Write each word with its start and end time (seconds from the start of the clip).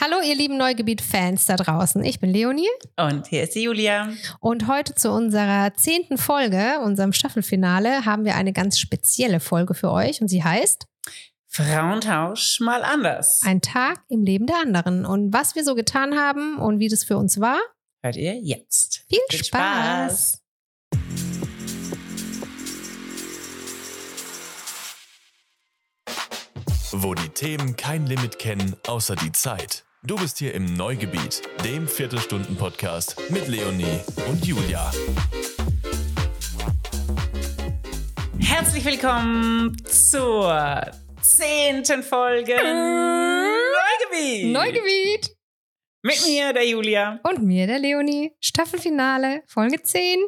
Hallo, 0.00 0.18
ihr 0.24 0.36
lieben 0.36 0.56
Neugebiet-Fans 0.58 1.46
da 1.46 1.56
draußen. 1.56 2.04
Ich 2.04 2.20
bin 2.20 2.30
Leonie. 2.30 2.68
Und 2.96 3.26
hier 3.26 3.42
ist 3.42 3.56
die 3.56 3.62
Julia. 3.62 4.12
Und 4.38 4.68
heute 4.68 4.94
zu 4.94 5.10
unserer 5.10 5.74
zehnten 5.74 6.18
Folge, 6.18 6.78
unserem 6.84 7.12
Staffelfinale, 7.12 8.04
haben 8.04 8.24
wir 8.24 8.36
eine 8.36 8.52
ganz 8.52 8.78
spezielle 8.78 9.40
Folge 9.40 9.74
für 9.74 9.90
euch 9.90 10.20
und 10.20 10.28
sie 10.28 10.44
heißt 10.44 10.86
Frauentausch 11.48 12.60
mal 12.60 12.84
anders. 12.84 13.40
Ein 13.44 13.60
Tag 13.60 14.04
im 14.08 14.22
Leben 14.22 14.46
der 14.46 14.58
anderen. 14.58 15.04
Und 15.04 15.32
was 15.32 15.56
wir 15.56 15.64
so 15.64 15.74
getan 15.74 16.16
haben 16.16 16.58
und 16.58 16.78
wie 16.78 16.88
das 16.88 17.02
für 17.02 17.16
uns 17.16 17.40
war, 17.40 17.58
hört 18.00 18.14
ihr 18.14 18.36
jetzt. 18.36 19.04
Viel, 19.08 19.18
Viel 19.30 19.44
Spaß. 19.46 20.12
Spaß. 20.12 20.42
Wo 26.92 27.14
die 27.14 27.30
Themen 27.30 27.74
kein 27.74 28.06
Limit 28.06 28.38
kennen, 28.38 28.76
außer 28.86 29.16
die 29.16 29.32
Zeit. 29.32 29.84
Du 30.08 30.16
bist 30.16 30.38
hier 30.38 30.54
im 30.54 30.64
Neugebiet, 30.64 31.42
dem 31.66 31.86
Viertelstunden-Podcast 31.86 33.28
mit 33.28 33.46
Leonie 33.46 34.00
und 34.26 34.42
Julia. 34.42 34.90
Herzlich 38.40 38.86
willkommen 38.86 39.76
zur 39.84 40.80
zehnten 41.20 42.02
Folge 42.02 42.54
Neugebiet. 44.10 44.50
Neugebiet. 44.50 45.36
Mit 46.00 46.24
mir, 46.24 46.54
der 46.54 46.66
Julia. 46.66 47.20
Und 47.24 47.42
mir, 47.42 47.66
der 47.66 47.78
Leonie. 47.78 48.34
Staffelfinale, 48.40 49.42
Folge 49.46 49.82
10. 49.82 50.20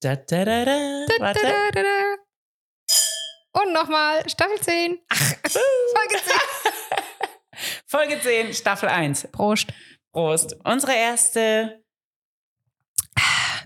Da, 0.00 0.16
da, 0.16 0.44
da, 0.44 0.64
da. 0.64 1.06
Da, 1.06 1.32
da, 1.32 1.70
da, 1.70 1.82
da. 1.82 2.16
Und 3.62 3.72
nochmal, 3.72 4.28
Staffel 4.28 4.58
10. 4.58 4.98
Ach, 5.10 5.16
Folge 5.46 6.16
10. 6.24 6.61
Folge 7.92 8.18
10, 8.18 8.54
Staffel 8.54 8.88
1. 8.88 9.28
Prost. 9.32 9.66
Prost. 10.12 10.56
Unsere 10.64 10.94
erste. 10.94 11.78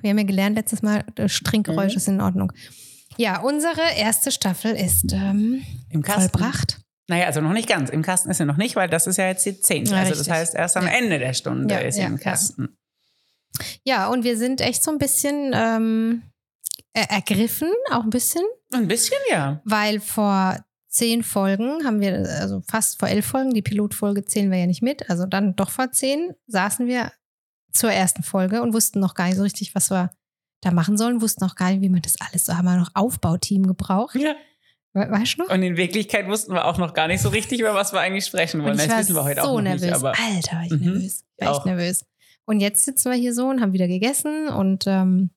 Wir 0.00 0.10
haben 0.10 0.18
ja 0.18 0.24
gelernt 0.24 0.56
letztes 0.56 0.82
Mal, 0.82 1.04
das 1.14 1.38
Trinkgeräusch 1.44 1.92
mhm. 1.92 1.96
ist 1.96 2.08
in 2.08 2.20
Ordnung. 2.20 2.52
Ja, 3.16 3.40
unsere 3.42 3.80
erste 3.96 4.32
Staffel 4.32 4.74
ist 4.74 5.12
ähm, 5.12 5.64
Im 5.90 6.02
Kasten. 6.02 6.22
vollbracht. 6.22 6.80
Naja, 7.06 7.26
also 7.26 7.40
noch 7.40 7.52
nicht 7.52 7.68
ganz. 7.68 7.88
Im 7.88 8.02
Kasten 8.02 8.28
ist 8.28 8.38
sie 8.38 8.44
noch 8.44 8.56
nicht, 8.56 8.74
weil 8.74 8.88
das 8.88 9.06
ist 9.06 9.16
ja 9.16 9.28
jetzt 9.28 9.46
die 9.46 9.60
zehnte. 9.60 9.92
Ja, 9.92 9.98
also 9.98 10.08
richtig. 10.08 10.26
das 10.26 10.36
heißt, 10.36 10.54
erst 10.56 10.76
am 10.76 10.86
ja. 10.86 10.94
Ende 10.94 11.20
der 11.20 11.32
Stunde 11.32 11.72
ja, 11.72 11.80
ist 11.82 11.94
sie 11.94 12.02
im 12.02 12.18
Kasten. 12.18 12.76
Ja. 13.84 14.08
und 14.08 14.24
wir 14.24 14.36
sind 14.36 14.60
echt 14.60 14.82
so 14.82 14.90
ein 14.90 14.98
bisschen 14.98 15.52
ähm, 15.54 16.22
ergriffen, 16.92 17.70
auch 17.92 18.02
ein 18.02 18.10
bisschen. 18.10 18.42
Ein 18.74 18.88
bisschen, 18.88 19.18
ja. 19.30 19.60
Weil 19.64 20.00
vor 20.00 20.58
zehn 20.96 21.22
Folgen 21.22 21.84
haben 21.84 22.00
wir, 22.00 22.26
also 22.40 22.62
fast 22.66 22.98
vor 22.98 23.08
elf 23.08 23.26
Folgen, 23.26 23.52
die 23.52 23.60
Pilotfolge 23.60 24.24
zählen 24.24 24.50
wir 24.50 24.58
ja 24.58 24.66
nicht 24.66 24.82
mit, 24.82 25.10
also 25.10 25.26
dann 25.26 25.54
doch 25.54 25.68
vor 25.68 25.92
zehn, 25.92 26.34
saßen 26.46 26.86
wir 26.86 27.12
zur 27.70 27.92
ersten 27.92 28.22
Folge 28.22 28.62
und 28.62 28.72
wussten 28.72 28.98
noch 28.98 29.14
gar 29.14 29.26
nicht 29.26 29.36
so 29.36 29.42
richtig, 29.42 29.74
was 29.74 29.90
wir 29.90 30.10
da 30.62 30.70
machen 30.70 30.96
sollen, 30.96 31.20
wussten 31.20 31.44
noch 31.44 31.54
gar 31.54 31.70
nicht, 31.70 31.82
wie 31.82 31.90
man 31.90 32.00
das 32.00 32.16
alles, 32.20 32.46
so 32.46 32.56
haben 32.56 32.64
wir 32.64 32.76
noch 32.76 32.90
Aufbauteam 32.94 33.66
gebraucht. 33.66 34.16
Ja. 34.16 34.34
Weißt 34.94 35.34
du 35.34 35.42
noch? 35.42 35.50
Und 35.50 35.62
in 35.62 35.76
Wirklichkeit 35.76 36.26
wussten 36.26 36.54
wir 36.54 36.64
auch 36.64 36.78
noch 36.78 36.94
gar 36.94 37.08
nicht 37.08 37.20
so 37.20 37.28
richtig, 37.28 37.60
über 37.60 37.74
was 37.74 37.92
wir 37.92 38.00
eigentlich 38.00 38.24
sprechen 38.24 38.62
wollen. 38.62 38.78
Das 38.78 38.88
wissen 38.88 39.14
wir 39.14 39.24
heute 39.24 39.42
so 39.42 39.48
auch 39.48 39.54
noch 39.56 39.62
nervös. 39.62 39.82
nicht. 39.82 39.94
Aber 39.94 40.14
Alter, 40.18 40.56
war 40.56 40.64
ich 40.64 40.70
mhm. 40.70 40.92
nervös. 40.92 41.24
War 41.36 41.50
echt 41.50 41.66
nervös. 41.66 42.04
Und 42.46 42.60
jetzt 42.60 42.86
sitzen 42.86 43.10
wir 43.10 43.18
hier 43.18 43.34
so 43.34 43.46
und 43.48 43.60
haben 43.60 43.74
wieder 43.74 43.88
gegessen 43.88 44.48
und 44.48 44.86
ähm, 44.86 45.30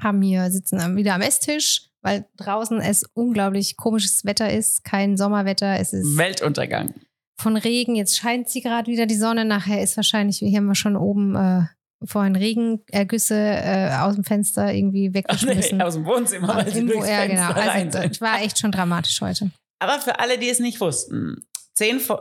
haben 0.00 0.22
hier, 0.22 0.48
sitzen 0.52 0.96
wieder 0.96 1.14
am 1.14 1.22
Esstisch, 1.22 1.90
weil 2.04 2.26
draußen 2.36 2.80
es 2.80 3.04
unglaublich 3.14 3.76
komisches 3.76 4.24
Wetter 4.24 4.52
ist, 4.52 4.84
kein 4.84 5.16
Sommerwetter, 5.16 5.80
es 5.80 5.94
ist 5.94 6.16
Weltuntergang. 6.18 6.92
Von 7.40 7.56
Regen, 7.56 7.96
jetzt 7.96 8.16
scheint 8.16 8.48
sie 8.48 8.60
gerade 8.60 8.92
wieder 8.92 9.06
die 9.06 9.16
Sonne, 9.16 9.44
nachher 9.44 9.82
ist 9.82 9.96
wahrscheinlich, 9.96 10.38
hier 10.38 10.56
haben 10.56 10.66
wir 10.66 10.74
schon 10.74 10.96
oben 10.96 11.34
äh, 11.34 11.62
vorhin 12.04 12.36
Regenergüsse 12.36 13.34
äh, 13.34 13.90
aus 13.96 14.14
dem 14.14 14.24
Fenster 14.24 14.72
irgendwie 14.72 15.14
weggeschmissen. 15.14 15.78
Nee, 15.78 15.84
aus 15.84 15.94
dem 15.94 16.04
Wohnzimmer, 16.04 16.48
weil 16.48 16.72
sie 16.72 16.86
durchs 16.86 17.08
ja, 17.08 17.26
genau. 17.26 17.50
Also, 17.52 17.98
das 17.98 18.20
war 18.20 18.42
echt 18.42 18.58
schon 18.58 18.70
dramatisch 18.70 19.20
heute. 19.22 19.50
Aber 19.80 19.98
für 20.00 20.18
alle, 20.20 20.38
die 20.38 20.50
es 20.50 20.60
nicht 20.60 20.80
wussten, 20.80 21.46
zehn, 21.72 22.00
Fo 22.00 22.18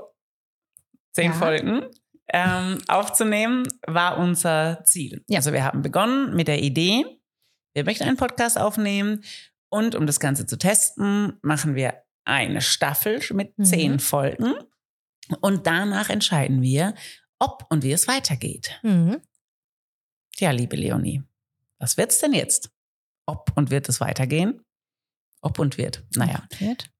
zehn 1.11 1.31
ja. 1.31 1.33
Folgen 1.33 1.83
ähm, 2.31 2.79
aufzunehmen, 2.87 3.67
war 3.85 4.17
unser 4.17 4.81
Ziel. 4.85 5.23
Ja. 5.27 5.39
Also 5.39 5.51
wir 5.51 5.65
haben 5.65 5.81
begonnen 5.81 6.35
mit 6.35 6.47
der 6.47 6.63
Idee, 6.63 7.05
wir 7.73 7.83
möchten 7.83 8.03
einen 8.03 8.17
Podcast 8.17 8.57
aufnehmen 8.57 9.23
und 9.73 9.95
um 9.95 10.05
das 10.05 10.19
Ganze 10.19 10.45
zu 10.45 10.55
testen, 10.55 11.39
machen 11.41 11.73
wir 11.73 12.03
eine 12.25 12.61
Staffel 12.61 13.19
mit 13.31 13.57
mhm. 13.57 13.65
zehn 13.65 13.99
Folgen 13.99 14.53
und 15.41 15.65
danach 15.65 16.11
entscheiden 16.11 16.61
wir, 16.61 16.93
ob 17.39 17.65
und 17.71 17.81
wie 17.83 17.91
es 17.91 18.07
weitergeht. 18.07 18.79
Mhm. 18.83 19.19
Tja, 20.35 20.51
liebe 20.51 20.75
Leonie, 20.75 21.23
was 21.79 21.97
wird's 21.97 22.19
denn 22.19 22.33
jetzt? 22.33 22.69
Ob 23.25 23.51
und 23.55 23.71
wird 23.71 23.89
es 23.89 23.99
weitergehen? 23.99 24.61
Ob 25.41 25.57
und 25.57 25.79
wird. 25.79 26.03
Naja. 26.15 26.47
Wird? 26.59 26.91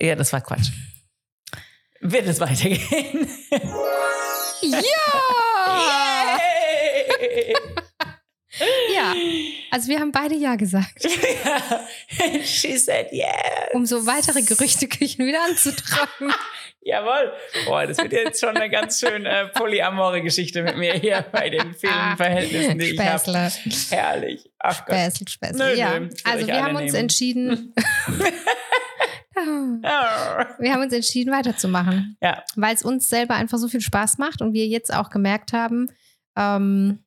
Ja, 0.00 0.14
das 0.14 0.32
war 0.32 0.40
Quatsch. 0.40 0.70
wird 2.00 2.26
es 2.26 2.40
weitergehen? 2.40 3.28
ja! 4.62 4.80
Yay! 6.37 6.37
Ja. 8.94 9.14
Also 9.70 9.88
wir 9.88 10.00
haben 10.00 10.12
beide 10.12 10.34
Ja 10.34 10.56
gesagt. 10.56 11.02
She 12.44 12.76
said 12.78 13.08
yes. 13.12 13.28
Um 13.72 13.86
so 13.86 14.06
weitere 14.06 14.42
Gerüchteküchen 14.42 15.26
wieder 15.26 15.44
anzutragen. 15.44 16.32
Jawohl. 16.80 17.32
Boah, 17.66 17.86
das 17.86 17.98
wird 17.98 18.12
jetzt 18.12 18.40
schon 18.40 18.56
eine 18.56 18.70
ganz 18.70 19.00
schöne 19.00 19.28
äh, 19.28 19.48
polyamore 19.48 20.22
Geschichte 20.22 20.62
mit 20.62 20.78
mir 20.78 20.94
hier 20.94 21.24
bei 21.32 21.50
den 21.50 21.74
vielen 21.74 21.92
ah, 21.92 22.16
Verhältnissen, 22.16 22.78
die 22.78 22.94
Späßle. 22.94 23.50
ich 23.66 23.92
habe. 23.92 24.02
Herrlich. 24.02 24.50
Ach 24.58 24.86
Gott. 24.86 24.96
Späßle, 24.96 25.28
Späßle. 25.28 25.58
Nö, 25.58 25.74
ja. 25.74 26.00
Nö, 26.00 26.08
also 26.24 26.46
wir 26.46 26.64
haben 26.64 26.76
uns 26.76 26.92
nehmen. 26.92 26.94
entschieden. 26.94 27.74
wir 30.58 30.72
haben 30.72 30.82
uns 30.82 30.92
entschieden, 30.92 31.32
weiterzumachen. 31.32 32.16
Ja. 32.22 32.42
Weil 32.56 32.74
es 32.74 32.82
uns 32.82 33.08
selber 33.08 33.34
einfach 33.34 33.58
so 33.58 33.68
viel 33.68 33.80
Spaß 33.82 34.18
macht 34.18 34.40
und 34.40 34.52
wir 34.54 34.66
jetzt 34.66 34.92
auch 34.92 35.10
gemerkt 35.10 35.52
haben, 35.52 35.90
ähm, 36.36 37.04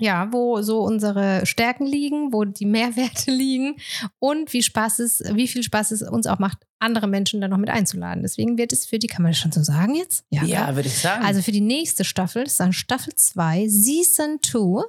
ja, 0.00 0.32
wo 0.32 0.62
so 0.62 0.80
unsere 0.80 1.44
Stärken 1.44 1.86
liegen, 1.86 2.32
wo 2.32 2.44
die 2.44 2.66
Mehrwerte 2.66 3.30
liegen 3.32 3.76
und 4.18 4.52
wie 4.52 4.62
Spaß 4.62 5.00
es, 5.00 5.22
wie 5.32 5.48
viel 5.48 5.62
Spaß 5.62 5.90
es 5.90 6.02
uns 6.02 6.26
auch 6.26 6.38
macht, 6.38 6.66
andere 6.78 7.08
Menschen 7.08 7.40
dann 7.40 7.50
noch 7.50 7.58
mit 7.58 7.70
einzuladen. 7.70 8.22
Deswegen 8.22 8.58
wird 8.58 8.72
es 8.72 8.86
für 8.86 8.98
die, 8.98 9.08
kann 9.08 9.22
man 9.22 9.32
das 9.32 9.38
schon 9.38 9.52
so 9.52 9.62
sagen 9.62 9.94
jetzt? 9.94 10.24
Ja, 10.30 10.44
ja 10.44 10.76
würde 10.76 10.88
ich 10.88 10.98
sagen. 10.98 11.24
Also 11.24 11.42
für 11.42 11.52
die 11.52 11.60
nächste 11.60 12.04
Staffel, 12.04 12.44
das 12.44 12.52
ist 12.52 12.60
dann 12.60 12.72
Staffel 12.72 13.14
2, 13.14 13.66
Season 13.68 14.38
2, 14.42 14.84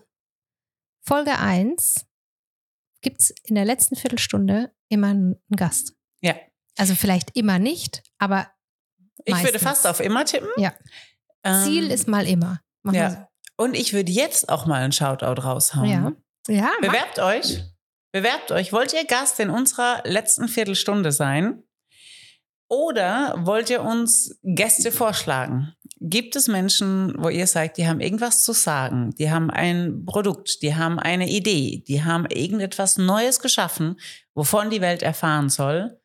Folge 1.01 1.39
1, 1.39 2.05
gibt 3.01 3.21
es 3.21 3.33
in 3.45 3.55
der 3.55 3.65
letzten 3.65 3.95
Viertelstunde 3.95 4.71
immer 4.89 5.07
einen 5.07 5.35
Gast. 5.55 5.95
Ja. 6.21 6.35
Also 6.77 6.93
vielleicht 6.95 7.35
immer 7.35 7.57
nicht, 7.57 8.03
aber 8.19 8.47
ich 9.25 9.33
meistens. 9.33 9.53
würde 9.53 9.59
fast 9.59 9.87
auf 9.87 9.99
immer 9.99 10.23
tippen. 10.25 10.49
Ja. 10.57 10.73
Ziel 11.63 11.85
ähm, 11.85 11.91
ist 11.91 12.07
mal 12.07 12.27
immer. 12.27 12.61
Machen 12.83 12.95
ja. 12.95 13.28
Und 13.59 13.73
ich 13.73 13.91
würde 13.91 14.09
jetzt 14.09 14.47
auch 14.47 14.65
mal 14.65 14.81
einen 14.81 14.93
Shoutout 14.93 15.41
raushauen. 15.41 15.89
Ja. 15.89 16.13
ja 16.47 16.71
Bewerbt 16.79 17.17
mach. 17.17 17.25
euch. 17.25 17.61
Bewerbt 18.13 18.53
euch. 18.53 18.71
Wollt 18.71 18.93
ihr 18.93 19.05
Gast 19.05 19.37
in 19.41 19.49
unserer 19.49 20.01
letzten 20.05 20.47
Viertelstunde 20.47 21.11
sein? 21.11 21.61
Oder 22.69 23.35
wollt 23.39 23.69
ihr 23.69 23.81
uns 23.81 24.39
Gäste 24.43 24.93
vorschlagen? 24.93 25.75
Gibt 25.99 26.37
es 26.37 26.47
Menschen, 26.47 27.13
wo 27.17 27.27
ihr 27.27 27.47
sagt, 27.47 27.75
die 27.75 27.85
haben 27.85 27.99
irgendwas 27.99 28.45
zu 28.45 28.53
sagen, 28.53 29.13
die 29.15 29.29
haben 29.29 29.49
ein 29.49 30.05
Produkt, 30.05 30.61
die 30.61 30.75
haben 30.75 30.97
eine 30.97 31.29
Idee, 31.29 31.83
die 31.85 32.01
haben 32.01 32.27
irgendetwas 32.27 32.97
Neues 32.97 33.41
geschaffen, 33.41 33.99
wovon 34.35 34.69
die 34.69 34.79
Welt 34.79 35.03
erfahren 35.03 35.49
soll? 35.49 35.99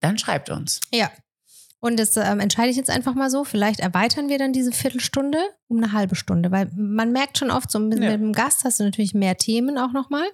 Dann 0.00 0.18
schreibt 0.18 0.50
uns. 0.50 0.80
Ja, 0.92 1.10
und 1.84 1.98
das 1.98 2.16
ähm, 2.16 2.38
entscheide 2.38 2.70
ich 2.70 2.76
jetzt 2.76 2.90
einfach 2.90 3.14
mal 3.14 3.28
so. 3.28 3.42
Vielleicht 3.42 3.80
erweitern 3.80 4.28
wir 4.28 4.38
dann 4.38 4.52
diese 4.52 4.70
Viertelstunde 4.70 5.38
um 5.66 5.78
eine 5.78 5.92
halbe 5.92 6.14
Stunde, 6.14 6.52
weil 6.52 6.70
man 6.76 7.10
merkt 7.10 7.38
schon 7.38 7.50
oft, 7.50 7.72
so 7.72 7.80
mit, 7.80 7.98
ja. 7.98 8.10
mit 8.12 8.20
dem 8.20 8.32
Gast 8.32 8.62
hast 8.62 8.78
du 8.78 8.84
natürlich 8.84 9.14
mehr 9.14 9.36
Themen 9.36 9.76
auch 9.78 9.92
nochmal. 9.92 10.24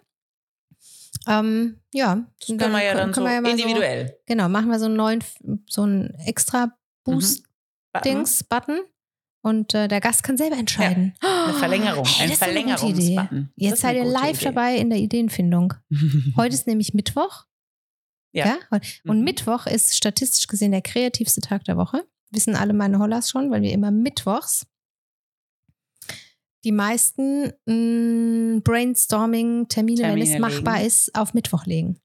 Ähm, 1.26 1.80
ja, 1.94 2.26
das 2.38 2.48
können 2.48 2.72
wir 2.72 2.84
ja 2.84 2.94
dann 2.94 3.14
so 3.14 3.24
ja 3.24 3.38
individuell. 3.38 4.08
So, 4.08 4.14
genau, 4.26 4.50
machen 4.50 4.68
wir 4.68 4.78
so 4.78 4.84
einen 4.84 4.96
neuen, 4.96 5.24
so 5.66 5.82
einen 5.82 6.14
extra 6.26 6.76
Boost-Dings-Button. 7.04 8.74
Mhm. 8.74 8.92
Und 9.40 9.72
äh, 9.72 9.88
der 9.88 10.02
Gast 10.02 10.24
kann 10.24 10.36
selber 10.36 10.56
entscheiden. 10.56 11.14
Ja, 11.22 11.44
eine 11.44 11.54
Verlängerung, 11.54 12.04
oh, 12.06 12.18
hey, 12.18 12.30
ein 12.30 12.36
Verlängerungsbutton. 12.36 13.52
Jetzt 13.56 13.80
seid 13.80 13.96
ihr 13.96 14.04
live 14.04 14.36
Idee. 14.36 14.44
dabei 14.44 14.76
in 14.76 14.90
der 14.90 14.98
Ideenfindung. 14.98 15.72
Heute 16.36 16.54
ist 16.54 16.66
nämlich 16.66 16.92
Mittwoch. 16.92 17.46
Ja. 18.32 18.46
ja? 18.46 18.80
Und 19.04 19.18
mhm. 19.18 19.24
Mittwoch 19.24 19.66
ist 19.66 19.96
statistisch 19.96 20.46
gesehen 20.46 20.72
der 20.72 20.82
kreativste 20.82 21.40
Tag 21.40 21.64
der 21.64 21.76
Woche. 21.76 22.04
Wissen 22.30 22.54
alle 22.54 22.74
meine 22.74 22.98
Hollas 22.98 23.30
schon, 23.30 23.50
weil 23.50 23.62
wir 23.62 23.72
immer 23.72 23.90
mittwochs 23.90 24.66
die 26.64 26.72
meisten 26.72 27.52
mm, 27.66 28.62
Brainstorming-Termine, 28.62 30.02
wenn 30.02 30.20
es 30.20 30.38
machbar 30.38 30.76
legen. 30.76 30.86
ist, 30.86 31.14
auf 31.14 31.32
Mittwoch 31.32 31.66
legen. 31.66 32.00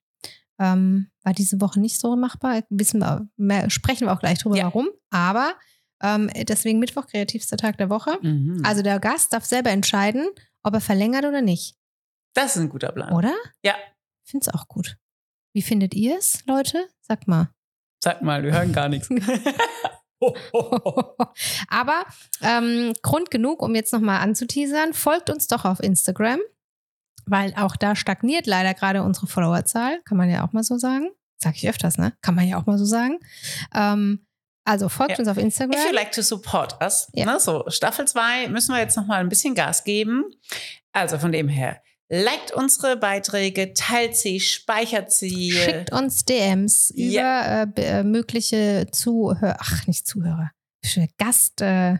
Ähm, 0.59 1.09
war 1.23 1.33
diese 1.33 1.59
Woche 1.59 1.79
nicht 1.79 1.99
so 1.99 2.15
machbar. 2.15 2.63
Wissen 2.69 2.99
wir, 2.99 3.27
mehr, 3.35 3.69
sprechen 3.69 4.07
wir 4.07 4.13
auch 4.13 4.19
gleich 4.19 4.39
drüber, 4.39 4.55
ja. 4.55 4.65
warum. 4.65 4.89
Aber 5.09 5.55
Ähm, 6.03 6.29
deswegen 6.47 6.79
Mittwoch 6.79 7.07
kreativster 7.07 7.55
Tag 7.55 7.77
der 7.77 7.89
Woche. 7.89 8.17
Mhm. 8.21 8.61
Also 8.65 8.81
der 8.81 8.99
Gast 8.99 9.31
darf 9.31 9.45
selber 9.45 9.69
entscheiden, 9.69 10.27
ob 10.61 10.73
er 10.73 10.81
verlängert 10.81 11.23
oder 11.23 11.41
nicht. 11.41 11.77
das 12.33 12.55
ist 12.55 12.61
ein 12.61 12.69
guter 12.69 12.91
Plan. 12.91 13.13
Oder? 13.13 13.33
Ja. 13.63 13.75
Finde 14.23 14.45
es 14.45 14.53
auch 14.53 14.67
gut. 14.67 14.97
Wie 15.53 15.61
findet 15.61 15.93
ihr 15.93 16.17
es, 16.17 16.43
Leute? 16.47 16.87
Sag 17.01 17.27
mal. 17.27 17.49
Sag 18.03 18.21
mal, 18.21 18.43
wir 18.43 18.51
hören 18.51 18.73
gar 18.73 18.89
nichts. 18.89 19.07
Aber 21.69 22.05
ähm, 22.41 22.93
Grund 23.01 23.31
genug, 23.31 23.61
um 23.61 23.75
jetzt 23.75 23.93
nochmal 23.93 24.19
anzuteasern, 24.21 24.93
folgt 24.93 25.29
uns 25.29 25.47
doch 25.47 25.65
auf 25.65 25.79
Instagram, 25.81 26.39
weil 27.25 27.53
auch 27.55 27.75
da 27.75 27.95
stagniert 27.95 28.47
leider 28.47 28.73
gerade 28.73 29.03
unsere 29.03 29.27
Followerzahl, 29.27 30.01
kann 30.03 30.17
man 30.17 30.29
ja 30.29 30.45
auch 30.47 30.53
mal 30.53 30.63
so 30.63 30.77
sagen. 30.77 31.09
Sag 31.37 31.55
ich 31.55 31.67
öfters, 31.67 31.97
ne? 31.97 32.13
Kann 32.21 32.35
man 32.35 32.47
ja 32.47 32.57
auch 32.57 32.65
mal 32.65 32.77
so 32.77 32.85
sagen. 32.85 33.19
Ähm, 33.75 34.25
also 34.65 34.87
folgt 34.87 35.11
Ja. 35.13 35.19
uns 35.19 35.27
auf 35.27 35.37
Instagram. 35.37 35.77
If 35.77 35.87
you 35.89 35.93
like 35.93 36.11
to 36.13 36.21
support 36.21 36.81
us, 36.81 37.09
Ja. 37.13 37.25
ne, 37.25 37.39
so 37.39 37.65
Staffel 37.67 38.07
2 38.07 38.47
müssen 38.47 38.73
wir 38.73 38.79
jetzt 38.79 38.95
noch 38.95 39.05
mal 39.05 39.19
ein 39.19 39.27
bisschen 39.29 39.55
Gas 39.55 39.83
geben. 39.83 40.23
Also 40.93 41.17
von 41.19 41.33
dem 41.33 41.49
her, 41.49 41.81
liked 42.09 42.51
unsere 42.51 42.97
Beiträge, 42.97 43.73
teilt 43.73 44.15
sie, 44.15 44.39
speichert 44.39 45.11
sie. 45.11 45.51
Schickt 45.51 45.91
uns 45.91 46.25
DMs 46.25 46.91
Ja. 46.95 47.63
über 47.63 47.81
äh, 47.81 47.99
äh, 47.99 48.03
mögliche 48.03 48.87
Zuhörer, 48.91 49.57
ach 49.59 49.87
nicht 49.87 50.07
Zuhörer, 50.07 50.51
für 50.83 51.07
Gast 51.17 51.61
äh, 51.61 51.97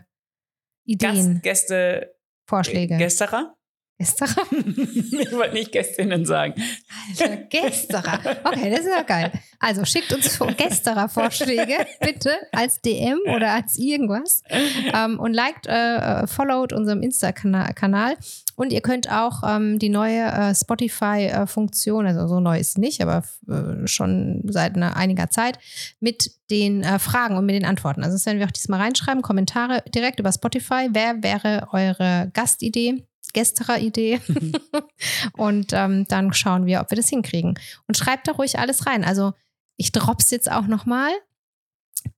Ideen, 0.86 1.40
Gast, 1.42 1.42
Gäste, 1.42 2.14
Vorschläge. 2.48 2.96
Gästerer? 2.98 3.54
Gästerer? 3.98 4.46
ich 4.50 5.32
wollte 5.32 5.54
nicht 5.54 5.70
Gästinnen 5.72 6.26
sagen. 6.26 6.60
Alter, 7.08 7.36
Gästerer. 7.44 8.20
Okay, 8.44 8.68
das 8.70 8.80
ist 8.80 8.88
ja 8.90 9.02
geil. 9.02 9.32
Also 9.60 9.84
schickt 9.84 10.12
uns 10.12 10.38
Gästerer-Vorschläge 10.56 11.86
bitte 12.00 12.36
als 12.52 12.80
DM 12.82 13.18
oder 13.34 13.52
als 13.52 13.78
irgendwas 13.78 14.42
ähm, 14.50 15.18
und 15.20 15.32
liked, 15.32 15.66
äh, 15.68 16.22
äh, 16.22 16.26
followt 16.26 16.72
unserem 16.72 17.02
Insta-Kanal 17.02 18.16
und 18.56 18.72
ihr 18.72 18.80
könnt 18.80 19.10
auch 19.10 19.42
ähm, 19.46 19.78
die 19.78 19.88
neue 19.88 20.22
äh, 20.22 20.54
Spotify-Funktion, 20.54 22.06
also 22.06 22.26
so 22.26 22.40
neu 22.40 22.58
ist 22.58 22.74
sie 22.74 22.80
nicht, 22.80 23.02
aber 23.02 23.24
äh, 23.48 23.86
schon 23.86 24.42
seit 24.48 24.76
einer, 24.76 24.96
einiger 24.96 25.30
Zeit, 25.30 25.58
mit 26.00 26.30
den 26.50 26.82
äh, 26.82 26.98
Fragen 26.98 27.36
und 27.36 27.46
mit 27.46 27.54
den 27.54 27.64
Antworten. 27.64 28.02
Also 28.02 28.16
das 28.16 28.26
werden 28.26 28.38
wir 28.38 28.46
auch 28.46 28.52
diesmal 28.52 28.80
reinschreiben, 28.80 29.22
Kommentare 29.22 29.82
direkt 29.94 30.20
über 30.20 30.32
Spotify. 30.32 30.88
Wer 30.92 31.22
wäre 31.22 31.68
eure 31.72 32.30
Gastidee? 32.32 33.04
Gästerer-Idee. 33.32 34.20
und 35.36 35.72
ähm, 35.72 36.06
dann 36.08 36.32
schauen 36.32 36.66
wir, 36.66 36.80
ob 36.80 36.90
wir 36.90 36.96
das 36.96 37.08
hinkriegen. 37.08 37.58
Und 37.86 37.96
schreibt 37.96 38.28
da 38.28 38.32
ruhig 38.32 38.58
alles 38.58 38.86
rein. 38.86 39.04
Also 39.04 39.32
ich 39.76 39.92
drops 39.92 40.30
jetzt 40.30 40.50
auch 40.50 40.66
noch 40.66 40.86
mal. 40.86 41.10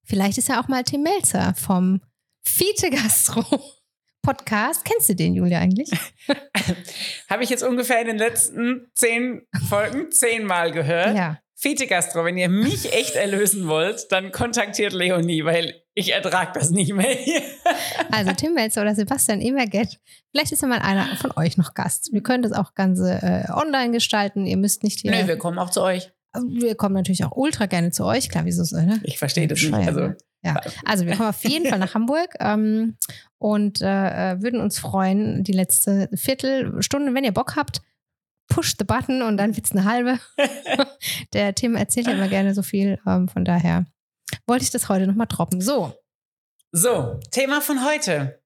Vielleicht 0.04 0.38
ist 0.38 0.48
ja 0.48 0.60
auch 0.60 0.68
mal 0.68 0.84
Tim 0.84 1.02
Melzer 1.02 1.54
vom 1.54 2.00
Fiete 2.42 2.90
Gastro 2.90 3.44
Podcast. 4.26 4.84
Kennst 4.84 5.08
du 5.08 5.14
den, 5.14 5.34
Julia, 5.34 5.60
eigentlich? 5.60 5.88
Habe 7.30 7.44
ich 7.44 7.50
jetzt 7.50 7.62
ungefähr 7.62 8.00
in 8.00 8.08
den 8.08 8.18
letzten 8.18 8.90
zehn 8.94 9.46
Folgen 9.68 10.10
zehnmal 10.10 10.72
gehört. 10.72 11.16
Ja. 11.16 11.38
Fiete 11.54 11.86
Gastro, 11.86 12.24
wenn 12.24 12.36
ihr 12.36 12.48
mich 12.48 12.92
echt 12.92 13.14
erlösen 13.14 13.68
wollt, 13.68 14.10
dann 14.10 14.32
kontaktiert 14.32 14.92
Leonie, 14.92 15.44
weil 15.44 15.80
ich 15.94 16.12
ertrage 16.12 16.50
das 16.54 16.70
nicht 16.70 16.92
mehr 16.92 17.14
hier. 17.14 17.40
Also 18.10 18.32
Tim 18.32 18.54
Melzer 18.54 18.82
oder 18.82 18.94
Sebastian 18.94 19.40
Emerget. 19.40 19.98
Vielleicht 20.30 20.52
ist 20.52 20.62
ja 20.62 20.68
mal 20.68 20.80
einer 20.80 21.16
von 21.16 21.32
euch 21.36 21.56
noch 21.56 21.74
Gast. 21.74 22.12
Wir 22.12 22.22
können 22.22 22.42
das 22.42 22.52
auch 22.52 22.74
Ganze 22.74 23.20
äh, 23.22 23.50
online 23.52 23.92
gestalten. 23.92 24.46
Ihr 24.46 24.56
müsst 24.56 24.82
nicht 24.82 25.00
hier. 25.00 25.10
Nö, 25.10 25.26
wir 25.26 25.38
kommen 25.38 25.58
auch 25.58 25.70
zu 25.70 25.82
euch. 25.82 26.12
Wir 26.46 26.74
kommen 26.74 26.94
natürlich 26.94 27.24
auch 27.24 27.36
ultra 27.36 27.66
gerne 27.66 27.90
zu 27.90 28.04
euch. 28.04 28.28
Klar, 28.28 28.44
wieso 28.44 28.64
so, 28.64 28.76
ne? 28.76 29.00
Ich 29.04 29.18
verstehe 29.18 29.46
das 29.46 29.60
nicht. 29.60 29.74
Also? 29.74 30.12
Ja, 30.42 30.60
also 30.84 31.06
wir 31.06 31.16
kommen 31.16 31.30
auf 31.30 31.42
jeden 31.44 31.68
Fall 31.68 31.78
nach 31.78 31.94
Hamburg 31.94 32.34
ähm, 32.38 32.96
und 33.38 33.80
äh, 33.80 34.32
äh, 34.34 34.42
würden 34.42 34.60
uns 34.60 34.78
freuen, 34.78 35.42
die 35.42 35.52
letzte 35.52 36.08
Viertelstunde, 36.14 37.14
wenn 37.14 37.24
ihr 37.24 37.32
Bock 37.32 37.56
habt, 37.56 37.80
push 38.48 38.76
the 38.78 38.84
button 38.84 39.22
und 39.22 39.38
dann 39.38 39.56
wird's 39.56 39.72
eine 39.72 39.84
halbe. 39.84 40.20
Der 41.32 41.54
Tim 41.54 41.74
erzählt 41.74 42.06
ja 42.06 42.12
immer 42.12 42.28
gerne 42.28 42.54
so 42.54 42.62
viel, 42.62 43.00
ähm, 43.06 43.28
von 43.28 43.44
daher 43.44 43.86
wollte 44.46 44.62
ich 44.62 44.70
das 44.70 44.88
heute 44.88 45.06
nochmal 45.06 45.26
droppen. 45.26 45.60
So, 45.60 45.94
so, 46.72 47.18
Thema 47.30 47.60
von 47.60 47.84
heute. 47.84 48.42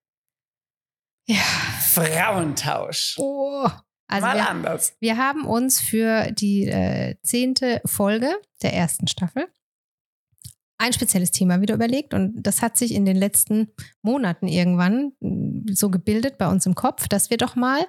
ja. 1.26 1.42
Frauentausch. 1.92 3.16
Oh. 3.18 3.68
Also 4.10 4.26
Mal 4.26 4.36
wir, 4.36 4.48
anders. 4.48 4.96
wir 4.98 5.16
haben 5.16 5.44
uns 5.44 5.80
für 5.80 6.32
die 6.32 6.66
äh, 6.66 7.14
zehnte 7.22 7.80
Folge 7.84 8.28
der 8.62 8.74
ersten 8.74 9.06
Staffel 9.06 9.46
ein 10.78 10.92
spezielles 10.92 11.30
Thema 11.30 11.60
wieder 11.60 11.74
überlegt 11.74 12.12
und 12.12 12.42
das 12.42 12.60
hat 12.62 12.76
sich 12.76 12.92
in 12.92 13.04
den 13.04 13.16
letzten 13.16 13.72
Monaten 14.02 14.48
irgendwann 14.48 15.12
mh, 15.20 15.74
so 15.74 15.90
gebildet 15.90 16.38
bei 16.38 16.48
uns 16.48 16.66
im 16.66 16.74
Kopf, 16.74 17.06
dass 17.06 17.30
wir 17.30 17.36
doch 17.36 17.54
mal 17.54 17.86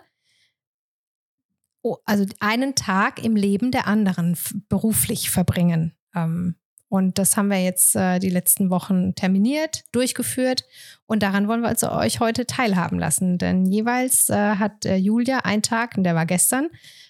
also 2.05 2.25
einen 2.39 2.75
Tag 2.75 3.23
im 3.23 3.35
Leben 3.35 3.71
der 3.71 3.87
anderen 3.87 4.37
beruflich 4.69 5.31
verbringen. 5.31 5.97
Ähm, 6.13 6.55
und 6.91 7.17
das 7.19 7.37
haben 7.37 7.47
wir 7.47 7.63
jetzt 7.63 7.95
äh, 7.95 8.19
die 8.19 8.29
letzten 8.29 8.69
Wochen 8.69 9.15
terminiert, 9.15 9.85
durchgeführt 9.93 10.65
und 11.05 11.23
daran 11.23 11.47
wollen 11.47 11.61
wir 11.61 11.69
also 11.69 11.89
euch 11.89 12.19
heute 12.19 12.45
teilhaben 12.45 12.99
lassen. 12.99 13.37
Denn 13.37 13.65
jeweils 13.65 14.29
äh, 14.29 14.35
hat 14.35 14.85
äh, 14.85 14.97
Julia 14.97 15.39
einen 15.39 15.61
Tag, 15.61 15.95
und 15.95 16.03
der 16.03 16.15
war 16.15 16.25
gestern, 16.25 16.67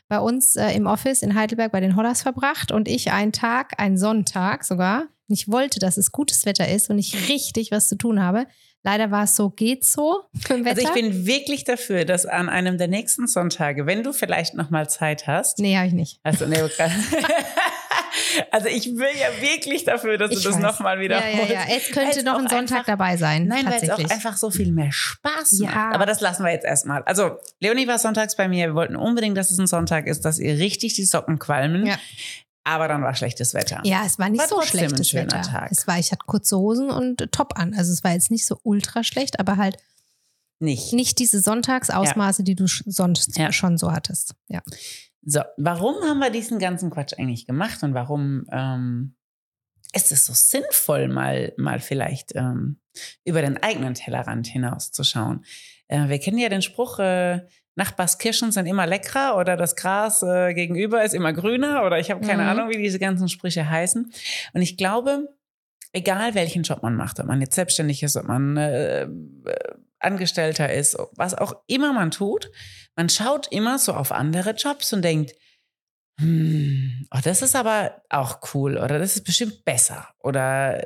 bei 0.08 0.20
uns 0.20 0.56
äh, 0.56 0.70
im 0.74 0.86
Office 0.86 1.24
in 1.24 1.34
Heidelberg 1.34 1.72
bei 1.72 1.80
den 1.80 1.96
Hollers 1.96 2.22
verbracht 2.22 2.72
und 2.72 2.88
ich 2.88 3.12
einen 3.12 3.32
Tag, 3.32 3.80
einen 3.80 3.98
Sonntag 3.98 4.66
sogar. 4.66 5.08
Und 5.28 5.34
ich 5.34 5.50
wollte, 5.50 5.80
dass 5.80 5.98
es 5.98 6.12
gutes 6.12 6.46
Wetter 6.46 6.68
ist 6.68 6.92
und 6.92 7.00
ich 7.00 7.28
richtig 7.28 7.72
was 7.72 7.88
zu 7.88 7.96
tun 7.96 8.22
habe. 8.22 8.46
Leider 8.84 9.10
war 9.10 9.24
es 9.24 9.36
so, 9.36 9.50
geht 9.50 9.84
so. 9.84 10.26
Also 10.50 10.82
ich 10.82 10.94
bin 10.94 11.26
wirklich 11.26 11.64
dafür, 11.64 12.06
dass 12.06 12.28
an 12.28 12.50
einem 12.50 12.78
der 12.78 12.88
nächsten 12.88 13.26
Sonntage, 13.26 13.88
wenn 13.88 14.04
du 14.04 14.14
vielleicht 14.14 14.54
noch 14.54 14.70
mal 14.70 14.88
Zeit 14.88 15.26
hast, 15.26 15.58
nee, 15.58 15.76
habe 15.76 15.88
ich 15.88 15.94
nicht. 15.94 16.20
also, 16.22 16.46
nee, 16.46 16.62
okay. 16.62 16.92
also 18.52 18.68
ich 18.68 18.86
will 18.98 19.10
ja 19.20 19.42
wirklich 19.42 19.84
dafür, 19.86 20.18
dass 20.18 20.32
Ich 20.32 20.38
du 20.44 20.50
das 20.50 20.56
weiß. 20.56 20.62
noch 20.64 20.80
mal 20.80 20.96
Ja, 20.98 21.02
wiederholst. 21.02 21.50
ja, 21.50 21.54
ja. 21.54 21.76
Es 21.78 21.86
könnte 21.92 22.16
Weil's 22.16 22.24
noch 22.24 22.40
ein 22.40 22.48
Sonntag 22.48 22.78
einfach- 22.80 22.86
dabei 22.86 23.18
sein. 23.18 23.48
Nein, 23.48 23.66
weil 23.66 23.82
es 23.84 23.90
auch 23.90 23.98
einfach 24.10 24.38
so 24.38 24.50
viel 24.52 24.72
mehr 24.72 24.92
Spaß 24.92 25.60
Ja. 25.60 25.68
macht. 25.72 25.96
Aber 25.96 26.06
das 26.06 26.22
lassen 26.22 26.44
wir 26.44 26.52
jetzt 26.52 26.66
erstmal. 26.66 27.04
Also, 27.04 27.38
Leonie 27.60 27.88
war 27.88 28.00
sonntags 28.00 28.36
bei 28.36 28.48
mir. 28.48 28.68
Wir 28.68 28.76
wollten 28.76 28.96
unbedingt, 28.96 29.38
dass 29.38 29.52
es 29.52 29.58
ein 29.60 29.68
Sonntag 29.68 30.08
ist, 30.08 30.26
dass 30.26 30.40
ihr 30.40 30.58
richtig 30.58 30.94
die 30.96 31.06
Socken 31.06 31.40
qualmen. 31.40 31.86
Ja. 31.86 31.96
Aber 32.64 32.88
dann 32.88 33.02
war 33.02 33.16
schlechtes 33.16 33.54
Wetter. 33.56 33.82
Ja, 33.86 34.04
es 34.06 34.20
war 34.20 34.30
nicht 34.30 34.40
War 34.40 34.48
so 34.48 34.62
schlechtes 34.62 35.10
schöner 35.10 35.24
Wetter. 35.32 35.42
Tag. 35.42 35.72
Es 35.72 35.88
war, 35.88 35.98
ich 35.98 36.12
hatte 36.12 36.22
kurze 36.28 36.58
Hosen 36.58 36.92
und 36.92 37.32
Top 37.32 37.58
an. 37.58 37.74
Also 37.76 37.92
es 37.92 38.04
war 38.04 38.12
jetzt 38.12 38.30
nicht 38.30 38.46
so 38.46 38.60
ultra 38.62 39.04
schlecht, 39.04 39.40
aber 39.40 39.58
halt 39.58 39.78
Nicht. 40.60 40.94
nicht 40.94 41.18
diese 41.18 41.40
Sonntagsausmaße, 41.42 42.44
die 42.44 42.54
du 42.56 42.68
sonst 42.68 43.36
Ja. 43.36 43.52
schon 43.52 43.80
so 43.80 43.92
hattest. 43.92 44.36
Ja. 44.48 44.62
So, 45.24 45.42
warum 45.58 45.96
haben 46.04 46.20
wir 46.20 46.32
diesen 46.32 46.60
ganzen 46.60 46.90
Quatsch 46.90 47.14
eigentlich 47.18 47.46
gemacht 47.46 47.84
und 47.84 47.94
warum 47.94 48.46
ähm, 48.52 49.16
ist 49.94 50.12
es 50.12 50.26
so 50.26 50.34
sinnvoll, 50.34 51.08
mal, 51.08 51.54
mal 51.58 51.80
vielleicht 51.80 52.36
ähm, 52.36 52.80
über 53.24 53.42
den 53.42 53.62
eigenen 53.62 53.94
Tellerrand 53.94 54.48
hinauszuschauen? 54.48 55.46
Äh, 55.88 56.08
wir 56.10 56.20
kennen 56.20 56.38
ja 56.38 56.50
den 56.50 56.62
Spruch, 56.62 57.00
äh, 57.00 57.46
Nachbarskirschen 57.76 58.52
sind 58.52 58.66
immer 58.66 58.86
leckerer 58.86 59.38
oder 59.38 59.56
das 59.56 59.76
Gras 59.76 60.24
äh, 60.24 60.54
gegenüber 60.54 61.04
ist 61.04 61.14
immer 61.14 61.32
grüner 61.34 61.86
oder 61.86 62.00
ich 62.00 62.12
habe 62.12 62.26
keine 62.26 62.44
Mhm. 62.44 62.50
Ahnung, 62.50 62.70
wie 62.70 62.78
diese 62.78 63.00
ganzen 63.00 63.30
Sprüche 63.30 63.70
heißen. 63.70 64.12
Und 64.54 64.62
ich 64.62 64.76
glaube, 64.76 65.30
egal 65.94 66.36
welchen 66.36 66.64
Job 66.64 66.84
man 66.84 66.96
macht, 66.96 67.20
ob 67.20 67.28
man 67.28 67.40
jetzt 67.42 67.56
selbstständig 67.56 68.04
ist, 68.04 68.18
ob 68.18 68.26
man 68.26 68.58
äh, 68.58 69.04
äh, 69.04 69.08
Angestellter 70.04 70.72
ist, 70.72 70.98
was 71.16 71.34
auch 71.34 71.54
immer 71.68 71.94
man 71.94 72.12
tut, 72.12 72.50
man 72.96 73.10
schaut 73.10 73.48
immer 73.52 73.80
so 73.80 73.94
auf 73.94 74.12
andere 74.12 74.52
Jobs 74.52 74.92
und 74.94 75.02
denkt, 75.04 75.34
hm, 76.20 77.08
oh, 77.12 77.20
das 77.24 77.42
ist 77.42 77.56
aber 77.56 78.02
auch 78.10 78.40
cool 78.54 78.78
oder 78.78 79.00
das 79.00 79.16
ist 79.16 79.24
bestimmt 79.26 79.64
besser 79.66 80.08
oder 80.20 80.84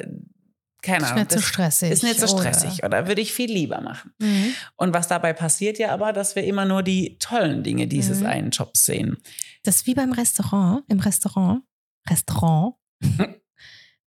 keine 0.81 1.03
Ist 1.03 1.12
Ahnung. 1.12 1.24
nicht 1.24 1.31
so 1.31 1.41
stressig. 1.41 1.89
ist 1.91 2.03
nicht 2.03 2.19
so 2.19 2.27
oder- 2.36 2.43
stressig 2.51 2.84
oder 2.84 3.07
würde 3.07 3.19
ich 3.22 3.34
viel 3.34 3.51
lieber 3.51 3.81
machen. 3.81 4.12
Mhm. 4.19 4.53
Und 4.75 4.93
was 4.93 5.07
dabei 5.07 5.34
passiert 5.34 5.79
ja 5.79 5.91
aber, 5.91 6.13
dass 6.13 6.36
wir 6.36 6.43
immer 6.43 6.65
nur 6.65 6.84
die 6.84 7.17
tollen 7.17 7.63
Dinge 7.63 7.88
dieses 7.88 8.19
Mhm. 8.19 8.25
einen 8.27 8.50
Jobs 8.51 8.86
sehen. 8.86 9.17
Das 9.63 9.77
ist 9.77 9.88
wie 9.88 9.95
beim 9.95 10.12
Restaurant, 10.12 10.84
im 10.88 11.00
Restaurant, 11.00 11.63
Restaurant, 12.07 12.75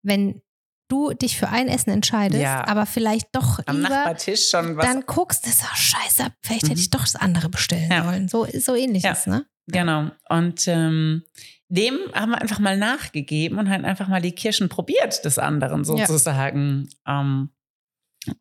wenn 0.03 0.43
du 0.89 1.13
dich 1.13 1.37
für 1.39 1.49
ein 1.49 1.69
Essen 1.69 1.91
entscheidest, 1.91 2.43
Ja. 2.43 2.67
aber 2.67 2.87
vielleicht 2.87 3.29
doch 3.33 3.61
Am 3.67 3.77
lieber 3.77 3.89
Nachbartisch 3.89 4.49
schon 4.51 4.77
was. 4.77 4.87
dann 4.87 5.03
guckst, 5.07 5.45
das 5.47 5.55
ist 5.55 5.65
oh, 5.65 5.75
scheiße, 5.77 6.27
vielleicht 6.43 6.65
Mhm. 6.65 6.69
hätte 6.69 6.81
ich 6.81 6.91
doch 6.91 7.01
das 7.03 7.17
andere 7.17 7.49
bestellen 7.49 7.91
Ja. 7.91 8.05
sollen. 8.05 8.29
So, 8.29 8.47
so 8.59 8.75
ähnlich 8.75 9.03
Ja. 9.03 9.13
ist, 9.13 9.27
ne? 9.27 9.47
Genau. 9.67 10.11
Und 10.29 10.69
ähm, 10.69 11.23
dem 11.69 11.97
haben 12.13 12.31
wir 12.33 12.41
einfach 12.43 12.59
mal 12.59 12.77
nachgegeben 12.77 13.59
und 13.59 13.71
halt 13.71 13.85
einfach 13.85 14.09
mal 14.09 14.21
die 14.21 14.33
Kirschen 14.33 14.69
probiert 14.69 15.25
des 15.25 15.39
anderen 15.39 15.85
sozusagen. 15.85 16.89
Ähm, 17.07 17.49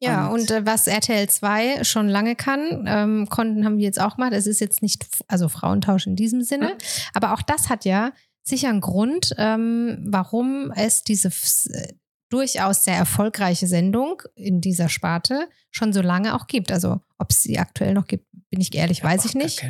Ja, 0.02 0.28
und, 0.28 0.50
äh, 0.52 0.66
was 0.66 0.88
RTL 0.88 1.30
2 1.30 1.84
schon 1.84 2.08
lange 2.08 2.36
kann, 2.36 2.86
ähm, 2.88 3.28
konnten, 3.30 3.66
haben 3.66 3.78
wir 3.78 3.84
jetzt 3.86 4.00
auch 4.00 4.16
gemacht. 4.16 4.32
Es 4.34 4.48
ist 4.48 4.60
jetzt 4.62 4.82
nicht, 4.82 5.06
also 5.28 5.50
Frauentausch 5.50 6.08
in 6.08 6.16
diesem 6.16 6.42
Sinne, 6.42 6.68
Mhm. 6.70 6.78
aber 7.14 7.34
auch 7.34 7.42
das 7.42 7.70
hat 7.70 7.84
ja 7.86 8.12
sicher 8.44 8.70
einen 8.70 8.82
Grund, 8.82 9.34
ähm, 9.38 10.00
warum 10.06 10.72
es 10.76 11.04
diese, 11.04 11.30
äh, 11.30 11.94
durchaus 12.34 12.84
sehr 12.84 12.96
erfolgreiche 12.96 13.68
Sendung 13.68 14.24
in 14.36 14.60
dieser 14.60 14.90
Sparte 14.90 15.48
schon 15.70 15.94
so 15.94 16.02
lange 16.02 16.34
auch 16.34 16.48
gibt. 16.48 16.72
Also 16.72 17.00
ob 17.20 17.30
es 17.30 17.44
sie 17.44 17.60
aktuell 17.60 17.94
noch 17.94 18.08
gibt, 18.08 18.26
bin 18.50 18.60
ich 18.60 18.74
ehrlich, 18.74 19.04
weiß 19.04 19.26
ich 19.26 19.36
nicht. 19.36 19.64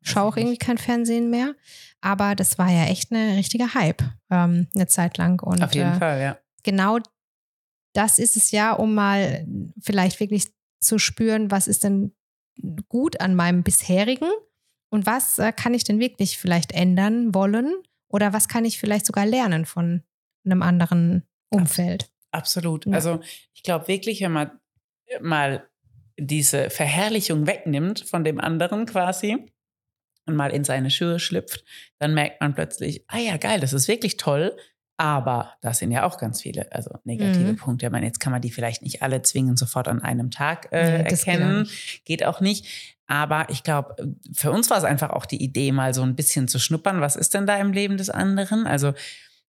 Schaue 0.00 0.22
auch 0.22 0.36
irgendwie 0.36 0.56
kein 0.56 0.78
Fernsehen 0.78 1.28
mehr. 1.30 1.54
Aber 2.00 2.34
das 2.34 2.58
war 2.58 2.70
ja 2.70 2.84
echt 2.84 3.12
eine 3.12 3.36
richtige 3.36 3.74
Hype 3.74 4.02
ähm, 4.30 4.68
eine 4.74 4.86
Zeit 4.86 5.18
lang. 5.18 5.42
Und, 5.42 5.62
Auf 5.62 5.74
jeden 5.74 5.92
äh, 5.92 5.98
Fall, 5.98 6.20
ja. 6.20 6.38
Genau 6.62 6.98
das 7.92 8.18
ist 8.18 8.36
es 8.36 8.50
ja, 8.50 8.72
um 8.72 8.94
mal 8.94 9.46
vielleicht 9.80 10.20
wirklich 10.20 10.46
zu 10.80 10.98
spüren, 10.98 11.50
was 11.50 11.66
ist 11.66 11.84
denn 11.84 12.12
gut 12.88 13.20
an 13.20 13.34
meinem 13.34 13.62
bisherigen 13.62 14.28
und 14.90 15.06
was 15.06 15.38
äh, 15.38 15.52
kann 15.52 15.74
ich 15.74 15.84
denn 15.84 15.98
wirklich 15.98 16.38
vielleicht 16.38 16.72
ändern 16.72 17.34
wollen 17.34 17.74
oder 18.08 18.32
was 18.32 18.48
kann 18.48 18.64
ich 18.64 18.78
vielleicht 18.78 19.06
sogar 19.06 19.26
lernen 19.26 19.66
von 19.66 20.02
einem 20.44 20.62
anderen 20.62 21.26
Umfeld. 21.50 22.10
Absolut. 22.30 22.86
Ja. 22.86 22.92
Also 22.92 23.20
ich 23.54 23.62
glaube 23.62 23.88
wirklich, 23.88 24.20
wenn 24.20 24.32
man 24.32 24.50
mal 25.20 25.68
diese 26.18 26.70
Verherrlichung 26.70 27.46
wegnimmt 27.46 28.00
von 28.00 28.24
dem 28.24 28.40
anderen 28.40 28.86
quasi 28.86 29.52
und 30.26 30.36
mal 30.36 30.50
in 30.50 30.64
seine 30.64 30.90
Schuhe 30.90 31.18
schlüpft, 31.18 31.64
dann 31.98 32.14
merkt 32.14 32.40
man 32.40 32.54
plötzlich, 32.54 33.04
ah 33.08 33.18
ja, 33.18 33.36
geil, 33.36 33.60
das 33.60 33.72
ist 33.72 33.88
wirklich 33.88 34.16
toll. 34.16 34.56
Aber 34.98 35.52
das 35.60 35.78
sind 35.78 35.90
ja 35.90 36.06
auch 36.06 36.16
ganz 36.16 36.40
viele, 36.40 36.72
also 36.72 36.98
negative 37.04 37.52
mhm. 37.52 37.56
Punkte. 37.56 37.84
Ich 37.84 37.92
meine, 37.92 38.06
jetzt 38.06 38.18
kann 38.18 38.32
man 38.32 38.40
die 38.40 38.50
vielleicht 38.50 38.80
nicht 38.80 39.02
alle 39.02 39.20
zwingend 39.20 39.58
sofort 39.58 39.88
an 39.88 40.00
einem 40.00 40.30
Tag 40.30 40.72
äh, 40.72 41.00
ja, 41.00 41.04
erkennen. 41.04 41.64
Geht 41.64 41.68
auch, 41.68 42.04
geht 42.04 42.24
auch 42.24 42.40
nicht. 42.40 42.96
Aber 43.06 43.46
ich 43.50 43.62
glaube, 43.62 43.94
für 44.32 44.50
uns 44.50 44.70
war 44.70 44.78
es 44.78 44.84
einfach 44.84 45.10
auch 45.10 45.26
die 45.26 45.42
Idee, 45.42 45.70
mal 45.70 45.92
so 45.92 46.02
ein 46.02 46.16
bisschen 46.16 46.48
zu 46.48 46.58
schnuppern. 46.58 47.02
Was 47.02 47.14
ist 47.14 47.34
denn 47.34 47.46
da 47.46 47.58
im 47.58 47.72
Leben 47.72 47.98
des 47.98 48.08
anderen? 48.08 48.66
Also 48.66 48.94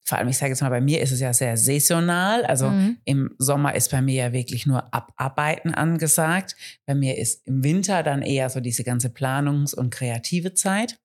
vor 0.08 0.18
allem, 0.18 0.30
ich 0.30 0.38
sage 0.38 0.54
jetzt 0.54 0.62
mal, 0.62 0.70
bei 0.70 0.80
mir 0.80 1.02
ist 1.02 1.12
es 1.12 1.20
ja 1.20 1.34
sehr 1.34 1.58
saisonal. 1.58 2.46
Also 2.46 2.70
mhm. 2.70 2.98
im 3.04 3.36
Sommer 3.40 3.76
ist 3.76 3.92
bei 3.92 4.02
mir 4.02 4.16
ja 4.28 4.32
wirklich 4.32 4.66
nur 4.66 4.94
Abarbeiten 4.94 5.74
angesagt. 5.74 6.56
Bei 6.86 6.96
mir 6.96 7.18
ist 7.18 7.46
im 7.46 7.62
Winter 7.62 8.04
dann 8.04 8.22
eher 8.22 8.50
so 8.50 8.62
diese 8.62 8.86
ganze 8.86 9.10
Planungs- 9.10 9.76
und 9.76 9.90
kreative 9.90 10.54
Zeit. 10.54 10.98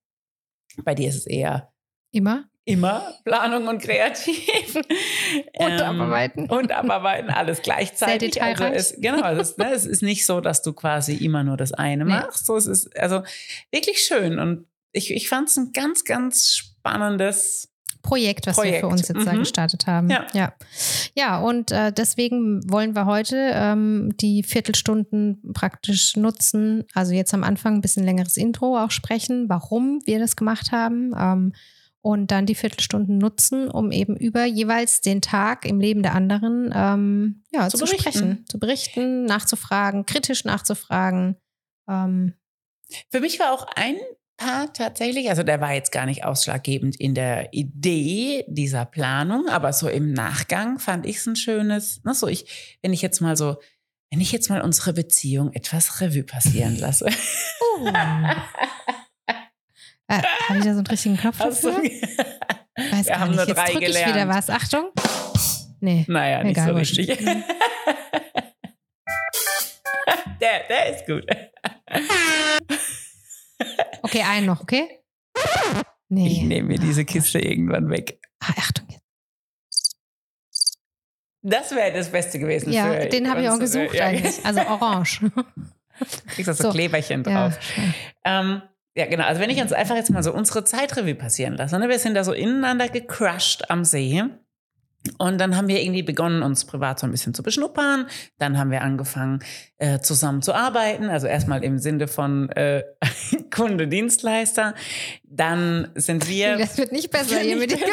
Bei 0.84 0.94
dir 0.94 1.08
ist 1.08 1.16
es 1.16 1.26
eher 1.26 1.72
immer 2.12 2.48
immer 2.64 3.12
Planung 3.24 3.66
und 3.66 3.82
kreativ. 3.82 4.76
und 4.76 4.84
ähm, 5.58 5.80
abarbeiten. 5.80 6.48
Und 6.48 6.70
abarbeiten, 6.70 7.30
alles 7.30 7.62
gleichzeitig. 7.62 8.34
Sehr 8.34 8.44
also 8.44 8.64
es, 8.64 8.94
genau, 9.00 9.26
es 9.32 9.50
ist, 9.50 9.58
ne, 9.58 9.72
es 9.72 9.84
ist 9.84 10.02
nicht 10.02 10.24
so, 10.24 10.40
dass 10.40 10.62
du 10.62 10.72
quasi 10.72 11.16
immer 11.16 11.42
nur 11.42 11.56
das 11.56 11.72
eine 11.72 12.04
nee. 12.04 12.12
machst. 12.12 12.46
So, 12.46 12.56
es 12.56 12.66
ist 12.66 12.96
also 12.96 13.24
wirklich 13.72 13.98
schön. 13.98 14.38
Und 14.38 14.66
ich, 14.92 15.12
ich 15.12 15.28
fand 15.28 15.48
es 15.48 15.56
ein 15.56 15.72
ganz, 15.72 16.04
ganz 16.04 16.54
spannendes 16.54 17.71
Projekt, 18.02 18.46
was 18.46 18.56
Projekt. 18.56 18.74
wir 18.74 18.80
für 18.80 18.88
uns 18.88 19.08
jetzt 19.08 19.20
mhm. 19.20 19.24
da 19.24 19.32
gestartet 19.34 19.86
haben. 19.86 20.10
Ja, 20.10 20.26
ja. 20.32 20.52
ja 21.14 21.38
und 21.38 21.70
äh, 21.70 21.92
deswegen 21.92 22.60
wollen 22.70 22.94
wir 22.94 23.06
heute 23.06 23.36
ähm, 23.54 24.14
die 24.20 24.42
Viertelstunden 24.42 25.52
praktisch 25.54 26.16
nutzen. 26.16 26.84
Also 26.94 27.14
jetzt 27.14 27.32
am 27.32 27.44
Anfang 27.44 27.74
ein 27.74 27.80
bisschen 27.80 28.04
längeres 28.04 28.36
Intro 28.36 28.78
auch 28.78 28.90
sprechen, 28.90 29.48
warum 29.48 30.00
wir 30.04 30.18
das 30.18 30.36
gemacht 30.36 30.72
haben. 30.72 31.12
Ähm, 31.16 31.52
und 32.04 32.32
dann 32.32 32.46
die 32.46 32.56
Viertelstunden 32.56 33.16
nutzen, 33.18 33.70
um 33.70 33.92
eben 33.92 34.16
über 34.16 34.44
jeweils 34.44 35.00
den 35.00 35.22
Tag 35.22 35.64
im 35.64 35.78
Leben 35.78 36.02
der 36.02 36.14
anderen 36.14 36.72
ähm, 36.74 37.44
ja, 37.52 37.68
zu, 37.68 37.78
zu 37.78 37.86
sprechen, 37.86 38.44
zu 38.48 38.58
berichten, 38.58 39.24
nachzufragen, 39.24 40.04
kritisch 40.04 40.44
nachzufragen. 40.44 41.36
Ähm. 41.88 42.34
Für 43.10 43.20
mich 43.20 43.38
war 43.38 43.52
auch 43.52 43.68
ein 43.76 43.96
Part 44.42 44.76
tatsächlich, 44.76 45.30
also 45.30 45.42
der 45.44 45.60
war 45.60 45.72
jetzt 45.72 45.92
gar 45.92 46.06
nicht 46.06 46.24
ausschlaggebend 46.24 46.96
in 46.96 47.14
der 47.14 47.52
Idee 47.52 48.44
dieser 48.48 48.84
Planung, 48.84 49.48
aber 49.48 49.72
so 49.72 49.88
im 49.88 50.12
Nachgang 50.12 50.80
fand 50.80 51.06
ich 51.06 51.18
es 51.18 51.26
ein 51.26 51.36
schönes, 51.36 52.02
ne, 52.04 52.12
so 52.14 52.26
ich, 52.26 52.76
wenn 52.82 52.92
ich 52.92 53.02
jetzt 53.02 53.20
mal 53.20 53.36
so, 53.36 53.56
wenn 54.10 54.20
ich 54.20 54.32
jetzt 54.32 54.50
mal 54.50 54.60
unsere 54.60 54.92
Beziehung 54.92 55.52
etwas 55.52 56.00
Revue 56.00 56.24
passieren 56.24 56.76
lasse. 56.78 57.06
Oh. 57.74 57.88
Äh, 60.08 60.20
Habe 60.48 60.58
ich 60.58 60.64
da 60.64 60.72
so 60.72 60.78
einen 60.78 60.86
richtigen 60.88 61.16
Knopf 61.16 61.38
dafür? 61.38 61.72
Weiß 61.72 63.06
Wir 63.06 63.18
haben 63.18 63.30
nicht. 63.30 63.38
nur 63.38 63.46
Jetzt 63.46 63.56
drei 63.56 63.72
gelernt. 63.74 63.96
Ich 63.96 64.06
wieder 64.14 64.28
was. 64.28 64.50
Achtung. 64.50 64.90
Nee. 65.80 66.04
Naja, 66.08 66.44
nicht 66.44 66.60
so 66.60 66.72
richtig. 66.72 67.06
der, 67.16 67.46
der 70.68 70.94
ist 70.94 71.06
gut. 71.06 71.24
okay, 74.12 74.24
einen 74.28 74.46
noch, 74.46 74.60
okay? 74.60 74.88
Nee. 76.08 76.28
Ich 76.28 76.42
nehme 76.42 76.68
mir 76.68 76.78
diese 76.78 77.04
Kiste 77.04 77.38
irgendwann 77.38 77.88
weg. 77.88 78.20
Ah, 78.40 78.52
Achtung 78.58 78.86
jetzt. 78.90 79.02
Das 81.42 81.74
wäre 81.74 81.92
das 81.92 82.10
Beste 82.10 82.38
gewesen. 82.38 82.72
Ja, 82.72 83.06
den 83.06 83.30
habe 83.30 83.42
ich 83.42 83.48
auch 83.48 83.58
gesucht 83.58 83.94
ja. 83.94 84.06
eigentlich. 84.06 84.44
Also 84.44 84.60
orange. 84.68 85.20
Du 85.22 85.34
kriegst 86.28 86.48
da 86.48 86.54
so, 86.54 86.64
so 86.64 86.70
Kleberchen 86.70 87.22
drauf. 87.22 87.58
Ja, 88.24 88.40
ähm, 88.40 88.62
ja, 88.94 89.06
genau. 89.06 89.24
Also 89.24 89.40
wenn 89.40 89.50
ich 89.50 89.60
uns 89.60 89.72
einfach 89.72 89.96
jetzt 89.96 90.10
mal 90.10 90.22
so 90.22 90.32
unsere 90.34 90.64
Zeitrevue 90.64 91.14
passieren 91.14 91.54
lasse. 91.54 91.78
Ne? 91.78 91.88
Wir 91.88 91.98
sind 91.98 92.14
da 92.14 92.24
so 92.24 92.32
ineinander 92.32 92.88
gecrushed 92.88 93.70
am 93.70 93.84
See. 93.84 94.22
Und 95.18 95.38
dann 95.38 95.56
haben 95.56 95.68
wir 95.68 95.80
irgendwie 95.82 96.02
begonnen, 96.02 96.42
uns 96.42 96.64
privat 96.64 97.00
so 97.00 97.06
ein 97.06 97.10
bisschen 97.10 97.34
zu 97.34 97.42
beschnuppern. 97.42 98.06
Dann 98.38 98.58
haben 98.58 98.70
wir 98.70 98.82
angefangen, 98.82 99.40
äh, 99.78 99.98
zusammen 99.98 100.42
zu 100.42 100.54
arbeiten. 100.54 101.08
Also 101.08 101.26
erstmal 101.26 101.64
im 101.64 101.78
Sinne 101.78 102.06
von 102.06 102.50
äh, 102.50 102.84
Kunde, 103.54 103.88
Dienstleister. 103.88 104.74
Dann 105.24 105.90
sind 105.94 106.28
wir. 106.28 106.56
Das 106.62 106.78
wird 106.78 106.92
nicht 106.92 107.10
besser 107.10 107.38
hier 107.38 107.56
mit 107.56 107.72
dir. 107.72 107.78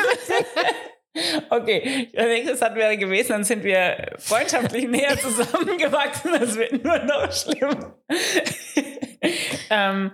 Okay, 1.50 2.08
ich 2.12 2.12
denke, 2.12 2.52
das 2.52 2.62
hat 2.62 2.76
wäre 2.76 2.96
gewesen, 2.96 3.30
dann 3.30 3.44
sind 3.44 3.64
wir 3.64 4.14
freundschaftlich 4.20 4.88
näher 4.88 5.18
zusammengewachsen. 5.18 6.32
Das 6.40 6.56
wird 6.56 6.84
nur 6.84 7.00
noch 7.00 7.32
schlimm. 7.32 7.94
ähm, 9.72 10.12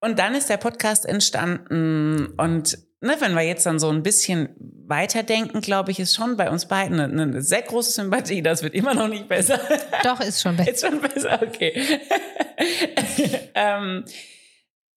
und 0.00 0.18
dann 0.18 0.34
ist 0.34 0.50
der 0.50 0.56
Podcast 0.56 1.06
entstanden 1.06 2.34
und 2.36 2.78
ne, 3.06 3.16
wenn 3.20 3.34
wir 3.34 3.42
jetzt 3.42 3.66
dann 3.66 3.78
so 3.78 3.88
ein 3.88 4.02
bisschen 4.02 4.50
weiterdenken, 4.86 5.60
glaube 5.60 5.90
ich, 5.90 5.98
ist 5.98 6.14
schon 6.14 6.36
bei 6.36 6.50
uns 6.50 6.66
beiden 6.66 7.00
eine, 7.00 7.22
eine, 7.22 7.42
sehr 7.42 7.62
große 7.62 7.92
Sympathie. 7.92 8.42
Das 8.42 8.62
wird 8.62 8.74
immer 8.74 8.94
noch 8.94 9.08
nicht 9.08 9.28
besser. 9.28 9.60
Doch, 10.04 10.20
ist 10.20 10.42
schon 10.42 10.56
besser. 10.56 10.70
Ist 10.70 10.86
schon 10.86 11.00
besser, 11.00 11.40
okay. 11.42 11.72
ähm, 13.54 14.04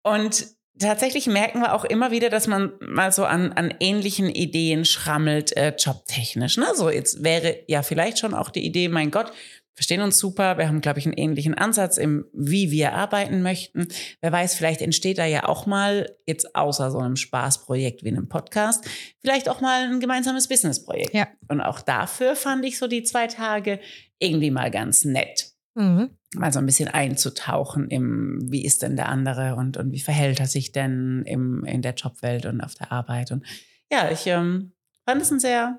und 0.03 0.47
tatsächlich 0.79 1.27
merken 1.27 1.61
wir 1.61 1.75
auch 1.75 1.85
immer 1.85 2.11
wieder, 2.11 2.31
dass 2.31 2.47
man 2.47 2.73
mal 2.81 3.13
so 3.13 3.25
an, 3.25 3.53
an 3.53 3.75
ähnlichen 3.81 4.29
Ideen 4.29 4.85
schrammelt, 4.85 5.57
äh, 5.57 5.75
jobtechnisch. 5.77 6.57
Ne? 6.57 6.67
So, 6.75 6.91
jetzt 6.91 7.23
wäre 7.23 7.61
ja 7.67 7.83
vielleicht 7.83 8.19
schon 8.19 8.35
auch 8.35 8.51
die 8.51 8.65
Idee, 8.65 8.89
mein 8.89 9.11
Gott, 9.11 9.33
verstehen 9.77 10.01
uns 10.01 10.19
super. 10.19 10.57
Wir 10.57 10.69
haben, 10.69 10.81
glaube 10.81 10.99
ich, 10.99 11.07
einen 11.07 11.17
ähnlichen 11.17 11.55
Ansatz 11.55 11.99
im, 11.99 12.25
wie 12.33 12.71
wir 12.71 12.95
arbeiten 12.95 13.43
möchten. 13.43 13.89
Wer 14.23 14.33
weiß, 14.33 14.55
vielleicht 14.55 14.81
entsteht 14.81 15.19
da 15.19 15.27
ja 15.27 15.47
auch 15.47 15.67
mal, 15.67 16.17
jetzt 16.27 16.57
außer 16.57 16.91
so 16.91 16.99
einem 16.99 17.17
Spaßprojekt 17.17 18.03
wie 18.03 18.09
einem 18.09 18.29
Podcast, 18.29 18.85
vielleicht 19.21 19.51
auch 19.51 19.61
mal 19.61 19.85
ein 19.85 20.01
gemeinsames 20.01 20.49
Businessprojekt. 20.49 21.15
Ja. 21.15 21.29
Und 21.49 21.61
auch 21.61 21.81
dafür 21.83 22.35
fand 22.35 22.65
ich 22.65 22.79
so 22.79 22.89
die 22.89 23.03
zwei 23.03 23.27
Tage 23.27 23.79
irgendwie 24.19 24.51
mal 24.51 24.71
ganz 24.71 25.05
nett. 25.05 25.53
Mhm. 25.75 26.17
Mal 26.35 26.53
so 26.55 26.59
ein 26.59 26.67
bisschen 26.67 26.89
einzutauchen 26.89 27.89
im, 27.91 28.51
wie 28.51 28.65
ist 28.65 28.83
denn 28.83 28.97
der 28.97 29.11
andere 29.11 29.57
und, 29.57 29.77
und 29.77 29.93
wie 29.93 30.01
verhält 30.01 30.41
er 30.41 30.47
sich 30.47 30.73
denn 30.73 31.23
im, 31.27 31.65
in 31.65 31.83
der 31.83 31.95
Jobwelt 31.95 32.47
und 32.47 32.63
auf 32.63 32.75
der 32.75 32.93
Arbeit. 32.93 33.31
Und 33.31 33.45
ja, 33.93 34.11
ich 34.11 34.27
ähm, 34.27 34.73
fand 35.05 35.21
es 35.21 35.31
ein 35.31 35.41
sehr 35.41 35.79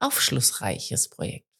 aufschlussreiches 0.00 1.08
Projekt. 1.08 1.51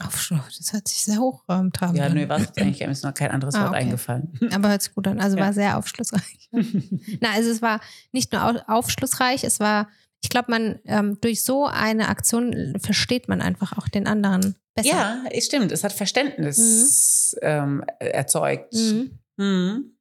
Aufschluss, 0.00 0.58
das 0.58 0.72
hört 0.72 0.88
sich 0.88 1.02
sehr 1.02 1.18
hochtrabend 1.18 1.80
an. 1.82 1.94
Ja, 1.94 2.08
nö, 2.08 2.28
war 2.28 2.38
es 2.38 2.56
eigentlich. 2.56 2.80
Mir 2.80 2.90
ist 2.90 3.04
noch 3.04 3.14
kein 3.14 3.30
anderes 3.30 3.54
ah, 3.54 3.60
Wort 3.60 3.70
okay. 3.70 3.78
eingefallen. 3.78 4.32
Aber 4.52 4.68
hört 4.68 4.82
sich 4.82 4.94
gut 4.94 5.06
an. 5.06 5.20
Also 5.20 5.36
ja. 5.36 5.44
war 5.44 5.52
sehr 5.52 5.78
aufschlussreich. 5.78 6.48
Na, 7.20 7.32
also 7.32 7.50
es 7.50 7.62
war 7.62 7.80
nicht 8.12 8.32
nur 8.32 8.68
aufschlussreich, 8.68 9.44
es 9.44 9.60
war, 9.60 9.88
ich 10.22 10.30
glaube, 10.30 10.50
man 10.50 10.80
ähm, 10.84 11.18
durch 11.20 11.44
so 11.44 11.66
eine 11.66 12.08
Aktion 12.08 12.74
versteht 12.80 13.28
man 13.28 13.40
einfach 13.40 13.76
auch 13.78 13.88
den 13.88 14.06
anderen 14.06 14.56
besser. 14.74 14.88
Ja, 14.88 15.24
stimmt. 15.40 15.72
Es 15.72 15.84
hat 15.84 15.92
Verständnis 15.92 17.36
mhm. 17.40 17.46
ähm, 17.46 17.84
erzeugt. 17.98 18.74
Mhm. 18.74 19.18
Mhm. 19.36 19.96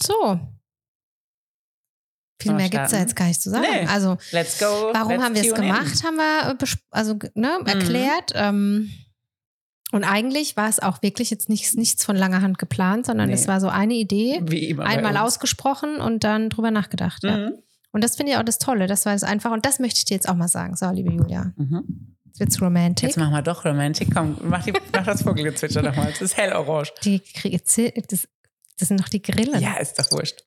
So, 0.00 0.40
viel 2.40 2.54
mehr 2.54 2.68
gibt 2.68 2.84
es 2.84 2.92
da 2.92 2.98
jetzt 2.98 3.16
gar 3.16 3.26
nicht 3.26 3.42
zu 3.42 3.50
sagen. 3.50 3.66
Nee. 3.70 3.86
Also, 3.86 4.16
let's 4.30 4.58
go. 4.58 4.90
Warum 4.92 5.12
let's 5.12 5.24
haben 5.24 5.34
wir 5.34 5.42
es 5.42 5.54
gemacht, 5.54 6.04
haben 6.04 6.16
wir 6.16 6.56
äh, 6.60 6.66
also, 6.90 7.18
ne, 7.34 7.58
mhm. 7.60 7.66
erklärt. 7.66 8.32
Ähm, 8.34 8.90
und 9.90 10.04
eigentlich 10.04 10.56
war 10.56 10.68
es 10.68 10.80
auch 10.80 11.02
wirklich 11.02 11.30
jetzt 11.30 11.48
nichts, 11.48 11.74
nichts 11.74 12.04
von 12.04 12.14
langer 12.14 12.42
Hand 12.42 12.58
geplant, 12.58 13.06
sondern 13.06 13.28
nee. 13.28 13.34
es 13.34 13.48
war 13.48 13.60
so 13.60 13.68
eine 13.68 13.94
Idee, 13.94 14.42
einmal 14.78 15.16
ausgesprochen 15.16 15.96
und 16.00 16.24
dann 16.24 16.50
drüber 16.50 16.70
nachgedacht. 16.70 17.22
Mhm. 17.22 17.28
Ja. 17.28 17.50
Und 17.92 18.04
das 18.04 18.16
finde 18.16 18.32
ich 18.32 18.38
auch 18.38 18.44
das 18.44 18.58
Tolle. 18.58 18.86
Das 18.86 19.06
war 19.06 19.14
es 19.14 19.22
einfach. 19.22 19.50
Und 19.50 19.64
das 19.64 19.78
möchte 19.78 19.98
ich 19.98 20.04
dir 20.04 20.14
jetzt 20.14 20.28
auch 20.28 20.34
mal 20.34 20.48
sagen. 20.48 20.76
So, 20.76 20.90
liebe 20.90 21.10
Julia. 21.10 21.52
Mhm. 21.56 22.16
Jetzt 22.26 22.40
wird's 22.40 22.60
romantic. 22.60 23.08
Jetzt 23.08 23.16
machen 23.16 23.32
wir 23.32 23.42
doch 23.42 23.64
romantic. 23.64 24.10
Komm, 24.12 24.36
mach, 24.42 24.62
die, 24.62 24.72
mach 24.92 25.04
das 25.04 25.22
Vogelgezwitscher 25.22 25.82
nochmal. 25.82 26.10
Das 26.10 26.20
ist 26.20 26.36
hellorange. 26.36 26.88
Die, 27.02 27.22
das, 27.42 28.28
das 28.78 28.88
sind 28.88 29.00
noch 29.00 29.08
die 29.08 29.22
Grillen. 29.22 29.60
Ja, 29.60 29.78
ist 29.78 29.98
doch 29.98 30.10
wurscht. 30.12 30.44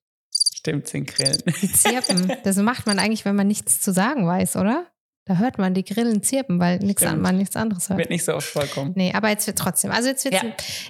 Stimmt, 0.62 0.88
sind 0.88 1.08
Grillen. 1.08 1.42
Die 1.60 1.72
zirpen. 1.72 2.32
Das 2.44 2.56
macht 2.58 2.86
man 2.86 3.00
eigentlich, 3.00 3.26
wenn 3.26 3.36
man 3.36 3.48
nichts 3.48 3.82
zu 3.82 3.92
sagen 3.92 4.28
weiß, 4.28 4.58
oder? 4.58 4.86
Da 5.26 5.38
hört 5.38 5.58
man 5.58 5.74
die 5.74 5.84
Grillen 5.84 6.22
zirpen, 6.22 6.60
weil 6.60 6.78
nix 6.80 7.02
an, 7.02 7.20
man 7.20 7.36
nichts 7.38 7.56
anderes 7.56 7.90
hört. 7.90 7.98
Wird 7.98 8.12
nicht 8.12 8.24
so 8.24 8.36
oft 8.36 8.48
vorkommen. 8.48 8.94
Nee, 8.96 9.12
aber 9.16 9.30
jetzt 9.30 9.48
wird 9.48 9.58
trotzdem. 9.58 9.90
Also 9.92 10.10
jetzt 10.10 10.24
wird 10.24 10.36
Ja. 10.36 10.44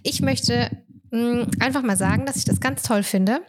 Ich 0.03 0.21
möchte 0.21 0.69
mh, 1.11 1.47
einfach 1.61 1.83
mal 1.83 1.95
sagen, 1.95 2.25
dass 2.25 2.35
ich 2.35 2.43
das 2.43 2.59
ganz 2.59 2.83
toll 2.83 3.03
finde, 3.03 3.39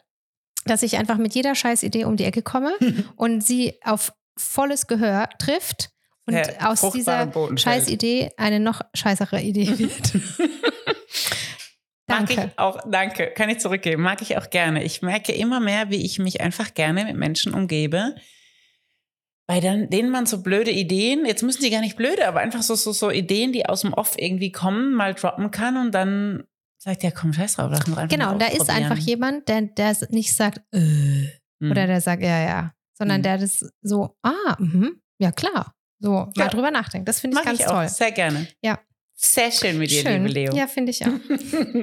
dass 0.65 0.85
ich 0.85 0.97
einfach 0.97 1.19
mit 1.19 1.35
jeder 1.35 1.57
Scheißidee 1.57 2.05
um 2.05 2.17
die 2.17 2.25
Ecke 2.25 2.43
komme 2.43 2.73
und 3.17 3.45
sie 3.45 3.75
auf 3.83 4.13
volles 4.37 4.87
Gehör 4.87 5.29
trifft 5.41 5.91
und 6.27 6.35
Ja, 6.35 6.71
aus 6.71 6.89
dieser 6.93 7.27
Boden 7.27 7.59
fällt. 7.59 7.61
Scheißidee 7.61 8.31
eine 8.37 8.61
noch 8.61 8.81
scheißere 8.95 9.41
Idee 9.41 9.77
wird. 9.77 10.13
Mag 12.13 12.27
Danke. 12.27 12.51
ich 12.53 12.59
auch, 12.59 12.79
danke, 12.91 13.27
kann 13.35 13.49
ich 13.51 13.59
zurückgeben, 13.59 14.03
mag 14.03 14.23
ich 14.23 14.37
auch 14.37 14.51
gerne. 14.51 14.83
Ich 14.85 15.03
merke 15.03 15.33
immer 15.33 15.61
mehr, 15.61 15.91
wie 15.91 16.05
ich 16.05 16.19
mich 16.19 16.41
einfach 16.41 16.75
gerne 16.75 17.05
mit 17.05 17.17
Menschen 17.17 17.55
umgebe, 17.55 18.15
bei 19.49 19.61
denen 19.61 20.11
man 20.11 20.27
so 20.27 20.43
blöde 20.43 20.71
Ideen, 20.71 21.27
jetzt 21.27 21.43
müssen 21.43 21.63
die 21.63 21.71
gar 21.71 21.81
nicht 21.81 21.97
blöde, 21.97 22.27
aber 22.29 22.41
einfach 22.41 22.63
so, 22.63 22.75
so, 22.75 22.93
so 22.93 23.11
Ideen, 23.11 23.53
die 23.53 23.67
aus 23.67 23.81
dem 23.83 23.93
Off 23.93 24.15
irgendwie 24.17 24.53
kommen, 24.53 24.95
mal 24.95 25.15
droppen 25.15 25.51
kann 25.51 25.77
und 25.77 25.93
dann 25.93 26.45
sagt, 26.79 27.03
ja 27.03 27.11
komm, 27.11 27.33
scheiß 27.33 27.57
drauf, 27.57 27.69
lass 27.71 27.87
uns 27.87 27.97
einfach 27.99 28.09
Genau, 28.17 28.39
da 28.39 28.47
ist 28.47 28.71
einfach 28.71 28.97
jemand, 28.97 29.49
der, 29.49 29.63
der 29.63 29.97
nicht 30.11 30.35
sagt, 30.35 30.61
äh, 30.73 30.79
Mhm. 31.61 31.71
oder 31.71 31.87
der 31.87 32.01
sagt, 32.01 32.23
ja, 32.23 32.43
ja, 32.45 32.73
sondern 32.95 33.19
Mhm. 33.19 33.23
der 33.25 33.39
das 33.39 33.65
so, 33.83 34.17
ah, 34.23 34.57
mhm, 34.59 35.01
ja 35.19 35.31
klar, 35.33 35.75
so 36.01 36.13
Ja. 36.37 36.45
mal 36.45 36.49
drüber 36.49 36.71
nachdenkt. 36.71 37.09
Das 37.09 37.21
finde 37.21 37.35
ich 37.37 37.45
Mag 37.45 37.45
ganz 37.47 37.61
ich 37.61 37.67
auch 37.69 37.73
toll. 37.73 37.89
sehr 37.89 38.11
gerne. 38.13 38.49
Ja. 38.63 38.81
Sehr 39.25 39.53
schön 39.53 39.79
mit 39.79 39.91
dir, 39.91 40.03
Schön. 40.03 40.25
liebe 40.27 40.29
Leo. 40.29 40.55
Ja, 40.57 40.67
finde 40.67 40.91
ich 40.91 41.03
auch. 41.05 41.09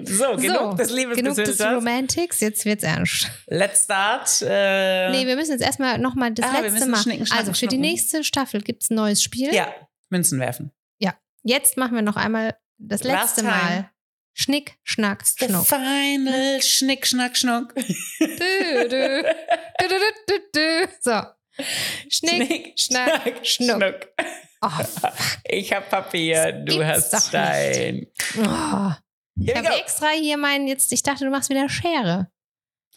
so, 0.04 0.36
genug 0.36 0.76
des 0.78 0.94
genug 0.94 1.36
des. 1.36 1.62
Romantics, 1.62 2.42
jetzt 2.42 2.66
wird's 2.66 2.84
ernst. 2.84 3.32
Let's 3.48 3.84
start. 3.86 4.30
Äh, 4.42 5.10
Nee, 5.12 5.26
wir 5.26 5.36
müssen 5.38 5.52
jetzt 5.54 5.62
erstmal 5.64 5.98
nochmal 6.00 6.34
das 6.34 6.46
Ah, 6.54 6.60
letzte 6.60 6.88
Mal. 6.88 7.02
schnicken, 7.02 7.26
Also 7.32 7.54
für 7.54 7.60
die 7.68 7.76
schnucken. 7.76 7.80
nächste 7.82 8.24
Staffel 8.26 8.62
gibt 8.62 8.84
es 8.84 8.90
ein 8.90 8.96
neues 8.96 9.24
Spiel. 9.24 9.54
ja, 9.54 9.74
Münzen 10.10 10.40
werfen. 10.40 10.72
Jetzt 11.42 11.78
machen 11.78 11.96
wir 11.96 12.02
noch 12.02 12.18
einmal 12.18 12.58
das 12.78 13.02
letzte. 13.04 13.44
Mal. 13.44 13.90
Schnick, 14.34 14.78
Schnack, 14.84 15.26
The 15.26 15.46
Schnuck. 15.46 15.66
final 15.66 16.62
Schnick, 16.62 17.08
Schnack, 17.08 17.38
Schnuck. 17.38 17.74
Dü. 17.76 17.86
Dü, 18.20 18.90
dü, 18.90 19.24
dü, 19.80 20.12
dü, 20.30 20.40
dü. 20.54 20.88
So. 21.00 21.22
Schnick, 22.10 22.74
Schnack, 22.80 23.46
Schnuck. 23.46 24.08
Oh, 24.62 24.70
Ich 25.46 25.72
habe 25.74 25.86
Papier, 25.90 26.52
du 26.52 26.84
hast 26.86 27.28
Stein. 27.30 28.08
oh. 28.38 28.92
Ich 29.42 29.56
habe 29.56 29.70
extra 29.80 30.08
hier 30.20 30.38
meinen, 30.38 30.68
jetzt, 30.68 30.92
ich 30.92 31.02
dachte, 31.02 31.24
du 31.24 31.32
machst 31.32 31.50
wieder 31.50 31.70
Schere. 31.70 32.30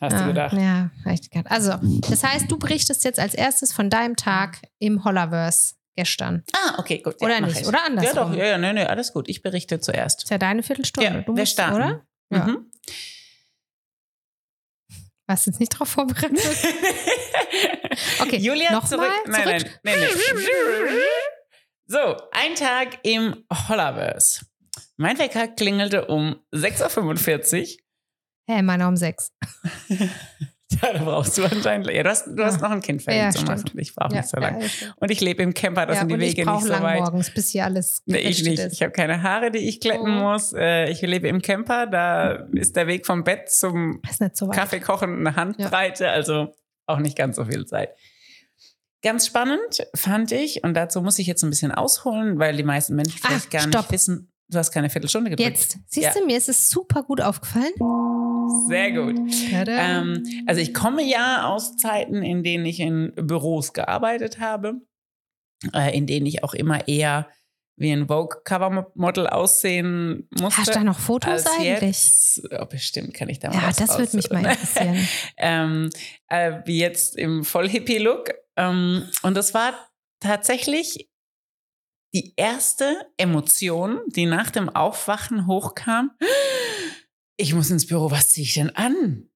Hast 0.01 0.15
Ah, 0.15 0.23
du 0.23 0.27
gedacht? 0.29 0.53
Ja, 0.55 0.91
ich 1.13 1.31
gedacht. 1.31 1.53
Also, 1.53 1.75
das 2.11 2.25
heißt, 2.25 2.51
du 2.51 2.59
berichtest 2.59 3.05
jetzt 3.05 3.21
als 3.21 3.35
erstes 3.35 3.73
von 3.73 3.89
deinem 3.91 4.17
Tag 4.17 4.61
im 4.81 5.05
Hollaverse 5.05 5.75
gestern. 5.95 6.43
Ah, 6.53 6.81
okay, 6.81 6.99
gut. 6.99 7.15
ja, 7.21 7.27
Oder 7.27 7.41
nicht? 7.43 7.61
ich. 7.61 7.67
Oder 7.69 7.79
Ja, 7.79 7.85
andersrum? 7.87 8.33
doch, 8.33 8.37
ja, 8.37 8.47
ja, 8.47 8.59
nee, 8.59 8.73
nee, 8.73 8.83
alles 8.85 9.13
gut. 9.13 9.29
Ich 9.29 9.43
berichte 9.43 9.79
zuerst. 9.79 10.25
Ist 10.25 10.31
ja 10.31 10.39
deine 10.39 10.65
Viertelstunde. 10.65 11.09
Ja, 11.11 11.21
du 11.21 11.33
musst, 11.33 11.53
starten. 11.53 11.77
oder? 11.77 12.07
Ja. 12.33 12.45
Mhm. 12.47 12.71
Warst 15.33 15.47
du 15.47 15.51
jetzt 15.51 15.61
nicht 15.61 15.71
drauf 15.71 15.89
vorbereitet? 15.89 16.39
Okay, 18.21 18.37
Julia, 18.37 18.71
noch 18.73 18.87
zurück. 18.87 19.09
mal, 19.27 19.45
Nein, 19.45 19.61
zurück. 19.61 19.81
nein, 19.83 19.99
nein, 20.01 20.09
nein. 20.11 20.97
So, 21.87 22.17
ein 22.33 22.55
Tag 22.55 22.99
im 23.03 23.45
Hollaverse. 23.69 24.45
Mein 24.97 25.19
Wecker 25.19 25.49
klingelte 25.49 26.07
um 26.07 26.37
6.45 26.55 27.61
Uhr. 27.61 27.67
Hä, 28.57 28.63
meiner 28.63 28.89
um 28.89 28.97
sechs. 28.97 29.33
Ja, 30.83 30.93
da 30.93 31.05
brauchst 31.05 31.37
du 31.39 31.45
anscheinend. 31.45 31.91
Ja, 31.91 32.03
du 32.03 32.09
hast, 32.11 32.27
du 32.27 32.45
hast 32.45 32.61
noch 32.61 32.71
ein 32.71 32.81
Kind 32.81 33.03
fertig 33.03 33.41
Ja, 33.41 33.47
machen. 33.47 33.61
stimmt. 33.67 33.81
Ich 33.81 33.95
brauche 33.95 34.13
Ja, 34.15 34.21
nicht 34.21 34.31
so 34.31 34.39
lange. 34.39 34.69
Und 34.97 35.11
ich 35.11 35.21
lebe 35.21 35.43
im 35.43 35.53
Camper, 35.55 35.87
da 35.87 35.95
ja, 35.95 35.99
sind 36.01 36.09
die 36.11 36.19
Wege 36.19 36.45
nicht 36.51 36.63
so 36.63 36.69
lang 36.69 36.83
weit. 36.83 37.01
morgens, 37.01 37.31
bis 37.33 37.51
hier 37.51 37.65
alles 37.65 38.03
Nee, 38.07 38.19
ich 38.19 38.43
nicht. 38.43 38.59
ist. 38.59 38.73
Ich 38.73 38.83
habe 38.83 38.93
keine 38.93 39.23
Haare, 39.23 39.51
die 39.51 39.59
ich 39.69 39.81
glätten 39.81 40.11
Mhm. 40.15 40.21
muss. 40.21 40.53
Äh, 40.53 40.91
Ich 40.91 41.01
lebe 41.03 41.29
im 41.29 41.43
Camper, 41.43 41.87
da 41.87 42.47
ist 42.53 42.77
der 42.77 42.87
Weg 42.87 43.07
vom 43.07 43.25
Bett 43.25 43.51
zum 43.51 44.01
Das 44.19 44.19
so. 44.39 44.49
Kaffee 44.49 44.81
kochen 44.81 45.19
eine 45.27 45.37
Handbreite, 45.37 46.09
also 46.11 46.55
auch 46.87 46.99
nicht 46.99 47.17
ganz 47.17 47.37
so 47.37 47.45
viel 47.45 47.65
Zeit. 47.67 47.91
Ganz 49.03 49.27
spannend 49.27 49.85
fand 49.97 50.31
ich, 50.33 50.63
und 50.63 50.75
dazu 50.75 51.03
muss 51.03 51.19
ich 51.19 51.27
jetzt 51.27 51.43
ein 51.43 51.51
bisschen 51.51 51.73
ausholen, 51.73 52.39
weil 52.39 52.57
die 52.57 52.63
meisten 52.63 52.95
Menschen 52.95 53.19
Ah, 53.25 53.29
vielleicht 53.29 53.51
gar 53.51 53.63
stopp. 53.63 53.73
nicht 53.83 53.93
wissen, 53.93 54.33
du 54.49 54.59
hast 54.59 54.71
keine 54.71 54.91
Viertelstunde 54.91 55.31
gedrückt. 55.31 55.49
Jetzt, 55.51 55.79
siehst 55.89 56.15
du, 56.17 56.25
mir 56.25 56.37
ist 56.37 56.49
es 56.49 56.71
super 56.71 57.03
gut 57.03 57.21
aufgefallen. 57.21 57.73
Sehr 58.69 58.93
gut. 58.93 59.19
Ähm, 59.53 60.23
also 60.47 60.61
ich 60.61 60.75
komme 60.75 61.03
ja 61.03 61.49
aus 61.49 61.77
Zeiten, 61.77 62.23
in 62.23 62.43
denen 62.43 62.65
ich 62.67 62.81
in 62.81 63.13
Büros 63.15 63.73
gearbeitet 63.73 64.41
habe, 64.41 64.81
äh, 65.73 65.97
in 65.97 66.07
denen 66.07 66.27
ich 66.27 66.45
auch 66.45 66.55
immer 66.55 66.89
eher 66.89 67.29
wie 67.77 67.91
ein 67.91 68.07
Vogue-Cover-Model 68.07 69.27
aussehen 69.27 70.29
musste. 70.39 70.61
Hast 70.61 70.69
du 70.69 70.73
da 70.73 70.85
noch 70.85 70.99
Fotos 70.99 71.45
eigentlich? 71.59 72.41
Oh, 72.51 72.67
bestimmt 72.67 73.15
kann 73.15 73.29
ich 73.29 73.39
da 73.39 73.49
mal 73.49 73.57
Ja, 73.57 73.69
was 73.69 73.77
das 73.77 73.99
würde 73.99 74.17
mich 74.17 74.31
mal 74.31 74.45
interessieren. 74.45 75.09
ähm, 75.37 75.91
äh, 76.29 76.61
wie 76.65 76.79
jetzt 76.79 77.17
im 77.17 77.45
Voll-Hippie-Look. 77.45 78.35
Ähm, 78.57 79.09
und 79.23 79.37
das 79.37 79.55
war 79.55 79.75
tatsächlich 80.21 81.09
die 82.15 82.35
erste 82.37 82.95
Emotion, 83.17 84.01
die 84.07 84.27
nach 84.27 84.51
dem 84.51 84.69
Aufwachen 84.69 85.47
hochkam. 85.47 86.11
Ich 87.37 87.55
muss 87.55 87.71
ins 87.71 87.87
Büro, 87.87 88.11
was 88.11 88.31
ziehe 88.31 88.45
ich 88.45 88.55
denn 88.55 88.71
an? 88.77 89.29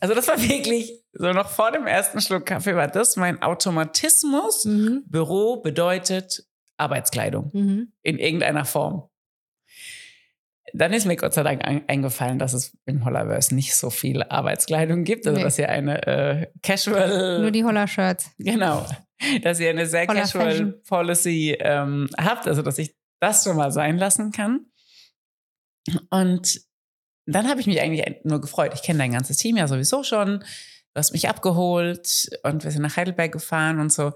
Also 0.00 0.14
das 0.14 0.28
war 0.28 0.40
wirklich, 0.40 0.90
so 1.12 1.32
noch 1.32 1.48
vor 1.50 1.70
dem 1.72 1.86
ersten 1.86 2.20
Schluck 2.20 2.46
Kaffee 2.46 2.74
war 2.74 2.88
das 2.88 3.16
mein 3.16 3.42
Automatismus. 3.42 4.64
Mhm. 4.64 5.04
Büro 5.06 5.60
bedeutet 5.60 6.46
Arbeitskleidung 6.76 7.50
Mhm. 7.52 7.92
in 8.02 8.18
irgendeiner 8.18 8.64
Form. 8.64 9.08
Dann 10.72 10.92
ist 10.92 11.04
mir 11.06 11.14
Gott 11.16 11.34
sei 11.34 11.44
Dank 11.44 11.64
ein- 11.64 11.88
eingefallen, 11.88 12.38
dass 12.40 12.52
es 12.52 12.76
im 12.86 13.04
Hollaverse 13.04 13.54
nicht 13.54 13.76
so 13.76 13.90
viel 13.90 14.22
Arbeitskleidung 14.24 15.04
gibt. 15.04 15.24
Also, 15.26 15.38
Nee. 15.38 15.44
dass 15.44 15.58
ihr 15.58 15.68
eine 15.68 16.04
äh, 16.06 16.46
Casual. 16.62 17.40
Nur 17.42 17.50
die 17.52 17.62
Holler-Shirts. 17.64 18.30
Genau. 18.38 18.84
Dass 19.42 19.60
ihr 19.60 19.70
eine 19.70 19.86
sehr 19.86 20.06
Holla 20.08 20.20
Casual 20.22 20.50
Fashion. 20.50 20.82
Policy 20.88 21.56
ähm, 21.60 22.08
habt. 22.18 22.48
Also, 22.48 22.62
dass 22.62 22.78
ich 22.78 22.96
das 23.20 23.44
schon 23.44 23.56
mal 23.56 23.70
sein 23.70 23.98
lassen 23.98 24.32
kann. 24.32 24.66
Und 26.10 26.60
dann 27.26 27.48
habe 27.48 27.60
ich 27.60 27.66
mich 27.66 27.80
eigentlich 27.80 28.04
nur 28.24 28.40
gefreut. 28.40 28.72
Ich 28.74 28.82
kenne 28.82 28.98
dein 28.98 29.12
ganzes 29.12 29.36
Team 29.36 29.56
ja 29.56 29.66
sowieso 29.68 30.02
schon. 30.02 30.40
Du 30.40 30.98
hast 30.98 31.12
mich 31.12 31.28
abgeholt 31.28 32.28
und 32.42 32.64
wir 32.64 32.70
sind 32.70 32.82
nach 32.82 32.96
Heidelberg 32.96 33.32
gefahren 33.32 33.80
und 33.80 33.92
so. 33.92 34.12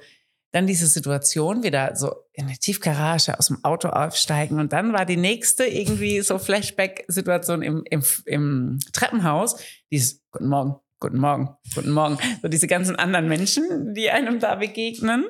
Dann 0.52 0.66
diese 0.66 0.86
Situation, 0.86 1.62
wieder 1.62 1.94
so 1.94 2.14
in 2.32 2.46
der 2.46 2.56
Tiefgarage 2.56 3.38
aus 3.38 3.48
dem 3.48 3.62
Auto 3.64 3.88
aufsteigen. 3.88 4.58
Und 4.60 4.72
dann 4.72 4.92
war 4.92 5.04
die 5.04 5.16
nächste 5.16 5.64
irgendwie 5.64 6.20
so 6.20 6.38
Flashback-Situation 6.38 7.62
im, 7.62 7.82
im, 7.90 8.02
im 8.24 8.78
Treppenhaus. 8.92 9.60
Dieses 9.90 10.22
Guten 10.30 10.48
Morgen, 10.48 10.76
guten 11.00 11.18
Morgen, 11.18 11.56
guten 11.74 11.90
Morgen. 11.90 12.18
So 12.40 12.48
diese 12.48 12.66
ganzen 12.66 12.96
anderen 12.96 13.28
Menschen, 13.28 13.92
die 13.94 14.10
einem 14.10 14.40
da 14.40 14.54
begegnen. 14.54 15.26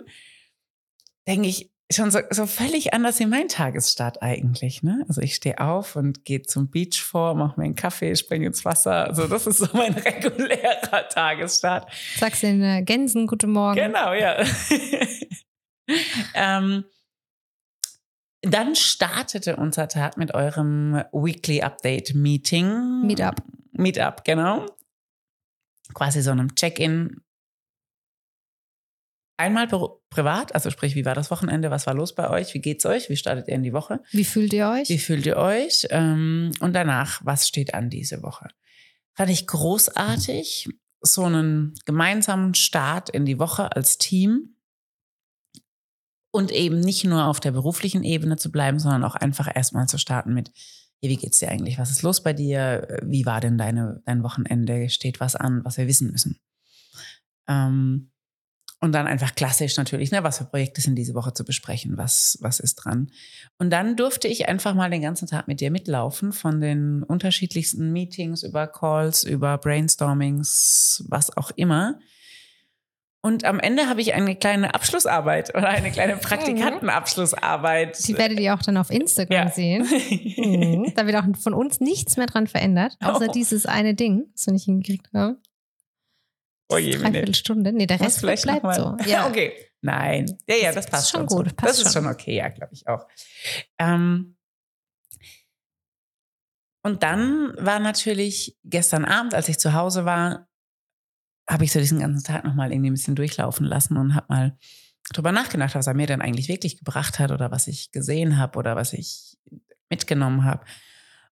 Denke 1.27 1.49
ich, 1.49 1.73
schon 1.91 2.11
so, 2.11 2.21
so 2.31 2.47
völlig 2.47 2.93
anders 2.93 3.19
wie 3.19 3.27
mein 3.27 3.49
Tagesstart 3.49 4.23
eigentlich. 4.23 4.83
Ne? 4.83 5.05
Also 5.09 5.21
ich 5.23 5.35
stehe 5.35 5.59
auf 5.59 5.97
und 5.97 6.25
gehe 6.25 6.43
zum 6.43 6.71
Beach 6.71 7.03
vor, 7.03 7.35
mache 7.35 7.59
mir 7.59 7.65
einen 7.65 7.75
Kaffee, 7.75 8.15
springe 8.15 8.47
ins 8.47 8.65
Wasser. 8.65 9.07
Also 9.07 9.27
das 9.27 9.47
ist 9.47 9.59
so 9.59 9.69
mein 9.73 9.95
regulärer 9.95 11.09
Tagesstart. 11.09 11.91
Sagst 12.17 12.43
den 12.43 12.63
äh, 12.63 12.83
Gänsen 12.83 13.27
Guten 13.27 13.53
Morgen. 13.53 13.77
Genau, 13.77 14.13
ja. 14.13 14.37
ähm, 16.35 16.85
dann 18.43 18.77
startete 18.77 19.57
unser 19.57 19.89
Tag 19.89 20.17
mit 20.17 20.35
eurem 20.35 21.03
Weekly 21.13 21.63
Update 21.63 22.15
Meeting. 22.15 23.07
Meetup. 23.07 23.37
Meetup, 23.73 24.25
genau. 24.25 24.67
Quasi 25.95 26.21
so 26.21 26.31
einem 26.31 26.55
Check-in. 26.55 27.23
Einmal 29.39 29.67
pri- 29.67 29.97
privat, 30.11 30.55
also 30.55 30.69
sprich, 30.69 30.97
wie 30.97 31.05
war 31.05 31.15
das 31.15 31.31
Wochenende? 31.31 31.71
Was 31.71 31.87
war 31.87 31.95
los 31.95 32.15
bei 32.15 32.29
euch? 32.29 32.53
Wie 32.55 32.61
geht's 32.61 32.85
euch? 32.85 33.09
Wie 33.09 33.17
startet 33.17 33.47
ihr 33.47 33.55
in 33.55 33.63
die 33.63 33.73
Woche? 33.73 34.03
Wie 34.11 34.25
fühlt 34.25 34.53
ihr 34.53 34.69
euch? 34.69 34.89
Wie 34.89 34.99
fühlt 34.99 35.25
ihr 35.27 35.37
euch? 35.37 35.87
Ähm, 35.91 36.51
und 36.59 36.73
danach, 36.73 37.21
was 37.25 37.47
steht 37.47 37.73
an 37.73 37.89
diese 37.89 38.23
Woche? 38.23 38.49
Fand 39.15 39.31
ich 39.31 39.47
großartig, 39.47 40.69
so 41.01 41.25
einen 41.25 41.75
gemeinsamen 41.85 42.55
Start 42.55 43.09
in 43.11 43.25
die 43.25 43.39
Woche 43.39 43.71
als 43.77 43.97
Team 43.99 44.57
und 46.33 46.51
eben 46.51 46.81
nicht 46.81 47.05
nur 47.05 47.27
auf 47.27 47.39
der 47.39 47.53
beruflichen 47.53 48.03
Ebene 48.03 48.37
zu 48.37 48.51
bleiben, 48.51 48.81
sondern 48.81 49.05
auch 49.05 49.15
einfach 49.15 49.49
erstmal 49.55 49.87
zu 49.87 49.99
starten 49.99 50.35
mit, 50.35 50.51
wie 51.01 51.17
geht's 51.17 51.39
dir 51.39 51.49
eigentlich? 51.49 51.79
Was 51.79 51.91
ist 51.91 52.03
los 52.03 52.25
bei 52.25 52.33
dir? 52.33 52.99
Wie 53.05 53.25
war 53.25 53.41
denn 53.41 53.57
deine, 53.57 54.03
dein 54.05 54.25
Wochenende? 54.25 54.89
Steht 54.89 55.21
was 55.21 55.37
an, 55.37 55.65
was 55.65 55.77
wir 55.77 55.87
wissen 55.87 56.11
müssen? 56.11 56.41
Ähm, 57.49 58.11
und 58.81 58.93
dann 58.93 59.07
einfach 59.07 59.35
klassisch 59.35 59.77
natürlich, 59.77 60.13
ne, 60.13 60.23
was 60.23 60.39
für 60.39 60.45
Projekte 60.45 60.81
sind 60.81 60.95
diese 60.95 61.15
Woche 61.15 61.33
zu 61.33 61.45
besprechen, 61.45 61.97
was, 61.97 62.39
was 62.41 62.61
ist 62.61 62.77
dran. 62.77 63.11
Und 63.59 63.71
dann 63.71 63.97
durfte 63.97 64.29
ich 64.29 64.49
einfach 64.49 64.75
mal 64.75 64.91
den 64.91 65.03
ganzen 65.03 65.27
Tag 65.27 65.49
mit 65.49 65.61
dir 65.61 65.71
mitlaufen, 65.71 66.33
von 66.33 66.61
den 66.61 67.03
unterschiedlichsten 67.03 67.93
Meetings 67.93 68.45
über 68.45 68.69
Calls, 68.69 69.25
über 69.25 69.59
Brainstormings, 69.59 71.05
was 71.09 71.37
auch 71.37 71.51
immer. 71.57 71.99
Und 73.21 73.45
am 73.45 73.59
Ende 73.59 73.89
habe 73.89 74.01
ich 74.01 74.15
eine 74.15 74.37
kleine 74.37 74.73
Abschlussarbeit 74.75 75.53
oder 75.57 75.69
eine 75.69 75.91
kleine 75.91 76.15
mhm. 76.15 76.21
Praktikantenabschlussarbeit. 76.21 78.07
Die 78.07 78.17
werdet 78.17 78.39
ihr 78.39 78.55
auch 78.55 78.63
dann 78.63 78.77
auf 78.77 78.91
Instagram 78.91 79.49
ja. 79.49 79.51
sehen. 79.51 79.87
Mhm. 80.39 80.93
Da 80.95 81.07
wird 81.07 81.17
auch 81.17 81.25
von 81.41 81.53
uns 81.53 81.81
nichts 81.81 82.17
mehr 82.17 82.27
dran 82.27 82.47
verändert, 82.47 82.97
außer 83.01 83.27
oh. 83.29 83.33
dieses 83.33 83.67
eine 83.67 83.95
Ding, 83.95 84.27
das 84.33 84.47
wir 84.47 84.53
nicht 84.53 84.65
hingekriegt 84.65 85.09
haben. 85.13 85.37
Oh 86.69 86.77
je, 86.77 86.97
Dreiviertel 86.97 87.35
Stunde. 87.35 87.73
Nee, 87.73 87.87
der 87.87 88.01
Rest 88.01 88.21
bleibt 88.21 88.43
so. 88.75 88.97
Ja, 89.07 89.27
okay. 89.29 89.53
Nein. 89.81 90.39
Ja, 90.49 90.57
ja, 90.57 90.73
das, 90.73 90.87
das 90.87 90.87
passt 90.87 91.11
schon. 91.11 91.27
Gut, 91.27 91.49
so. 91.49 91.55
Passt 91.55 91.81
das 91.81 91.87
ist 91.87 91.93
schon 91.93 92.07
okay, 92.07 92.37
ja, 92.37 92.49
glaube 92.49 92.75
ich 92.75 92.87
auch. 92.89 93.07
Ähm, 93.79 94.37
und 96.83 97.03
dann 97.03 97.55
war 97.59 97.79
natürlich 97.79 98.57
gestern 98.65 99.05
Abend, 99.05 99.35
als 99.35 99.49
ich 99.49 99.59
zu 99.59 99.73
Hause 99.73 100.05
war, 100.05 100.49
habe 101.49 101.65
ich 101.65 101.73
so 101.73 101.79
diesen 101.79 102.01
ganzen 102.01 102.25
Tag 102.25 102.45
nochmal 102.45 102.73
irgendwie 102.73 102.91
ein 102.91 102.95
bisschen 102.95 103.15
durchlaufen 103.17 103.67
lassen 103.67 103.97
und 103.97 104.15
habe 104.15 104.27
mal 104.29 104.59
drüber 105.13 105.33
nachgedacht, 105.33 105.75
was 105.75 105.87
er 105.87 105.95
mir 105.95 106.07
denn 106.07 106.21
eigentlich 106.21 106.49
wirklich 106.49 106.79
gebracht 106.79 107.19
hat 107.19 107.31
oder 107.31 107.51
was 107.51 107.67
ich 107.67 107.91
gesehen 107.93 108.37
habe 108.37 108.59
oder 108.59 108.77
was 108.77 108.93
ich 108.93 109.39
mitgenommen 109.89 110.45
habe. 110.45 110.65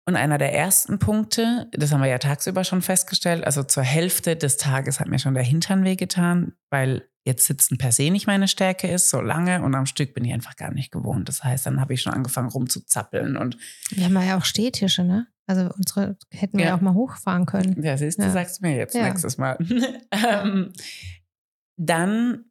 Und 0.09 0.15
einer 0.15 0.39
der 0.39 0.55
ersten 0.55 1.01
Punkte, 1.01 1.69
das 1.73 1.93
haben 1.93 2.01
wir 2.01 2.09
ja 2.09 2.19
tagsüber 2.19 2.63
schon 2.63 2.81
festgestellt, 2.81 3.45
also 3.45 3.65
zur 3.65 3.83
Hälfte 3.83 4.37
des 4.37 4.57
Tages 4.57 5.01
hat 5.01 5.09
mir 5.09 5.19
schon 5.19 5.35
der 5.35 5.43
Hintern 5.43 5.83
wehgetan, 5.83 6.53
weil 6.71 7.09
jetzt 7.25 7.45
Sitzen 7.45 7.77
per 7.77 7.91
se 7.91 8.11
nicht 8.11 8.29
meine 8.29 8.47
Stärke 8.47 8.87
ist, 8.87 9.11
so 9.11 9.21
lange 9.21 9.63
und 9.63 9.75
am 9.75 9.85
Stück 9.85 10.15
bin 10.15 10.25
ich 10.25 10.33
einfach 10.33 10.55
gar 10.55 10.73
nicht 10.73 10.93
gewohnt. 10.93 11.29
Das 11.29 11.43
heißt, 11.43 11.67
dann 11.67 11.81
habe 11.81 11.93
ich 11.93 12.03
schon 12.03 12.13
angefangen 12.13 12.49
rumzuzappeln 12.49 13.37
und. 13.37 13.59
Wir 13.91 14.05
haben 14.05 14.15
ja 14.23 14.39
auch 14.39 14.45
Stehtische, 14.45 15.03
ne? 15.03 15.27
Also 15.49 15.71
unsere 15.77 16.17
hätten 16.31 16.59
wir 16.59 16.67
ja. 16.67 16.77
auch 16.77 16.81
mal 16.81 16.95
hochfahren 16.95 17.47
können. 17.47 17.83
Ja, 17.83 17.97
siehst 17.97 18.19
du, 18.19 18.23
ja. 18.23 18.31
sagst 18.31 18.63
mir 18.63 18.77
jetzt 18.77 18.95
ja. 18.95 19.09
nächstes 19.09 19.39
Mal. 19.39 19.59
ähm, 20.11 20.73
dann 21.77 22.45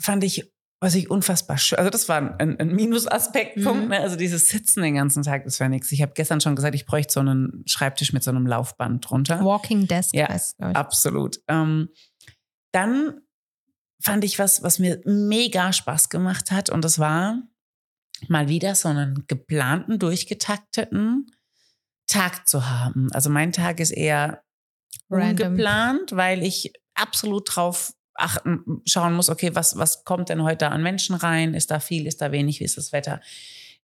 fand 0.00 0.24
ich, 0.24 0.52
was 0.80 0.94
ich 0.94 1.10
unfassbar 1.10 1.58
schön, 1.58 1.78
also 1.78 1.90
das 1.90 2.08
war 2.08 2.38
ein, 2.40 2.58
ein 2.58 2.74
Minusaspektpunkt, 2.74 3.84
mhm. 3.84 3.88
ne? 3.90 4.00
also 4.00 4.16
dieses 4.16 4.48
Sitzen 4.48 4.82
den 4.82 4.94
ganzen 4.94 5.22
Tag, 5.22 5.44
das 5.44 5.60
wäre 5.60 5.68
nichts. 5.68 5.92
Ich 5.92 6.00
habe 6.00 6.12
gestern 6.14 6.40
schon 6.40 6.56
gesagt, 6.56 6.74
ich 6.74 6.86
bräuchte 6.86 7.12
so 7.12 7.20
einen 7.20 7.62
Schreibtisch 7.66 8.14
mit 8.14 8.24
so 8.24 8.30
einem 8.30 8.46
Laufband 8.46 9.08
drunter. 9.08 9.44
Walking 9.44 9.86
Desk 9.86 10.14
ja, 10.14 10.28
heißt, 10.28 10.58
absolut. 10.60 11.40
Ähm, 11.48 11.90
dann 12.72 13.20
fand 14.02 14.24
ich 14.24 14.38
was, 14.38 14.62
was 14.62 14.78
mir 14.78 15.02
mega 15.04 15.72
Spaß 15.74 16.08
gemacht 16.08 16.50
hat 16.50 16.70
und 16.70 16.82
das 16.82 16.98
war 16.98 17.42
mal 18.28 18.48
wieder 18.48 18.74
so 18.74 18.88
einen 18.88 19.24
geplanten, 19.26 19.98
durchgetakteten 19.98 21.30
Tag 22.06 22.48
zu 22.48 22.68
haben. 22.68 23.08
Also 23.12 23.28
mein 23.28 23.52
Tag 23.52 23.80
ist 23.80 23.90
eher 23.90 24.42
Random. 25.10 25.48
ungeplant, 25.48 26.12
weil 26.12 26.42
ich 26.42 26.72
absolut 26.94 27.54
drauf 27.54 27.92
achten, 28.20 28.82
schauen 28.86 29.14
muss, 29.14 29.30
okay, 29.30 29.54
was, 29.54 29.76
was 29.76 30.04
kommt 30.04 30.28
denn 30.28 30.42
heute 30.42 30.70
an 30.70 30.82
Menschen 30.82 31.14
rein? 31.14 31.54
Ist 31.54 31.70
da 31.70 31.80
viel, 31.80 32.06
ist 32.06 32.20
da 32.20 32.32
wenig, 32.32 32.60
wie 32.60 32.64
ist 32.64 32.76
das 32.76 32.92
Wetter? 32.92 33.20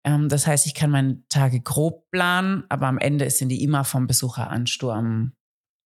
Ähm, 0.04 0.28
das 0.28 0.46
heißt, 0.46 0.66
ich 0.66 0.74
kann 0.74 0.90
meine 0.90 1.22
Tage 1.28 1.60
grob 1.60 2.10
planen, 2.10 2.64
aber 2.68 2.86
am 2.86 2.98
Ende 2.98 3.28
sind 3.30 3.48
die 3.48 3.62
immer 3.62 3.84
vom 3.84 4.06
Besucheransturm 4.06 5.32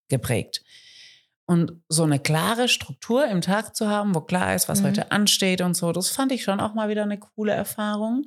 geprägt. 0.09 0.63
Und 1.47 1.73
so 1.89 2.03
eine 2.03 2.19
klare 2.19 2.69
Struktur 2.69 3.27
im 3.27 3.41
Tag 3.41 3.75
zu 3.75 3.89
haben, 3.89 4.15
wo 4.15 4.21
klar 4.21 4.55
ist, 4.55 4.69
was 4.69 4.83
mhm. 4.83 4.87
heute 4.89 5.13
ansteht 5.13 5.63
und 5.63 5.75
so, 5.75 5.93
das 5.93 6.11
fand 6.11 6.33
ich 6.33 6.43
schon 6.43 6.61
auch 6.61 6.75
mal 6.75 6.91
wieder 6.91 7.05
eine 7.05 7.19
coole 7.19 7.53
Erfahrung. 7.53 8.27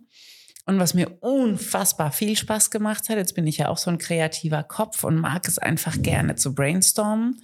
Und 0.65 0.79
was 0.79 0.93
mir 0.93 1.17
unfassbar 1.21 2.11
viel 2.11 2.35
Spaß 2.35 2.71
gemacht 2.71 3.09
hat, 3.09 3.17
jetzt 3.17 3.35
bin 3.35 3.45
ich 3.47 3.57
ja 3.57 3.69
auch 3.69 3.77
so 3.77 3.91
ein 3.91 3.97
kreativer 3.97 4.63
Kopf 4.63 5.03
und 5.03 5.17
mag 5.17 5.47
es 5.47 5.57
einfach 5.57 6.01
gerne 6.01 6.35
zu 6.35 6.55
brainstormen. 6.55 7.41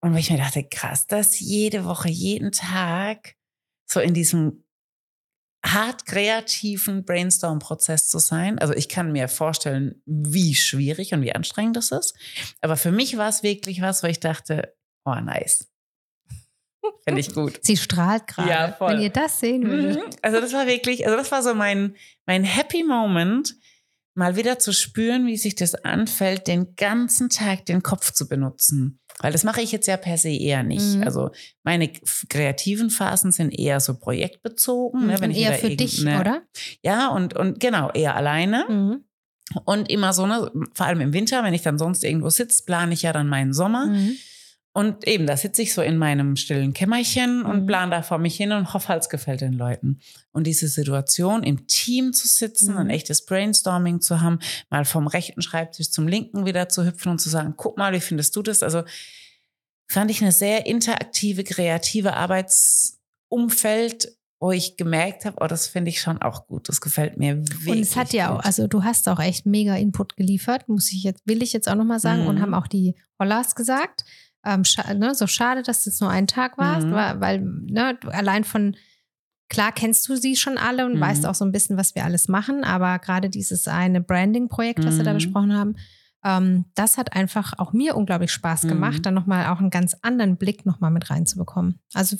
Und 0.00 0.14
wo 0.14 0.16
ich 0.16 0.30
mir 0.30 0.38
dachte, 0.38 0.64
krass, 0.64 1.06
das 1.06 1.40
jede 1.40 1.84
Woche, 1.84 2.08
jeden 2.08 2.52
Tag 2.52 3.34
so 3.86 4.00
in 4.00 4.14
diesem 4.14 4.64
hart 5.64 6.06
kreativen 6.06 7.04
Brainstorm-Prozess 7.04 8.08
zu 8.08 8.18
sein. 8.18 8.58
Also 8.58 8.74
ich 8.74 8.88
kann 8.88 9.12
mir 9.12 9.28
vorstellen, 9.28 10.02
wie 10.06 10.54
schwierig 10.54 11.12
und 11.12 11.22
wie 11.22 11.34
anstrengend 11.34 11.76
das 11.76 11.90
ist. 11.90 12.14
Aber 12.62 12.76
für 12.76 12.92
mich 12.92 13.18
war 13.18 13.28
es 13.28 13.42
wirklich 13.42 13.82
was, 13.82 14.02
wo 14.02 14.06
ich 14.06 14.20
dachte, 14.20 14.74
oh 15.04 15.16
nice. 15.16 15.68
Finde 17.04 17.20
ich 17.20 17.34
gut. 17.34 17.60
Sie 17.62 17.76
strahlt 17.76 18.26
gerade. 18.26 18.48
Ja, 18.48 18.72
voll. 18.72 18.94
Wenn 18.94 19.02
ihr 19.02 19.10
das 19.10 19.40
sehen 19.40 19.66
würdet. 19.66 19.96
Mhm. 19.96 20.10
Also 20.22 20.40
das 20.40 20.52
war 20.52 20.66
wirklich, 20.66 21.06
also 21.06 21.18
das 21.18 21.30
war 21.30 21.42
so 21.42 21.54
mein, 21.54 21.96
mein 22.26 22.44
Happy 22.44 22.82
Moment, 22.82 23.54
mal 24.20 24.36
wieder 24.36 24.58
zu 24.58 24.74
spüren, 24.74 25.26
wie 25.26 25.38
sich 25.38 25.54
das 25.54 25.74
anfällt, 25.74 26.46
den 26.46 26.76
ganzen 26.76 27.30
Tag 27.30 27.64
den 27.64 27.82
Kopf 27.82 28.12
zu 28.12 28.28
benutzen. 28.28 29.00
Weil 29.18 29.32
das 29.32 29.44
mache 29.44 29.62
ich 29.62 29.72
jetzt 29.72 29.86
ja 29.86 29.96
per 29.96 30.18
se 30.18 30.28
eher 30.28 30.62
nicht. 30.62 30.96
Mhm. 30.96 31.04
Also 31.04 31.30
meine 31.62 31.90
kreativen 32.28 32.90
Phasen 32.90 33.32
sind 33.32 33.50
eher 33.50 33.80
so 33.80 33.98
projektbezogen. 33.98 35.06
Ne, 35.06 35.20
wenn 35.20 35.30
eher 35.30 35.54
für 35.54 35.74
dich, 35.74 36.02
oder? 36.02 36.42
Ja, 36.82 37.08
und, 37.08 37.34
und 37.34 37.60
genau, 37.60 37.90
eher 37.92 38.14
alleine. 38.14 38.66
Mhm. 38.68 39.04
Und 39.64 39.90
immer 39.90 40.12
so, 40.12 40.26
ne, 40.26 40.52
vor 40.74 40.84
allem 40.84 41.00
im 41.00 41.14
Winter, 41.14 41.42
wenn 41.42 41.54
ich 41.54 41.62
dann 41.62 41.78
sonst 41.78 42.04
irgendwo 42.04 42.28
sitze, 42.28 42.62
plane 42.66 42.92
ich 42.92 43.00
ja 43.02 43.14
dann 43.14 43.26
meinen 43.26 43.54
Sommer. 43.54 43.86
Mhm. 43.86 44.16
Und 44.72 45.08
eben, 45.08 45.26
da 45.26 45.36
sitze 45.36 45.62
ich 45.62 45.74
so 45.74 45.82
in 45.82 45.96
meinem 45.96 46.36
stillen 46.36 46.72
Kämmerchen 46.72 47.44
und 47.44 47.62
mhm. 47.62 47.66
plan 47.66 47.90
da 47.90 48.02
vor 48.02 48.18
mich 48.18 48.36
hin 48.36 48.52
und 48.52 48.72
hoffe, 48.72 48.92
es 48.92 49.08
gefällt 49.08 49.40
den 49.40 49.54
Leuten. 49.54 49.98
Und 50.30 50.46
diese 50.46 50.68
Situation, 50.68 51.42
im 51.42 51.66
Team 51.66 52.12
zu 52.12 52.28
sitzen, 52.28 52.72
mhm. 52.72 52.78
ein 52.78 52.90
echtes 52.90 53.26
Brainstorming 53.26 54.00
zu 54.00 54.20
haben, 54.20 54.38
mal 54.70 54.84
vom 54.84 55.08
rechten 55.08 55.42
Schreibtisch 55.42 55.90
zum 55.90 56.06
linken 56.06 56.46
wieder 56.46 56.68
zu 56.68 56.86
hüpfen 56.86 57.10
und 57.10 57.18
zu 57.18 57.28
sagen, 57.28 57.54
guck 57.56 57.78
mal, 57.78 57.92
wie 57.92 58.00
findest 58.00 58.36
du 58.36 58.42
das? 58.42 58.62
Also 58.62 58.84
fand 59.88 60.12
ich 60.12 60.22
eine 60.22 60.30
sehr 60.30 60.66
interaktive, 60.66 61.42
kreative 61.42 62.14
Arbeitsumfeld, 62.14 64.16
wo 64.38 64.52
ich 64.52 64.76
gemerkt 64.76 65.24
habe, 65.24 65.36
oh, 65.40 65.48
das 65.48 65.66
finde 65.66 65.90
ich 65.90 66.00
schon 66.00 66.22
auch 66.22 66.46
gut. 66.46 66.68
Das 66.68 66.80
gefällt 66.80 67.18
mir 67.18 67.38
wirklich. 67.38 67.68
Und 67.68 67.80
es 67.80 67.96
hat 67.96 68.12
ja 68.12 68.32
auch, 68.32 68.38
also 68.38 68.68
du 68.68 68.84
hast 68.84 69.08
auch 69.08 69.18
echt 69.18 69.46
mega 69.46 69.74
Input 69.74 70.16
geliefert, 70.16 70.68
muss 70.68 70.92
ich 70.92 71.02
jetzt, 71.02 71.26
will 71.26 71.42
ich 71.42 71.52
jetzt 71.52 71.68
auch 71.68 71.74
nochmal 71.74 71.98
sagen, 71.98 72.22
mhm. 72.22 72.28
und 72.28 72.40
haben 72.40 72.54
auch 72.54 72.68
die 72.68 72.94
Hollas 73.18 73.56
gesagt 73.56 74.04
ähm, 74.44 74.64
scha 74.64 74.92
ne, 74.94 75.14
so 75.14 75.26
schade, 75.26 75.62
dass 75.62 75.84
du 75.84 75.90
jetzt 75.90 76.00
nur 76.00 76.10
einen 76.10 76.26
Tag 76.26 76.58
warst, 76.58 76.86
mhm. 76.86 76.92
weil, 76.92 77.20
weil 77.20 77.40
ne, 77.40 77.98
allein 78.10 78.44
von, 78.44 78.76
klar 79.48 79.72
kennst 79.72 80.08
du 80.08 80.16
sie 80.16 80.36
schon 80.36 80.58
alle 80.58 80.86
und 80.86 80.96
mhm. 80.96 81.00
weißt 81.00 81.26
auch 81.26 81.34
so 81.34 81.44
ein 81.44 81.52
bisschen, 81.52 81.76
was 81.76 81.94
wir 81.94 82.04
alles 82.04 82.28
machen, 82.28 82.64
aber 82.64 82.98
gerade 82.98 83.28
dieses 83.28 83.68
eine 83.68 84.00
Branding-Projekt, 84.00 84.84
was 84.84 84.94
mhm. 84.94 84.98
wir 84.98 85.04
da 85.04 85.12
mhm. 85.12 85.16
besprochen 85.16 85.56
haben, 85.56 85.76
ähm, 86.22 86.66
das 86.74 86.98
hat 86.98 87.14
einfach 87.14 87.54
auch 87.58 87.72
mir 87.72 87.96
unglaublich 87.96 88.30
Spaß 88.30 88.62
gemacht, 88.62 88.98
mhm. 88.98 89.02
dann 89.02 89.14
nochmal 89.14 89.46
auch 89.46 89.58
einen 89.58 89.70
ganz 89.70 89.96
anderen 90.02 90.36
Blick 90.36 90.66
nochmal 90.66 90.90
mit 90.90 91.10
reinzubekommen. 91.10 91.80
Also 91.94 92.16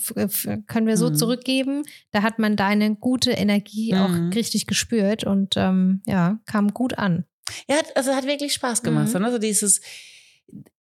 können 0.67 0.87
wir 0.87 0.97
so 0.97 1.11
mhm. 1.11 1.15
zurückgeben, 1.15 1.83
da 2.11 2.23
hat 2.23 2.39
man 2.39 2.57
deine 2.57 2.97
gute 2.97 3.33
Energie 3.33 3.95
auch 3.95 4.35
richtig 4.35 4.67
gespürt 4.67 5.25
und 5.25 5.55
ähm, 5.57 6.03
ja, 6.07 6.39
kam 6.47 6.73
gut 6.73 6.99
an. 6.99 7.25
Ja, 7.69 7.77
also 7.95 8.15
hat 8.15 8.27
wirklich 8.27 8.55
Spaß 8.55 8.83
gemacht. 8.83 9.13
Mhm. 9.13 9.25
Also 9.25 9.39
dieses, 9.39 9.81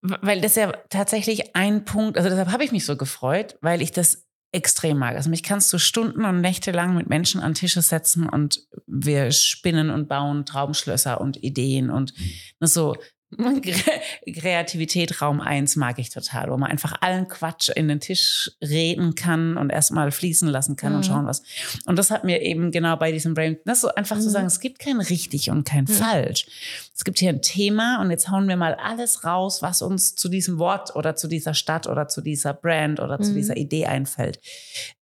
weil 0.03 0.41
das 0.41 0.55
ja 0.55 0.73
tatsächlich 0.89 1.57
ein 1.57 1.85
Punkt, 1.85 2.17
also 2.17 2.29
deshalb 2.29 2.51
habe 2.51 2.65
ich 2.65 2.73
mich 2.73 2.85
so 2.87 2.97
gefreut, 2.97 3.57
weil 3.61 3.83
ich 3.83 3.93
das 3.93 4.27
extrem 4.53 4.99
mag. 4.99 5.17
Also 5.17 5.29
mich 5.29 5.43
kannst 5.43 5.73
du 5.73 5.79
Stunden 5.79 6.25
und 6.25 6.41
Nächte 6.41 6.71
lang 6.71 6.95
mit 6.95 7.09
Menschen 7.09 7.41
an 7.41 7.55
Tische 7.55 7.83
setzen 7.83 8.29
und 8.29 8.67
wir 8.87 9.33
spinnen 9.33 9.91
und 9.91 10.09
bauen 10.09 10.47
Traumschlösser 10.47 11.21
und 11.21 11.43
Ideen 11.43 11.91
und 11.91 12.15
so 12.61 12.95
Kreativität 14.35 15.21
Raum 15.21 15.41
1 15.41 15.77
mag 15.77 15.99
ich 15.99 16.11
total, 16.11 16.51
wo 16.51 16.57
man 16.57 16.71
einfach 16.71 16.95
allen 17.01 17.29
Quatsch 17.29 17.69
in 17.69 17.89
den 17.89 18.01
Tisch 18.01 18.51
reden 18.63 19.15
kann 19.15 19.57
und 19.57 19.71
erstmal 19.71 20.11
fließen 20.11 20.49
lassen 20.49 20.77
kann 20.77 20.93
mhm. 20.93 20.97
und 20.99 21.07
schauen 21.07 21.27
was. 21.27 21.43
Und 21.87 21.97
das 21.97 22.11
hat 22.11 22.25
mir 22.25 22.43
eben 22.43 22.71
genau 22.71 22.97
bei 22.97 23.13
diesem 23.13 23.35
Brain, 23.35 23.59
das 23.65 23.81
so 23.81 23.89
einfach 23.95 24.17
mhm. 24.17 24.21
zu 24.21 24.31
sagen, 24.31 24.47
es 24.47 24.61
gibt 24.61 24.79
kein 24.79 25.01
richtig 25.01 25.51
und 25.51 25.65
kein 25.65 25.85
mhm. 25.85 25.89
falsch. 25.89 26.47
Es 26.95 27.05
gibt 27.05 27.19
hier 27.19 27.31
ein 27.31 27.43
Thema 27.43 28.01
und 28.01 28.11
jetzt 28.11 28.31
hauen 28.31 28.49
wir 28.49 28.57
mal 28.57 28.75
alles 28.75 29.25
raus, 29.25 29.63
was 29.63 29.83
uns 29.83 30.15
zu 30.15 30.29
diesem 30.29 30.59
Wort 30.59 30.97
oder 30.97 31.15
zu 31.17 31.29
dieser 31.29 31.55
Stadt 31.55 31.87
oder 31.87 32.09
zu 32.09 32.21
dieser 32.21 32.55
Brand 32.55 33.01
oder 33.01 33.21
zu 33.21 33.35
dieser 33.35 33.55
mhm. 33.55 33.61
Idee 33.61 33.87
einfällt. 33.87 34.41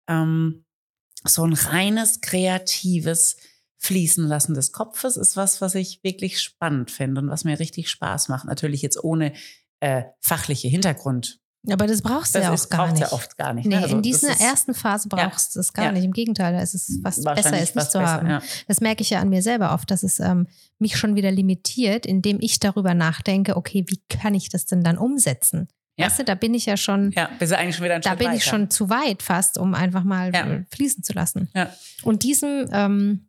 Ähm, 0.07 0.65
so 1.27 1.43
ein 1.43 1.53
reines, 1.53 2.21
kreatives, 2.21 3.37
Fließen 3.85 4.27
lassen 4.27 4.55
des 4.55 4.71
Kopfes 4.71 5.15
ist 5.15 5.37
was, 5.37 5.61
was 5.61 5.75
ich 5.75 6.03
wirklich 6.03 6.41
spannend 6.41 6.91
finde 6.91 7.21
und 7.21 7.29
was 7.29 7.43
mir 7.43 7.59
richtig 7.59 7.89
Spaß 7.89 8.29
macht. 8.29 8.45
Natürlich 8.45 8.81
jetzt 8.81 9.03
ohne 9.03 9.33
äh, 9.79 10.03
fachliche 10.21 10.67
Hintergrund. 10.67 11.39
Aber 11.71 11.87
das 11.87 12.01
brauchst 12.01 12.35
du 12.35 12.39
ja 12.39 12.49
auch 12.49 12.53
ist, 12.53 12.69
gar 12.69 12.91
nicht. 12.91 13.01
ja 13.01 13.11
oft 13.11 13.37
gar 13.37 13.53
nicht. 13.53 13.65
Nee, 13.65 13.75
ne? 13.75 13.83
also 13.83 13.95
in 13.95 14.01
dieser 14.01 14.39
ersten 14.39 14.73
Phase 14.73 15.09
brauchst 15.09 15.55
du 15.55 15.59
ja, 15.59 15.61
es 15.61 15.73
gar 15.73 15.85
ja. 15.85 15.91
nicht. 15.91 16.03
Im 16.03 16.13
Gegenteil, 16.13 16.53
da 16.53 16.61
ist 16.61 16.75
es 16.75 16.99
was 17.01 17.23
besser, 17.23 17.59
ist 17.59 17.75
nicht 17.75 17.91
zu 17.91 17.99
besser, 17.99 18.05
haben. 18.05 18.29
Ja. 18.29 18.41
Das 18.67 18.81
merke 18.81 19.01
ich 19.01 19.09
ja 19.09 19.19
an 19.19 19.29
mir 19.29 19.41
selber 19.41 19.73
oft, 19.73 19.89
dass 19.89 20.03
es 20.03 20.19
ähm, 20.19 20.47
mich 20.77 20.97
schon 20.97 21.15
wieder 21.15 21.31
limitiert, 21.31 22.05
indem 22.05 22.37
ich 22.39 22.59
darüber 22.59 22.93
nachdenke, 22.93 23.57
okay, 23.57 23.83
wie 23.87 23.99
kann 24.09 24.35
ich 24.35 24.49
das 24.49 24.65
denn 24.65 24.83
dann 24.83 24.97
umsetzen? 24.97 25.67
Ja. 25.97 26.05
Weißt 26.05 26.19
du, 26.19 26.23
da 26.25 26.35
bin 26.35 26.53
ich 26.53 26.65
ja 26.65 26.77
schon. 26.77 27.11
Ja, 27.13 27.29
bist 27.39 27.51
du 27.51 27.57
eigentlich 27.57 27.77
schon 27.77 27.85
wieder 27.85 27.95
ein 27.95 28.01
Da 28.01 28.09
Schritt 28.11 28.19
bin 28.19 28.27
weiter. 28.27 28.37
ich 28.37 28.45
schon 28.45 28.69
zu 28.69 28.89
weit 28.89 29.23
fast, 29.23 29.57
um 29.57 29.73
einfach 29.73 30.03
mal 30.03 30.33
Ja. 30.33 30.45
fließen 30.69 31.03
zu 31.03 31.13
lassen. 31.13 31.49
Ja. 31.55 31.73
Und 32.03 32.23
diesem, 32.23 32.69
ähm, 32.71 33.27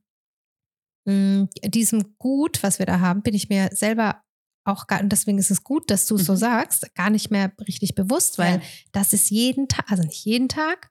mh, 1.06 1.48
diesem 1.64 2.16
Gut, 2.18 2.62
was 2.62 2.78
wir 2.78 2.86
da 2.86 3.00
haben, 3.00 3.22
bin 3.22 3.34
ich 3.34 3.48
mir 3.48 3.70
selber 3.72 4.22
auch 4.64 4.86
gar, 4.88 5.00
und 5.00 5.10
deswegen 5.10 5.38
ist 5.38 5.50
es 5.52 5.62
gut, 5.62 5.90
dass 5.90 6.06
du 6.06 6.16
es 6.16 6.24
so 6.26 6.32
Mhm. 6.32 6.38
sagst, 6.38 6.94
gar 6.94 7.08
nicht 7.10 7.30
mehr 7.30 7.52
richtig 7.66 7.94
bewusst, 7.94 8.36
weil 8.38 8.56
Ja. 8.56 8.62
das 8.92 9.12
ist 9.12 9.30
jeden 9.30 9.68
Tag, 9.68 9.90
also 9.90 10.02
nicht 10.02 10.24
jeden 10.24 10.48
Tag, 10.48 10.90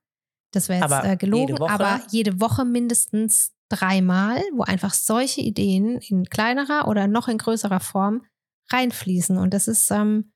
das 0.54 0.70
wäre 0.70 0.82
jetzt 0.82 1.06
äh, 1.06 1.18
gelogen, 1.18 1.56
jede 1.56 1.70
aber 1.70 2.02
jede 2.10 2.40
Woche 2.40 2.64
mindestens 2.66 3.52
dreimal, 3.70 4.42
wo 4.54 4.64
einfach 4.64 4.94
solche 4.94 5.42
Ideen 5.42 5.98
in 5.98 6.24
kleinerer 6.26 6.88
oder 6.88 7.08
noch 7.08 7.28
in 7.28 7.38
größerer 7.38 7.82
Form 7.82 8.26
reinfließen. 8.72 9.38
Und 9.38 9.54
das 9.54 9.68
ist 9.68 9.92
ähm, 9.92 10.32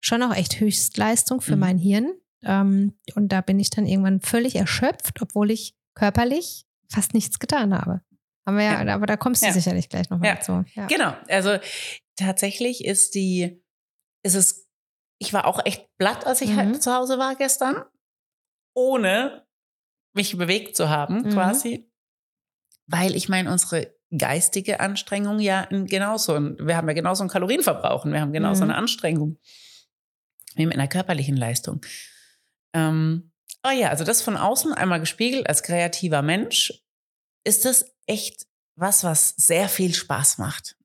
schon 0.00 0.22
auch 0.22 0.34
echt 0.34 0.60
Höchstleistung 0.60 1.40
für 1.40 1.56
Mhm. 1.56 1.60
mein 1.60 1.78
Hirn. 1.78 2.12
Ähm, 2.44 2.92
und 3.16 3.32
da 3.32 3.40
bin 3.40 3.58
ich 3.58 3.70
dann 3.70 3.86
irgendwann 3.86 4.20
völlig 4.20 4.54
erschöpft, 4.54 5.20
obwohl 5.22 5.50
ich 5.50 5.74
körperlich 5.94 6.66
fast 6.92 7.14
nichts 7.14 7.38
getan 7.40 7.74
habe. 7.74 8.02
Haben 8.46 8.56
wir 8.58 8.64
ja, 8.64 8.94
aber 8.94 9.06
da 9.06 9.16
kommst 9.16 9.42
du 9.42 9.46
Ja. 9.46 9.52
sicherlich 9.52 9.88
gleich 9.88 10.10
nochmal 10.10 10.28
Ja. 10.36 10.40
zu. 10.40 10.64
Ja. 10.74 10.86
Genau, 10.86 11.16
also 11.28 11.58
tatsächlich 12.16 12.84
ist 12.84 13.14
die, 13.14 13.62
ist 14.22 14.34
es, 14.34 14.68
ich 15.18 15.32
war 15.32 15.46
auch 15.46 15.64
echt 15.64 15.88
platt, 15.98 16.26
als 16.26 16.40
ich 16.42 16.50
Mhm. 16.50 16.56
halt 16.56 16.82
zu 16.82 16.94
Hause 16.94 17.18
war 17.18 17.36
gestern, 17.36 17.84
ohne 18.74 19.46
mich 20.14 20.36
bewegt 20.36 20.76
zu 20.76 20.88
haben, 20.90 21.22
Mhm. 21.22 21.30
quasi. 21.30 21.90
Weil 22.86 23.14
ich 23.16 23.28
meine, 23.28 23.50
unsere 23.50 23.94
geistige 24.16 24.78
Anstrengung 24.80 25.40
ja 25.40 25.66
genauso, 25.70 26.34
wir 26.38 26.76
haben 26.76 26.86
ja 26.88 26.94
genauso 26.94 27.22
einen 27.22 27.30
Kalorienverbrauch 27.30 28.04
und 28.04 28.12
wir 28.12 28.20
haben 28.20 28.32
genauso 28.32 28.64
Mhm. 28.64 28.70
eine 28.70 28.78
Anstrengung 28.78 29.38
wie 30.54 30.66
mit 30.66 30.74
einer 30.74 30.86
körperlichen 30.86 31.36
Leistung. 31.36 31.84
Ähm, 32.74 33.32
oh 33.66 33.70
ja, 33.70 33.88
also 33.88 34.04
das 34.04 34.22
von 34.22 34.36
außen 34.36 34.72
einmal 34.74 35.00
gespiegelt 35.00 35.48
als 35.48 35.62
kreativer 35.62 36.22
Mensch, 36.22 36.83
ist 37.44 37.64
das 37.64 37.84
echt 38.06 38.46
was, 38.76 39.04
was 39.04 39.34
sehr 39.36 39.68
viel 39.68 39.94
Spaß 39.94 40.38
macht. 40.38 40.76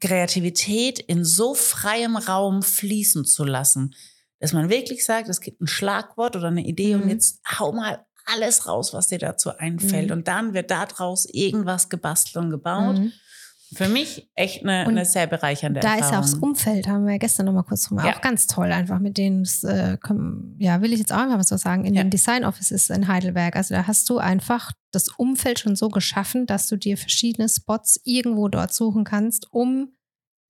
Kreativität 0.00 0.98
in 0.98 1.24
so 1.24 1.54
freiem 1.54 2.16
Raum 2.16 2.62
fließen 2.62 3.24
zu 3.24 3.44
lassen, 3.44 3.94
dass 4.40 4.52
man 4.52 4.68
wirklich 4.68 5.04
sagt, 5.04 5.28
es 5.28 5.40
gibt 5.40 5.60
ein 5.60 5.68
Schlagwort 5.68 6.34
oder 6.34 6.48
eine 6.48 6.64
Idee 6.66 6.94
und 6.96 7.04
Mhm. 7.04 7.10
jetzt 7.10 7.40
hau 7.58 7.72
mal 7.72 8.04
alles 8.24 8.66
raus, 8.66 8.92
was 8.92 9.08
dir 9.08 9.18
dazu 9.18 9.56
einfällt. 9.56 10.06
Mhm. 10.06 10.12
Und 10.12 10.28
dann 10.28 10.54
wird 10.54 10.70
daraus 10.70 11.26
irgendwas 11.26 11.88
gebastelt 11.88 12.36
und 12.44 12.50
gebaut. 12.50 12.98
Mhm. 12.98 13.12
Für 13.74 13.88
mich 13.88 14.28
echt 14.34 14.62
eine, 14.62 14.86
eine 14.86 15.04
sehr 15.04 15.26
bereichernde 15.26 15.80
Da 15.80 15.94
ist 15.94 16.00
Erfahrung. 16.02 16.16
auch 16.18 16.22
das 16.22 16.34
Umfeld, 16.34 16.88
haben 16.88 17.04
wir 17.06 17.12
ja 17.12 17.18
gestern 17.18 17.46
nochmal 17.46 17.64
kurz 17.64 17.82
drüber. 17.88 18.04
Ja. 18.04 18.14
Auch 18.16 18.20
ganz 18.20 18.46
toll, 18.46 18.70
einfach 18.72 18.98
mit 18.98 19.16
denen, 19.18 19.44
das, 19.44 19.64
äh, 19.64 19.96
können- 20.02 20.56
ja, 20.58 20.80
will 20.82 20.92
ich 20.92 20.98
jetzt 20.98 21.12
auch 21.12 21.18
einfach 21.18 21.38
was 21.38 21.48
so 21.48 21.56
sagen, 21.56 21.84
in 21.84 21.94
Ja. 21.94 22.02
den 22.02 22.10
Design 22.10 22.44
Offices 22.44 22.90
in 22.90 23.08
Heidelberg. 23.08 23.56
Also 23.56 23.74
da 23.74 23.86
hast 23.86 24.08
du 24.10 24.18
einfach 24.18 24.72
das 24.92 25.08
Umfeld 25.08 25.58
schon 25.60 25.76
so 25.76 25.88
geschaffen, 25.88 26.46
dass 26.46 26.66
du 26.68 26.76
dir 26.76 26.96
verschiedene 26.98 27.48
Spots 27.48 28.00
irgendwo 28.04 28.48
dort 28.48 28.74
suchen 28.74 29.04
kannst, 29.04 29.52
um 29.52 29.88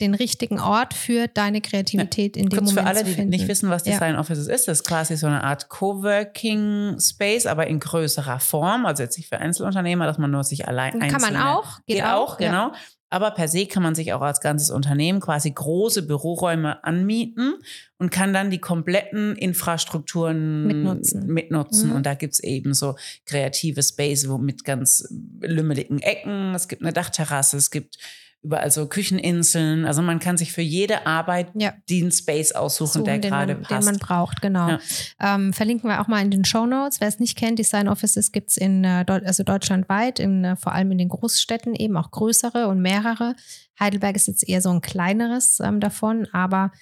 den 0.00 0.14
richtigen 0.14 0.58
Ort 0.58 0.94
für 0.94 1.28
deine 1.28 1.60
Kreativität 1.60 2.36
in 2.36 2.48
dem 2.48 2.58
Kurz 2.58 2.70
Moment 2.74 2.88
für 2.88 3.02
alle, 3.02 3.04
die 3.04 3.24
nicht 3.24 3.46
wissen, 3.46 3.70
was 3.70 3.86
Ja. 3.86 3.92
Design 3.92 4.16
Offices 4.16 4.48
ist, 4.48 4.66
das 4.66 4.78
ist 4.80 4.84
quasi 4.84 5.16
so 5.16 5.28
eine 5.28 5.44
Art 5.44 5.68
Coworking 5.68 6.98
Space, 6.98 7.46
aber 7.46 7.68
in 7.68 7.78
größerer 7.78 8.40
Form. 8.40 8.84
Also 8.84 9.04
jetzt 9.04 9.16
nicht 9.16 9.28
für 9.28 9.38
Einzelunternehmer, 9.38 10.06
dass 10.06 10.18
man 10.18 10.30
nur 10.32 10.42
sich 10.42 10.66
allein 10.66 10.98
Kann 10.98 11.20
man 11.20 11.36
auch, 11.36 11.76
geht, 11.86 11.98
Geht, 11.98 12.04
auch, 12.04 12.40
ja. 12.40 12.48
genau. 12.50 12.72
Aber 13.12 13.32
per 13.32 13.46
se 13.46 13.66
kann 13.66 13.82
man 13.82 13.94
sich 13.94 14.14
auch 14.14 14.22
als 14.22 14.40
ganzes 14.40 14.70
Unternehmen 14.70 15.20
quasi 15.20 15.50
große 15.50 16.06
Büroräume 16.06 16.82
anmieten 16.82 17.56
und 17.98 18.10
kann 18.10 18.32
dann 18.32 18.50
die 18.50 18.58
kompletten 18.58 19.36
Infrastrukturen 19.36 20.66
Mitnutzen. 20.66 21.26
mitnutzen. 21.26 21.90
Mhm. 21.90 21.96
Und 21.96 22.06
da 22.06 22.14
gibt's 22.14 22.40
eben 22.40 22.72
so 22.72 22.96
kreative 23.26 23.82
Space 23.82 24.30
wo 24.30 24.38
mit 24.38 24.64
ganz 24.64 25.06
lümmeligen 25.42 25.98
Ecken. 25.98 26.54
Es 26.54 26.68
gibt 26.68 26.80
eine 26.80 26.94
Dachterrasse, 26.94 27.58
es 27.58 27.70
gibt 27.70 27.98
überall 28.42 28.70
so 28.70 28.86
Kücheninseln. 28.86 29.84
Also 29.84 30.02
man 30.02 30.18
kann 30.18 30.36
sich 30.36 30.52
für 30.52 30.62
jede 30.62 31.06
Arbeit 31.06 31.50
Ja. 31.54 31.74
den 31.88 32.10
Space 32.10 32.52
aussuchen, 32.52 32.92
suchen, 32.92 33.04
der 33.04 33.18
gerade 33.20 33.54
man, 33.54 33.62
passt. 33.62 33.86
Den 33.88 33.94
man 33.94 33.98
braucht, 33.98 34.42
genau. 34.42 34.68
Ja. 34.68 34.80
Ähm, 35.20 35.52
verlinken 35.52 35.88
wir 35.88 36.00
auch 36.00 36.08
mal 36.08 36.20
in 36.20 36.30
den 36.30 36.44
Show 36.44 36.66
Notes. 36.66 37.00
Wer 37.00 37.08
es 37.08 37.20
nicht 37.20 37.38
kennt, 37.38 37.60
Design 37.60 37.88
Offices 37.88 38.32
gibt 38.32 38.50
es 38.50 38.56
in 38.56 38.82
äh, 38.84 39.04
also 39.06 39.44
deutschlandweit, 39.44 40.18
in, 40.18 40.44
äh, 40.44 40.56
vor 40.56 40.72
allem 40.72 40.90
in 40.90 40.98
den 40.98 41.08
Großstädten, 41.08 41.74
eben 41.76 41.96
auch 41.96 42.10
größere 42.10 42.66
und 42.66 42.82
mehrere. 42.82 43.36
Heidelberg 43.78 44.16
ist 44.16 44.26
jetzt 44.26 44.48
eher 44.48 44.60
so 44.60 44.70
ein 44.70 44.80
kleineres 44.80 45.60
ähm, 45.60 45.78
davon, 45.78 46.26
aber 46.32 46.72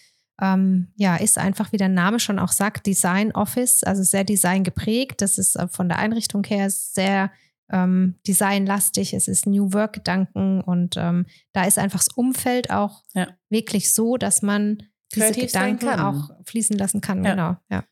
ähm, 0.40 0.88
ja, 0.96 1.16
ist 1.16 1.36
einfach, 1.36 1.72
wie 1.72 1.76
der 1.76 1.90
Name 1.90 2.18
schon 2.18 2.38
auch 2.38 2.52
sagt, 2.52 2.86
Design 2.86 3.32
Office, 3.32 3.84
also 3.84 4.02
sehr 4.02 4.24
design 4.24 4.64
geprägt. 4.64 5.20
Das 5.20 5.36
ist 5.36 5.56
äh, 5.56 5.68
von 5.68 5.88
der 5.90 5.98
Einrichtung 5.98 6.42
her 6.44 6.70
sehr 6.70 7.30
ähm, 7.70 8.18
designlastig, 8.26 9.14
es 9.14 9.28
ist 9.28 9.46
New 9.46 9.72
Work-Gedanken 9.72 10.60
und 10.60 10.96
ähm, 10.96 11.26
da 11.52 11.64
ist 11.64 11.78
einfach 11.78 12.00
das 12.00 12.08
Umfeld 12.08 12.70
auch 12.70 13.02
Ja. 13.14 13.28
wirklich 13.48 13.92
so, 13.94 14.16
dass 14.16 14.42
man 14.42 14.82
diese 15.14 15.26
Kreativ 15.26 15.46
Gedanken 15.52 15.88
auch 16.00 16.30
fließen 16.44 16.76
lassen 16.78 17.00
kann. 17.00 17.24
Ja. 17.24 17.30
Genau, 17.30 17.56
ja. 17.70 17.84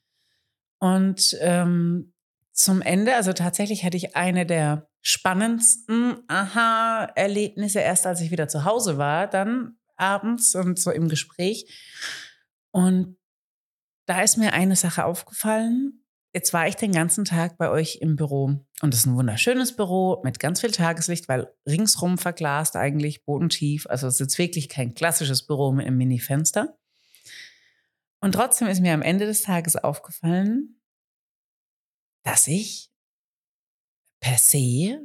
Und 0.80 1.36
ähm, 1.40 2.12
zum 2.52 2.82
Ende, 2.82 3.14
also 3.16 3.32
tatsächlich 3.32 3.84
hatte 3.84 3.96
ich 3.96 4.16
eine 4.16 4.46
der 4.46 4.88
spannendsten 5.00 6.18
Aha-Erlebnisse 6.28 7.80
erst, 7.80 8.06
als 8.06 8.20
ich 8.20 8.30
wieder 8.30 8.48
zu 8.48 8.64
Hause 8.64 8.98
war, 8.98 9.26
dann 9.26 9.78
abends 9.96 10.54
und 10.54 10.78
so 10.78 10.90
im 10.90 11.08
Gespräch. 11.08 11.66
Und 12.70 13.16
da 14.06 14.22
ist 14.22 14.36
mir 14.38 14.52
eine 14.52 14.76
Sache 14.76 15.04
aufgefallen. 15.04 16.04
Jetzt 16.34 16.52
war 16.52 16.68
ich 16.68 16.76
den 16.76 16.92
ganzen 16.92 17.24
Tag 17.24 17.58
bei 17.58 17.70
euch 17.70 17.98
im 18.00 18.16
Büro 18.16 18.60
und 18.80 18.94
es 18.94 19.00
ist 19.00 19.06
ein 19.06 19.16
wunderschönes 19.16 19.74
Büro 19.74 20.20
mit 20.22 20.38
ganz 20.38 20.60
viel 20.60 20.70
Tageslicht, 20.70 21.28
weil 21.28 21.52
ringsrum 21.66 22.16
verglast 22.16 22.76
eigentlich, 22.76 23.24
bodentief. 23.24 23.86
Also 23.88 24.06
es 24.06 24.14
ist 24.14 24.20
jetzt 24.20 24.38
wirklich 24.38 24.68
kein 24.68 24.94
klassisches 24.94 25.46
Büro 25.46 25.72
mit 25.72 25.86
einem 25.86 25.96
Mini-Fenster. 25.96 26.78
Und 28.20 28.32
trotzdem 28.32 28.68
ist 28.68 28.80
mir 28.80 28.94
am 28.94 29.02
Ende 29.02 29.26
des 29.26 29.42
Tages 29.42 29.76
aufgefallen, 29.76 30.80
dass 32.22 32.46
ich 32.46 32.90
per 34.20 34.38
se, 34.38 35.00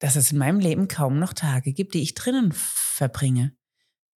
dass 0.00 0.16
es 0.16 0.32
in 0.32 0.38
meinem 0.38 0.60
Leben 0.60 0.88
kaum 0.88 1.18
noch 1.18 1.32
Tage 1.32 1.72
gibt, 1.72 1.94
die 1.94 2.02
ich 2.02 2.14
drinnen 2.14 2.52
verbringe. 2.52 3.56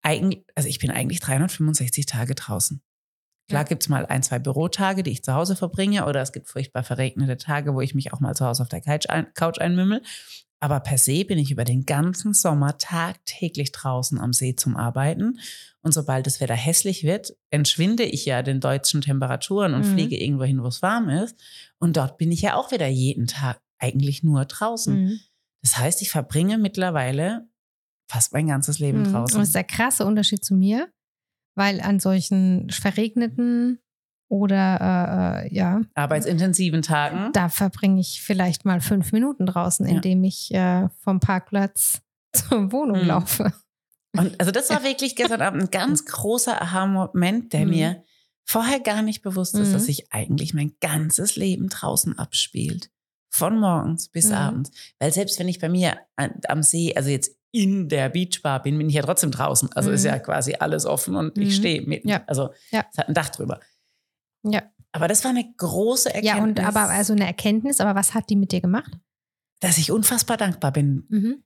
Eigentlich, 0.02 0.44
also 0.56 0.68
ich 0.68 0.80
bin 0.80 0.92
eigentlich 0.92 1.20
365 1.20 2.06
Tage 2.06 2.36
draußen. 2.36 2.82
Klar 3.52 3.66
gibt 3.66 3.84
es 3.84 3.90
mal 3.90 4.06
ein, 4.06 4.24
zwei 4.24 4.40
Bürotage, 4.40 5.04
die 5.04 5.12
ich 5.12 5.24
zu 5.24 5.34
Hause 5.34 5.56
verbringe, 5.56 6.06
oder 6.08 6.22
es 6.22 6.32
gibt 6.32 6.48
furchtbar 6.48 6.84
verregnete 6.84 7.38
Tage, 7.38 7.74
wo 7.76 7.82
ich 7.82 7.94
mich 7.96 8.12
auch 8.14 8.20
mal 8.20 8.36
zu 8.36 8.46
Hause 8.46 8.64
auf 8.64 8.70
der 8.70 8.82
Couch, 8.82 9.08
ein, 9.10 9.34
Couch 9.34 9.60
einmümmel. 9.60 10.02
Aber 10.64 10.80
per 10.80 10.98
se 11.00 11.26
bin 11.26 11.40
ich 11.40 11.50
über 11.50 11.64
den 11.64 11.86
ganzen 11.88 12.34
Sommer 12.34 12.78
tagtäglich 12.78 13.72
draußen 13.72 14.20
am 14.20 14.32
See 14.32 14.56
zum 14.56 14.78
Arbeiten. 14.78 15.40
Und 15.82 15.92
sobald 15.94 16.28
das 16.28 16.40
Wetter 16.40 16.54
hässlich 16.54 17.04
wird, 17.04 17.34
entschwinde 17.50 18.04
ich 18.04 18.26
ja 18.26 18.44
den 18.44 18.60
deutschen 18.60 19.02
Temperaturen 19.02 19.74
und 19.74 19.82
Mhm. 19.82 19.94
fliege 19.94 20.18
irgendwo 20.22 20.44
hin, 20.44 20.62
wo 20.62 20.68
es 20.68 20.82
warm 20.84 21.10
ist. 21.10 21.36
Und 21.80 21.98
dort 21.98 22.18
bin 22.20 22.32
ich 22.32 22.42
ja 22.42 22.56
auch 22.56 22.72
wieder 22.72 22.88
jeden 22.88 23.26
Tag 23.26 23.60
eigentlich 23.80 24.22
nur 24.22 24.46
draußen. 24.46 25.06
Mhm. 25.06 25.20
Das 25.64 25.78
heißt, 25.80 26.02
ich 26.04 26.12
verbringe 26.12 26.60
mittlerweile 26.60 27.48
fast 28.08 28.32
mein 28.34 28.48
ganzes 28.48 28.78
Leben 28.78 29.00
Mhm. 29.00 29.06
Und 29.08 29.14
draußen. 29.14 29.40
das 29.40 29.48
ist 29.48 29.56
der 29.56 29.64
krasse 29.64 30.06
Unterschied 30.06 30.46
zu 30.46 30.54
mir, 30.54 30.90
weil 31.62 31.80
an 31.82 32.00
solchen 32.00 32.70
verregneten 32.72 33.80
oder 34.30 35.44
äh, 35.44 35.48
äh, 35.48 35.54
ja, 35.54 35.82
Arbeitsintensiven 35.94 36.82
Tagen. 36.82 37.32
da 37.34 37.50
verbringe 37.50 38.00
ich 38.02 38.22
vielleicht 38.24 38.66
mal 38.66 38.82
fünf 38.82 39.12
Minuten 39.12 39.46
draußen, 39.46 39.86
Ja. 39.88 39.96
indem 39.96 40.24
ich 40.24 40.52
äh, 40.54 40.88
vom 41.04 41.20
Parkplatz 41.20 42.02
zur 42.36 42.72
Wohnung 42.72 43.02
Mhm. 43.02 43.08
laufe. 43.08 43.54
Und 44.18 44.40
also 44.40 44.52
das 44.52 44.70
war 44.70 44.84
wirklich 44.84 45.16
gestern 45.16 45.42
Abend 45.42 45.62
ein 45.64 45.70
ganz 45.72 46.06
großer 46.06 46.62
Aha-Moment, 46.62 47.54
der 47.54 47.66
Mhm. 47.66 47.70
mir 47.70 48.04
vorher 48.46 48.80
gar 48.80 49.02
nicht 49.04 49.22
bewusst 49.22 49.56
ist, 49.56 49.70
Mhm. 49.70 49.74
dass 49.74 49.86
sich 49.86 50.12
eigentlich 50.12 50.54
mein 50.54 50.74
ganzes 50.82 51.36
Leben 51.36 51.70
draußen 51.70 52.18
abspielt. 52.18 52.90
Von 53.34 53.60
morgens 53.60 54.10
bis 54.10 54.30
Mhm. 54.30 54.36
abends. 54.36 54.72
Weil 55.00 55.14
selbst 55.14 55.40
wenn 55.40 55.48
ich 55.48 55.60
bei 55.60 55.70
mir 55.70 55.98
am 56.18 56.64
See, 56.64 56.94
also 56.96 57.10
jetzt 57.10 57.38
in 57.52 57.90
der 57.90 58.10
Beachbar 58.10 58.62
bin, 58.64 58.78
bin 58.78 58.88
ich 58.90 58.96
ja 58.96 59.02
trotzdem 59.02 59.32
draußen. 59.32 59.70
Also 59.74 59.92
ist 59.92 60.02
Mhm. 60.04 60.08
ja 60.10 60.20
quasi 60.20 60.56
alles 60.60 60.86
offen 60.86 61.16
und 61.16 61.38
ich 61.38 61.50
Mhm. 61.50 61.52
stehe 61.52 61.82
mitten. 61.82 62.08
Ja. 62.10 62.24
Also 62.28 62.54
Ja. 62.72 62.86
es 62.92 62.98
hat 62.98 63.08
ein 63.10 63.14
Dach 63.14 63.30
drüber. 63.30 63.60
Ja. 64.44 64.64
Aber 64.94 65.08
das 65.08 65.24
war 65.24 65.32
eine 65.32 65.54
große 65.58 66.10
Erkenntnis. 66.14 66.38
Ja, 66.38 66.44
und 66.44 66.60
aber 66.60 66.90
also 66.90 67.14
eine 67.14 67.26
Erkenntnis, 67.26 67.80
aber 67.82 67.96
was 67.96 68.14
hat 68.14 68.30
die 68.30 68.36
mit 68.36 68.52
dir 68.52 68.62
gemacht? 68.62 68.92
dass 69.64 69.78
ich 69.78 69.92
unfassbar 69.92 70.38
dankbar 70.38 70.72
bin, 70.72 71.06
Mhm. 71.10 71.44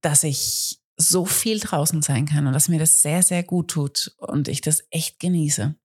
dass 0.00 0.24
ich 0.24 0.80
so 0.96 1.24
viel 1.24 1.60
draußen 1.60 2.02
sein 2.02 2.26
kann 2.26 2.48
und 2.48 2.52
dass 2.52 2.68
mir 2.68 2.80
das 2.80 3.00
sehr, 3.00 3.22
sehr 3.22 3.44
gut 3.44 3.68
tut 3.70 4.12
und 4.18 4.48
ich 4.48 4.60
das 4.60 4.82
echt 4.90 5.20
genieße. 5.20 5.76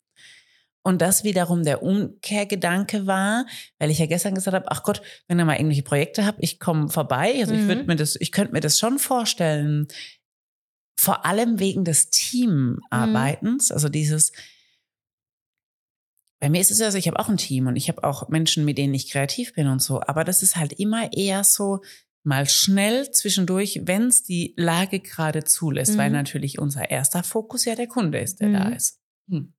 Und 0.89 1.03
das 1.03 1.23
wiederum 1.23 1.61
der 1.61 1.83
Umkehrgedanke 1.83 3.05
war, 3.05 3.45
weil 3.77 3.91
ich 3.91 3.99
ja 3.99 4.07
gestern 4.07 4.33
gesagt 4.33 4.55
habe, 4.55 4.71
ach 4.71 4.81
Gott, 4.81 5.03
wenn 5.27 5.37
ihr 5.37 5.45
mal 5.45 5.53
irgendwelche 5.53 5.83
Projekte 5.83 6.25
habt, 6.25 6.39
ich 6.41 6.59
komme 6.59 6.89
vorbei. 6.89 7.35
Also 7.39 7.53
ich 7.53 7.61
Mhm. 7.61 7.67
würde 7.67 7.83
mir 7.83 7.95
das, 7.95 8.15
ich 8.15 8.31
könnte 8.31 8.53
mir 8.53 8.59
das 8.59 8.79
schon 8.79 8.97
vorstellen. 8.97 9.87
Vor 10.99 11.27
allem 11.27 11.59
wegen 11.59 11.85
des 11.85 12.09
Teamarbeitens, 12.09 13.71
also 13.71 13.87
dieses, 13.87 14.31
bei 16.39 16.49
mir 16.49 16.59
ist 16.59 16.71
es 16.71 16.79
ja 16.79 16.89
so, 16.89 16.97
ich 16.97 17.07
habe 17.07 17.19
auch 17.19 17.29
ein 17.29 17.37
Team 17.37 17.67
und 17.67 17.75
ich 17.75 17.87
habe 17.87 18.03
auch 18.03 18.29
Menschen, 18.29 18.65
mit 18.65 18.79
denen 18.79 18.95
ich 18.95 19.11
kreativ 19.11 19.53
bin 19.53 19.67
und 19.67 19.83
so. 19.83 20.01
Aber 20.01 20.23
das 20.23 20.41
ist 20.41 20.55
halt 20.55 20.73
immer 20.73 21.13
eher 21.13 21.43
so 21.43 21.81
mal 22.23 22.49
schnell 22.49 23.11
zwischendurch, 23.11 23.81
wenn 23.83 24.07
es 24.07 24.23
die 24.23 24.55
Lage 24.57 25.01
gerade 25.01 25.43
zulässt, 25.43 25.93
mhm. 25.93 25.97
weil 25.99 26.09
natürlich 26.09 26.57
unser 26.57 26.89
erster 26.89 27.21
Fokus 27.21 27.65
ja 27.65 27.75
der 27.75 27.87
Kunde 27.87 28.17
ist, 28.17 28.39
der 28.41 28.47
mhm. 28.49 28.53
da 28.53 28.69
ist. 28.69 28.99
Hm. 29.29 29.53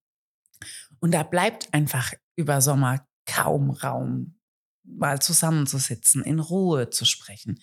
Und 1.00 1.12
da 1.12 1.22
bleibt 1.22 1.72
einfach 1.72 2.12
über 2.36 2.60
Sommer 2.60 3.06
kaum 3.26 3.70
Raum, 3.70 4.38
mal 4.84 5.20
zusammenzusitzen, 5.20 6.22
in 6.22 6.40
Ruhe 6.40 6.90
zu 6.90 7.04
sprechen. 7.04 7.60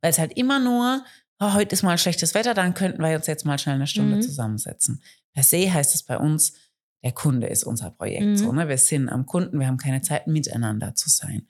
Weil 0.00 0.10
es 0.10 0.18
halt 0.18 0.36
immer 0.36 0.58
nur, 0.58 1.04
oh, 1.40 1.54
heute 1.54 1.74
ist 1.74 1.82
mal 1.82 1.98
schlechtes 1.98 2.34
Wetter, 2.34 2.54
dann 2.54 2.74
könnten 2.74 3.02
wir 3.02 3.16
uns 3.16 3.26
jetzt 3.26 3.44
mal 3.44 3.58
schnell 3.58 3.76
eine 3.76 3.86
Stunde 3.86 4.16
mhm. 4.16 4.22
zusammensetzen. 4.22 5.02
Per 5.32 5.42
se 5.42 5.72
heißt 5.72 5.94
es 5.94 6.02
bei 6.02 6.18
uns, 6.18 6.54
der 7.02 7.12
Kunde 7.12 7.46
ist 7.46 7.64
unser 7.64 7.90
Projekt. 7.90 8.24
Mhm. 8.24 8.36
So, 8.36 8.52
ne? 8.52 8.68
Wir 8.68 8.78
sind 8.78 9.08
am 9.08 9.26
Kunden, 9.26 9.60
wir 9.60 9.66
haben 9.66 9.76
keine 9.76 10.00
Zeit, 10.00 10.26
miteinander 10.26 10.94
zu 10.94 11.08
sein. 11.08 11.46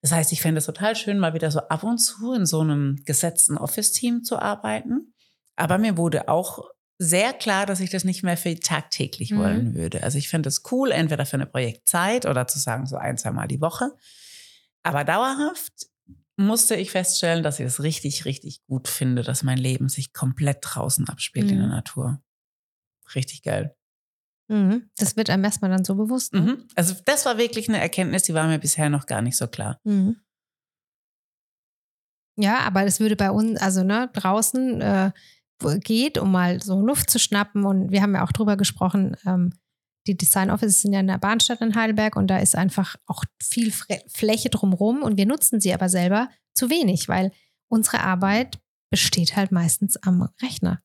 Das 0.00 0.12
heißt, 0.12 0.32
ich 0.32 0.40
fände 0.40 0.58
es 0.58 0.66
total 0.66 0.96
schön, 0.96 1.18
mal 1.18 1.34
wieder 1.34 1.50
so 1.50 1.60
ab 1.60 1.82
und 1.82 1.98
zu 1.98 2.32
in 2.32 2.46
so 2.46 2.60
einem 2.60 3.02
gesetzten 3.04 3.58
Office-Team 3.58 4.24
zu 4.24 4.38
arbeiten. 4.38 5.14
Aber 5.56 5.78
mir 5.78 5.96
wurde 5.96 6.28
auch 6.28 6.70
sehr 6.98 7.32
klar, 7.32 7.64
dass 7.64 7.80
ich 7.80 7.90
das 7.90 8.04
nicht 8.04 8.24
mehr 8.24 8.36
für 8.36 8.58
tagtäglich 8.58 9.30
mhm. 9.30 9.38
wollen 9.38 9.74
würde. 9.74 10.02
Also 10.02 10.18
ich 10.18 10.28
finde 10.28 10.48
es 10.48 10.62
cool, 10.72 10.90
entweder 10.90 11.24
für 11.26 11.36
eine 11.36 11.46
Projektzeit 11.46 12.26
oder 12.26 12.46
zu 12.46 12.58
sagen, 12.58 12.86
so 12.86 12.96
ein, 12.96 13.16
zwei 13.16 13.30
Mal 13.30 13.46
die 13.46 13.60
Woche. 13.60 13.92
Aber 14.82 15.04
dauerhaft 15.04 15.72
musste 16.36 16.74
ich 16.76 16.90
feststellen, 16.90 17.42
dass 17.42 17.60
ich 17.60 17.66
es 17.66 17.82
richtig, 17.82 18.24
richtig 18.24 18.64
gut 18.66 18.88
finde, 18.88 19.22
dass 19.22 19.42
mein 19.42 19.58
Leben 19.58 19.88
sich 19.88 20.12
komplett 20.12 20.58
draußen 20.62 21.08
abspielt 21.08 21.46
mhm. 21.46 21.52
in 21.52 21.58
der 21.58 21.66
mhm. 21.66 21.74
Natur. 21.74 22.22
Richtig 23.14 23.42
geil. 23.42 23.76
Mhm. 24.48 24.90
Das 24.96 25.16
wird 25.16 25.30
einem 25.30 25.44
erstmal 25.44 25.70
dann 25.70 25.84
so 25.84 25.94
bewusst. 25.94 26.32
Ne? 26.32 26.40
Mhm. 26.40 26.68
Also 26.74 26.94
das 27.04 27.26
war 27.26 27.38
wirklich 27.38 27.68
eine 27.68 27.80
Erkenntnis, 27.80 28.24
die 28.24 28.34
war 28.34 28.46
mir 28.46 28.58
bisher 28.58 28.90
noch 28.90 29.06
gar 29.06 29.22
nicht 29.22 29.36
so 29.36 29.46
klar. 29.46 29.80
Mhm. 29.84 30.16
Ja, 32.36 32.60
aber 32.60 32.84
es 32.84 33.00
würde 33.00 33.16
bei 33.16 33.30
uns, 33.30 33.60
also 33.60 33.82
ne, 33.82 34.10
draußen 34.12 34.80
äh, 34.80 35.10
geht, 35.80 36.18
um 36.18 36.32
mal 36.32 36.62
so 36.62 36.80
Luft 36.80 37.10
zu 37.10 37.18
schnappen. 37.18 37.64
Und 37.64 37.90
wir 37.90 38.02
haben 38.02 38.14
ja 38.14 38.24
auch 38.24 38.32
drüber 38.32 38.56
gesprochen, 38.56 39.16
ähm, 39.26 39.52
die 40.06 40.16
Design 40.16 40.50
Offices 40.50 40.80
sind 40.82 40.92
ja 40.92 41.00
in 41.00 41.06
der 41.06 41.18
Bahnstadt 41.18 41.60
in 41.60 41.74
Heidelberg 41.74 42.16
und 42.16 42.28
da 42.28 42.38
ist 42.38 42.56
einfach 42.56 42.96
auch 43.06 43.24
viel 43.42 43.72
Fläche 44.08 44.48
drumherum 44.48 45.02
und 45.02 45.18
wir 45.18 45.26
nutzen 45.26 45.60
sie 45.60 45.74
aber 45.74 45.88
selber 45.88 46.30
zu 46.54 46.70
wenig, 46.70 47.08
weil 47.08 47.30
unsere 47.68 48.00
Arbeit 48.00 48.58
besteht 48.90 49.36
halt 49.36 49.52
meistens 49.52 49.96
am 49.98 50.28
Rechner. 50.42 50.80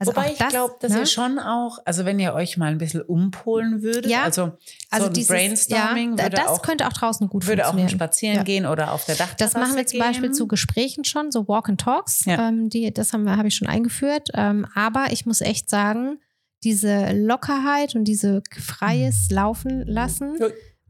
Also 0.00 0.12
Wobei 0.12 0.32
ich 0.32 0.38
glaube, 0.38 0.76
dass 0.80 0.92
ne? 0.92 1.00
ihr 1.00 1.06
schon 1.06 1.38
auch, 1.38 1.78
also 1.84 2.06
wenn 2.06 2.18
ihr 2.18 2.32
euch 2.32 2.56
mal 2.56 2.72
ein 2.72 2.78
bisschen 2.78 3.02
umpolen 3.02 3.82
würdet, 3.82 4.06
ja, 4.06 4.22
also, 4.22 4.52
also 4.88 5.06
so 5.06 5.12
dieses, 5.12 5.28
Brainstorming 5.28 6.16
ja, 6.16 6.24
würde 6.24 6.36
das 6.36 6.46
auch, 6.46 6.62
könnte 6.62 6.86
auch 6.86 6.92
draußen 6.94 7.28
gut 7.28 7.46
würde 7.46 7.64
funktionieren. 7.64 7.90
Würde 7.90 8.04
auch 8.04 8.08
spazieren 8.08 8.36
ja. 8.36 8.42
gehen 8.42 8.64
oder 8.64 8.92
auf 8.92 9.04
der 9.04 9.16
Dachterrasse 9.16 9.52
Das 9.54 9.62
machen 9.62 9.76
wir 9.76 9.86
zum 9.86 10.00
gehen. 10.00 10.08
Beispiel 10.08 10.32
zu 10.32 10.48
Gesprächen 10.48 11.04
schon, 11.04 11.30
so 11.30 11.46
Walk 11.48 11.68
and 11.68 11.78
Talks. 11.78 12.24
Ähm, 12.26 12.70
die, 12.70 12.94
das 12.94 13.12
habe 13.12 13.48
ich 13.48 13.54
schon 13.54 13.68
eingeführt. 13.68 14.30
Ähm, 14.32 14.66
aber 14.74 15.08
ich 15.10 15.26
muss 15.26 15.42
echt 15.42 15.68
sagen, 15.68 16.18
diese 16.64 17.12
Lockerheit 17.12 17.94
und 17.94 18.04
diese 18.04 18.42
freies 18.58 19.30
Laufen 19.30 19.86
lassen 19.86 20.38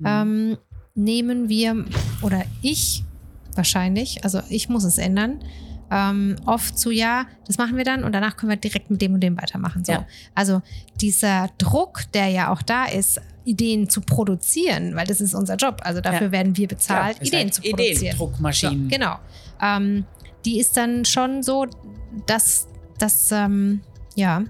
ähm, 0.05 0.57
nehmen 0.95 1.49
wir 1.49 1.85
oder 2.23 2.45
ich 2.63 3.03
wahrscheinlich, 3.57 4.23
also 4.23 4.41
ich 4.51 4.69
muss 4.69 4.85
es 4.85 4.99
ändern 4.99 5.43
ähm, 5.91 6.37
oft 6.47 6.79
zu, 6.79 6.91
ja, 6.91 7.27
das 7.47 7.59
machen 7.59 7.77
wir 7.77 7.85
dann 7.85 8.05
und 8.05 8.13
danach 8.13 8.37
können 8.37 8.51
wir 8.51 8.57
direkt 8.57 8.91
mit 8.91 9.03
dem 9.03 9.15
und 9.15 9.21
dem 9.21 9.37
weitermachen. 9.41 9.85
So. 9.85 9.93
Ja. 9.93 10.07
Also 10.35 10.63
dieser 11.01 11.49
Druck, 11.59 12.03
der 12.15 12.29
ja 12.29 12.53
auch 12.53 12.63
da 12.63 12.85
ist, 12.85 13.21
Ideen 13.45 13.89
zu 13.89 14.01
produzieren, 14.01 14.95
weil 14.95 15.07
das 15.07 15.21
ist 15.21 15.35
unser 15.35 15.57
Job. 15.57 15.81
Also 15.83 16.01
dafür 16.01 16.29
ja. 16.29 16.33
werden 16.33 16.57
wir 16.57 16.69
bezahlt, 16.69 17.19
ja, 17.19 17.27
Ideen 17.27 17.53
zu 17.53 17.63
produzieren. 17.63 17.97
Ideendruckmaschinen. 17.97 18.85
So, 18.85 18.97
genau. 18.97 19.17
Ähm, 19.61 20.05
die 20.45 20.61
ist 20.61 20.77
dann 20.77 21.05
schon 21.05 21.43
so, 21.43 21.67
dass 22.27 22.69
das, 22.99 23.33
ähm, 23.33 23.81
ja, 24.15 24.45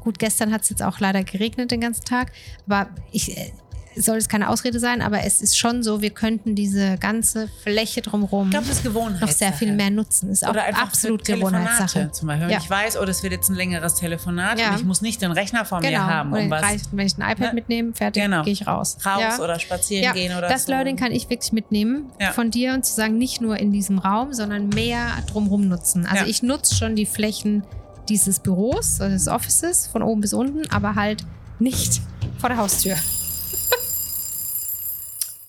gut, 0.00 0.18
gestern 0.18 0.52
hat 0.52 0.62
es 0.62 0.70
jetzt 0.70 0.82
auch 0.82 0.98
leider 0.98 1.22
geregnet 1.24 1.70
den 1.70 1.80
ganzen 1.80 2.04
Tag, 2.04 2.32
aber 2.66 2.88
ich, 3.12 3.36
äh, 3.36 3.52
soll 3.96 4.16
es 4.18 4.28
keine 4.28 4.48
Ausrede 4.48 4.78
sein, 4.78 5.02
aber 5.02 5.24
es 5.24 5.40
ist 5.40 5.58
schon 5.58 5.82
so, 5.82 6.02
wir 6.02 6.10
könnten 6.10 6.54
diese 6.54 6.98
ganze 6.98 7.48
Fläche 7.62 8.02
drumherum 8.02 8.50
noch 8.50 9.28
sehr 9.28 9.52
viel 9.52 9.72
mehr 9.72 9.90
nutzen. 9.90 10.30
Ist 10.30 10.46
Oder 10.46 10.64
auch 10.64 10.82
absolut 10.82 11.24
Gewohnheitssache. 11.24 12.10
Zum 12.12 12.28
Beispiel. 12.28 12.50
Ja. 12.50 12.58
Ich 12.58 12.68
weiß, 12.68 12.98
oh, 12.98 13.04
das 13.04 13.22
wird 13.22 13.32
jetzt 13.32 13.48
ein 13.48 13.54
längeres 13.54 13.94
Telefonat 13.94 14.60
ja. 14.60 14.70
und 14.70 14.76
ich 14.76 14.84
muss 14.84 15.00
nicht 15.00 15.22
den 15.22 15.32
Rechner 15.32 15.64
vor 15.64 15.80
genau. 15.80 15.98
mir 15.98 16.06
haben. 16.06 16.32
Um 16.32 16.50
was, 16.50 16.62
reicht, 16.62 16.86
wenn 16.92 17.06
ich 17.06 17.16
ein 17.16 17.22
iPad 17.22 17.48
ne? 17.48 17.54
mitnehme, 17.54 17.92
fertig, 17.94 18.22
genau. 18.22 18.42
gehe 18.42 18.52
ich 18.52 18.66
raus. 18.66 18.98
Raus 19.04 19.20
ja. 19.20 19.38
oder 19.42 19.58
spazieren 19.58 20.14
gehen 20.14 20.36
oder 20.36 20.48
Das 20.48 20.64
so. 20.64 20.72
Learning 20.72 20.96
kann 20.96 21.12
ich 21.12 21.28
wirklich 21.30 21.52
mitnehmen 21.52 22.10
von 22.34 22.50
dir 22.50 22.74
und 22.74 22.84
zu 22.84 22.94
sagen, 22.94 23.18
nicht 23.18 23.40
nur 23.40 23.56
in 23.58 23.72
diesem 23.72 23.98
Raum, 23.98 24.32
sondern 24.32 24.68
mehr 24.68 25.08
drumherum 25.26 25.68
nutzen. 25.68 26.06
Also 26.06 26.24
ich 26.24 26.42
nutze 26.42 26.74
schon 26.74 26.96
die 26.96 27.06
Flächen 27.06 27.64
dieses 28.08 28.40
Büros, 28.40 28.98
des 28.98 29.28
Offices, 29.28 29.86
von 29.86 30.02
oben 30.02 30.20
bis 30.20 30.32
unten, 30.32 30.70
aber 30.70 30.94
halt 30.94 31.24
nicht 31.58 32.00
vor 32.38 32.48
der 32.48 32.58
Haustür. 32.58 32.96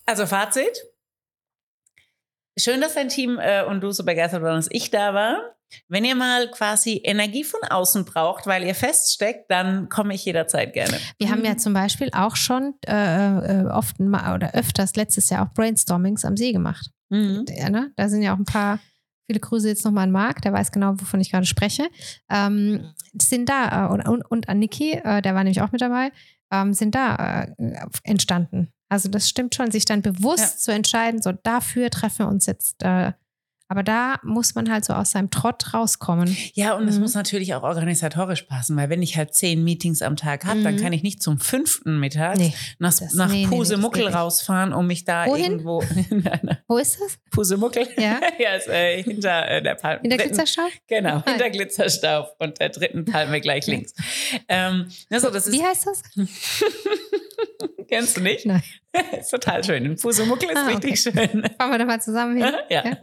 Also 0.08 0.26
Fazit. 0.26 0.86
Schön, 2.58 2.82
dass 2.82 2.96
dein 2.96 3.10
Team 3.10 3.38
äh, 3.40 3.64
und 3.64 3.82
du 3.82 3.92
so 3.92 4.04
begeistert 4.04 4.42
waren, 4.42 4.56
dass 4.56 4.70
ich 4.72 4.90
da 4.90 5.14
war. 5.14 5.58
Wenn 5.90 6.06
ihr 6.06 6.16
mal 6.16 6.50
quasi 6.50 7.02
Energie 7.04 7.44
von 7.44 7.60
außen 7.62 8.06
braucht, 8.06 8.48
weil 8.48 8.64
ihr 8.64 8.74
feststeckt, 8.74 9.52
dann 9.52 9.90
komme 9.90 10.14
ich 10.16 10.24
jederzeit 10.24 10.74
gerne. 10.74 10.98
Wir 11.20 11.30
haben 11.30 11.44
ja 11.44 11.58
zum 11.58 11.74
Beispiel 11.74 12.10
auch 12.14 12.38
schon 12.38 12.76
äh, 12.88 13.64
äh 13.64 13.66
oft 13.66 14.00
oder 14.00 14.52
öfters 14.54 14.96
letztes 14.96 15.30
Jahr 15.30 15.46
auch 15.46 15.54
Brainstormings 15.54 16.24
am 16.24 16.38
See 16.38 16.54
gemacht. 16.54 16.90
Mhm. 17.10 17.46
Ja, 17.50 17.70
ne? 17.70 17.92
Da 17.98 18.08
sind 18.08 18.22
ja 18.22 18.34
auch 18.34 18.40
ein 18.40 18.46
paar, 18.46 18.80
viele 19.26 19.42
Grüße 19.42 19.68
jetzt 19.68 19.84
nochmal 19.84 20.06
an 20.06 20.12
Marc, 20.12 20.42
der 20.42 20.54
weiß 20.54 20.72
genau, 20.72 20.94
wovon 20.98 21.20
ich 21.20 21.32
gerade 21.32 21.46
spreche. 21.46 21.90
Ähm, 22.32 22.94
sind 23.22 23.50
da, 23.50 23.88
äh, 23.88 23.90
und, 23.90 24.08
und, 24.08 24.22
und 24.22 24.48
an 24.48 24.60
Niki, 24.60 24.94
äh, 24.94 25.22
der 25.22 25.36
war 25.36 25.44
nämlich 25.44 25.62
auch 25.62 25.74
mit 25.74 25.82
dabei, 25.82 26.14
ähm, 26.50 26.74
sind 26.74 26.96
da 26.96 27.44
äh, 27.44 27.88
entstanden. 28.04 28.72
Also 28.90 29.10
das 29.10 29.28
stimmt 29.28 29.56
schon, 29.56 29.72
sich 29.72 29.86
dann 29.86 30.02
bewusst 30.02 30.40
ja. 30.40 30.58
zu 30.58 30.72
entscheiden, 30.72 31.22
so 31.22 31.32
dafür 31.32 31.90
treffen 31.90 32.20
wir 32.20 32.28
uns 32.30 32.46
jetzt 32.46 32.84
äh, 32.84 33.12
aber 33.70 33.84
da 33.84 34.20
muss 34.24 34.56
man 34.56 34.72
halt 34.72 34.86
so 34.86 34.94
aus 34.94 35.12
seinem 35.12 35.30
Trott 35.30 35.74
rauskommen. 35.74 36.36
Ja, 36.54 36.76
und 36.76 36.88
es 36.88 36.96
mhm. 36.96 37.02
muss 37.02 37.14
natürlich 37.16 37.54
auch 37.54 37.64
organisatorisch 37.64 38.44
passen, 38.44 38.78
weil 38.78 38.90
wenn 38.90 39.02
ich 39.02 39.18
halt 39.18 39.34
zehn 39.34 39.64
Meetings 39.64 40.02
am 40.02 40.16
Tag 40.16 40.46
habe, 40.46 40.60
mhm. 40.60 40.64
dann 40.64 40.78
kann 40.78 40.94
ich 40.94 41.04
nicht 41.04 41.22
zum 41.22 41.40
fünften 41.40 42.00
Mittag 42.00 42.38
nee, 42.38 42.54
nach, 42.80 42.94
nach 43.14 43.30
nee, 43.30 43.46
Pusemuckel 43.48 44.06
nee, 44.06 44.14
rausfahren, 44.14 44.72
um 44.72 44.88
mich 44.88 45.04
da 45.04 45.26
Wohin? 45.26 45.60
irgendwo. 45.60 45.84
Wo 46.68 46.78
ist 46.78 47.00
das? 47.02 47.18
Pusemuckel? 47.30 47.88
Ja. 47.98 48.22
ja, 48.40 48.56
ist 48.56 48.70
äh, 48.70 49.04
hinter 49.04 49.50
äh, 49.50 49.62
der 49.62 49.76
Palme. 49.76 50.02
Hinter 50.02 50.18
Glitzerstaub? 50.18 50.72
Genau, 50.88 51.18
ah. 51.18 51.24
hinter 51.26 51.50
Glitzerstaub 51.50 52.36
und 52.40 52.60
der 52.60 52.70
dritten 52.70 53.04
Palme 53.04 53.42
gleich 53.42 53.68
links. 53.68 53.94
Ähm, 54.48 54.88
also 55.10 55.30
das 55.30 55.48
ist, 55.48 55.54
Wie 55.54 55.64
heißt 55.64 55.88
das? 55.88 56.04
Kennst 57.90 58.18
du 58.18 58.22
nicht? 58.22 58.46
Nein. 58.46 58.64
ist 59.20 59.30
total 59.30 59.64
schön. 59.64 59.96
Pusemuckel 59.98 60.50
ist 60.50 60.58
ah, 60.58 60.68
richtig 60.68 61.08
okay. 61.08 61.30
schön. 61.32 61.44
Fahren 61.58 61.72
wir 61.72 61.78
da 61.78 61.86
mal 61.86 62.02
zusammen 62.02 62.38
hin. 62.38 62.54
ja. 62.70 62.86
ja 62.86 62.98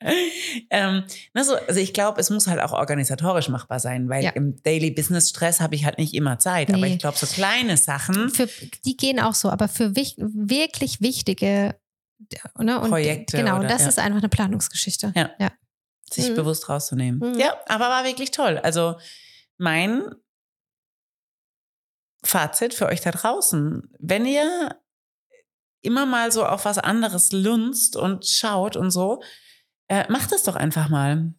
ähm, 0.70 1.04
also, 1.34 1.56
also 1.56 1.80
ich 1.80 1.92
glaube, 1.92 2.20
es 2.20 2.30
muss 2.30 2.46
halt 2.46 2.60
auch 2.60 2.72
organisatorisch 2.72 3.48
machbar 3.48 3.80
sein, 3.80 4.08
weil 4.08 4.24
ja. 4.24 4.30
im 4.30 4.62
Daily 4.62 4.90
Business 4.90 5.28
Stress 5.28 5.60
habe 5.60 5.74
ich 5.74 5.84
halt 5.84 5.98
nicht 5.98 6.14
immer 6.14 6.38
Zeit. 6.38 6.68
Nee. 6.68 6.74
Aber 6.74 6.86
ich 6.86 6.98
glaube, 6.98 7.18
so 7.18 7.26
kleine 7.26 7.76
Sachen. 7.76 8.30
Für, 8.30 8.48
die 8.84 8.96
gehen 8.96 9.20
auch 9.20 9.34
so, 9.34 9.50
aber 9.50 9.68
für 9.68 9.96
wich 9.96 10.14
wirklich 10.18 11.00
wichtige 11.00 11.74
ne, 12.58 12.80
und, 12.80 12.90
Projekte. 12.90 13.36
Genau, 13.36 13.58
oder, 13.58 13.68
das 13.68 13.82
ja. 13.82 13.88
ist 13.88 13.98
einfach 13.98 14.18
eine 14.18 14.28
Planungsgeschichte. 14.28 15.12
Ja. 15.14 15.30
ja. 15.38 15.52
Sich 16.10 16.30
mhm. 16.30 16.36
bewusst 16.36 16.68
rauszunehmen. 16.68 17.32
Mhm. 17.32 17.38
Ja, 17.38 17.54
aber 17.66 17.88
war 17.88 18.04
wirklich 18.04 18.30
toll. 18.30 18.58
Also 18.58 18.96
mein 19.58 20.02
Fazit 22.22 22.74
für 22.74 22.86
euch 22.86 23.00
da 23.00 23.10
draußen, 23.10 23.90
wenn 23.98 24.26
ihr 24.26 24.76
immer 25.82 26.06
mal 26.06 26.32
so 26.32 26.44
auf 26.44 26.64
was 26.64 26.78
anderes 26.78 27.32
lunzt 27.32 27.96
und 27.96 28.26
schaut 28.26 28.76
und 28.76 28.90
so, 28.90 29.22
äh, 29.90 30.10
macht 30.10 30.32
es 30.32 30.44
doch 30.44 30.56
einfach 30.56 30.88
mal. 30.88 31.34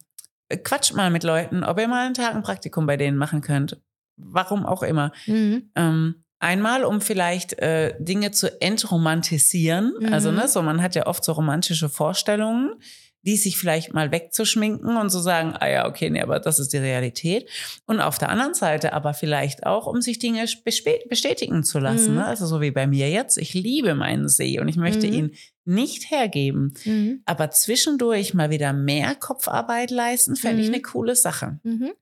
Äh, 0.48 0.58
quatscht 0.58 0.94
mal 0.94 1.10
mit 1.10 1.24
Leuten, 1.24 1.64
ob 1.64 1.80
ihr 1.80 1.88
mal 1.88 2.04
einen 2.04 2.14
Tag 2.14 2.34
ein 2.34 2.42
Praktikum 2.42 2.86
bei 2.86 2.96
denen 2.96 3.16
machen 3.16 3.40
könnt. 3.40 3.80
Warum 4.16 4.66
auch 4.66 4.82
immer. 4.82 5.10
Mhm. 5.26 5.70
Ähm, 5.74 6.24
einmal, 6.38 6.84
um 6.84 7.00
vielleicht 7.00 7.54
äh, 7.54 7.94
Dinge 7.98 8.30
zu 8.30 8.60
entromantisieren. 8.60 9.94
Also, 9.94 10.06
mhm. 10.06 10.12
Also, 10.12 10.32
ne, 10.32 10.48
so 10.48 10.62
man 10.62 10.82
hat 10.82 10.94
ja 10.94 11.06
oft 11.06 11.24
so 11.24 11.32
romantische 11.32 11.88
Vorstellungen 11.88 12.74
die 13.22 13.36
sich 13.36 13.56
vielleicht 13.56 13.94
mal 13.94 14.10
wegzuschminken 14.10 14.96
und 14.96 15.10
zu 15.10 15.20
sagen, 15.20 15.54
ah 15.58 15.68
ja, 15.68 15.86
okay, 15.86 16.10
nee, 16.10 16.20
aber 16.20 16.40
das 16.40 16.58
ist 16.58 16.72
die 16.72 16.78
Realität. 16.78 17.48
Und 17.86 18.00
auf 18.00 18.18
der 18.18 18.30
anderen 18.30 18.54
Seite 18.54 18.92
aber 18.92 19.14
vielleicht 19.14 19.64
auch, 19.64 19.86
um 19.86 20.00
sich 20.00 20.18
Dinge 20.18 20.44
bestätigen 20.64 21.62
zu 21.62 21.78
lassen. 21.78 22.12
Mhm. 22.12 22.18
Ne? 22.18 22.26
Also 22.26 22.46
so 22.46 22.60
wie 22.60 22.72
bei 22.72 22.86
mir 22.86 23.10
jetzt. 23.10 23.38
Ich 23.38 23.54
liebe 23.54 23.94
meinen 23.94 24.28
See 24.28 24.58
und 24.58 24.68
ich 24.68 24.76
möchte 24.76 25.06
mhm. 25.06 25.12
ihn 25.12 25.34
nicht 25.64 26.10
hergeben. 26.10 26.74
Mhm. 26.84 27.22
Aber 27.24 27.50
zwischendurch 27.50 28.34
mal 28.34 28.50
wieder 28.50 28.72
mehr 28.72 29.14
Kopfarbeit 29.14 29.90
leisten, 29.90 30.34
fände 30.34 30.62
ich 30.62 30.68
mhm. 30.68 30.74
eine 30.74 30.82
coole 30.82 31.14
Sache. 31.14 31.60
Mhm. 31.62 31.92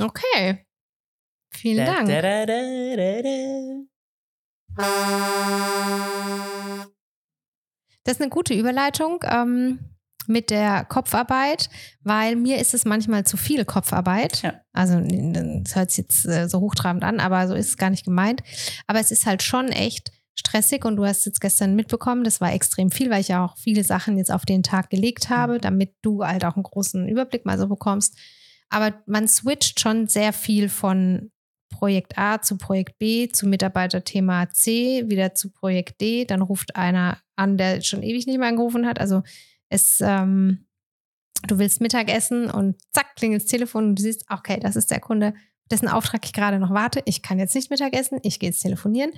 Okay. 0.00 0.66
Vielen 1.50 1.86
da, 1.86 1.94
Dank. 1.94 2.08
Da, 2.08 2.22
da, 2.22 2.46
Das 8.04 8.14
ist 8.16 8.20
eine 8.20 8.30
gute 8.30 8.54
Überleitung. 8.54 9.24
Ähm 9.28 9.95
mit 10.28 10.50
der 10.50 10.84
Kopfarbeit, 10.84 11.68
weil 12.02 12.36
mir 12.36 12.58
ist 12.58 12.74
es 12.74 12.84
manchmal 12.84 13.24
zu 13.24 13.36
viel 13.36 13.64
Kopfarbeit. 13.64 14.42
Ja. 14.42 14.60
Also 14.72 15.00
das 15.00 15.74
hört 15.74 15.90
sich 15.90 15.98
jetzt 15.98 16.26
äh, 16.26 16.48
so 16.48 16.60
hochtrabend 16.60 17.04
an, 17.04 17.20
aber 17.20 17.48
so 17.48 17.54
ist 17.54 17.68
es 17.68 17.76
gar 17.76 17.90
nicht 17.90 18.04
gemeint. 18.04 18.42
Aber 18.86 19.00
es 19.00 19.10
ist 19.10 19.26
halt 19.26 19.42
schon 19.42 19.68
echt 19.68 20.12
stressig 20.38 20.84
und 20.84 20.96
du 20.96 21.06
hast 21.06 21.24
jetzt 21.24 21.40
gestern 21.40 21.74
mitbekommen, 21.74 22.22
das 22.22 22.40
war 22.40 22.52
extrem 22.52 22.90
viel, 22.90 23.10
weil 23.10 23.22
ich 23.22 23.28
ja 23.28 23.44
auch 23.44 23.56
viele 23.56 23.84
Sachen 23.84 24.18
jetzt 24.18 24.30
auf 24.30 24.44
den 24.44 24.62
Tag 24.62 24.90
gelegt 24.90 25.30
habe, 25.30 25.54
mhm. 25.54 25.60
damit 25.60 25.94
du 26.02 26.24
halt 26.24 26.44
auch 26.44 26.56
einen 26.56 26.62
großen 26.62 27.08
Überblick 27.08 27.46
mal 27.46 27.58
so 27.58 27.68
bekommst. 27.68 28.16
Aber 28.68 28.94
man 29.06 29.28
switcht 29.28 29.80
schon 29.80 30.08
sehr 30.08 30.32
viel 30.32 30.68
von 30.68 31.30
Projekt 31.70 32.16
A 32.16 32.40
zu 32.40 32.56
Projekt 32.58 32.98
B, 32.98 33.28
zu 33.28 33.46
Mitarbeiterthema 33.46 34.50
C, 34.50 35.04
wieder 35.08 35.34
zu 35.34 35.50
Projekt 35.50 36.00
D. 36.00 36.24
Dann 36.24 36.42
ruft 36.42 36.76
einer 36.76 37.18
an, 37.36 37.56
der 37.58 37.82
schon 37.82 38.02
ewig 38.02 38.26
nicht 38.26 38.38
mehr 38.38 38.48
angerufen 38.48 38.86
hat. 38.86 39.00
Also 39.00 39.22
es, 39.68 40.00
ähm, 40.00 40.66
du 41.46 41.58
willst 41.58 41.80
Mittagessen 41.80 42.50
und 42.50 42.76
zack, 42.92 43.16
klingelt 43.16 43.42
das 43.42 43.50
Telefon 43.50 43.90
und 43.90 43.98
du 43.98 44.02
siehst, 44.02 44.24
okay, 44.30 44.58
das 44.60 44.76
ist 44.76 44.90
der 44.90 45.00
Kunde, 45.00 45.34
dessen 45.70 45.88
Auftrag 45.88 46.24
ich 46.24 46.32
gerade 46.32 46.58
noch 46.58 46.70
warte. 46.70 47.02
Ich 47.04 47.22
kann 47.22 47.38
jetzt 47.38 47.54
nicht 47.54 47.70
Mittagessen, 47.70 48.20
ich 48.22 48.38
gehe 48.38 48.50
jetzt 48.50 48.62
telefonieren, 48.62 49.12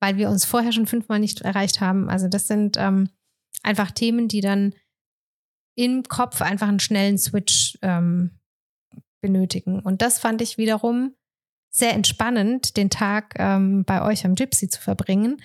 weil 0.00 0.16
wir 0.16 0.28
uns 0.28 0.44
vorher 0.44 0.72
schon 0.72 0.86
fünfmal 0.86 1.20
nicht 1.20 1.42
erreicht 1.42 1.80
haben. 1.80 2.08
Also 2.08 2.28
das 2.28 2.48
sind 2.48 2.76
ähm, 2.76 3.10
einfach 3.62 3.90
Themen, 3.90 4.28
die 4.28 4.40
dann 4.40 4.74
im 5.76 6.02
Kopf 6.02 6.42
einfach 6.42 6.68
einen 6.68 6.80
schnellen 6.80 7.18
Switch 7.18 7.78
ähm, 7.82 8.38
benötigen. 9.20 9.80
Und 9.80 10.02
das 10.02 10.18
fand 10.18 10.42
ich 10.42 10.58
wiederum 10.58 11.14
sehr 11.70 11.94
entspannend, 11.94 12.76
den 12.76 12.90
Tag 12.90 13.34
ähm, 13.38 13.84
bei 13.84 14.02
euch 14.02 14.26
am 14.26 14.34
Gypsy 14.34 14.68
zu 14.68 14.80
verbringen, 14.80 15.40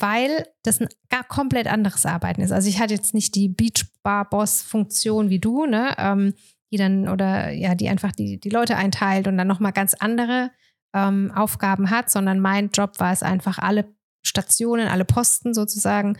weil 0.00 0.46
das 0.62 0.80
ein 0.80 0.88
gar 1.08 1.24
komplett 1.24 1.66
anderes 1.66 2.06
Arbeiten 2.06 2.42
ist. 2.42 2.52
Also 2.52 2.68
ich 2.68 2.80
hatte 2.80 2.94
jetzt 2.94 3.14
nicht 3.14 3.34
die 3.34 3.48
Beachbar-Boss-Funktion 3.48 5.30
wie 5.30 5.38
du, 5.38 5.66
ne, 5.66 5.94
ähm, 5.98 6.34
die 6.70 6.76
dann 6.76 7.08
oder 7.08 7.50
ja, 7.50 7.74
die 7.74 7.88
einfach 7.88 8.12
die, 8.12 8.38
die 8.38 8.50
Leute 8.50 8.76
einteilt 8.76 9.28
und 9.28 9.36
dann 9.36 9.48
nochmal 9.48 9.72
ganz 9.72 9.94
andere 9.94 10.50
ähm, 10.94 11.32
Aufgaben 11.34 11.90
hat, 11.90 12.10
sondern 12.10 12.40
mein 12.40 12.70
Job 12.70 12.98
war 12.98 13.12
es 13.12 13.22
einfach, 13.22 13.58
alle 13.58 13.94
Stationen, 14.22 14.88
alle 14.88 15.04
Posten 15.04 15.54
sozusagen 15.54 16.18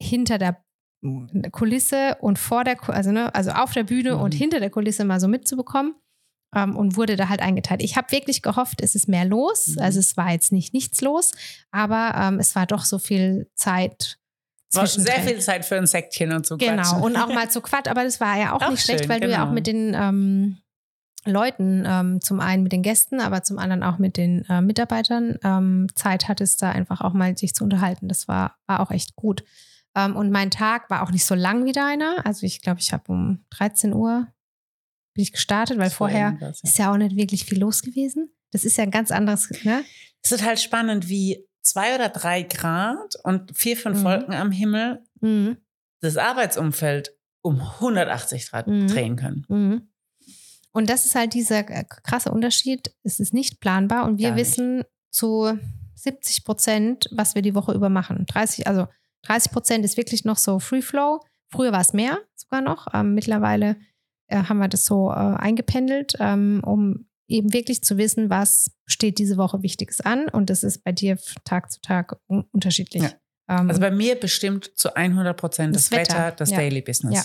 hinter 0.00 0.38
der 0.38 0.62
Kulisse 1.50 2.16
und 2.20 2.38
vor 2.38 2.64
der, 2.64 2.76
also, 2.88 3.10
ne, 3.10 3.34
also 3.34 3.50
auf 3.50 3.72
der 3.72 3.84
Bühne 3.84 4.16
mhm. 4.16 4.20
und 4.20 4.34
hinter 4.34 4.60
der 4.60 4.70
Kulisse 4.70 5.04
mal 5.04 5.20
so 5.20 5.28
mitzubekommen 5.28 5.94
ähm, 6.54 6.76
und 6.76 6.96
wurde 6.96 7.16
da 7.16 7.28
halt 7.28 7.40
eingeteilt. 7.40 7.82
Ich 7.82 7.96
habe 7.96 8.10
wirklich 8.12 8.42
gehofft, 8.42 8.80
es 8.80 8.94
ist 8.94 9.08
mehr 9.08 9.24
los. 9.24 9.68
Mhm. 9.68 9.82
Also 9.82 10.00
es 10.00 10.16
war 10.16 10.32
jetzt 10.32 10.52
nicht 10.52 10.74
nichts 10.74 11.00
los, 11.00 11.32
aber 11.70 12.14
ähm, 12.16 12.38
es 12.38 12.54
war 12.54 12.66
doch 12.66 12.84
so 12.84 12.98
viel 12.98 13.50
Zeit. 13.54 14.18
War 14.74 14.86
sehr 14.86 15.20
viel 15.20 15.38
Zeit 15.40 15.64
für 15.64 15.76
ein 15.76 15.86
Säckchen 15.86 16.32
und 16.32 16.46
so. 16.46 16.56
Genau, 16.56 17.04
und 17.04 17.16
auch 17.16 17.28
mal 17.34 17.50
zu 17.50 17.60
Quatsch, 17.60 17.88
aber 17.88 18.04
das 18.04 18.20
war 18.20 18.38
ja 18.38 18.52
auch, 18.52 18.62
auch 18.62 18.70
nicht 18.70 18.86
schön, 18.86 18.96
schlecht, 18.96 19.08
weil 19.08 19.20
genau. 19.20 19.30
du 19.30 19.32
ja 19.32 19.40
auch 19.40 19.44
genau. 19.44 19.54
mit 19.54 19.66
den 19.66 19.94
ähm, 19.94 20.58
Leuten, 21.24 21.84
ähm, 21.86 22.20
zum 22.20 22.40
einen 22.40 22.62
mit 22.62 22.72
den 22.72 22.82
Gästen, 22.82 23.20
aber 23.20 23.42
zum 23.42 23.58
anderen 23.58 23.82
auch 23.82 23.98
mit 23.98 24.16
den 24.16 24.44
äh, 24.48 24.60
Mitarbeitern 24.60 25.38
ähm, 25.44 25.88
Zeit 25.94 26.28
hattest, 26.28 26.62
da 26.62 26.70
einfach 26.70 27.00
auch 27.00 27.12
mal 27.12 27.36
sich 27.36 27.54
zu 27.54 27.64
unterhalten. 27.64 28.08
Das 28.08 28.28
war, 28.28 28.56
war 28.66 28.80
auch 28.80 28.90
echt 28.90 29.14
gut. 29.14 29.44
Ähm, 29.94 30.16
und 30.16 30.30
mein 30.30 30.50
Tag 30.50 30.90
war 30.90 31.02
auch 31.02 31.10
nicht 31.10 31.24
so 31.24 31.34
lang 31.34 31.64
wie 31.64 31.72
deiner. 31.72 32.26
Also 32.26 32.44
ich 32.46 32.60
glaube, 32.60 32.80
ich 32.80 32.92
habe 32.92 33.04
um 33.12 33.44
13 33.50 33.92
Uhr 33.92 34.26
bin 35.14 35.22
ich 35.22 35.32
gestartet, 35.32 35.78
weil 35.78 35.90
vorher 35.90 36.38
ja. 36.40 36.48
ist 36.48 36.78
ja 36.78 36.92
auch 36.92 36.96
nicht 36.96 37.16
wirklich 37.16 37.44
viel 37.44 37.58
los 37.58 37.82
gewesen. 37.82 38.32
Das 38.50 38.64
ist 38.64 38.76
ja 38.76 38.84
ein 38.84 38.90
ganz 38.90 39.10
anderes, 39.10 39.50
ne? 39.64 39.84
Es 40.22 40.32
ist 40.32 40.44
halt 40.44 40.60
spannend, 40.60 41.08
wie 41.08 41.46
zwei 41.62 41.94
oder 41.94 42.08
drei 42.08 42.42
Grad 42.42 43.16
und 43.24 43.56
vier, 43.56 43.76
fünf 43.76 44.00
mhm. 44.00 44.04
Wolken 44.04 44.34
am 44.34 44.52
Himmel 44.52 45.02
mhm. 45.20 45.56
das 46.00 46.16
Arbeitsumfeld 46.16 47.16
um 47.42 47.60
180 47.60 48.50
Grad 48.50 48.66
mhm. 48.68 48.86
drehen 48.86 49.16
können. 49.16 49.44
Mhm. 49.48 49.88
Und 50.72 50.88
das 50.88 51.04
ist 51.04 51.14
halt 51.14 51.34
dieser 51.34 51.64
krasse 51.64 52.30
Unterschied. 52.30 52.94
Es 53.02 53.20
ist 53.20 53.34
nicht 53.34 53.60
planbar 53.60 54.06
und 54.06 54.18
wir 54.18 54.36
wissen 54.36 54.84
zu 55.10 55.58
70 55.96 56.44
Prozent, 56.44 57.08
was 57.12 57.34
wir 57.34 57.42
die 57.42 57.54
Woche 57.54 57.72
über 57.74 57.90
machen. 57.90 58.24
30, 58.26 58.66
also 58.66 58.86
30 59.22 59.52
Prozent 59.52 59.84
ist 59.84 59.96
wirklich 59.96 60.24
noch 60.24 60.38
so 60.38 60.58
Free 60.58 60.82
Flow. 60.82 61.20
Früher 61.48 61.72
war 61.72 61.82
es 61.82 61.92
mehr 61.92 62.18
sogar 62.34 62.62
noch. 62.62 62.86
Ähm, 62.94 63.14
mittlerweile 63.14 63.70
äh, 63.70 63.74
haben 64.36 64.58
wir 64.58 64.68
das 64.68 64.84
so 64.84 65.10
äh, 65.10 65.14
eingependelt, 65.14 66.14
ähm, 66.20 66.62
um 66.64 67.06
eben 67.28 67.52
wirklich 67.52 67.82
zu 67.82 67.96
wissen, 67.98 68.30
was 68.30 68.70
steht 68.86 69.18
diese 69.18 69.36
Woche 69.36 69.62
Wichtiges 69.62 70.00
an. 70.00 70.28
Und 70.28 70.50
das 70.50 70.62
ist 70.62 70.84
bei 70.84 70.92
dir 70.92 71.18
Tag 71.44 71.70
zu 71.70 71.80
Tag 71.80 72.16
un 72.28 72.44
unterschiedlich. 72.52 73.02
Ja. 73.02 73.12
Ähm, 73.48 73.68
also 73.68 73.80
bei 73.80 73.90
mir 73.90 74.16
bestimmt 74.16 74.72
zu 74.76 74.94
100 74.94 75.36
Prozent 75.36 75.74
das, 75.74 75.88
das, 75.88 75.98
Wetter, 75.98 76.14
Wetter 76.14 76.36
das 76.36 76.50
ja. 76.50 76.58
Daily 76.58 76.82
Business. 76.82 77.14
Ja. 77.14 77.24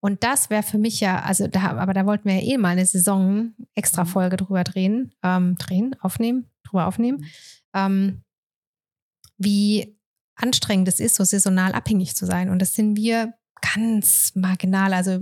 Und 0.00 0.24
das 0.24 0.50
wäre 0.50 0.64
für 0.64 0.78
mich 0.78 0.98
ja, 1.00 1.20
also 1.20 1.46
da, 1.46 1.76
aber 1.76 1.94
da 1.94 2.06
wollten 2.06 2.28
wir 2.28 2.34
ja 2.34 2.54
eh 2.54 2.58
mal 2.58 2.70
eine 2.70 2.86
Saison 2.86 3.54
extra 3.74 4.02
mhm. 4.02 4.08
Folge 4.08 4.36
drüber 4.36 4.64
drehen, 4.64 5.14
ähm, 5.22 5.56
drehen, 5.58 5.94
aufnehmen, 6.00 6.50
drüber 6.64 6.86
aufnehmen, 6.86 7.18
mhm. 7.18 7.26
ähm, 7.74 8.22
wie 9.38 9.96
anstrengend 10.34 10.88
es 10.88 10.98
ist, 10.98 11.14
so 11.14 11.24
saisonal 11.24 11.72
abhängig 11.72 12.16
zu 12.16 12.26
sein. 12.26 12.50
Und 12.50 12.58
das 12.60 12.72
sind 12.72 12.96
wir 12.96 13.34
ganz 13.74 14.32
marginal. 14.34 14.92
Also 14.92 15.20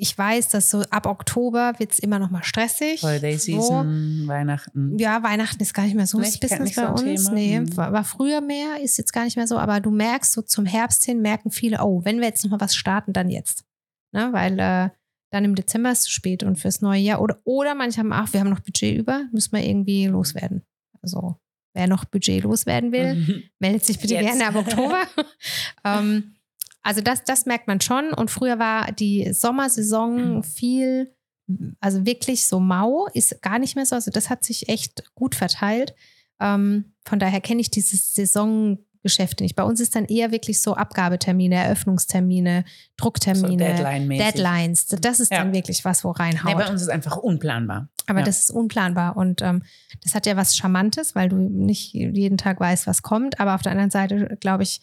ich 0.00 0.16
weiß, 0.16 0.48
dass 0.48 0.70
so 0.70 0.82
ab 0.90 1.06
Oktober 1.06 1.74
wird 1.78 1.92
es 1.92 1.98
immer 1.98 2.18
noch 2.18 2.30
mal 2.30 2.42
stressig. 2.42 3.02
Holiday 3.02 3.36
Season, 3.36 4.22
so. 4.22 4.28
Weihnachten. 4.28 4.98
Ja, 4.98 5.22
Weihnachten 5.22 5.62
ist 5.62 5.74
gar 5.74 5.84
nicht 5.84 5.94
mehr 5.94 6.06
so 6.06 6.18
das 6.18 6.40
Business 6.40 6.74
bei 6.74 6.86
so 6.86 7.04
uns. 7.04 7.30
Nee, 7.30 7.60
mhm. 7.60 7.76
war, 7.76 7.92
war, 7.92 8.04
früher 8.04 8.40
mehr, 8.40 8.80
ist 8.80 8.96
jetzt 8.96 9.12
gar 9.12 9.24
nicht 9.24 9.36
mehr 9.36 9.46
so. 9.46 9.58
Aber 9.58 9.80
du 9.80 9.90
merkst 9.90 10.32
so 10.32 10.42
zum 10.42 10.64
Herbst 10.64 11.04
hin, 11.04 11.20
merken 11.20 11.50
viele, 11.50 11.80
oh, 11.82 12.02
wenn 12.04 12.18
wir 12.18 12.26
jetzt 12.26 12.42
noch 12.44 12.50
mal 12.50 12.60
was 12.60 12.74
starten, 12.74 13.12
dann 13.12 13.28
jetzt. 13.28 13.64
Ne? 14.12 14.32
Weil 14.32 14.58
äh, 14.58 14.88
dann 15.30 15.44
im 15.44 15.54
Dezember 15.54 15.92
ist 15.92 15.98
es 15.98 16.04
zu 16.04 16.10
spät 16.10 16.42
und 16.42 16.56
fürs 16.56 16.80
neue 16.80 17.00
Jahr. 17.00 17.20
Oder, 17.20 17.38
oder 17.44 17.74
manche 17.74 17.98
haben, 17.98 18.12
ach, 18.12 18.32
wir 18.32 18.40
haben 18.40 18.50
noch 18.50 18.60
Budget 18.60 18.96
über, 18.96 19.24
müssen 19.32 19.52
wir 19.52 19.64
irgendwie 19.64 20.06
loswerden. 20.06 20.62
Also, 21.02 21.36
wer 21.74 21.86
noch 21.86 22.04
Budget 22.06 22.42
loswerden 22.42 22.90
will, 22.92 23.14
mhm. 23.14 23.42
meldet 23.58 23.84
sich 23.84 23.98
bitte 23.98 24.14
jetzt. 24.14 24.24
gerne 24.24 24.46
ab 24.46 24.54
Oktober. 24.56 25.02
ähm, 25.84 26.34
also 26.82 27.00
das, 27.00 27.24
das 27.24 27.46
merkt 27.46 27.68
man 27.68 27.80
schon. 27.80 28.12
Und 28.12 28.30
früher 28.30 28.58
war 28.58 28.92
die 28.92 29.32
Sommersaison 29.32 30.36
mhm. 30.36 30.42
viel, 30.42 31.14
also 31.80 32.06
wirklich 32.06 32.46
so 32.46 32.60
mau, 32.60 33.06
ist 33.12 33.42
gar 33.42 33.58
nicht 33.58 33.76
mehr 33.76 33.86
so. 33.86 33.94
Also 33.94 34.10
das 34.10 34.30
hat 34.30 34.44
sich 34.44 34.68
echt 34.68 35.04
gut 35.14 35.34
verteilt. 35.34 35.94
Ähm, 36.40 36.92
von 37.04 37.18
daher 37.18 37.40
kenne 37.40 37.60
ich 37.60 37.70
dieses 37.70 38.14
Saisongeschäft 38.14 39.40
nicht. 39.40 39.56
Bei 39.56 39.62
uns 39.62 39.80
ist 39.80 39.94
dann 39.94 40.06
eher 40.06 40.32
wirklich 40.32 40.62
so 40.62 40.74
Abgabetermine, 40.74 41.56
Eröffnungstermine, 41.56 42.64
Drucktermine, 42.96 43.50
so 43.50 43.56
Deadline 43.56 44.08
Deadlines. 44.08 44.86
Das 44.86 45.20
ist 45.20 45.30
ja. 45.30 45.38
dann 45.38 45.52
wirklich 45.52 45.84
was, 45.84 46.02
wo 46.02 46.12
reinhaut. 46.12 46.56
Nee, 46.56 46.62
bei 46.62 46.70
uns 46.70 46.80
ist 46.80 46.88
einfach 46.88 47.18
unplanbar. 47.18 47.88
Aber 48.06 48.20
ja. 48.20 48.24
das 48.24 48.40
ist 48.40 48.50
unplanbar 48.50 49.16
und 49.16 49.42
ähm, 49.42 49.62
das 50.02 50.14
hat 50.14 50.26
ja 50.26 50.36
was 50.36 50.56
Charmantes, 50.56 51.14
weil 51.14 51.28
du 51.28 51.36
nicht 51.36 51.92
jeden 51.92 52.38
Tag 52.38 52.58
weißt, 52.58 52.86
was 52.86 53.02
kommt. 53.02 53.38
Aber 53.38 53.54
auf 53.54 53.62
der 53.62 53.72
anderen 53.72 53.90
Seite, 53.90 54.36
glaube 54.40 54.62
ich, 54.62 54.80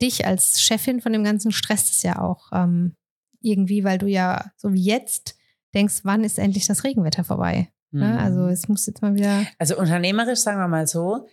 dich 0.00 0.26
als 0.26 0.60
Chefin 0.60 1.00
von 1.00 1.12
dem 1.12 1.24
ganzen 1.24 1.52
stresst 1.52 1.90
es 1.90 2.02
ja 2.02 2.20
auch 2.20 2.48
ähm, 2.52 2.96
irgendwie, 3.40 3.84
weil 3.84 3.98
du 3.98 4.06
ja 4.06 4.50
so 4.56 4.72
wie 4.72 4.82
jetzt 4.82 5.36
denkst, 5.74 6.00
wann 6.02 6.24
ist 6.24 6.38
endlich 6.38 6.66
das 6.66 6.84
Regenwetter 6.84 7.24
vorbei? 7.24 7.72
Ne? 7.90 8.06
Mhm. 8.06 8.12
Ne? 8.12 8.18
Also 8.20 8.46
es 8.46 8.68
muss 8.68 8.86
jetzt 8.86 9.02
mal 9.02 9.14
wieder. 9.14 9.46
Also 9.58 9.78
unternehmerisch 9.78 10.40
sagen 10.40 10.58
wir 10.58 10.68
mal 10.68 10.86
so, 10.86 11.26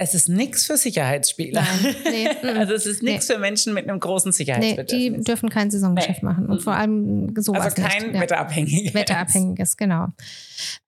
es 0.00 0.14
ist 0.14 0.30
nichts 0.30 0.64
für 0.64 0.78
Sicherheitsspieler. 0.78 1.60
Nein, 1.60 1.94
nee, 2.04 2.28
also 2.58 2.72
es 2.72 2.86
ist 2.86 3.02
nichts 3.02 3.28
nee. 3.28 3.34
für 3.34 3.40
Menschen 3.40 3.74
mit 3.74 3.86
einem 3.86 4.00
großen 4.00 4.32
Sicherheitsbedürfnis. 4.32 4.92
Nee, 4.92 5.10
die 5.18 5.24
dürfen 5.24 5.50
kein 5.50 5.70
Saisongeschäft 5.70 6.22
machen 6.22 6.46
und 6.46 6.62
vor 6.62 6.72
allem 6.72 7.34
sowas 7.36 7.76
Also 7.76 7.82
kein 7.82 8.12
nicht. 8.12 8.20
wetterabhängiges. 8.20 8.94
Wetterabhängiges, 8.94 9.76
genau. 9.76 10.06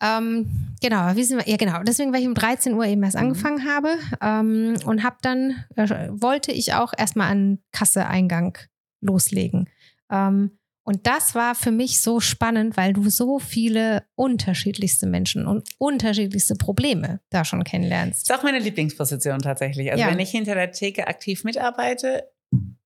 Ähm, 0.03 0.75
genau, 0.81 1.15
wie 1.15 1.25
sind 1.25 1.37
wir? 1.37 1.47
Ja, 1.47 1.59
genau. 1.59 1.83
Deswegen, 1.83 2.11
weil 2.15 2.23
ich 2.23 2.27
um 2.27 2.35
13 2.35 2.73
Uhr 2.73 2.87
eben 2.87 3.03
erst 3.03 3.17
mhm. 3.17 3.23
angefangen 3.23 3.69
habe 3.69 3.99
ähm, 4.23 4.77
und 4.87 5.05
habe 5.05 5.17
dann, 5.21 5.63
äh, 5.77 6.09
wollte 6.11 6.51
ich 6.51 6.73
auch 6.73 6.95
erstmal 6.97 7.31
an 7.31 7.59
Kasseeingang 7.73 8.57
loslegen. 9.03 9.69
Ähm, 10.11 10.53
und 10.85 11.07
das 11.07 11.35
war 11.35 11.55
für 11.55 11.71
mich 11.71 12.01
so 12.01 12.19
spannend, 12.19 12.77
weil 12.77 12.93
du 12.93 13.09
so 13.09 13.39
viele 13.39 14.05
unterschiedlichste 14.17 15.07
Menschen 15.07 15.47
und 15.47 15.69
unterschiedlichste 15.79 16.57
Probleme 16.57 17.21
da 17.31 17.45
schon 17.45 17.63
kennenlernst. 17.63 18.29
Das 18.29 18.37
ist 18.37 18.41
auch 18.41 18.45
meine 18.45 18.59
Lieblingsposition 18.59 19.39
tatsächlich. 19.39 19.93
Also 19.93 20.03
ja. 20.03 20.11
wenn 20.11 20.19
ich 20.19 20.31
hinter 20.31 20.55
der 20.55 20.73
Theke 20.73 21.07
aktiv 21.07 21.45
mitarbeite, 21.45 22.25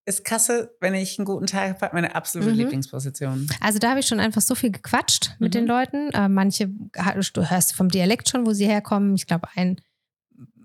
ist 0.04 0.24
Kasse, 0.24 0.76
wenn 0.80 0.94
ich 0.94 1.18
einen 1.18 1.26
guten 1.26 1.46
Tag 1.46 1.80
habe, 1.80 1.94
meine 1.94 2.14
absolute 2.14 2.52
mhm. 2.52 2.58
Lieblingsposition. 2.58 3.48
Also 3.60 3.78
da 3.78 3.90
habe 3.90 4.00
ich 4.00 4.06
schon 4.06 4.20
einfach 4.20 4.42
so 4.42 4.54
viel 4.54 4.70
gequatscht 4.70 5.34
mit 5.40 5.54
mhm. 5.54 5.58
den 5.58 5.66
Leuten. 5.66 6.10
Äh, 6.10 6.28
manche, 6.28 6.68
du 6.68 7.50
hörst 7.50 7.74
vom 7.74 7.88
Dialekt 7.88 8.28
schon, 8.28 8.46
wo 8.46 8.52
sie 8.52 8.66
herkommen. 8.66 9.14
Ich 9.16 9.26
glaube, 9.26 9.48
ein 9.56 9.80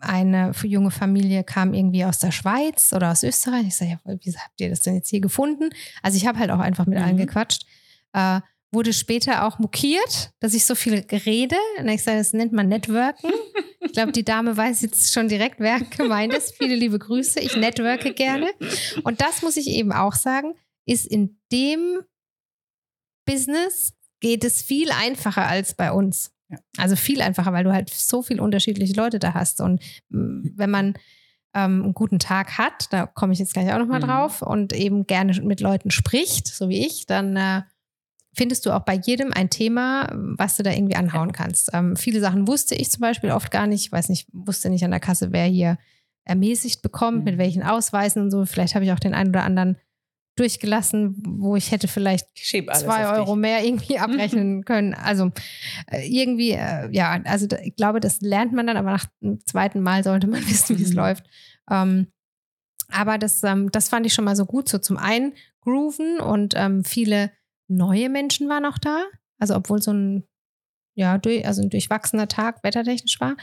eine 0.02 0.52
junge 0.64 0.92
Familie 0.92 1.44
kam 1.44 1.74
irgendwie 1.74 2.06
aus 2.06 2.20
der 2.20 2.32
Schweiz 2.32 2.94
oder 2.94 3.12
aus 3.12 3.24
Österreich. 3.24 3.68
Ich 3.68 3.76
sage, 3.76 3.92
ja, 3.92 4.00
wie 4.06 4.36
habt 4.38 4.60
ihr 4.60 4.70
das 4.70 4.82
denn 4.82 4.96
jetzt 4.96 5.10
hier 5.10 5.22
gefunden? 5.22 5.70
Also 6.02 6.18
ich 6.18 6.28
habe 6.28 6.40
halt 6.40 6.52
auch 6.52 6.60
einfach 6.60 6.86
mit 6.86 6.98
mhm. 6.98 7.04
allen 7.04 7.18
gequatscht. 7.18 7.66
Äh, 8.14 8.42
wurde 8.72 8.94
später 8.94 9.46
auch 9.46 9.60
mokiert, 9.60 10.32
dass 10.40 10.54
ich 10.54 10.66
so 10.66 10.76
viel 10.76 11.06
rede. 11.26 11.58
Und 11.78 11.90
ich 11.90 12.04
sage, 12.04 12.18
das 12.18 12.34
nennt 12.34 12.54
man 12.54 12.68
Networken. 12.68 13.30
Ich 13.84 13.94
glaube, 13.94 14.12
die 14.14 14.24
Dame 14.24 14.56
weiß 14.56 14.82
jetzt 14.82 15.12
schon 15.12 15.28
direkt, 15.28 15.60
wer 15.60 15.80
gemeint 15.82 16.34
ist. 16.34 16.56
Viele 16.56 16.76
liebe 16.76 16.98
Grüße. 16.98 17.40
Ich 17.40 17.56
networke 17.56 18.14
gerne. 18.14 18.52
Und 19.04 19.22
das 19.22 19.42
muss 19.42 19.58
ich 19.58 19.68
eben 19.68 19.92
auch 19.92 20.14
sagen, 20.14 20.54
ist 20.86 21.06
in 21.06 21.38
dem 21.52 22.00
Business 23.26 23.94
geht 24.20 24.44
es 24.44 24.62
viel 24.62 24.92
einfacher 24.92 25.48
als 25.48 25.74
bei 25.74 25.92
uns. 25.92 26.32
Ja. 26.52 26.58
Also 26.78 26.96
viel 26.96 27.22
einfacher, 27.22 27.54
weil 27.54 27.64
du 27.64 27.72
halt 27.72 27.90
so 27.90 28.22
viele 28.22 28.42
unterschiedliche 28.42 28.94
Leute 28.94 29.20
da 29.20 29.34
hast. 29.34 29.62
Und 29.62 29.82
mm, 30.10 30.50
wenn 30.56 30.70
man 30.70 30.94
ähm, 31.54 31.84
einen 31.84 31.94
guten 31.94 32.20
Tag 32.20 32.58
hat, 32.58 32.92
da 32.92 33.06
komme 33.06 33.34
ich 33.34 33.40
jetzt 33.40 33.54
gleich 33.54 33.72
auch 33.74 33.80
nochmal 33.80 34.02
mhm. 34.02 34.06
drauf, 34.06 34.42
und 34.42 34.74
eben 34.74 35.08
gerne 35.08 35.40
mit 35.42 35.62
Leuten 35.62 35.92
spricht, 35.92 36.48
so 36.48 36.70
wie 36.70 36.86
ich, 36.86 37.06
dann 37.06 37.36
äh, 37.36 37.62
findest 38.34 38.66
du 38.66 38.72
auch 38.72 38.82
bei 38.82 38.96
jedem 38.96 39.34
ein 39.34 39.50
Thema, 39.50 40.10
was 40.14 40.58
du 40.58 40.64
da 40.64 40.72
irgendwie 40.72 40.96
anhauen 40.96 41.32
kannst. 41.32 41.70
Ähm, 41.74 41.96
viele 41.96 42.20
Sachen 42.20 42.48
wusste 42.48 42.76
ich 42.76 42.92
zum 42.92 43.02
Beispiel 43.02 43.32
oft 43.32 43.52
gar 43.52 43.68
nicht. 43.68 43.86
Ich 43.86 43.92
weiß 43.92 44.10
nicht, 44.10 44.28
wusste 44.32 44.70
nicht 44.70 44.84
an 44.84 44.92
der 44.92 45.00
Kasse, 45.00 45.32
wer 45.32 45.46
hier 45.46 45.78
ermäßigt 46.24 46.82
bekommt, 46.82 47.20
mhm. 47.20 47.24
mit 47.24 47.38
welchen 47.38 47.64
Ausweisen 47.64 48.22
und 48.22 48.32
so. 48.32 48.46
Vielleicht 48.46 48.76
habe 48.76 48.86
ich 48.86 48.92
auch 48.92 49.00
den 49.00 49.14
einen 49.14 49.30
oder 49.30 49.44
anderen 49.44 49.78
durchgelassen, 50.36 51.22
wo 51.26 51.56
ich 51.56 51.72
hätte 51.72 51.88
vielleicht 51.88 52.28
zwei 52.38 53.18
Euro 53.18 53.36
mehr 53.36 53.64
irgendwie 53.64 54.00
abrechnen 54.00 54.64
können. 54.64 54.94
Also 54.94 55.32
äh, 55.88 56.08
irgendwie, 56.08 56.52
äh, 56.52 56.90
ja, 56.92 57.22
also 57.26 57.48
da, 57.48 57.58
ich 57.60 57.76
glaube, 57.76 58.00
das 58.00 58.22
lernt 58.22 58.54
man 58.54 58.68
dann, 58.68 58.78
aber 58.78 58.92
nach 58.92 59.06
dem 59.22 59.46
zweiten 59.46 59.82
Mal 59.82 60.04
sollte 60.04 60.28
man 60.28 60.42
wissen, 60.48 60.78
wie 60.80 60.84
es 60.84 60.92
mhm. 60.92 60.98
läuft. 60.98 61.26
Ähm, 61.70 62.08
aber 62.90 63.18
das, 63.18 63.44
ähm, 63.44 63.72
das 63.72 63.90
fand 63.90 64.06
ich 64.06 64.14
schon 64.14 64.26
mal 64.26 64.36
so 64.36 64.46
gut, 64.46 64.70
so 64.70 64.78
zum 64.78 64.98
einen 64.98 65.34
grooven 65.62 66.20
und 66.20 66.54
ähm, 66.56 66.84
viele 66.84 67.32
neue 67.68 68.10
Menschen 68.10 68.50
waren 68.50 68.66
auch 68.66 68.78
da. 68.78 69.04
Also 69.38 69.56
obwohl 69.56 69.82
so 69.82 69.92
ein, 69.92 70.28
ja, 70.96 71.18
durch, 71.18 71.46
also 71.46 71.62
ein 71.62 71.70
durchwachsener 71.70 72.28
Tag 72.28 72.64
wettertechnisch 72.64 73.20
war. 73.20 73.36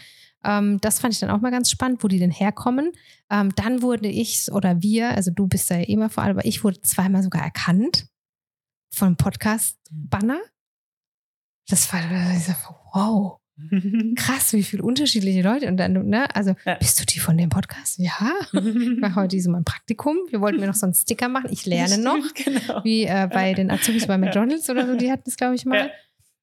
Ähm, 0.49 0.81
das 0.81 0.99
fand 0.99 1.13
ich 1.13 1.21
dann 1.21 1.31
auch 1.31 1.43
mal 1.43 1.51
ganz 1.51 1.71
spannend, 1.71 2.03
wo 2.03 2.09
die 2.09 2.19
denn 2.19 2.31
herkommen. 2.31 2.93
Ähm, 3.31 3.55
dann 3.55 3.83
wurde 3.83 4.09
ich 4.09 4.51
oder 4.51 4.81
wir, 4.81 5.11
also 5.11 5.31
du 5.31 5.47
bist 5.47 5.69
ja 5.69 5.77
immer 5.77 6.09
vor 6.09 6.23
allem, 6.23 6.39
aber 6.39 6.47
ich 6.47 6.65
wurde 6.65 6.81
zweimal 6.81 7.23
sogar 7.23 7.43
erkannt 7.43 8.09
von 8.91 9.17
Podcast-Banner. 9.17 10.41
Das 11.69 11.93
war, 11.93 12.01
wow, 12.95 13.41
krass, 14.17 14.55
wie 14.55 14.63
viele 14.63 14.83
unterschiedliche 14.85 15.43
Leute. 15.43 15.69
Und 15.69 15.77
dann, 15.77 15.93
ne, 16.09 16.35
also, 16.35 16.55
ja. 16.65 16.77
bist 16.77 16.99
du 16.99 17.05
die 17.05 17.19
von 17.19 17.37
dem 17.37 17.51
Podcast? 17.51 17.99
Ja. 17.99 18.33
Ich 18.55 18.99
mache 19.01 19.17
heute 19.17 19.39
so 19.41 19.51
mein 19.51 19.65
Praktikum. 19.65 20.17
Wir 20.31 20.41
wollten 20.41 20.61
mir 20.61 20.67
noch 20.67 20.75
so 20.75 20.87
einen 20.87 20.95
Sticker 20.95 21.29
machen. 21.29 21.51
Ich 21.53 21.67
lerne 21.67 21.95
Stimmt, 21.95 22.05
noch. 22.05 22.35
Genau. 22.35 22.85
Wie 22.85 23.05
äh, 23.05 23.29
bei 23.31 23.53
den 23.53 23.71
Azubis 23.71 24.07
bei 24.07 24.17
McDonalds 24.17 24.71
oder 24.71 24.87
so, 24.87 24.97
die 24.97 25.11
hatten 25.11 25.29
es, 25.29 25.37
glaube 25.37 25.57
ich, 25.57 25.67
mal. 25.67 25.89
Ja. 25.89 25.91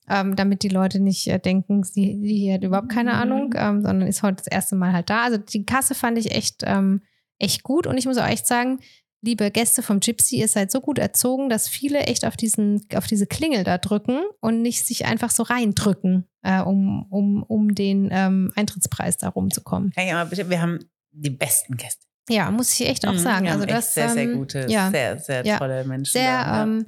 Ähm, 0.07 0.35
damit 0.35 0.61
die 0.61 0.69
Leute 0.69 0.99
nicht 0.99 1.27
äh, 1.27 1.39
denken, 1.39 1.83
sie, 1.83 2.19
sie 2.21 2.53
hat 2.53 2.63
überhaupt 2.63 2.89
keine 2.89 3.13
mhm. 3.13 3.19
Ahnung, 3.19 3.55
ähm, 3.57 3.81
sondern 3.81 4.07
ist 4.07 4.21
heute 4.21 4.37
das 4.37 4.47
erste 4.47 4.75
Mal 4.75 4.93
halt 4.93 5.09
da. 5.09 5.23
Also 5.23 5.37
die 5.37 5.65
Kasse 5.65 5.95
fand 5.95 6.17
ich 6.17 6.31
echt, 6.31 6.61
ähm, 6.63 7.01
echt 7.39 7.63
gut. 7.63 7.87
Und 7.87 7.97
ich 7.97 8.05
muss 8.05 8.17
auch 8.17 8.27
echt 8.27 8.45
sagen, 8.45 8.79
liebe 9.25 9.49
Gäste 9.49 9.81
vom 9.81 9.99
Gypsy, 9.99 10.37
ihr 10.37 10.47
seid 10.47 10.71
so 10.71 10.79
gut 10.79 10.99
erzogen, 10.99 11.49
dass 11.49 11.67
viele 11.67 12.01
echt 12.01 12.25
auf, 12.25 12.37
diesen, 12.37 12.85
auf 12.93 13.07
diese 13.07 13.25
Klingel 13.25 13.63
da 13.63 13.79
drücken 13.79 14.21
und 14.39 14.61
nicht 14.61 14.85
sich 14.85 15.05
einfach 15.05 15.31
so 15.31 15.43
reindrücken, 15.43 16.27
äh, 16.43 16.61
um, 16.61 17.07
um, 17.09 17.43
um 17.43 17.73
den 17.73 18.09
ähm, 18.11 18.51
Eintrittspreis 18.55 19.17
da 19.17 19.29
rumzukommen. 19.29 19.91
Ja, 19.97 20.21
aber 20.21 20.29
bitte, 20.29 20.49
wir 20.49 20.61
haben 20.61 20.79
die 21.11 21.31
besten 21.31 21.75
Gäste. 21.75 22.05
Ja, 22.29 22.49
muss 22.51 22.79
ich 22.79 22.87
echt 22.87 23.07
auch 23.07 23.13
mhm, 23.13 23.19
sagen. 23.19 23.49
also 23.49 23.65
das 23.65 23.93
sehr, 23.93 24.09
sehr 24.09 24.23
ähm, 24.23 24.37
gute, 24.37 24.65
ja, 24.69 24.89
sehr, 24.89 25.19
sehr 25.19 25.45
ja, 25.45 25.57
tolle 25.57 25.83
Menschen. 25.85 26.13
Sehr 26.13 26.43
da, 26.43 26.57
ja. 26.57 26.63
ähm, 26.63 26.85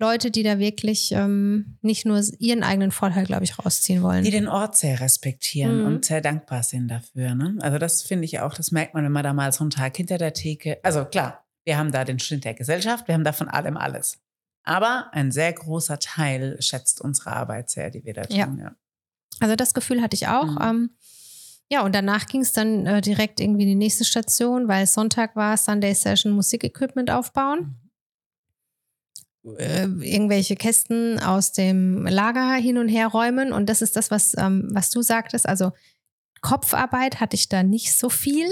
Leute, 0.00 0.30
die 0.30 0.44
da 0.44 0.58
wirklich 0.58 1.10
ähm, 1.12 1.76
nicht 1.82 2.06
nur 2.06 2.22
ihren 2.38 2.62
eigenen 2.62 2.92
Vorteil, 2.92 3.24
glaube 3.24 3.44
ich, 3.44 3.58
rausziehen 3.58 4.02
wollen. 4.02 4.22
Die 4.22 4.30
den 4.30 4.46
Ort 4.46 4.76
sehr 4.76 5.00
respektieren 5.00 5.80
mhm. 5.80 5.86
und 5.86 6.04
sehr 6.04 6.20
dankbar 6.20 6.62
sind 6.62 6.88
dafür. 6.88 7.34
Ne? 7.34 7.56
Also 7.60 7.78
das 7.78 8.02
finde 8.02 8.24
ich 8.24 8.38
auch, 8.40 8.54
das 8.54 8.70
merkt 8.70 8.94
man, 8.94 9.04
wenn 9.04 9.12
man 9.12 9.24
da 9.24 9.32
mal 9.32 9.52
so 9.52 9.64
einen 9.64 9.70
Tag 9.70 9.96
hinter 9.96 10.16
der 10.16 10.32
Theke, 10.34 10.78
also 10.84 11.04
klar, 11.04 11.44
wir 11.64 11.76
haben 11.76 11.90
da 11.90 12.04
den 12.04 12.20
Schnitt 12.20 12.44
der 12.44 12.54
Gesellschaft, 12.54 13.08
wir 13.08 13.14
haben 13.14 13.24
da 13.24 13.32
von 13.32 13.48
allem 13.48 13.76
alles. 13.76 14.18
Aber 14.62 15.08
ein 15.12 15.32
sehr 15.32 15.52
großer 15.52 15.98
Teil 15.98 16.60
schätzt 16.60 17.00
unsere 17.00 17.30
Arbeit 17.32 17.70
sehr, 17.70 17.90
die 17.90 18.04
wir 18.04 18.14
da 18.14 18.24
tun. 18.24 18.36
Ja. 18.36 18.56
ja. 18.58 18.76
Also 19.40 19.56
das 19.56 19.74
Gefühl 19.74 20.00
hatte 20.00 20.14
ich 20.14 20.28
auch. 20.28 20.46
Mhm. 20.46 20.58
Ähm, 20.62 20.90
ja, 21.70 21.84
und 21.84 21.94
danach 21.94 22.26
ging 22.26 22.40
es 22.40 22.52
dann 22.52 22.86
äh, 22.86 23.00
direkt 23.00 23.40
irgendwie 23.40 23.62
in 23.62 23.68
die 23.68 23.74
nächste 23.74 24.04
Station, 24.04 24.68
weil 24.68 24.86
Sonntag 24.86 25.36
war, 25.36 25.56
Sunday 25.56 25.94
Session 25.94 26.32
Musikequipment 26.32 27.10
aufbauen. 27.10 27.58
Mhm. 27.60 27.87
Äh, 29.56 29.84
irgendwelche 29.84 30.56
Kästen 30.56 31.18
aus 31.20 31.52
dem 31.52 32.06
Lager 32.06 32.54
hin 32.54 32.78
und 32.78 32.88
her 32.88 33.08
räumen. 33.08 33.52
Und 33.52 33.68
das 33.68 33.82
ist 33.82 33.96
das, 33.96 34.10
was, 34.10 34.34
ähm, 34.36 34.68
was 34.72 34.90
du 34.90 35.02
sagtest. 35.02 35.48
Also 35.48 35.72
Kopfarbeit 36.40 37.20
hatte 37.20 37.36
ich 37.36 37.48
da 37.48 37.62
nicht 37.62 37.96
so 37.96 38.08
viel, 38.10 38.46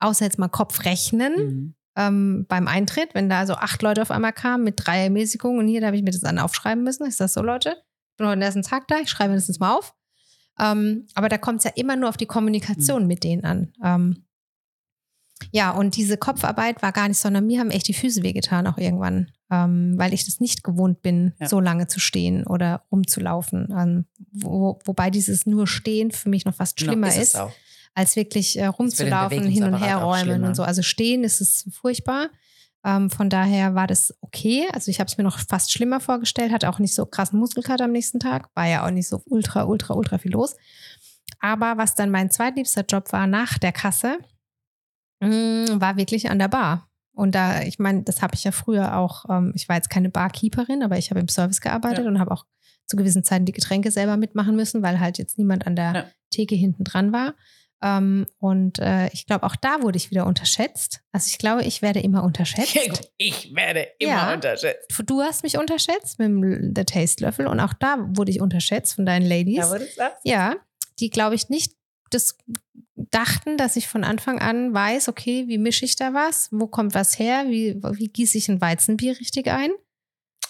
außer 0.00 0.24
jetzt 0.24 0.38
mal 0.38 0.48
Kopfrechnen. 0.48 1.34
Mhm 1.36 1.74
ähm, 1.96 2.46
beim 2.48 2.66
Eintritt, 2.66 3.14
wenn 3.14 3.28
da 3.28 3.46
so 3.46 3.54
acht 3.54 3.82
Leute 3.82 4.02
auf 4.02 4.10
einmal 4.10 4.32
kamen 4.32 4.64
mit 4.64 4.74
drei 4.76 5.04
Ermäßigungen 5.04 5.60
und 5.60 5.68
hier, 5.68 5.80
da 5.80 5.88
habe 5.88 5.96
ich 5.96 6.02
mir 6.02 6.10
das 6.10 6.20
dann 6.20 6.38
aufschreiben 6.38 6.82
müssen. 6.82 7.06
Ich 7.06 7.16
sage 7.16 7.30
so, 7.30 7.42
Leute, 7.42 7.76
ich 8.10 8.16
bin 8.16 8.26
heute 8.26 8.36
den 8.36 8.42
ersten 8.42 8.62
Tag 8.62 8.88
da, 8.88 8.98
ich 9.00 9.08
schreibe 9.08 9.30
mir 9.30 9.36
das 9.36 9.48
jetzt 9.48 9.60
mal 9.60 9.76
auf. 9.76 9.94
Ähm, 10.58 11.06
aber 11.14 11.28
da 11.28 11.38
kommt 11.38 11.58
es 11.58 11.64
ja 11.64 11.72
immer 11.74 11.96
nur 11.96 12.08
auf 12.08 12.16
die 12.16 12.26
Kommunikation 12.26 13.02
mhm. 13.02 13.08
mit 13.08 13.24
denen 13.24 13.44
an. 13.44 13.72
Ähm, 13.82 14.24
ja, 15.50 15.70
und 15.70 15.96
diese 15.96 16.16
Kopfarbeit 16.16 16.80
war 16.82 16.92
gar 16.92 17.08
nicht, 17.08 17.18
sondern 17.18 17.46
mir 17.46 17.60
haben 17.60 17.70
echt 17.70 17.88
die 17.88 17.94
Füße 17.94 18.22
wehgetan 18.22 18.66
auch 18.66 18.78
irgendwann, 18.78 19.30
ähm, 19.54 19.94
weil 19.96 20.12
ich 20.12 20.24
das 20.24 20.40
nicht 20.40 20.64
gewohnt 20.64 21.02
bin, 21.02 21.34
ja. 21.38 21.48
so 21.48 21.60
lange 21.60 21.86
zu 21.86 22.00
stehen 22.00 22.46
oder 22.46 22.82
rumzulaufen. 22.90 23.68
Ähm, 23.76 24.04
wo, 24.32 24.78
wobei 24.84 25.10
dieses 25.10 25.46
nur 25.46 25.66
Stehen 25.66 26.10
für 26.10 26.28
mich 26.28 26.44
noch 26.44 26.54
fast 26.54 26.80
schlimmer 26.80 27.08
no, 27.08 27.12
ist. 27.12 27.34
ist 27.34 27.38
als 27.94 28.16
wirklich 28.16 28.58
äh, 28.58 28.66
rumzulaufen, 28.66 29.46
hin 29.46 29.64
und 29.64 29.80
her 29.80 29.98
räumen 29.98 30.44
und 30.44 30.56
so. 30.56 30.64
Also 30.64 30.82
stehen 30.82 31.22
ist 31.22 31.40
es 31.40 31.68
furchtbar. 31.72 32.30
Ähm, 32.84 33.08
von 33.08 33.30
daher 33.30 33.74
war 33.74 33.86
das 33.86 34.14
okay. 34.20 34.66
Also 34.72 34.90
ich 34.90 34.98
habe 34.98 35.08
es 35.08 35.16
mir 35.16 35.24
noch 35.24 35.38
fast 35.38 35.72
schlimmer 35.72 36.00
vorgestellt, 36.00 36.52
hatte 36.52 36.68
auch 36.68 36.80
nicht 36.80 36.94
so 36.94 37.06
krassen 37.06 37.38
Muskelkater 37.38 37.84
am 37.84 37.92
nächsten 37.92 38.18
Tag, 38.18 38.50
war 38.54 38.66
ja 38.66 38.84
auch 38.84 38.90
nicht 38.90 39.08
so 39.08 39.22
ultra, 39.26 39.64
ultra, 39.64 39.94
ultra 39.94 40.18
viel 40.18 40.32
los. 40.32 40.56
Aber 41.38 41.76
was 41.76 41.94
dann 41.94 42.10
mein 42.10 42.30
zweitliebster 42.30 42.84
Job 42.88 43.12
war 43.12 43.26
nach 43.26 43.58
der 43.58 43.72
Kasse, 43.72 44.18
mh, 45.20 45.28
mm, 45.28 45.80
war 45.80 45.96
wirklich 45.96 46.30
an 46.30 46.38
der 46.38 46.48
Bar. 46.48 46.88
Und 47.14 47.34
da, 47.34 47.62
ich 47.62 47.78
meine, 47.78 48.02
das 48.02 48.22
habe 48.22 48.34
ich 48.34 48.44
ja 48.44 48.52
früher 48.52 48.96
auch, 48.96 49.24
ähm, 49.30 49.52
ich 49.54 49.68
war 49.68 49.76
jetzt 49.76 49.90
keine 49.90 50.10
Barkeeperin, 50.10 50.82
aber 50.82 50.98
ich 50.98 51.10
habe 51.10 51.20
im 51.20 51.28
Service 51.28 51.60
gearbeitet 51.60 52.04
ja. 52.04 52.10
und 52.10 52.18
habe 52.18 52.32
auch 52.32 52.44
zu 52.86 52.96
gewissen 52.96 53.24
Zeiten 53.24 53.46
die 53.46 53.52
Getränke 53.52 53.90
selber 53.90 54.16
mitmachen 54.16 54.56
müssen, 54.56 54.82
weil 54.82 55.00
halt 55.00 55.18
jetzt 55.18 55.38
niemand 55.38 55.66
an 55.66 55.76
der 55.76 55.94
ja. 55.94 56.06
Theke 56.30 56.54
hinten 56.54 56.84
dran 56.84 57.12
war. 57.12 57.34
Ähm, 57.82 58.26
und 58.38 58.78
äh, 58.78 59.08
ich 59.12 59.26
glaube, 59.26 59.44
auch 59.44 59.56
da 59.56 59.82
wurde 59.82 59.96
ich 59.96 60.10
wieder 60.10 60.26
unterschätzt. 60.26 61.00
Also 61.12 61.28
ich 61.28 61.38
glaube, 61.38 61.64
ich 61.64 61.82
werde 61.82 62.00
immer 62.00 62.24
unterschätzt. 62.24 63.10
Ich 63.18 63.54
werde 63.54 63.86
immer 63.98 64.12
ja. 64.12 64.34
unterschätzt. 64.34 64.90
Du 65.06 65.20
hast 65.20 65.42
mich 65.42 65.58
unterschätzt 65.58 66.18
mit 66.18 66.28
dem 66.28 66.74
der 66.74 66.86
Taste-Löffel 66.86 67.46
und 67.46 67.60
auch 67.60 67.74
da 67.74 67.98
wurde 68.08 68.30
ich 68.30 68.40
unterschätzt 68.40 68.94
von 68.94 69.06
deinen 69.06 69.26
Ladies. 69.26 69.58
Ja, 69.58 69.70
wurde 69.70 69.86
das? 69.96 70.12
Ja, 70.24 70.56
die 70.98 71.10
glaube 71.10 71.34
ich 71.34 71.48
nicht 71.48 71.74
das 72.10 72.38
dachten, 73.14 73.56
dass 73.56 73.76
ich 73.76 73.88
von 73.88 74.04
Anfang 74.04 74.40
an 74.40 74.74
weiß, 74.74 75.08
okay, 75.08 75.44
wie 75.46 75.58
mische 75.58 75.84
ich 75.84 75.96
da 75.96 76.14
was? 76.14 76.48
Wo 76.50 76.66
kommt 76.66 76.94
was 76.94 77.18
her? 77.18 77.44
Wie, 77.48 77.80
wie 77.82 78.08
gieße 78.08 78.36
ich 78.38 78.48
ein 78.48 78.60
Weizenbier 78.60 79.18
richtig 79.18 79.48
ein? 79.48 79.70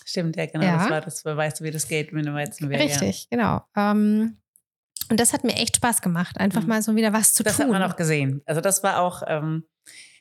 Stimmt, 0.05 0.37
ja, 0.37 0.47
genau. 0.47 0.65
Ja. 0.65 0.79
Das 0.79 0.91
war 0.91 1.01
das, 1.01 1.25
weißt 1.25 1.61
du, 1.61 1.65
wie 1.65 1.71
das 1.71 1.89
geht 1.89 2.13
mit 2.13 2.27
einem 2.27 2.37
Weizenbier. 2.37 2.79
Richtig, 2.79 3.29
ja. 3.31 3.37
genau. 3.37 3.63
Ähm, 3.77 4.39
und 5.11 5.21
das 5.21 5.33
hat 5.33 5.45
mir 5.45 5.55
echt 5.55 5.77
Spaß 5.77 6.01
gemacht, 6.01 6.39
einfach 6.39 6.63
mhm. 6.63 6.69
mal 6.69 6.83
so 6.83 6.97
wieder 6.97 7.13
was 7.13 7.35
zu 7.35 7.43
das 7.43 7.57
tun. 7.57 7.67
Das 7.67 7.75
hat 7.75 7.81
man 7.81 7.91
auch 7.91 7.97
gesehen. 7.97 8.43
Also 8.47 8.61
das 8.61 8.83
war 8.83 9.01
auch, 9.01 9.23
ähm, 9.27 9.65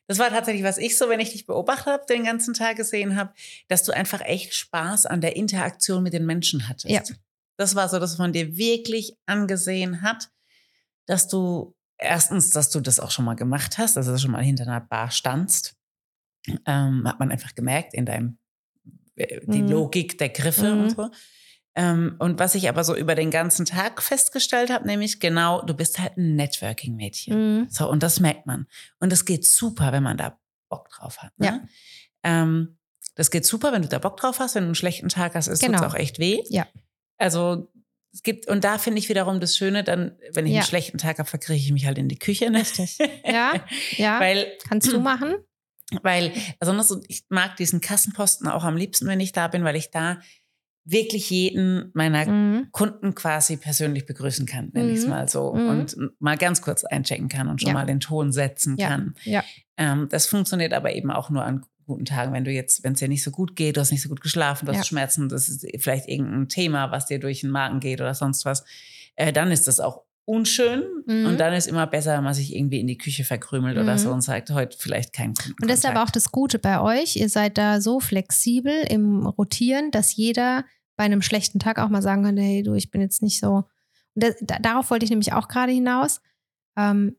das 0.07 0.19
war 0.19 0.29
tatsächlich, 0.29 0.63
was 0.63 0.77
ich 0.77 0.97
so, 0.97 1.09
wenn 1.09 1.19
ich 1.19 1.31
dich 1.31 1.45
beobachtet 1.45 1.87
habe, 1.87 2.05
den 2.09 2.25
ganzen 2.25 2.53
Tag 2.53 2.75
gesehen 2.75 3.15
habe, 3.15 3.33
dass 3.69 3.83
du 3.83 3.93
einfach 3.93 4.21
echt 4.21 4.53
Spaß 4.53 5.05
an 5.05 5.21
der 5.21 5.35
Interaktion 5.35 6.03
mit 6.03 6.13
den 6.13 6.25
Menschen 6.25 6.67
hattest. 6.67 6.89
Ja. 6.89 7.01
Das 7.57 7.75
war 7.75 7.87
so, 7.87 7.99
dass 7.99 8.17
man 8.17 8.33
dir 8.33 8.57
wirklich 8.57 9.15
angesehen 9.25 10.01
hat, 10.01 10.29
dass 11.05 11.27
du 11.27 11.75
erstens, 12.03 12.49
dass 12.49 12.69
du 12.69 12.79
das 12.79 12.99
auch 12.99 13.11
schon 13.11 13.25
mal 13.25 13.35
gemacht 13.35 13.77
hast, 13.77 13.95
dass 13.95 14.05
du 14.05 14.17
schon 14.17 14.31
mal 14.31 14.43
hinter 14.43 14.63
einer 14.63 14.81
Bar 14.81 15.11
standst, 15.11 15.75
ähm, 16.65 17.07
hat 17.07 17.19
man 17.19 17.31
einfach 17.31 17.55
gemerkt 17.55 17.93
in 17.93 18.05
deinem 18.05 18.37
äh, 19.15 19.41
die 19.45 19.61
mhm. 19.61 19.69
Logik 19.69 20.17
der 20.17 20.29
Griffe 20.29 20.73
mhm. 20.73 20.81
und 20.81 20.89
so. 20.91 21.11
Ähm, 21.75 22.15
und 22.19 22.39
was 22.39 22.53
ich 22.53 22.69
aber 22.69 22.83
so 22.83 22.95
über 22.95 23.15
den 23.15 23.31
ganzen 23.31 23.65
Tag 23.65 24.03
festgestellt 24.03 24.71
habe, 24.71 24.85
nämlich 24.85 25.19
genau, 25.19 25.63
du 25.63 25.73
bist 25.73 25.99
halt 25.99 26.17
ein 26.17 26.35
Networking-Mädchen. 26.35 27.61
Mhm. 27.61 27.67
So, 27.69 27.89
und 27.89 28.03
das 28.03 28.19
merkt 28.19 28.45
man. 28.45 28.67
Und 28.99 29.11
das 29.11 29.25
geht 29.25 29.45
super, 29.45 29.91
wenn 29.91 30.03
man 30.03 30.17
da 30.17 30.37
Bock 30.69 30.89
drauf 30.89 31.19
hat. 31.19 31.31
Ne? 31.39 31.45
Ja. 31.45 31.61
Ähm, 32.23 32.77
das 33.15 33.31
geht 33.31 33.45
super, 33.45 33.71
wenn 33.71 33.81
du 33.81 33.87
da 33.87 33.99
Bock 33.99 34.17
drauf 34.17 34.39
hast. 34.39 34.55
Wenn 34.55 34.63
du 34.63 34.67
einen 34.67 34.75
schlechten 34.75 35.09
Tag 35.09 35.35
hast, 35.35 35.47
ist 35.47 35.61
es 35.61 35.65
genau. 35.65 35.83
auch 35.85 35.95
echt 35.95 36.19
weh. 36.19 36.43
Ja. 36.49 36.67
Also 37.17 37.71
es 38.13 38.21
gibt, 38.21 38.47
und 38.47 38.63
da 38.63 38.77
finde 38.77 38.99
ich 38.99 39.09
wiederum 39.09 39.39
das 39.39 39.57
Schöne, 39.57 39.83
dann, 39.83 40.17
wenn 40.33 40.45
ich 40.45 40.53
ja. 40.53 40.59
einen 40.59 40.67
schlechten 40.67 40.99
Tag 40.99 41.17
habe, 41.17 41.27
verkrieche 41.27 41.65
ich 41.65 41.71
mich 41.71 41.85
halt 41.87 41.97
in 41.97 42.07
die 42.09 42.19
Küche. 42.19 42.49
Ne? 42.51 42.59
Richtig. 42.59 42.97
Ja, 43.25 43.53
ja. 43.97 44.19
Weil, 44.19 44.53
Kannst 44.67 44.91
du 44.93 44.99
machen? 44.99 45.33
Weil, 46.03 46.31
besonders, 46.59 46.95
ich 47.07 47.23
mag 47.29 47.55
diesen 47.57 47.81
Kassenposten 47.81 48.47
auch 48.47 48.63
am 48.63 48.77
liebsten, 48.77 49.07
wenn 49.07 49.19
ich 49.19 49.31
da 49.31 49.47
bin, 49.47 49.63
weil 49.63 49.75
ich 49.75 49.91
da 49.91 50.19
wirklich 50.85 51.29
jeden 51.29 51.91
meiner 51.93 52.25
Mhm. 52.25 52.67
Kunden 52.71 53.15
quasi 53.15 53.57
persönlich 53.57 54.05
begrüßen 54.05 54.45
kann, 54.45 54.69
nenne 54.73 54.91
ich 54.91 54.99
es 54.99 55.03
Mhm. 55.05 55.09
mal 55.09 55.27
so. 55.29 55.53
Mhm. 55.53 55.69
Und 55.69 55.97
mal 56.19 56.37
ganz 56.37 56.61
kurz 56.61 56.83
einchecken 56.83 57.29
kann 57.29 57.47
und 57.47 57.61
schon 57.61 57.69
Ja. 57.69 57.73
mal 57.73 57.85
den 57.85 57.99
Ton 57.99 58.31
setzen 58.31 58.75
Ja. 58.77 58.89
kann. 58.89 59.15
Ja. 59.23 59.43
Ähm, 59.77 60.07
das 60.09 60.25
funktioniert 60.27 60.73
aber 60.73 60.93
eben 60.93 61.09
auch 61.09 61.29
nur 61.29 61.43
an 61.43 61.65
guten 61.85 62.05
Tagen, 62.05 62.33
wenn 62.33 62.43
du 62.45 62.51
jetzt, 62.51 62.83
wenn 62.83 62.93
es 62.93 62.99
dir 62.99 63.07
nicht 63.07 63.23
so 63.23 63.31
gut 63.31 63.55
geht, 63.55 63.77
du 63.77 63.81
hast 63.81 63.91
nicht 63.91 64.01
so 64.01 64.09
gut 64.09 64.21
geschlafen, 64.21 64.65
du 64.65 64.71
hast 64.71 64.79
Ja. 64.79 64.83
Schmerzen, 64.85 65.29
das 65.29 65.49
ist 65.49 65.65
vielleicht 65.79 66.07
irgendein 66.07 66.49
Thema, 66.49 66.91
was 66.91 67.05
dir 67.07 67.19
durch 67.19 67.41
den 67.41 67.49
Magen 67.49 67.79
geht 67.79 68.01
oder 68.01 68.13
sonst 68.13 68.45
was, 68.45 68.63
äh, 69.15 69.31
dann 69.33 69.51
ist 69.51 69.67
das 69.67 69.79
auch 69.79 70.03
unschön 70.25 70.83
Mhm. 71.05 71.25
und 71.25 71.37
dann 71.39 71.53
ist 71.53 71.67
immer 71.67 71.85
besser, 71.85 72.15
wenn 72.15 72.23
man 72.23 72.33
sich 72.33 72.55
irgendwie 72.55 72.79
in 72.79 72.87
die 72.87 72.97
Küche 72.97 73.25
verkrümelt 73.25 73.77
oder 73.77 73.93
Mhm. 73.93 73.97
so 73.97 74.11
und 74.11 74.21
sagt, 74.21 74.49
heute 74.51 74.77
vielleicht 74.79 75.11
kein 75.11 75.31
Und 75.61 75.69
das 75.69 75.79
ist 75.79 75.85
aber 75.85 76.01
auch 76.03 76.09
das 76.11 76.31
Gute 76.31 76.59
bei 76.59 76.79
euch. 76.79 77.17
Ihr 77.17 77.27
seid 77.27 77.57
da 77.57 77.81
so 77.81 77.99
flexibel 77.99 78.73
im 78.89 79.25
Rotieren, 79.25 79.91
dass 79.91 80.15
jeder 80.15 80.63
bei 80.95 81.03
einem 81.03 81.21
schlechten 81.21 81.59
Tag 81.59 81.77
auch 81.79 81.89
mal 81.89 82.01
sagen 82.01 82.23
kann, 82.23 82.37
hey 82.37 82.63
du, 82.63 82.73
ich 82.73 82.89
bin 82.89 83.01
jetzt 83.01 83.21
nicht 83.21 83.39
so. 83.39 83.65
Und 84.15 84.23
das, 84.23 84.35
da, 84.41 84.59
darauf 84.59 84.91
wollte 84.91 85.03
ich 85.03 85.09
nämlich 85.09 85.33
auch 85.33 85.47
gerade 85.49 85.73
hinaus. 85.73 86.21
Ähm, 86.77 87.17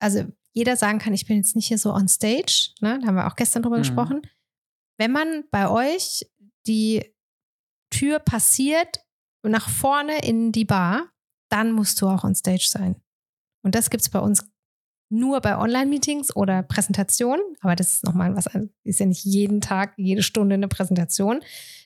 also 0.00 0.24
jeder 0.54 0.76
sagen 0.76 0.98
kann, 0.98 1.12
ich 1.14 1.26
bin 1.26 1.36
jetzt 1.36 1.56
nicht 1.56 1.66
hier 1.68 1.78
so 1.78 1.92
on 1.92 2.08
stage. 2.08 2.70
Ne? 2.80 2.98
Da 3.00 3.08
haben 3.08 3.16
wir 3.16 3.26
auch 3.26 3.36
gestern 3.36 3.62
drüber 3.62 3.76
Mhm. 3.78 3.82
gesprochen. 3.82 4.22
Wenn 4.98 5.12
man 5.12 5.44
bei 5.50 5.68
euch 5.68 6.24
die 6.66 7.12
Tür 7.90 8.18
passiert 8.20 9.00
nach 9.42 9.68
vorne 9.68 10.24
in 10.24 10.52
die 10.52 10.64
Bar, 10.64 11.10
dann 11.50 11.72
musst 11.72 12.00
du 12.00 12.08
auch 12.08 12.24
on 12.24 12.34
stage 12.34 12.66
sein. 12.68 12.96
Und 13.62 13.74
das 13.74 13.90
gibt 13.90 14.02
es 14.02 14.08
bei 14.08 14.20
uns 14.20 14.48
nur 15.10 15.40
bei 15.40 15.58
Online-Meetings 15.58 16.34
oder 16.34 16.62
Präsentationen, 16.62 17.42
aber 17.60 17.76
das 17.76 17.94
ist 17.94 18.04
nochmal 18.04 18.34
was, 18.34 18.46
ist 18.84 19.00
ja 19.00 19.06
nicht 19.06 19.24
jeden 19.24 19.60
Tag, 19.60 19.94
jede 19.96 20.22
Stunde 20.22 20.54
eine 20.54 20.66
Präsentation. 20.68 21.40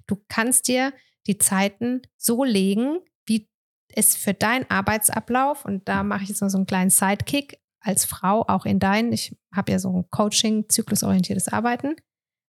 Du 0.06 0.16
kannst 0.28 0.68
dir 0.68 0.92
die 1.26 1.36
Zeiten 1.38 2.02
so 2.16 2.44
legen, 2.44 3.00
wie 3.26 3.48
es 3.88 4.16
für 4.16 4.34
deinen 4.34 4.70
Arbeitsablauf, 4.70 5.64
und 5.64 5.88
da 5.88 6.02
mache 6.04 6.22
ich 6.22 6.28
jetzt 6.28 6.40
mal 6.40 6.48
so 6.50 6.58
einen 6.58 6.66
kleinen 6.66 6.90
Sidekick 6.90 7.58
als 7.88 8.04
Frau, 8.04 8.44
auch 8.46 8.66
in 8.66 8.78
deinen, 8.78 9.12
ich 9.12 9.34
habe 9.54 9.72
ja 9.72 9.78
so 9.78 9.90
ein 9.90 10.04
Coaching, 10.10 10.68
zyklusorientiertes 10.68 11.48
Arbeiten, 11.48 11.96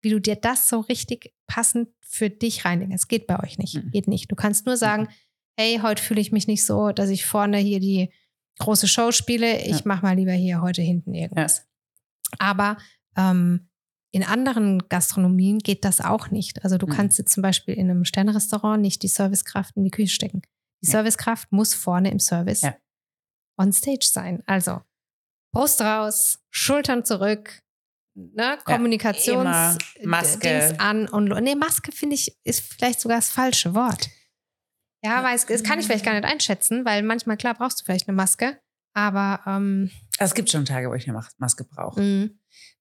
wie 0.02 0.10
du 0.12 0.22
dir 0.22 0.36
das 0.36 0.70
so 0.70 0.80
richtig 0.82 1.34
passend 1.48 1.90
für 2.02 2.30
dich 2.30 2.66
reinlegst. 2.66 2.94
Es 2.94 3.08
geht 3.08 3.26
bei 3.28 3.42
euch 3.42 3.58
nicht, 3.58 3.76
Mhm. 3.76 3.92
geht 3.92 4.08
nicht. 4.08 4.32
Du 4.32 4.36
kannst 4.36 4.66
nur 4.68 4.78
sagen, 4.78 5.08
hey, 5.58 5.80
heute 5.82 6.02
fühle 6.02 6.22
ich 6.22 6.32
mich 6.32 6.48
nicht 6.48 6.66
so, 6.66 6.92
dass 6.92 7.10
ich 7.10 7.26
vorne 7.26 7.58
hier 7.58 7.80
die 7.80 8.12
große 8.60 8.88
Show 8.88 9.12
spiele. 9.12 9.62
Ich 9.62 9.80
Ja. 9.80 9.82
mache 9.86 10.04
mal 10.06 10.16
lieber 10.16 10.32
hier 10.34 10.62
heute 10.62 10.82
hinten 10.82 11.14
irgendwas. 11.16 11.68
Aber 12.40 12.78
ähm, 13.18 13.70
in 14.12 14.24
anderen 14.24 14.88
Gastronomien 14.90 15.58
geht 15.60 15.84
das 15.86 16.00
auch 16.02 16.30
nicht. 16.30 16.64
Also 16.64 16.78
du 16.78 16.86
Mhm. 16.86 16.92
kannst 16.92 17.18
jetzt 17.18 17.34
zum 17.34 17.42
Beispiel 17.42 17.74
in 17.74 17.90
einem 17.90 18.06
Sternrestaurant 18.06 18.82
nicht 18.82 19.02
die 19.02 19.08
Servicekraft 19.08 19.76
in 19.78 19.84
die 19.84 19.90
Küche 19.92 20.14
stecken. 20.14 20.42
Die 20.84 20.88
Ja. 20.88 20.92
Servicekraft 20.92 21.52
muss 21.52 21.74
vorne 21.74 22.12
im 22.12 22.20
Service 22.20 22.62
Ja. 22.62 22.76
on 23.58 23.72
stage 23.74 24.06
sein. 24.12 24.44
Also 24.46 24.82
Brust 25.54 25.80
raus, 25.82 26.39
Schultern 26.49 27.06
zurück, 27.06 27.62
ne, 28.16 28.58
Kommunikations 28.66 29.78
immer 29.95 30.18
Maske. 30.18 30.39
Dings 30.39 30.80
an 30.80 31.08
und 31.08 31.30
nee, 31.43 31.56
Maske 31.56 31.91
finde 31.91 32.16
ich 32.16 32.36
ist 32.43 32.62
vielleicht 32.74 32.99
sogar 32.99 33.18
das 33.20 33.30
falsche 33.30 33.74
Wort. 33.74 34.10
Ja, 35.04 35.24
weiß, 35.24 35.45
das 35.47 35.64
kann 35.64 35.80
ich 35.80 35.86
vielleicht 35.86 36.06
gar 36.06 36.14
nicht 36.14 36.24
einschätzen, 36.26 36.86
weil 36.86 37.04
manchmal 37.04 37.38
klar 37.38 37.54
brauchst 37.54 37.80
du 37.82 37.86
vielleicht 37.86 38.08
eine 38.08 38.16
Maske, 38.16 38.60
aber 38.93 39.41
ähm, 39.45 39.91
Also 40.18 40.32
es 40.32 40.36
gibt 40.36 40.49
schon 40.49 40.66
Tage, 40.66 40.89
wo 40.89 40.93
ich 40.93 41.08
eine 41.08 41.18
Mas- 41.18 41.36
Maske 41.38 41.66
brauche. 41.66 42.01
mh, 42.01 42.30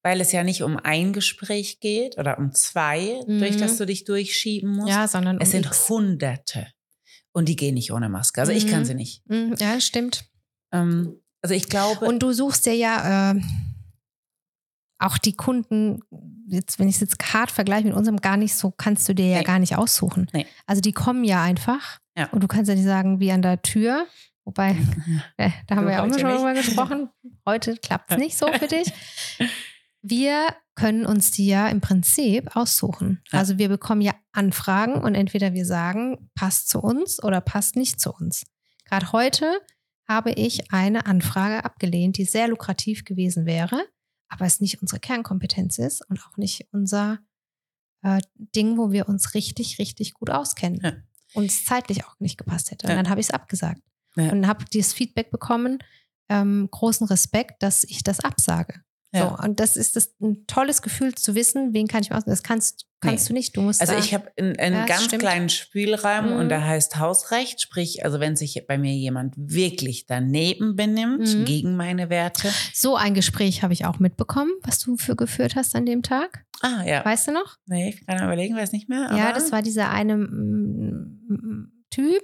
Weil 0.02 0.20
es 0.20 0.32
ja 0.32 0.42
nicht 0.44 0.62
um 0.62 0.76
ein 0.76 1.12
Gespräch 1.12 1.80
geht 1.80 2.18
oder 2.18 2.38
um 2.38 2.52
zwei, 2.52 3.20
Mhm. 3.26 3.38
durch 3.40 3.56
das 3.56 3.76
du 3.76 3.86
dich 3.86 4.04
durchschieben 4.04 4.70
musst. 4.70 4.88
ja, 4.88 5.08
sondern 5.08 5.38
es 5.40 5.48
um 5.48 5.52
sind 5.52 5.66
X. 5.66 5.88
Hunderte. 5.88 6.68
Und 7.32 7.48
die 7.48 7.56
gehen 7.56 7.74
nicht 7.74 7.92
ohne 7.92 8.08
Maske. 8.08 8.40
Also 8.40 8.52
ich 8.52 8.66
Mhm. 8.66 8.70
kann 8.70 8.84
sie 8.84 8.94
nicht. 8.94 9.22
Mhm, 9.28 9.54
ja, 9.58 9.80
stimmt. 9.80 10.26
Ähm, 10.72 11.21
also 11.42 11.54
ich 11.54 11.68
glaube. 11.68 12.04
Und 12.06 12.20
du 12.22 12.32
suchst 12.32 12.66
dir 12.66 12.74
ja 12.74 13.32
äh, 13.32 13.40
auch 14.98 15.18
die 15.18 15.34
Kunden, 15.34 16.00
jetzt, 16.46 16.78
wenn 16.78 16.88
ich 16.88 16.96
es 16.96 17.00
jetzt 17.00 17.16
hart 17.34 17.50
vergleiche 17.50 17.86
mit 17.88 17.96
unserem, 17.96 18.18
gar 18.18 18.36
nicht 18.36 18.54
so, 18.54 18.70
kannst 18.70 19.08
du 19.08 19.14
dir 19.14 19.26
ja 19.26 19.38
Nee. 19.38 19.44
gar 19.44 19.58
nicht 19.58 19.76
aussuchen. 19.76 20.28
Nee. 20.32 20.46
Also 20.66 20.80
die 20.80 20.92
kommen 20.92 21.24
ja 21.24 21.42
einfach 21.42 21.98
Ja. 22.16 22.28
und 22.30 22.42
du 22.42 22.46
kannst 22.48 22.68
ja 22.68 22.74
nicht 22.74 22.84
sagen, 22.84 23.18
wie 23.20 23.32
an 23.32 23.42
der 23.42 23.62
Tür. 23.62 24.06
Wobei, 24.44 24.70
äh, 25.36 25.50
da 25.66 25.76
haben 25.76 25.82
Du 25.84 25.88
wir 25.88 25.94
ja 25.96 26.04
auch 26.04 26.18
schon 26.18 26.30
drüber 26.30 26.54
gesprochen. 26.54 27.08
Heute 27.46 27.76
klappt 27.76 28.10
es 28.12 28.18
nicht 28.18 28.36
so 28.38 28.46
für 28.52 28.66
dich. 28.68 28.92
Wir 30.02 30.48
können 30.74 31.04
uns 31.06 31.30
die 31.32 31.46
ja 31.46 31.68
im 31.68 31.80
Prinzip 31.80 32.56
aussuchen. 32.56 33.20
Ja. 33.30 33.38
Also 33.40 33.58
wir 33.58 33.68
bekommen 33.68 34.00
ja 34.00 34.14
Anfragen 34.32 34.94
und 34.94 35.14
entweder 35.14 35.52
wir 35.52 35.64
sagen, 35.66 36.30
passt 36.34 36.68
zu 36.68 36.80
uns 36.80 37.22
oder 37.22 37.40
passt 37.40 37.76
nicht 37.76 38.00
zu 38.00 38.12
uns. 38.12 38.44
Gerade 38.86 39.12
heute 39.12 39.60
habe 40.08 40.32
ich 40.32 40.72
eine 40.72 41.06
Anfrage 41.06 41.64
abgelehnt, 41.64 42.16
die 42.18 42.24
sehr 42.24 42.48
lukrativ 42.48 43.04
gewesen 43.04 43.46
wäre, 43.46 43.82
aber 44.28 44.46
es 44.46 44.60
nicht 44.60 44.80
unsere 44.82 45.00
Kernkompetenz 45.00 45.78
ist 45.78 46.08
und 46.08 46.20
auch 46.26 46.36
nicht 46.36 46.66
unser 46.72 47.18
äh, 48.02 48.20
Ding, 48.36 48.78
wo 48.78 48.90
wir 48.90 49.08
uns 49.08 49.34
richtig, 49.34 49.78
richtig 49.78 50.14
gut 50.14 50.30
auskennen. 50.30 50.80
Ja. 50.82 50.92
Und 51.34 51.46
es 51.46 51.64
zeitlich 51.64 52.04
auch 52.04 52.18
nicht 52.18 52.36
gepasst 52.36 52.70
hätte. 52.70 52.86
Und 52.86 52.90
Ja. 52.90 52.96
dann 52.96 53.08
habe 53.08 53.20
ich 53.20 53.28
es 53.28 53.30
abgesagt. 53.32 53.80
Ja. 54.16 54.30
Und 54.32 54.46
habe 54.46 54.64
dieses 54.66 54.92
Feedback 54.92 55.30
bekommen, 55.30 55.78
ähm, 56.28 56.68
großen 56.70 57.06
Respekt, 57.06 57.62
dass 57.62 57.84
ich 57.84 58.02
das 58.02 58.20
absage. 58.20 58.82
Ja. 59.14 59.28
So, 59.38 59.44
und 59.44 59.60
das 59.60 59.76
ist 59.76 59.94
das, 59.96 60.14
ein 60.22 60.46
tolles 60.46 60.80
Gefühl 60.80 61.14
zu 61.14 61.34
wissen, 61.34 61.74
wen 61.74 61.86
kann 61.86 62.00
ich 62.02 62.12
aus. 62.12 62.24
Das 62.24 62.42
kannst, 62.42 62.86
kannst 63.00 63.24
Nee. 63.24 63.28
du 63.28 63.34
nicht. 63.34 63.56
Du 63.56 63.60
musst 63.60 63.82
Also 63.82 63.92
da, 63.92 63.98
ich 63.98 64.14
habe 64.14 64.30
einen, 64.38 64.58
einen 64.58 64.74
Ja, 64.76 64.86
ganz 64.86 65.04
stimmt. 65.04 65.20
kleinen 65.22 65.48
Spielraum 65.50 66.30
Mhm. 66.30 66.36
und 66.36 66.48
der 66.48 66.64
heißt 66.66 66.98
Hausrecht. 66.98 67.60
Sprich, 67.60 68.04
also 68.06 68.20
wenn 68.20 68.36
sich 68.36 68.64
bei 68.66 68.78
mir 68.78 68.94
jemand 68.94 69.34
wirklich 69.36 70.06
daneben 70.06 70.76
benimmt, 70.76 71.34
Mhm. 71.36 71.44
gegen 71.44 71.76
meine 71.76 72.08
Werte. 72.08 72.50
so 72.72 72.96
ein 72.96 73.12
Gespräch 73.12 73.62
habe 73.62 73.74
ich 73.74 73.84
auch 73.84 73.98
mitbekommen, 73.98 74.50
was 74.62 74.78
du 74.78 74.96
für 74.96 75.14
geführt 75.14 75.56
hast 75.56 75.76
an 75.76 75.84
dem 75.84 76.02
Tag. 76.02 76.46
Ah, 76.62 76.82
ja. 76.86 77.04
Weißt 77.04 77.28
du 77.28 77.32
noch? 77.32 77.58
Nee, 77.66 77.90
ich 77.90 78.06
kann 78.06 78.22
überlegen, 78.22 78.56
weiß 78.56 78.72
nicht 78.72 78.88
mehr. 78.88 79.10
ja, 79.14 79.32
das 79.32 79.52
war 79.52 79.60
dieser 79.62 79.90
eine 79.90 80.16
mm, 80.16 81.18
mm, 81.28 81.72
Typ, 81.90 82.22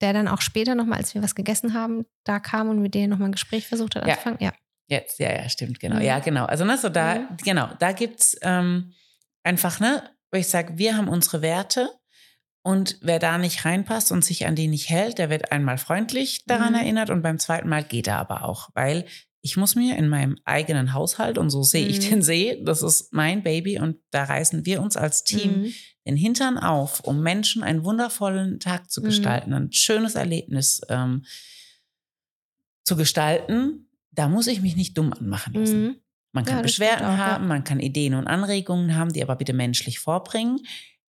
der 0.00 0.12
dann 0.12 0.28
auch 0.28 0.40
später 0.42 0.74
nochmal, 0.76 0.98
als 0.98 1.14
wir 1.14 1.22
was 1.24 1.34
gegessen 1.34 1.74
haben, 1.74 2.04
da 2.24 2.38
kam 2.38 2.68
und 2.68 2.80
mit 2.80 2.94
denen 2.94 3.10
nochmal 3.10 3.30
ein 3.30 3.32
Gespräch 3.32 3.66
versucht 3.66 3.96
hat 3.96 4.06
Ja. 4.06 4.12
anzufangen. 4.12 4.38
Ja. 4.40 4.52
Jetzt, 4.88 5.18
ja, 5.18 5.32
ja, 5.34 5.48
stimmt, 5.48 5.80
genau. 5.80 5.96
Mhm. 5.96 6.02
Ja, 6.02 6.18
genau. 6.20 6.44
Also, 6.46 6.64
ne, 6.64 6.78
so 6.78 6.88
da, 6.88 7.16
Mhm. 7.16 7.36
genau, 7.44 7.68
da 7.78 7.92
gibt's 7.92 8.36
ähm, 8.42 8.92
einfach, 9.42 9.80
ne, 9.80 10.02
wo 10.30 10.38
ich 10.38 10.48
sage, 10.48 10.78
wir 10.78 10.96
haben 10.96 11.08
unsere 11.08 11.42
Werte 11.42 11.90
und 12.62 12.98
wer 13.00 13.18
da 13.18 13.38
nicht 13.38 13.64
reinpasst 13.64 14.12
und 14.12 14.24
sich 14.24 14.46
an 14.46 14.54
die 14.56 14.68
nicht 14.68 14.88
hält, 14.90 15.18
der 15.18 15.30
wird 15.30 15.52
einmal 15.52 15.78
freundlich 15.78 16.44
daran 16.46 16.72
Mhm. 16.72 16.78
erinnert 16.80 17.10
und 17.10 17.22
beim 17.22 17.38
zweiten 17.38 17.68
Mal 17.68 17.84
geht 17.84 18.06
er 18.06 18.18
aber 18.18 18.44
auch, 18.44 18.70
weil 18.74 19.06
ich 19.42 19.56
muss 19.56 19.76
mir 19.76 19.96
in 19.96 20.08
meinem 20.08 20.36
eigenen 20.44 20.92
Haushalt, 20.92 21.38
und 21.38 21.50
so 21.50 21.62
sehe 21.62 21.86
ich 21.86 22.00
Mhm. 22.00 22.10
den 22.10 22.22
See, 22.22 22.62
das 22.64 22.82
ist 22.82 23.12
mein 23.12 23.44
Baby 23.44 23.78
und 23.78 23.98
da 24.10 24.24
reißen 24.24 24.66
wir 24.66 24.82
uns 24.82 24.96
als 24.96 25.22
Team 25.22 25.62
Mhm. 25.62 25.74
den 26.06 26.16
Hintern 26.16 26.58
auf, 26.58 27.00
um 27.00 27.22
Menschen 27.22 27.62
einen 27.62 27.84
wundervollen 27.84 28.58
Tag 28.60 28.90
zu 28.90 29.00
Mhm. 29.00 29.04
gestalten, 29.06 29.52
ein 29.52 29.72
schönes 29.72 30.16
Erlebnis 30.16 30.80
ähm, 30.88 31.24
zu 32.84 32.96
gestalten, 32.96 33.85
da 34.16 34.28
muss 34.28 34.46
ich 34.48 34.60
mich 34.60 34.74
nicht 34.76 34.98
dumm 34.98 35.12
anmachen 35.12 35.54
lassen. 35.54 35.82
Mhm. 35.84 35.96
Man 36.32 36.44
kann 36.44 36.56
Ja, 36.56 36.62
Beschwerden 36.62 37.06
auch, 37.06 37.10
ja. 37.16 37.26
haben, 37.26 37.46
man 37.46 37.64
kann 37.64 37.78
Ideen 37.80 38.14
und 38.14 38.26
Anregungen 38.26 38.94
haben, 38.96 39.12
die 39.12 39.22
aber 39.22 39.36
bitte 39.36 39.52
menschlich 39.52 39.98
vorbringen. 40.00 40.58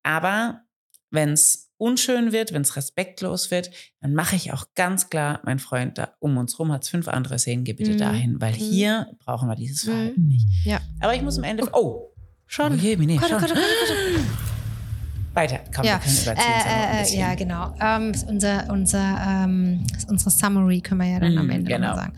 Aber 0.03 0.63
wenn 1.11 1.31
es 1.31 1.71
unschön 1.77 2.33
wird, 2.33 2.53
wenn 2.53 2.63
es 2.63 2.75
respektlos 2.77 3.51
wird, 3.51 3.71
dann 4.01 4.15
mache 4.15 4.35
ich 4.37 4.53
auch 4.53 4.65
ganz 4.75 5.11
klar, 5.11 5.41
mein 5.45 5.59
Freund, 5.59 5.99
da 5.99 6.15
um 6.21 6.37
uns 6.39 6.59
rum 6.59 6.73
hat 6.73 6.85
es 6.85 6.89
fünf 6.89 7.07
andere 7.09 7.39
Szenen, 7.39 7.65
geh 7.65 7.73
bitte 7.75 7.93
Mhm. 7.93 7.99
dahin, 7.99 8.41
weil 8.41 8.53
Mhm. 8.53 8.57
hier 8.57 9.07
brauchen 9.19 9.49
wir 9.49 9.55
dieses 9.57 9.85
Mhm. 9.85 9.91
Verhalten 9.91 10.29
nicht. 10.29 10.47
Ja. 10.65 10.81
Aber 11.01 11.15
ich 11.15 11.23
muss 11.23 11.37
am 11.39 11.45
Ende. 11.45 11.69
Oh, 11.73 12.09
Schon. 12.47 12.73
Oh 12.73 12.77
je, 12.77 12.97
nee, 12.97 13.19
oh 13.23 13.27
schon. 13.27 13.37
Oh 13.37 13.41
Gott. 13.41 13.53
Weiter, 15.35 15.61
komm, 15.75 15.85
Ja, 15.87 15.93
wir 15.95 15.99
können 16.01 16.23
überziehen. 16.23 16.53
Äh, 16.67 16.97
äh, 16.99 17.01
bisschen. 17.01 17.21
ja, 17.21 17.35
genau. 17.35 17.75
Ähm, 17.81 18.13
unser, 18.29 18.71
unser, 18.71 19.19
ähm, 19.27 19.83
unsere 20.09 20.31
Summary 20.31 20.81
können 20.83 21.01
wir 21.01 21.09
ja 21.09 21.21
dann 21.21 21.39
am 21.39 21.47
Mhm, 21.47 21.51
Ende 21.51 21.71
genau. 21.73 21.95
sagen. 21.97 22.13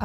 Äh, 0.00 0.04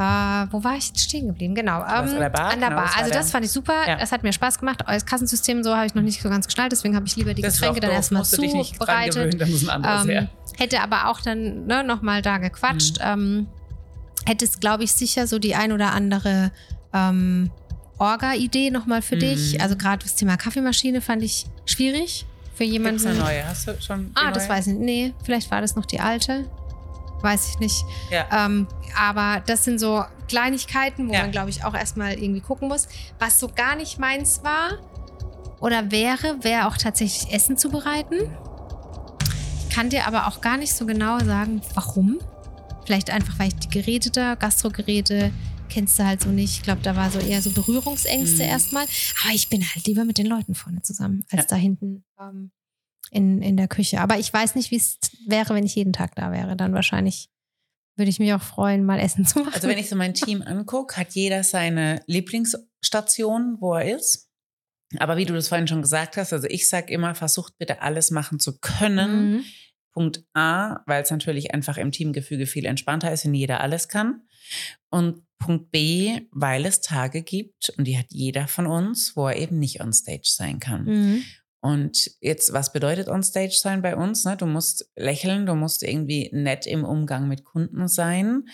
wo 0.50 0.62
war 0.62 0.76
ich 0.76 0.88
jetzt 0.88 1.00
stehen 1.00 1.26
geblieben? 1.26 1.54
Genau. 1.54 1.78
ähm, 1.78 1.84
an 1.86 2.18
der 2.20 2.28
Bar? 2.28 2.50
An 2.50 2.60
der 2.60 2.68
Genau, 2.68 2.80
Bar. 2.82 2.86
das 2.86 2.96
Also 2.98 3.10
das 3.12 3.30
fand 3.30 3.46
ich 3.46 3.50
super. 3.50 3.88
Ja. 3.88 3.96
Das 3.96 4.12
hat 4.12 4.22
mir 4.22 4.32
Spaß 4.32 4.58
gemacht. 4.58 4.84
Das 4.86 5.06
Kassensystem 5.06 5.64
so 5.64 5.74
habe 5.74 5.86
ich 5.86 5.94
noch 5.94 6.02
nicht 6.02 6.20
so 6.20 6.28
ganz 6.28 6.46
geschnallt. 6.46 6.72
Deswegen 6.72 6.94
habe 6.94 7.06
ich 7.06 7.16
lieber 7.16 7.32
die 7.32 7.40
Das 7.40 7.54
Getränke 7.54 7.80
dann 7.80 7.92
erstmal 7.92 8.22
dich 8.22 8.28
zubereitet. 8.72 9.40
Ähm, 9.40 10.28
hätte 10.58 10.80
aber 10.82 11.08
auch 11.08 11.22
dann 11.22 11.66
ne, 11.66 11.82
nochmal 11.82 12.20
da 12.20 12.36
gequatscht. 12.36 12.98
Mhm. 12.98 13.04
Ähm, 13.04 13.46
hätte 14.26 14.44
es, 14.44 14.60
glaube 14.60 14.84
ich, 14.84 14.92
sicher 14.92 15.26
so 15.26 15.38
die 15.38 15.54
ein 15.54 15.72
oder 15.72 15.92
andere 15.92 16.50
ähm, 16.92 17.50
Orga-Idee 17.98 18.70
nochmal 18.70 19.00
für 19.00 19.16
dich. 19.16 19.54
Mhm. 19.54 19.60
Also 19.62 19.76
gerade 19.76 20.02
das 20.04 20.14
Thema 20.14 20.36
Kaffeemaschine 20.36 21.00
fand 21.00 21.22
ich 21.22 21.46
schwierig 21.64 22.26
für 22.54 22.64
Gibt's 22.64 22.72
jemanden. 22.72 23.06
eine 23.06 23.18
neue? 23.18 23.46
Hast 23.46 23.68
du 23.68 23.80
schon? 23.80 24.10
Ah, 24.14 24.30
das 24.30 24.46
neue? 24.48 24.58
weiß 24.58 24.66
ich 24.66 24.74
nicht. 24.74 24.84
Nee, 24.84 25.14
vielleicht 25.24 25.50
war 25.50 25.62
das 25.62 25.74
noch 25.74 25.86
die 25.86 26.00
alte. 26.00 26.44
Weiß 27.26 27.50
ich 27.50 27.58
nicht. 27.58 27.84
Ja. 28.08 28.46
Ähm, 28.46 28.68
aber 28.96 29.42
das 29.44 29.64
sind 29.64 29.80
so 29.80 30.04
Kleinigkeiten, 30.28 31.08
wo 31.08 31.12
Ja. 31.12 31.22
man, 31.22 31.32
glaube 31.32 31.50
ich, 31.50 31.64
auch 31.64 31.74
erstmal 31.74 32.12
irgendwie 32.12 32.40
gucken 32.40 32.68
muss. 32.68 32.86
Was 33.18 33.40
so 33.40 33.48
gar 33.48 33.74
nicht 33.74 33.98
meins 33.98 34.44
war, 34.44 34.78
oder 35.60 35.90
wäre, 35.90 36.44
wäre 36.44 36.68
auch 36.68 36.76
tatsächlich 36.76 37.32
Essen 37.32 37.56
zu 37.56 37.68
bereiten. 37.70 38.30
Ich 39.58 39.74
kann 39.74 39.90
dir 39.90 40.06
aber 40.06 40.28
auch 40.28 40.40
gar 40.40 40.56
nicht 40.56 40.72
so 40.72 40.86
genau 40.86 41.18
sagen, 41.18 41.60
warum. 41.74 42.18
Vielleicht 42.84 43.10
einfach, 43.10 43.38
weil 43.40 43.48
ich 43.48 43.56
die 43.56 43.70
Geräte 43.70 44.10
da, 44.12 44.36
Gastrogeräte, 44.36 45.32
kennst 45.68 45.98
du 45.98 46.04
halt 46.04 46.22
so 46.22 46.28
nicht. 46.28 46.58
Ich 46.58 46.62
glaube, 46.62 46.82
da 46.82 46.94
war 46.94 47.10
so 47.10 47.18
eher 47.18 47.42
so 47.42 47.50
Berührungsängste 47.50 48.44
mhm. 48.44 48.48
erstmal. 48.48 48.84
Aber 49.24 49.34
ich 49.34 49.48
bin 49.48 49.62
halt 49.62 49.84
lieber 49.88 50.04
mit 50.04 50.18
den 50.18 50.26
Leuten 50.26 50.54
vorne 50.54 50.82
zusammen, 50.82 51.24
als 51.32 51.42
ja. 51.42 51.48
da 51.48 51.56
hinten 51.56 52.04
ähm, 52.20 52.52
in, 53.10 53.42
in 53.42 53.56
der 53.56 53.68
Küche. 53.68 54.00
Aber 54.00 54.18
ich 54.18 54.32
weiß 54.32 54.54
nicht, 54.54 54.70
wie 54.70 54.76
es 54.76 54.98
wäre, 55.26 55.54
wenn 55.54 55.64
ich 55.64 55.74
jeden 55.74 55.92
Tag 55.92 56.14
da 56.14 56.32
wäre. 56.32 56.56
Dann 56.56 56.72
wahrscheinlich 56.72 57.28
würde 57.96 58.10
ich 58.10 58.18
mich 58.18 58.32
auch 58.34 58.42
freuen, 58.42 58.84
mal 58.84 58.98
Essen 58.98 59.24
zu 59.24 59.40
machen. 59.40 59.54
Also 59.54 59.68
wenn 59.68 59.78
ich 59.78 59.88
so 59.88 59.96
mein 59.96 60.14
Team 60.14 60.42
angucke, 60.46 60.96
hat 60.96 61.12
jeder 61.12 61.42
seine 61.42 62.02
Lieblingsstation, 62.06 63.56
wo 63.60 63.74
er 63.74 63.96
ist. 63.96 64.30
Aber 64.98 65.16
wie 65.16 65.24
du 65.24 65.34
das 65.34 65.48
vorhin 65.48 65.66
schon 65.66 65.82
gesagt 65.82 66.16
hast, 66.16 66.32
also 66.32 66.46
ich 66.48 66.68
sage 66.68 66.92
immer, 66.92 67.14
versucht 67.14 67.58
bitte 67.58 67.82
alles 67.82 68.10
machen 68.10 68.38
zu 68.38 68.58
können. 68.58 69.32
Mhm. 69.32 69.44
Punkt 69.92 70.24
A, 70.34 70.82
weil 70.86 71.02
es 71.02 71.10
natürlich 71.10 71.54
einfach 71.54 71.78
im 71.78 71.90
Teamgefüge 71.90 72.46
viel 72.46 72.66
entspannter 72.66 73.10
ist, 73.12 73.24
wenn 73.24 73.34
jeder 73.34 73.60
alles 73.60 73.88
kann. 73.88 74.22
Und 74.90 75.22
Punkt 75.38 75.70
B, 75.70 76.20
weil 76.30 76.66
es 76.66 76.82
Tage 76.82 77.22
gibt, 77.22 77.72
und 77.78 77.84
die 77.84 77.98
hat 77.98 78.06
jeder 78.10 78.46
von 78.46 78.66
uns, 78.66 79.16
wo 79.16 79.26
er 79.26 79.36
eben 79.36 79.58
nicht 79.58 79.80
on 79.80 79.92
stage 79.92 80.28
sein 80.28 80.60
kann. 80.60 80.84
Mhm. 80.84 81.24
Und 81.66 82.12
jetzt, 82.20 82.52
was 82.52 82.72
bedeutet 82.72 83.08
on-stage 83.08 83.58
sein 83.60 83.82
bei 83.82 83.96
uns? 83.96 84.24
Ne? 84.24 84.36
Du 84.36 84.46
musst 84.46 84.88
lächeln, 84.94 85.46
du 85.46 85.56
musst 85.56 85.82
irgendwie 85.82 86.30
nett 86.32 86.64
im 86.64 86.84
Umgang 86.84 87.26
mit 87.26 87.44
Kunden 87.44 87.88
sein. 87.88 88.44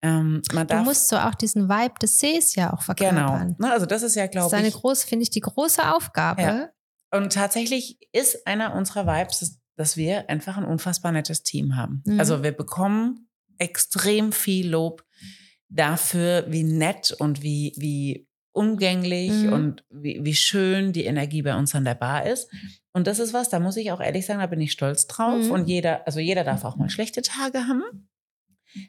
Ähm, 0.00 0.40
du 0.50 0.76
musst 0.76 1.08
so 1.08 1.18
auch 1.18 1.34
diesen 1.34 1.68
Vibe 1.68 1.96
des 2.00 2.18
Sees 2.18 2.54
ja 2.54 2.72
auch 2.72 2.80
verkörpern. 2.80 3.56
Genau. 3.58 3.70
Also 3.70 3.84
das 3.84 4.02
ist 4.02 4.14
ja, 4.14 4.26
glaube 4.28 4.46
ich. 4.46 4.50
Das 4.50 4.60
ist 4.60 4.64
eine 4.64 4.72
große, 4.72 5.06
finde 5.06 5.24
ich, 5.24 5.30
die 5.30 5.40
große 5.40 5.94
Aufgabe. 5.94 6.40
Ja. 6.40 6.68
Und 7.10 7.34
tatsächlich 7.34 7.98
ist 8.12 8.46
einer 8.46 8.74
unserer 8.74 9.06
Vibes, 9.06 9.58
dass 9.76 9.98
wir 9.98 10.30
einfach 10.30 10.56
ein 10.56 10.64
unfassbar 10.64 11.12
nettes 11.12 11.42
Team 11.42 11.76
haben. 11.76 12.02
Mhm. 12.06 12.18
Also 12.18 12.42
wir 12.42 12.52
bekommen 12.52 13.28
extrem 13.58 14.32
viel 14.32 14.70
Lob 14.70 15.04
dafür, 15.68 16.46
wie 16.48 16.62
nett 16.62 17.14
und 17.18 17.42
wie, 17.42 17.74
wie 17.76 18.27
umgänglich 18.58 19.30
mhm. 19.30 19.52
und 19.52 19.84
wie, 19.90 20.18
wie, 20.24 20.34
schön 20.34 20.92
die 20.92 21.04
Energie 21.04 21.42
bei 21.42 21.56
uns 21.56 21.74
an 21.76 21.84
der 21.84 21.94
Bar 21.94 22.26
ist. 22.26 22.50
Und 22.92 23.06
das 23.06 23.20
ist 23.20 23.32
was, 23.32 23.48
da 23.48 23.60
muss 23.60 23.76
ich 23.76 23.92
auch 23.92 24.00
ehrlich 24.00 24.26
sagen, 24.26 24.40
da 24.40 24.46
bin 24.46 24.60
ich 24.60 24.72
stolz 24.72 25.06
drauf. 25.06 25.44
Mhm. 25.44 25.50
Und 25.52 25.68
jeder, 25.68 26.04
also 26.06 26.18
jeder 26.18 26.42
darf 26.42 26.64
auch 26.64 26.76
mal 26.76 26.90
schlechte 26.90 27.22
Tage 27.22 27.68
haben. 27.68 28.08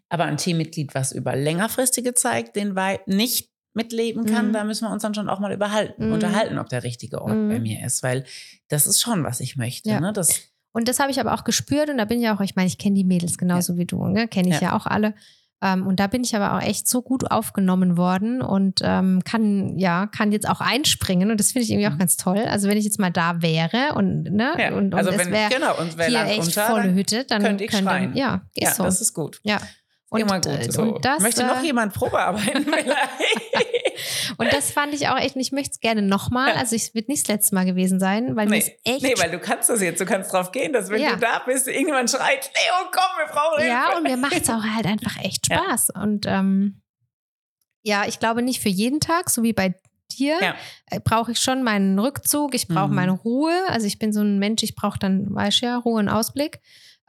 Aber 0.10 0.26
ein 0.26 0.38
Teammitglied, 0.38 0.96
was 0.96 1.12
über 1.12 1.36
längerfristige 1.36 2.16
Zeit 2.16 2.56
den 2.56 2.76
Vibe 2.76 3.04
nicht 3.06 3.52
mitleben 3.74 4.26
kann, 4.26 4.48
mhm. 4.48 4.54
da 4.54 4.64
müssen 4.64 4.88
wir 4.88 4.92
uns 4.92 5.04
dann 5.04 5.14
schon 5.14 5.30
auch 5.30 5.40
mal 5.40 5.54
überhalten, 5.54 6.08
mhm. 6.08 6.14
unterhalten, 6.14 6.58
ob 6.58 6.70
der 6.70 6.84
richtige 6.84 7.22
Ort 7.22 7.34
bei 7.34 7.60
mhm. 7.60 7.62
mir 7.62 7.86
ist. 7.86 8.02
Weil 8.02 8.26
das 8.70 8.88
ist 8.88 9.00
schon, 9.00 9.24
was 9.24 9.40
ich 9.40 9.56
möchte. 9.56 9.92
Ja. 9.92 10.00
Ne? 10.00 10.12
Das, 10.12 10.42
und 10.72 10.88
das 10.88 11.00
habe 11.00 11.12
ich 11.12 11.20
aber 11.20 11.34
auch 11.36 11.44
gespürt 11.44 11.90
und 11.90 11.98
da 11.98 12.06
bin 12.06 12.20
ich 12.20 12.30
auch, 12.30 12.42
ich 12.42 12.56
meine, 12.56 12.68
ich 12.68 12.80
kenne 12.80 12.96
die 12.96 13.04
Mädels 13.04 13.38
genauso 13.38 13.74
ja. 13.74 13.80
wie 13.80 13.86
du, 13.86 14.08
ne? 14.08 14.28
kenne 14.28 14.50
ich 14.50 14.56
ja. 14.56 14.70
ja 14.70 14.76
auch 14.76 14.88
alle. 14.88 15.14
Ähm, 15.62 15.86
und 15.86 16.00
da 16.00 16.08
bin 16.08 16.24
ich 16.24 16.36
aber 16.36 16.54
auch 16.56 16.62
echt 16.62 16.88
so 16.88 17.02
gut 17.02 17.30
aufgenommen 17.30 17.98
worden 17.98 18.42
und 18.42 18.80
ähm, 18.82 19.22
kann, 19.26 19.78
ja, 19.78 20.08
kann 20.08 20.32
jetzt 20.32 20.48
auch 20.48 20.62
einspringen. 20.62 21.32
Und 21.32 21.40
das 21.40 21.52
finde 21.52 21.66
ich 21.66 21.72
irgendwie 21.72 21.88
auch 21.88 21.94
mhm. 21.94 22.00
ganz 22.00 22.16
toll. 22.16 22.40
Also 22.40 22.70
wenn 22.70 22.78
ich 22.78 22.86
jetzt 22.86 23.00
mal 23.00 23.12
da 23.12 23.42
wäre 23.42 23.94
und, 23.96 24.24
ne, 24.24 24.54
ja, 24.58 24.70
und, 24.70 24.94
und 24.94 24.96
also 24.96 25.10
es 25.10 25.30
wäre 25.30 25.50
genau, 25.50 25.76
hier 26.08 26.26
echt 26.26 26.48
unter, 26.48 26.68
volle 26.68 26.94
Hütte, 26.94 27.26
dann 27.26 27.44
könnte 27.44 27.66
ich 27.66 27.72
könnte, 27.72 27.90
schreien. 27.90 28.16
Ja, 28.16 28.42
ist 28.56 28.64
ja, 28.64 28.74
so. 28.74 28.84
das 28.84 29.02
ist 29.02 29.14
gut. 29.14 29.42
Ja. 29.44 29.60
Und, 30.10 30.22
Immer 30.22 30.40
gut 30.40 30.48
äh, 30.48 30.72
so. 30.72 30.82
Und 30.82 31.06
das, 31.06 31.22
Möchte 31.22 31.46
noch 31.46 31.62
äh, 31.62 31.66
jemand 31.66 31.94
Probearbeiten 31.94 32.66
und 34.38 34.52
das 34.54 34.72
fand 34.72 34.94
ich 34.94 35.08
auch 35.08 35.18
echt, 35.18 35.36
und 35.36 35.42
ich 35.42 35.52
möchte 35.52 35.72
es 35.72 35.80
gerne 35.80 36.02
nochmal. 36.02 36.54
Also 36.54 36.76
es 36.76 36.94
wird 36.94 37.08
nicht 37.08 37.28
das 37.28 37.36
letzte 37.36 37.56
Mal 37.56 37.66
gewesen 37.66 38.00
sein, 38.00 38.36
weil 38.36 38.48
nee. 38.48 38.58
echt. 38.84 39.04
Nee, 39.04 39.14
weil 39.18 39.32
du 39.32 39.40
kannst 39.40 39.70
das 39.70 39.82
jetzt, 39.82 40.00
du 40.00 40.06
kannst 40.06 40.34
drauf 40.34 40.52
gehen, 40.52 40.74
dass 40.74 40.90
wenn 40.90 41.02
ja. 41.02 41.12
du 41.12 41.18
da 41.18 41.40
bist, 41.46 41.68
irgendjemand 41.68 42.10
schreit, 42.10 42.52
Leo, 42.54 42.90
komm, 42.92 43.04
wir 43.18 43.34
brauchen 43.34 43.60
Hilfe. 43.60 43.72
Ja, 43.72 43.98
und 43.98 44.04
mir 44.04 44.18
macht 44.18 44.42
es 44.42 44.50
auch 44.50 44.64
halt 44.64 44.86
einfach 44.86 45.18
echt 45.24 45.46
Spaß. 45.48 45.92
Ja. 45.96 46.02
Und 46.02 46.26
ähm, 46.28 46.82
ja, 47.84 48.06
ich 48.08 48.20
glaube 48.20 48.42
nicht 48.42 48.62
für 48.62 48.70
jeden 48.70 49.00
Tag, 49.00 49.30
so 49.30 49.44
wie 49.44 49.54
bei 49.54 49.76
dir, 50.18 50.38
ja. 50.42 50.56
äh, 50.88 51.00
brauche 51.00 51.32
ich 51.32 51.40
schon 51.40 51.64
meinen 51.64 51.98
Rückzug, 52.00 52.56
ich 52.56 52.68
brauche 52.68 52.90
mhm. 52.90 52.96
meine 52.96 53.12
Ruhe. 53.12 53.54
Also 53.68 53.88
ich 53.88 54.00
bin 54.00 54.12
so 54.14 54.22
ein 54.22 54.40
Mensch, 54.40 54.64
ich 54.64 54.76
brauche 54.76 55.00
dann, 55.00 55.34
weißt 55.34 55.62
du 55.62 55.66
ja, 55.66 55.78
Ruhe 55.78 56.00
und 56.00 56.10
Ausblick. 56.10 56.60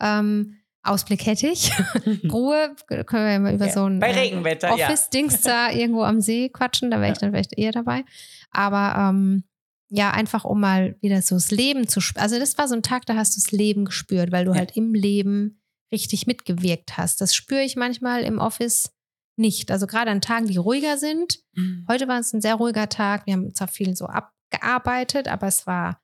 Ähm, 0.00 0.59
Ausblick 0.82 1.26
hätte 1.26 1.48
ich. 1.48 1.70
Ruhe, 2.30 2.74
können 2.86 3.24
wir 3.24 3.32
ja 3.32 3.38
mal 3.38 3.54
über 3.54 3.66
ja, 3.66 3.72
so 3.72 3.84
ein 3.84 4.00
äh, 4.00 4.34
Office-Dings 4.34 5.44
ja. 5.44 5.68
da 5.68 5.72
irgendwo 5.76 6.02
am 6.02 6.20
See 6.20 6.48
quatschen, 6.48 6.90
da 6.90 7.00
wäre 7.00 7.12
ich 7.12 7.18
dann 7.18 7.32
vielleicht 7.32 7.56
eher 7.58 7.72
dabei. 7.72 8.04
Aber 8.50 8.94
ähm, 8.98 9.44
ja, 9.90 10.10
einfach 10.12 10.44
um 10.44 10.60
mal 10.60 10.96
wieder 11.00 11.20
so 11.20 11.34
das 11.34 11.50
Leben 11.50 11.88
zu 11.88 12.00
spüren. 12.00 12.22
Also 12.22 12.38
das 12.38 12.56
war 12.56 12.68
so 12.68 12.74
ein 12.74 12.82
Tag, 12.82 13.06
da 13.06 13.16
hast 13.16 13.36
du 13.36 13.40
das 13.40 13.50
Leben 13.50 13.84
gespürt, 13.84 14.32
weil 14.32 14.44
du 14.44 14.54
halt 14.54 14.76
im 14.76 14.94
Leben 14.94 15.60
richtig 15.92 16.26
mitgewirkt 16.26 16.96
hast. 16.96 17.20
Das 17.20 17.34
spüre 17.34 17.62
ich 17.62 17.76
manchmal 17.76 18.22
im 18.22 18.38
Office 18.38 18.92
nicht. 19.36 19.70
Also 19.70 19.86
gerade 19.86 20.10
an 20.10 20.20
Tagen, 20.20 20.46
die 20.46 20.56
ruhiger 20.56 20.96
sind. 20.96 21.40
Mhm. 21.54 21.84
Heute 21.88 22.06
war 22.06 22.20
es 22.20 22.32
ein 22.32 22.40
sehr 22.40 22.54
ruhiger 22.54 22.88
Tag. 22.88 23.26
Wir 23.26 23.34
haben 23.34 23.52
zwar 23.54 23.68
viel 23.68 23.96
so 23.96 24.06
abgearbeitet, 24.06 25.26
aber 25.26 25.48
es 25.48 25.66
war 25.66 26.00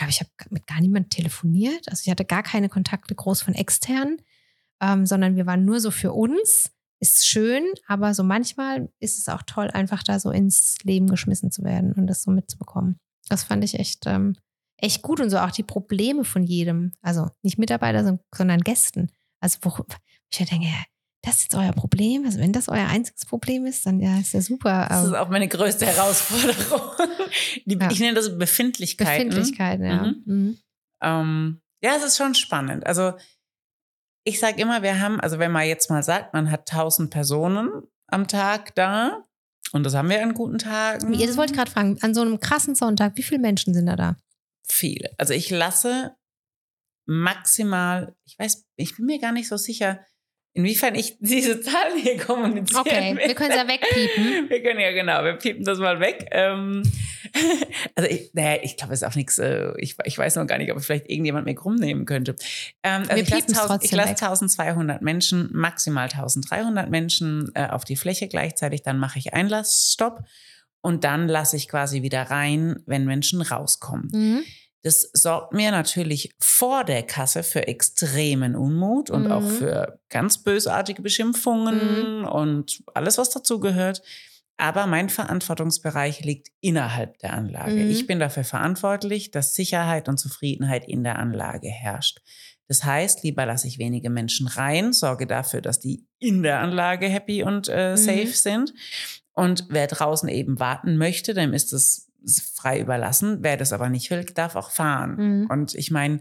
glaube, 0.00 0.10
ich 0.10 0.20
habe 0.20 0.30
mit 0.50 0.66
gar 0.66 0.80
niemandem 0.80 1.10
telefoniert. 1.10 1.88
Also 1.88 2.02
ich 2.04 2.10
hatte 2.10 2.24
gar 2.24 2.42
keine 2.42 2.68
Kontakte 2.68 3.14
groß 3.14 3.42
von 3.42 3.54
externen, 3.54 4.22
ähm, 4.80 5.04
sondern 5.04 5.36
wir 5.36 5.46
waren 5.46 5.64
nur 5.64 5.80
so 5.80 5.90
für 5.90 6.12
uns. 6.12 6.70
Ist 7.00 7.26
schön, 7.26 7.64
aber 7.86 8.14
so 8.14 8.22
manchmal 8.22 8.90
ist 8.98 9.18
es 9.18 9.28
auch 9.28 9.42
toll, 9.42 9.70
einfach 9.70 10.02
da 10.02 10.18
so 10.18 10.30
ins 10.30 10.76
Leben 10.82 11.06
geschmissen 11.06 11.50
zu 11.50 11.64
werden 11.64 11.92
und 11.92 12.06
das 12.06 12.22
so 12.22 12.30
mitzubekommen. 12.30 12.98
Das 13.28 13.44
fand 13.44 13.64
ich 13.64 13.78
echt, 13.78 14.04
ähm, 14.06 14.36
echt 14.76 15.02
gut 15.02 15.20
und 15.20 15.30
so 15.30 15.38
auch 15.38 15.50
die 15.50 15.62
Probleme 15.62 16.24
von 16.24 16.44
jedem. 16.44 16.92
Also 17.00 17.28
nicht 17.42 17.58
Mitarbeiter, 17.58 18.18
sondern 18.34 18.60
Gästen. 18.60 19.10
Also 19.40 19.58
wo 19.62 19.84
ich 20.30 20.38
denke, 20.38 20.68
das 21.22 21.36
ist 21.36 21.42
jetzt 21.44 21.54
euer 21.54 21.72
Problem. 21.72 22.24
Also 22.24 22.38
wenn 22.38 22.52
das 22.52 22.68
euer 22.68 22.86
einziges 22.86 23.26
Problem 23.26 23.66
ist, 23.66 23.84
dann 23.84 24.00
ja, 24.00 24.18
ist 24.18 24.32
ja 24.32 24.40
super. 24.40 24.86
Das 24.88 25.04
ist 25.04 25.12
auch 25.12 25.28
meine 25.28 25.48
größte 25.48 25.86
Herausforderung. 25.86 26.80
Die, 27.66 27.78
ja. 27.78 27.90
Ich 27.90 28.00
nenne 28.00 28.14
das 28.14 28.38
Befindlichkeiten. 28.38 29.28
Befindlichkeiten, 29.28 29.84
ja. 29.84 30.02
Mhm. 30.02 30.22
Mhm. 30.24 30.58
Ähm, 31.02 31.60
ja, 31.82 31.96
es 31.96 32.04
ist 32.04 32.16
schon 32.16 32.34
spannend. 32.34 32.86
Also 32.86 33.12
ich 34.24 34.38
sage 34.38 34.60
immer, 34.60 34.82
wir 34.82 35.00
haben, 35.00 35.20
also 35.20 35.38
wenn 35.38 35.52
man 35.52 35.66
jetzt 35.66 35.90
mal 35.90 36.02
sagt, 36.02 36.32
man 36.32 36.50
hat 36.50 36.70
1000 36.70 37.10
Personen 37.10 37.70
am 38.06 38.26
Tag 38.26 38.74
da 38.74 39.24
und 39.72 39.84
das 39.84 39.94
haben 39.94 40.08
wir 40.08 40.22
an 40.22 40.34
guten 40.34 40.58
Tagen. 40.58 41.12
Das 41.12 41.36
wollte 41.36 41.52
ich 41.52 41.58
gerade 41.58 41.70
fragen. 41.70 41.98
An 42.00 42.14
so 42.14 42.22
einem 42.22 42.40
krassen 42.40 42.74
Sonntag, 42.74 43.16
wie 43.16 43.22
viele 43.22 43.40
Menschen 43.40 43.74
sind 43.74 43.86
da 43.86 43.96
da? 43.96 44.16
Viele. 44.66 45.10
Also 45.18 45.34
ich 45.34 45.50
lasse 45.50 46.16
maximal, 47.06 48.14
ich 48.24 48.38
weiß, 48.38 48.64
ich 48.76 48.96
bin 48.96 49.06
mir 49.06 49.18
gar 49.18 49.32
nicht 49.32 49.48
so 49.48 49.56
sicher, 49.56 50.04
Inwiefern 50.60 50.94
ich 50.94 51.16
diese 51.20 51.60
Zahlen 51.60 51.98
hier 51.98 52.18
kommunizieren 52.18 52.80
Okay, 52.80 53.16
will. 53.16 53.28
wir 53.28 53.34
können 53.34 53.50
es 53.50 53.56
ja 53.56 53.66
wegpiepen. 53.68 54.48
Wir 54.50 54.62
können 54.62 54.80
ja, 54.80 54.92
genau, 54.92 55.24
wir 55.24 55.34
piepen 55.34 55.64
das 55.64 55.78
mal 55.78 56.00
weg. 56.00 56.26
Ähm, 56.32 56.82
also 57.94 58.10
ich, 58.10 58.30
naja, 58.34 58.60
ich 58.62 58.76
glaube, 58.76 58.92
es 58.92 59.02
ist 59.02 59.08
auch 59.08 59.14
nichts, 59.14 59.38
äh, 59.38 59.72
ich, 59.78 59.96
ich 60.04 60.18
weiß 60.18 60.36
noch 60.36 60.46
gar 60.46 60.58
nicht, 60.58 60.70
ob 60.72 60.78
ich 60.78 60.84
vielleicht 60.84 61.08
irgendjemand 61.08 61.46
mir 61.46 61.58
rumnehmen 61.58 62.04
könnte. 62.04 62.36
Ähm, 62.82 63.02
also 63.02 63.16
wir 63.16 63.22
ich 63.22 63.30
lasse, 63.30 63.48
1000, 63.48 63.84
ich 63.84 63.92
lasse 63.92 64.10
1200 64.10 65.02
Menschen, 65.02 65.48
maximal 65.52 66.04
1300 66.04 66.90
Menschen 66.90 67.50
äh, 67.54 67.68
auf 67.68 67.84
die 67.84 67.96
Fläche 67.96 68.28
gleichzeitig, 68.28 68.82
dann 68.82 68.98
mache 68.98 69.18
ich 69.18 69.32
Einlassstopp 69.32 70.24
und 70.80 71.04
dann 71.04 71.28
lasse 71.28 71.56
ich 71.56 71.68
quasi 71.68 72.02
wieder 72.02 72.22
rein, 72.22 72.82
wenn 72.86 73.04
Menschen 73.04 73.42
rauskommen. 73.42 74.08
Mhm. 74.12 74.42
Das 74.82 75.10
sorgt 75.12 75.52
mir 75.52 75.70
natürlich 75.70 76.34
vor 76.38 76.84
der 76.84 77.02
Kasse 77.02 77.42
für 77.42 77.68
extremen 77.68 78.56
Unmut 78.56 79.10
und 79.10 79.24
mhm. 79.24 79.32
auch 79.32 79.46
für 79.46 80.00
ganz 80.08 80.42
bösartige 80.42 81.02
Beschimpfungen 81.02 82.20
mhm. 82.20 82.24
und 82.26 82.82
alles, 82.94 83.18
was 83.18 83.30
dazugehört. 83.30 84.02
Aber 84.56 84.86
mein 84.86 85.08
Verantwortungsbereich 85.08 86.22
liegt 86.22 86.48
innerhalb 86.60 87.18
der 87.18 87.32
Anlage. 87.32 87.76
Mhm. 87.76 87.90
Ich 87.90 88.06
bin 88.06 88.20
dafür 88.20 88.44
verantwortlich, 88.44 89.30
dass 89.30 89.54
Sicherheit 89.54 90.08
und 90.08 90.18
Zufriedenheit 90.18 90.86
in 90.86 91.02
der 91.02 91.18
Anlage 91.18 91.68
herrscht. 91.68 92.20
Das 92.68 92.84
heißt, 92.84 93.24
lieber 93.24 93.46
lasse 93.46 93.66
ich 93.66 93.78
wenige 93.78 94.10
Menschen 94.10 94.46
rein, 94.46 94.92
sorge 94.92 95.26
dafür, 95.26 95.60
dass 95.60 95.80
die 95.80 96.06
in 96.18 96.42
der 96.42 96.60
Anlage 96.60 97.08
happy 97.08 97.42
und 97.42 97.68
äh, 97.68 97.96
safe 97.96 98.26
mhm. 98.26 98.32
sind. 98.32 98.74
Und 99.32 99.66
wer 99.70 99.86
draußen 99.86 100.28
eben 100.28 100.60
warten 100.60 100.96
möchte, 100.96 101.34
dem 101.34 101.54
ist 101.54 101.72
es 101.72 102.09
frei 102.54 102.80
überlassen. 102.80 103.38
Wer 103.40 103.56
das 103.56 103.72
aber 103.72 103.88
nicht 103.88 104.10
will, 104.10 104.24
darf 104.24 104.56
auch 104.56 104.70
fahren. 104.70 105.16
Mhm. 105.16 105.46
Und 105.50 105.74
ich 105.74 105.90
meine, 105.90 106.20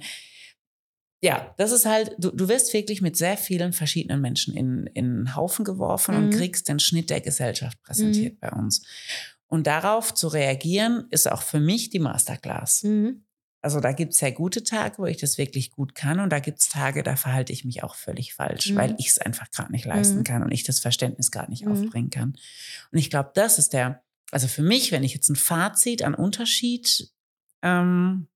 ja, 1.21 1.53
das 1.57 1.71
ist 1.71 1.85
halt, 1.85 2.15
du, 2.17 2.31
du 2.31 2.47
wirst 2.47 2.73
wirklich 2.73 3.01
mit 3.01 3.17
sehr 3.17 3.37
vielen 3.37 3.73
verschiedenen 3.73 4.21
Menschen 4.21 4.55
in, 4.55 4.87
in 4.93 5.05
einen 5.05 5.35
Haufen 5.35 5.65
geworfen 5.65 6.15
mhm. 6.15 6.23
und 6.23 6.29
kriegst 6.31 6.69
den 6.69 6.79
Schnitt 6.79 7.09
der 7.09 7.21
Gesellschaft 7.21 7.81
präsentiert 7.81 8.35
mhm. 8.35 8.39
bei 8.39 8.51
uns. 8.51 8.85
Und 9.47 9.67
darauf 9.67 10.13
zu 10.13 10.27
reagieren, 10.27 11.07
ist 11.09 11.29
auch 11.29 11.41
für 11.41 11.59
mich 11.59 11.89
die 11.89 11.99
Masterclass. 11.99 12.83
Mhm. 12.83 13.23
Also 13.61 13.81
da 13.81 13.91
gibt 13.91 14.13
es 14.13 14.19
sehr 14.19 14.31
gute 14.31 14.63
Tage, 14.63 14.99
wo 14.99 15.05
ich 15.05 15.17
das 15.17 15.37
wirklich 15.37 15.71
gut 15.71 15.93
kann 15.93 16.21
und 16.21 16.29
da 16.29 16.39
gibt 16.39 16.59
es 16.59 16.69
Tage, 16.69 17.03
da 17.03 17.17
verhalte 17.17 17.51
ich 17.51 17.65
mich 17.65 17.83
auch 17.83 17.95
völlig 17.95 18.33
falsch, 18.33 18.71
mhm. 18.71 18.75
weil 18.77 18.95
ich 18.97 19.09
es 19.09 19.19
einfach 19.19 19.51
gerade 19.51 19.71
nicht 19.73 19.83
leisten 19.83 20.19
mhm. 20.19 20.23
kann 20.23 20.43
und 20.43 20.51
ich 20.51 20.63
das 20.63 20.79
Verständnis 20.79 21.29
gerade 21.29 21.51
nicht 21.51 21.67
aufbringen 21.67 22.09
kann. 22.09 22.37
Und 22.91 22.97
ich 22.97 23.09
glaube, 23.09 23.31
das 23.33 23.59
ist 23.59 23.73
der, 23.73 24.01
also 24.31 24.47
für 24.47 24.61
mich, 24.61 24.91
wenn 24.91 25.03
ich 25.03 25.13
jetzt 25.13 25.29
ein 25.29 25.35
Fazit 25.35 26.03
an 26.03 26.15
Unterschied 26.15 27.11
ähm, 27.61 28.27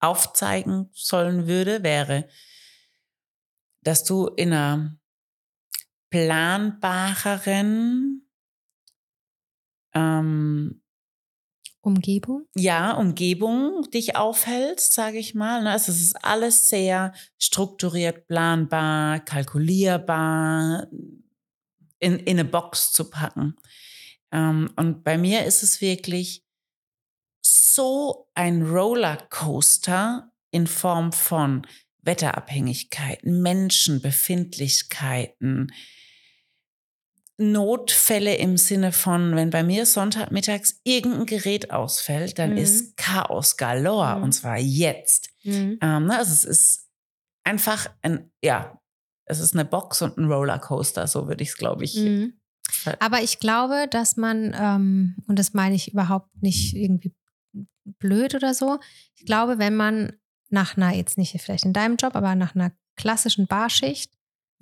aufzeigen 0.00 0.90
sollen 0.92 1.46
würde, 1.46 1.82
wäre, 1.82 2.28
dass 3.82 4.04
du 4.04 4.26
in 4.26 4.52
einer 4.52 4.96
planbareren 6.10 7.72
ähm, 9.94 10.82
Umgebung? 11.80 12.46
Ja, 12.54 12.92
Umgebung 12.92 13.90
dich 13.90 14.14
aufhältst, 14.16 14.94
sage 14.94 15.18
ich 15.18 15.34
mal. 15.34 15.66
Also 15.66 15.90
es 15.90 16.00
ist 16.00 16.24
alles 16.24 16.68
sehr 16.68 17.12
strukturiert, 17.38 18.28
planbar, 18.28 19.20
kalkulierbar, 19.20 20.86
in, 21.98 22.18
in 22.18 22.38
eine 22.38 22.44
Box 22.44 22.92
zu 22.92 23.10
packen. 23.10 23.56
Ähm, 24.32 24.70
und 24.76 25.04
bei 25.04 25.18
mir 25.18 25.44
ist 25.44 25.62
es 25.62 25.80
wirklich 25.80 26.44
so 27.44 28.28
ein 28.34 28.62
Rollercoaster 28.62 30.32
in 30.50 30.66
Form 30.66 31.12
von 31.12 31.66
Wetterabhängigkeiten, 32.02 33.42
Menschenbefindlichkeiten, 33.42 35.72
Notfälle 37.38 38.36
im 38.36 38.56
Sinne 38.56 38.92
von, 38.92 39.34
wenn 39.34 39.50
bei 39.50 39.62
mir 39.62 39.86
Sonntagmittags 39.86 40.80
irgendein 40.84 41.26
Gerät 41.26 41.70
ausfällt, 41.70 42.38
dann 42.38 42.52
mhm. 42.52 42.58
ist 42.58 42.96
Chaos 42.96 43.56
galore 43.56 44.16
mhm. 44.16 44.24
und 44.24 44.32
zwar 44.32 44.58
jetzt. 44.58 45.30
Mhm. 45.42 45.78
Ähm, 45.80 46.06
ne, 46.06 46.18
also 46.18 46.32
es 46.32 46.44
ist 46.44 46.90
einfach 47.42 47.88
ein, 48.02 48.30
ja, 48.42 48.78
es 49.24 49.40
ist 49.40 49.54
eine 49.54 49.64
Box 49.64 50.02
und 50.02 50.18
ein 50.18 50.30
Rollercoaster, 50.30 51.06
so 51.06 51.26
würde 51.26 51.42
ich 51.42 51.50
es, 51.50 51.56
glaube 51.56 51.84
ich. 51.84 51.96
Mhm. 52.84 52.92
Aber 53.00 53.22
ich 53.22 53.40
glaube, 53.40 53.86
dass 53.90 54.16
man, 54.16 54.54
ähm, 54.58 55.16
und 55.26 55.38
das 55.38 55.54
meine 55.54 55.74
ich 55.74 55.92
überhaupt 55.92 56.42
nicht 56.42 56.74
irgendwie 56.74 57.14
blöd 57.84 58.34
oder 58.34 58.54
so, 58.54 58.78
ich 59.14 59.24
glaube, 59.26 59.58
wenn 59.58 59.76
man 59.76 60.12
nach 60.48 60.76
einer, 60.76 60.94
jetzt 60.94 61.18
nicht 61.18 61.40
vielleicht 61.40 61.64
in 61.64 61.72
deinem 61.72 61.96
Job, 61.96 62.14
aber 62.14 62.34
nach 62.34 62.54
einer 62.54 62.72
klassischen 62.96 63.46
Barschicht 63.46 64.12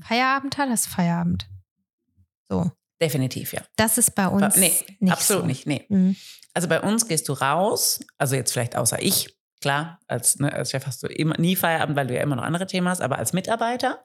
Feierabend 0.00 0.56
hat, 0.56 0.70
hast 0.70 0.86
du 0.86 0.90
Feierabend. 0.90 1.48
So. 2.48 2.70
Definitiv, 3.00 3.52
ja. 3.52 3.62
Das 3.76 3.98
ist 3.98 4.14
bei 4.14 4.28
uns 4.28 4.56
nee, 4.56 4.72
nicht 4.98 5.12
absolut 5.12 5.42
so. 5.42 5.46
nicht. 5.46 5.66
Nee. 5.66 5.86
Mhm. 5.88 6.16
Also 6.52 6.68
bei 6.68 6.80
uns 6.80 7.06
gehst 7.06 7.28
du 7.28 7.32
raus, 7.32 8.00
also 8.18 8.36
jetzt 8.36 8.52
vielleicht 8.52 8.76
außer 8.76 9.00
ich, 9.02 9.34
klar, 9.60 10.00
als, 10.06 10.38
ne, 10.38 10.52
als 10.52 10.70
Chef 10.70 10.86
hast 10.86 11.02
du 11.02 11.06
immer, 11.06 11.38
nie 11.38 11.56
Feierabend, 11.56 11.96
weil 11.96 12.06
du 12.06 12.14
ja 12.14 12.22
immer 12.22 12.36
noch 12.36 12.42
andere 12.42 12.66
Themen 12.66 12.88
hast, 12.88 13.00
aber 13.00 13.18
als 13.18 13.32
Mitarbeiter 13.32 14.02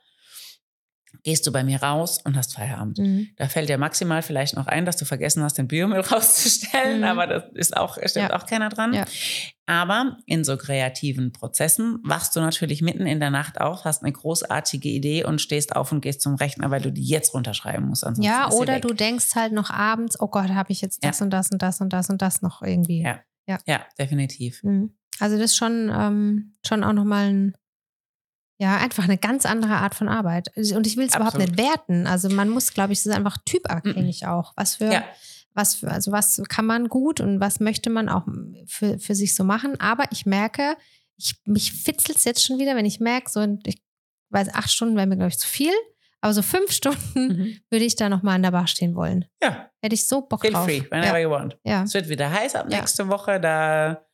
gehst 1.24 1.46
du 1.48 1.52
bei 1.52 1.64
mir 1.64 1.82
raus 1.82 2.20
und 2.24 2.36
hast 2.38 2.54
Feierabend. 2.54 2.98
Mhm. 2.98 3.30
Da 3.38 3.48
fällt 3.48 3.70
dir 3.70 3.78
maximal 3.78 4.22
vielleicht 4.22 4.56
noch 4.56 4.68
ein, 4.68 4.86
dass 4.86 4.98
du 4.98 5.06
vergessen 5.06 5.44
hast, 5.44 5.58
den 5.58 5.68
Biomüll 5.68 6.00
rauszustellen, 6.12 7.00
mhm. 7.00 7.04
aber 7.06 7.28
das 7.28 7.44
ist 7.54 7.78
auch, 7.78 7.98
stimmt 8.06 8.30
ja. 8.30 8.36
auch 8.36 8.46
keiner 8.46 8.70
dran. 8.70 8.94
Ja. 8.94 9.06
Aber 9.68 10.18
in 10.26 10.44
so 10.44 10.58
kreativen 10.58 11.32
Prozessen 11.32 12.00
wachst 12.04 12.36
du 12.36 12.40
natürlich 12.40 12.82
mitten 12.82 13.08
in 13.08 13.20
der 13.20 13.32
Nacht 13.32 13.60
auf, 13.60 13.84
hast 13.84 14.04
eine 14.04 14.12
großartige 14.12 14.90
Idee 14.90 15.24
und 15.24 15.42
stehst 15.42 15.76
auf 15.76 15.92
und 15.92 16.02
gehst 16.02 16.22
zum 16.22 16.36
Rechner, 16.36 16.70
weil 16.70 16.82
du 16.82 16.92
die 16.92 17.04
jetzt 17.04 17.34
runterschreiben 17.34 17.88
musst. 17.88 18.06
Ja, 18.18 18.52
oder 18.52 18.80
du 18.80 18.94
denkst 18.94 19.34
halt 19.36 19.54
noch 19.54 19.72
abends, 19.72 20.20
oh 20.20 20.28
Gott, 20.28 20.50
habe 20.50 20.72
ich 20.72 20.82
jetzt 20.82 21.04
das 21.04 21.20
ja. 21.20 21.24
und 21.26 21.32
das 21.32 21.52
und 21.52 21.62
das 21.62 21.82
und 21.82 21.94
das 21.94 22.10
und 22.10 22.22
das 22.22 22.42
noch 22.42 22.62
irgendwie. 22.62 23.02
Ja, 23.02 23.20
ja. 23.48 23.58
ja 23.66 23.86
definitiv. 23.98 24.62
Mhm. 24.64 24.96
Also 25.20 25.38
das 25.38 25.52
ist 25.52 25.58
schon, 25.58 25.92
ähm, 25.94 26.56
schon 26.66 26.84
auch 26.84 26.94
nochmal 26.94 27.30
ein 27.30 27.56
ja, 28.58 28.78
einfach 28.78 29.04
eine 29.04 29.18
ganz 29.18 29.46
andere 29.46 29.76
Art 29.76 29.96
von 29.96 30.08
Arbeit. 30.08 30.50
Und 30.56 30.88
ich 30.88 30.96
will 30.96 31.08
es 31.08 31.16
überhaupt 31.16 31.38
nicht 31.38 31.58
werten. 31.58 32.08
Also 32.08 32.30
man 32.30 32.50
muss, 32.50 32.74
glaube 32.74 32.94
ich, 32.94 33.00
es 33.00 33.06
ist 33.06 33.16
einfach 33.16 33.38
typabhängig 33.46 34.24
-mm. 34.24 34.32
auch. 34.32 34.54
Was 34.56 34.76
für, 34.76 34.92
ja. 34.92 35.04
was 35.54 35.76
für, 35.76 35.92
also 35.92 36.12
was 36.12 36.42
kann 36.48 36.66
man 36.66 36.88
gut 36.88 37.20
und 37.20 37.40
was 37.42 37.60
möchte 37.60 37.90
man 37.90 38.08
auch 38.08 38.26
für, 38.66 38.98
für 38.98 39.14
sich 39.16 39.36
so 39.36 39.44
machen. 39.44 39.80
Aber 39.82 40.06
ich 40.12 40.26
merke, 40.26 40.78
ich, 41.18 41.36
mich 41.46 41.74
fitzelt 41.74 42.18
es 42.18 42.24
jetzt 42.24 42.46
schon 42.46 42.58
wieder, 42.58 42.76
wenn 42.76 42.86
ich 42.86 43.00
merke, 43.00 43.30
so, 43.30 43.46
ich 43.66 43.82
weiß, 44.30 44.54
acht 44.54 44.72
Stunden 44.72 44.96
wäre 44.96 45.08
mir, 45.08 45.18
glaube 45.18 45.30
ich, 45.30 45.38
zu 45.38 45.48
viel. 45.48 45.74
Aber 46.22 46.34
so 46.34 46.42
fünf 46.42 46.72
Stunden 46.72 47.28
mhm. 47.28 47.60
würde 47.70 47.86
ich 47.86 47.98
da 47.98 48.10
nochmal 48.10 48.36
an 48.36 48.44
der 48.44 48.52
Bar 48.52 48.68
stehen 48.68 48.96
wollen. 48.96 49.26
Ja. 49.44 49.70
Hätte 49.82 49.96
ich 49.96 50.08
so 50.08 50.22
Bock 50.22 50.42
Feel 50.42 50.54
drauf. 50.54 50.66
free, 50.66 50.82
whenever 50.90 51.20
ja. 51.20 51.24
you 51.24 51.30
want. 51.30 51.58
Ja. 51.64 51.84
Es 51.84 51.94
wird 51.94 52.10
wieder 52.10 52.32
heiß 52.32 52.56
ab 52.56 52.68
nächste. 52.68 53.08
Woche. 53.10 53.40
Da 53.40 54.06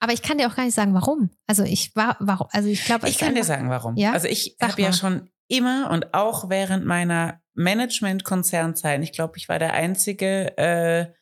aber 0.00 0.14
ich 0.14 0.22
kann 0.22 0.38
dir 0.38 0.48
auch 0.48 0.56
gar 0.56 0.64
nicht 0.64 0.74
sagen, 0.74 0.94
warum. 0.94 1.30
Also 1.46 1.62
ich 1.62 1.94
war, 1.94 2.16
warum, 2.20 2.48
also 2.50 2.68
ich 2.68 2.84
glaube, 2.84 3.08
ich 3.08 3.18
kann 3.18 3.34
dir 3.34 3.44
sagen, 3.44 3.68
warum. 3.68 3.96
Ja? 3.96 4.12
Also 4.12 4.28
ich 4.28 4.56
habe 4.60 4.80
ja 4.80 4.92
schon 4.92 5.28
immer 5.46 5.90
und 5.90 6.14
auch 6.14 6.48
während 6.48 6.86
meiner 6.86 7.40
Management-Konzernzeit, 7.54 9.02
ich 9.02 9.12
glaube, 9.12 9.34
ich 9.36 9.48
war 9.48 9.58
der 9.58 9.74
einzige, 9.74 10.56
äh, 10.56 11.12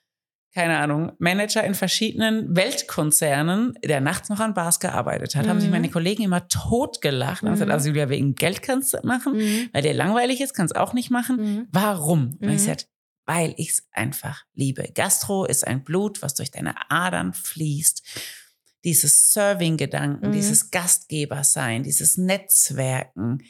keine 0.54 0.78
Ahnung, 0.78 1.12
Manager 1.18 1.64
in 1.64 1.74
verschiedenen 1.74 2.54
Weltkonzernen, 2.56 3.74
der 3.84 4.00
nachts 4.00 4.28
noch 4.28 4.40
an 4.40 4.54
Bars 4.54 4.78
gearbeitet 4.78 5.34
hat, 5.34 5.46
mhm. 5.46 5.50
haben 5.50 5.60
sich 5.60 5.68
mhm. 5.68 5.74
meine 5.74 5.90
Kollegen 5.90 6.22
immer 6.22 6.46
totgelacht 6.46 7.42
und 7.42 7.48
mhm. 7.48 7.54
gesagt, 7.54 7.70
also 7.70 7.88
Julia, 7.88 8.08
wegen 8.08 8.34
Geld 8.36 8.62
kannst 8.62 8.94
du 8.94 8.98
machen, 9.02 9.36
mhm. 9.36 9.70
weil 9.72 9.82
der 9.82 9.94
langweilig 9.94 10.40
ist, 10.40 10.54
kannst 10.54 10.76
auch 10.76 10.92
nicht 10.92 11.10
machen. 11.10 11.36
Mhm. 11.36 11.68
Warum? 11.72 12.38
Und 12.40 12.48
ich 12.48 12.62
mhm. 12.62 12.66
sagte, 12.66 12.86
weil 13.26 13.54
ich 13.58 13.70
es 13.70 13.88
einfach 13.92 14.44
liebe. 14.54 14.90
Gastro 14.94 15.44
ist 15.44 15.66
ein 15.66 15.84
Blut, 15.84 16.22
was 16.22 16.34
durch 16.34 16.50
deine 16.50 16.74
Adern 16.90 17.34
fließt 17.34 18.02
dieses 18.84 19.32
Serving-Gedanken, 19.32 20.28
mhm. 20.28 20.32
dieses 20.32 20.70
Gastgebersein, 20.70 21.82
dieses 21.82 22.16
Netzwerken, 22.16 23.42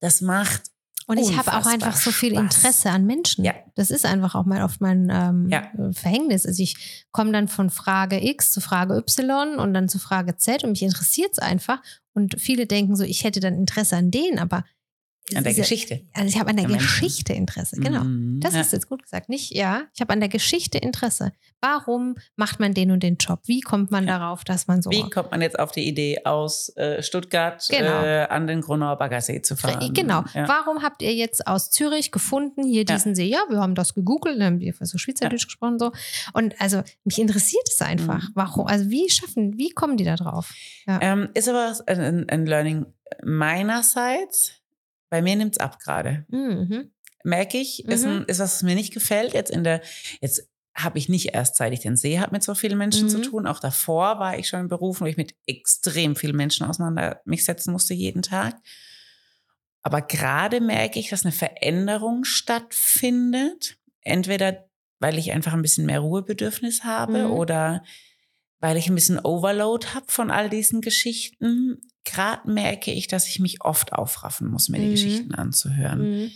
das 0.00 0.20
macht 0.20 0.72
und 1.06 1.18
ich 1.18 1.36
habe 1.36 1.52
auch 1.54 1.66
einfach 1.66 1.96
so 1.96 2.10
viel 2.10 2.32
Interesse 2.32 2.90
an 2.90 3.06
Menschen. 3.06 3.44
Ja. 3.44 3.54
Das 3.74 3.90
ist 3.90 4.06
einfach 4.06 4.34
auch 4.34 4.44
mal 4.44 4.62
oft 4.62 4.80
mein 4.80 5.10
ähm, 5.10 5.48
ja. 5.50 5.70
Verhängnis. 5.92 6.46
Also 6.46 6.62
ich 6.62 7.06
komme 7.10 7.32
dann 7.32 7.48
von 7.48 7.70
Frage 7.70 8.24
X 8.24 8.50
zu 8.50 8.60
Frage 8.60 8.96
Y 8.96 9.58
und 9.58 9.74
dann 9.74 9.88
zu 9.88 9.98
Frage 9.98 10.36
Z 10.36 10.64
und 10.64 10.70
mich 10.70 10.82
interessiert 10.82 11.32
es 11.32 11.38
einfach. 11.38 11.82
Und 12.14 12.40
viele 12.40 12.66
denken 12.66 12.96
so, 12.96 13.04
ich 13.04 13.24
hätte 13.24 13.40
dann 13.40 13.54
Interesse 13.54 13.96
an 13.96 14.10
denen, 14.10 14.38
aber 14.38 14.64
an 15.34 15.44
der 15.44 15.54
Geschichte. 15.54 16.02
Also 16.12 16.28
ich 16.28 16.38
habe 16.38 16.50
an 16.50 16.56
der 16.56 16.66
an 16.66 16.72
Geschichte 16.72 17.32
Interesse, 17.32 17.76
genau. 17.76 18.04
Mhm, 18.04 18.40
das 18.40 18.54
ja. 18.54 18.60
ist 18.60 18.72
jetzt 18.72 18.88
gut 18.88 19.02
gesagt. 19.02 19.28
Nicht, 19.28 19.54
ja, 19.54 19.82
ich 19.94 20.00
habe 20.00 20.12
an 20.12 20.20
der 20.20 20.28
Geschichte 20.28 20.78
Interesse. 20.78 21.32
Warum 21.60 22.16
macht 22.36 22.60
man 22.60 22.74
den 22.74 22.90
und 22.90 23.02
den 23.02 23.16
Job? 23.16 23.40
Wie 23.46 23.60
kommt 23.60 23.90
man 23.90 24.06
ja. 24.06 24.18
darauf, 24.18 24.44
dass 24.44 24.66
man 24.66 24.82
so. 24.82 24.90
Wie 24.90 25.08
kommt 25.08 25.30
man 25.30 25.40
jetzt 25.40 25.58
auf 25.58 25.72
die 25.72 25.86
Idee, 25.86 26.24
aus 26.24 26.76
äh, 26.76 27.02
Stuttgart 27.02 27.64
genau. 27.70 28.02
äh, 28.02 28.26
an 28.28 28.46
den 28.46 28.60
Grunauer 28.60 28.96
Baggersee 28.96 29.42
zu 29.42 29.56
fahren? 29.56 29.92
Genau. 29.94 30.24
Ja. 30.34 30.48
Warum 30.48 30.82
habt 30.82 31.02
ihr 31.02 31.14
jetzt 31.14 31.46
aus 31.46 31.70
Zürich 31.70 32.10
gefunden, 32.10 32.64
hier 32.64 32.84
diesen 32.84 33.14
See? 33.14 33.26
Ja, 33.26 33.44
wir 33.48 33.58
haben 33.58 33.74
das 33.74 33.94
gegoogelt, 33.94 34.38
dann 34.38 34.46
haben 34.46 34.60
wir 34.60 34.74
so 34.80 34.98
Schweizerdeutsch 34.98 35.46
gesprochen 35.46 35.78
so. 35.78 35.92
Und 36.32 36.60
also 36.60 36.82
mich 37.04 37.18
interessiert 37.18 37.68
es 37.68 37.80
einfach. 37.80 38.22
Mhm. 38.22 38.32
Warum? 38.34 38.66
Also 38.66 38.90
wie 38.90 39.08
schaffen, 39.08 39.56
wie 39.56 39.70
kommen 39.70 39.96
die 39.96 40.04
da 40.04 40.16
drauf? 40.16 40.52
Ähm, 40.86 41.28
ist 41.34 41.48
aber 41.48 41.74
ein, 41.86 42.28
ein 42.28 42.46
Learning 42.46 42.86
meinerseits 43.22 44.61
bei 45.12 45.20
mir 45.20 45.36
nimmt 45.36 45.56
es 45.56 45.60
ab 45.60 45.78
gerade. 45.78 46.24
Mhm. 46.30 46.90
Merke 47.22 47.58
ich, 47.58 47.84
ist, 47.84 48.04
ein, 48.06 48.20
mhm. 48.20 48.24
ist 48.28 48.38
was, 48.38 48.54
was 48.54 48.62
mir 48.62 48.74
nicht 48.74 48.94
gefällt. 48.94 49.34
Jetzt 49.34 49.50
in 49.50 49.62
der, 49.62 49.82
jetzt 50.22 50.48
habe 50.74 50.96
ich 50.96 51.10
nicht 51.10 51.34
erst, 51.34 51.56
seit 51.56 51.74
ich 51.74 51.80
den 51.80 51.98
See 51.98 52.18
habe, 52.18 52.32
mit 52.32 52.42
so 52.42 52.54
vielen 52.54 52.78
Menschen 52.78 53.04
mhm. 53.04 53.08
zu 53.10 53.20
tun. 53.20 53.46
Auch 53.46 53.60
davor 53.60 54.18
war 54.18 54.38
ich 54.38 54.48
schon 54.48 54.60
in 54.60 54.68
Berufen, 54.68 55.04
wo 55.04 55.10
ich 55.10 55.18
mit 55.18 55.34
extrem 55.46 56.16
vielen 56.16 56.34
Menschen 56.34 56.66
auseinander 56.66 57.20
mich 57.26 57.44
setzen 57.44 57.72
musste 57.72 57.92
jeden 57.92 58.22
Tag. 58.22 58.56
Aber 59.82 60.00
gerade 60.00 60.62
merke 60.62 60.98
ich, 60.98 61.10
dass 61.10 61.26
eine 61.26 61.32
Veränderung 61.32 62.24
stattfindet. 62.24 63.76
Entweder 64.00 64.66
weil 64.98 65.18
ich 65.18 65.32
einfach 65.32 65.52
ein 65.52 65.62
bisschen 65.62 65.84
mehr 65.84 66.00
Ruhebedürfnis 66.00 66.84
habe 66.84 67.26
mhm. 67.26 67.32
oder 67.32 67.84
weil 68.60 68.78
ich 68.78 68.88
ein 68.88 68.94
bisschen 68.94 69.18
Overload 69.18 69.88
habe 69.88 70.06
von 70.08 70.30
all 70.30 70.48
diesen 70.48 70.80
Geschichten 70.80 71.82
gerade 72.04 72.50
merke 72.50 72.90
ich, 72.92 73.06
dass 73.06 73.28
ich 73.28 73.40
mich 73.40 73.62
oft 73.62 73.92
aufraffen 73.92 74.50
muss, 74.50 74.68
mir 74.68 74.78
die 74.78 74.86
mhm. 74.86 74.90
Geschichten 74.90 75.34
anzuhören. 75.34 76.00
Mhm. 76.00 76.30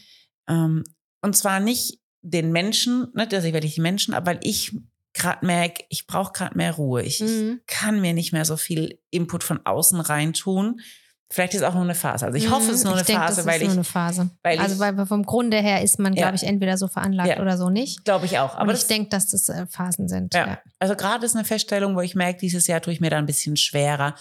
Ähm, 0.49 0.85
und 1.23 1.37
zwar 1.37 1.61
nicht 1.61 1.99
den 2.23 2.53
Menschen, 2.53 3.09
ne, 3.15 3.27
dass 3.27 3.45
ich 3.45 3.53
werde 3.53 3.69
die 3.69 3.81
Menschen, 3.81 4.15
aber 4.15 4.33
weil 4.33 4.41
ich 4.43 4.73
gerade 5.15 5.45
merke, 5.47 5.85
ich 5.89 6.07
brauche 6.07 6.33
gerade 6.33 6.57
mehr 6.57 6.75
Ruhe. 6.75 7.03
Ich, 7.03 7.21
mhm. 7.21 7.61
ich, 7.61 7.67
kann 7.67 8.01
mir 8.01 8.13
nicht 8.13 8.33
mehr 8.33 8.45
so 8.45 8.57
viel 8.57 8.99
Input 9.11 9.43
von 9.43 9.65
außen 9.65 10.01
reintun. 10.01 10.81
Vielleicht 11.29 11.55
ist 11.55 11.63
es 11.63 11.67
auch 11.67 11.75
nur 11.75 11.83
eine 11.83 11.97
Phase. 11.97 12.25
Also 12.25 12.39
ich 12.39 12.51
hoffe, 12.51 12.71
es 12.71 12.79
ist 12.79 12.85
nur 12.85 12.93
ich 12.93 12.99
eine 12.99 13.07
denke, 13.07 13.23
Phase, 13.23 13.47
weil 13.47 13.61
ich. 13.61 13.67
Nur 13.67 13.75
eine 13.75 13.85
Phase. 13.85 14.31
Weil 14.45 14.61
also 14.61 14.79
weil 14.79 15.07
vom 15.07 15.25
Grunde 15.25 15.57
her 15.57 15.83
ist 15.83 15.99
man, 15.99 16.15
glaube 16.15 16.29
ja. 16.29 16.35
ich, 16.35 16.45
entweder 16.45 16.79
so 16.79 16.87
veranlagt 16.87 17.31
ja. 17.31 17.41
oder 17.41 17.59
so 17.59 17.69
nicht. 17.69 18.05
Glaube 18.05 18.27
ich 18.27 18.39
auch. 18.39 18.55
Aber 18.55 18.71
Und 18.71 18.79
ich 18.79 18.87
denke, 18.87 19.09
dass 19.09 19.29
das 19.29 19.49
äh, 19.49 19.67
Phasen 19.67 20.07
sind. 20.07 20.35
Ja. 20.35 20.61
Also 20.79 20.95
gerade 20.95 21.27
ist 21.27 21.35
eine 21.35 21.45
Feststellung, 21.45 21.97
wo 21.97 22.01
ich 22.01 22.15
merke, 22.15 22.39
dieses 22.39 22.69
Jahr 22.69 22.81
tue 22.81 22.93
ich 22.93 23.01
mir 23.01 23.11
da 23.11 23.19
ein 23.19 23.27
bisschen 23.27 23.57
schwerer 23.57 24.15